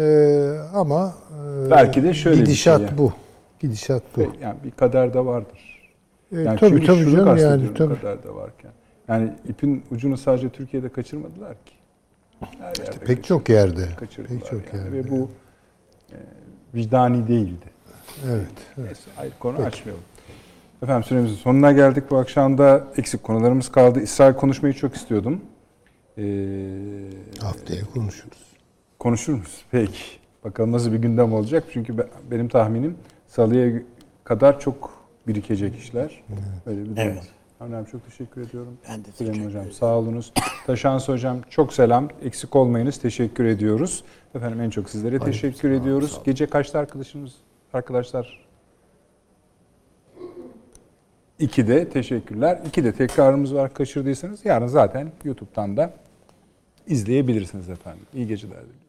Ee, 0.00 0.48
ama 0.74 1.14
e, 1.66 1.70
Belki 1.70 2.02
de 2.02 2.14
şöyle 2.14 2.36
bir 2.40 2.44
gidişat 2.44 2.78
şey 2.78 2.86
yani. 2.86 2.98
bu. 2.98 3.12
Gidişat 3.62 4.02
bu. 4.16 4.20
yani 4.40 4.56
bir 4.64 4.70
kader 4.70 5.14
de 5.14 5.24
vardır. 5.24 5.80
E, 6.32 6.40
Yani 6.40 6.58
tabii 6.58 6.70
çünkü 6.70 6.86
tabii 6.86 6.98
şunu 6.98 7.16
canım 7.16 7.36
yani 7.36 7.74
tabii. 7.74 7.94
kader 8.00 8.22
de 8.24 8.34
varken. 8.34 8.70
Yani 9.08 9.32
ipin 9.48 9.82
ucunu 9.90 10.16
sadece 10.16 10.48
Türkiye'de 10.48 10.88
kaçırmadılar 10.88 11.54
ki. 11.54 11.72
Her 12.58 12.66
yerde 12.84 13.04
Pek 13.06 13.24
çok 13.24 13.48
yerde. 13.48 13.88
Pek 14.00 14.10
çok 14.12 14.30
yani. 14.74 14.84
yerde. 14.84 14.92
Ve 14.92 15.10
bu 15.10 15.30
e, 16.12 16.16
vicdani 16.74 17.28
değildi. 17.28 17.66
Evet. 18.30 18.46
Neyse 18.78 19.00
ayrı 19.18 19.32
konu 19.38 19.56
açmayalım. 19.58 20.04
Efendim 20.82 21.04
süremizin 21.04 21.36
sonuna 21.36 21.72
geldik. 21.72 22.04
Bu 22.10 22.16
akşam 22.16 22.58
da 22.58 22.84
eksik 22.96 23.22
konularımız 23.22 23.68
kaldı. 23.72 24.00
İsrail 24.00 24.34
konuşmayı 24.34 24.74
çok 24.74 24.94
istiyordum. 24.94 25.40
Ee, 26.18 26.22
Haftaya 27.40 27.80
konuşuruz. 27.94 28.38
konuşur 28.98 29.32
musunuz? 29.32 29.64
Peki. 29.70 30.02
Bakalım 30.44 30.72
nasıl 30.72 30.92
bir 30.92 30.98
gündem 30.98 31.32
olacak. 31.32 31.64
Çünkü 31.72 31.98
be- 31.98 32.06
benim 32.30 32.48
tahminim 32.48 32.96
salıya 33.32 33.82
kadar 34.24 34.60
çok 34.60 35.06
birikecek 35.26 35.76
işler. 35.78 36.22
Öyle 36.66 36.80
bir 36.80 36.86
durum. 36.86 36.98
Evet. 36.98 37.16
var. 37.16 37.66
Önemli 37.68 37.86
çok 37.90 38.04
teşekkür 38.04 38.40
ediyorum. 38.40 38.78
Ben 38.88 39.04
de 39.04 39.12
Süleyman 39.12 39.34
teşekkür 39.34 39.48
Hocam 39.48 39.62
ederim. 39.62 39.76
sağ 39.76 39.98
olunuz. 39.98 40.32
Taşans 40.66 41.08
Hocam 41.08 41.38
çok 41.50 41.72
selam. 41.72 42.08
Eksik 42.24 42.56
olmayınız. 42.56 42.98
Teşekkür 42.98 43.44
ediyoruz. 43.44 44.04
Efendim 44.34 44.60
en 44.60 44.70
çok 44.70 44.90
sizlere 44.90 45.18
teşekkür 45.18 45.70
ediyoruz. 45.70 46.20
Gece 46.24 46.46
kaçta 46.46 46.78
arkadaşımız 46.78 47.34
arkadaşlar? 47.72 48.46
2'de 51.40 51.88
teşekkürler. 51.88 52.60
2'de 52.72 52.92
tekrarımız 52.92 53.54
var 53.54 53.74
kaçırdıysanız 53.74 54.44
yarın 54.44 54.66
zaten 54.66 55.12
YouTube'dan 55.24 55.76
da 55.76 55.94
izleyebilirsiniz 56.86 57.68
efendim. 57.68 58.06
İyi 58.14 58.26
geceler 58.26 58.56
diliyorum. 58.56 58.81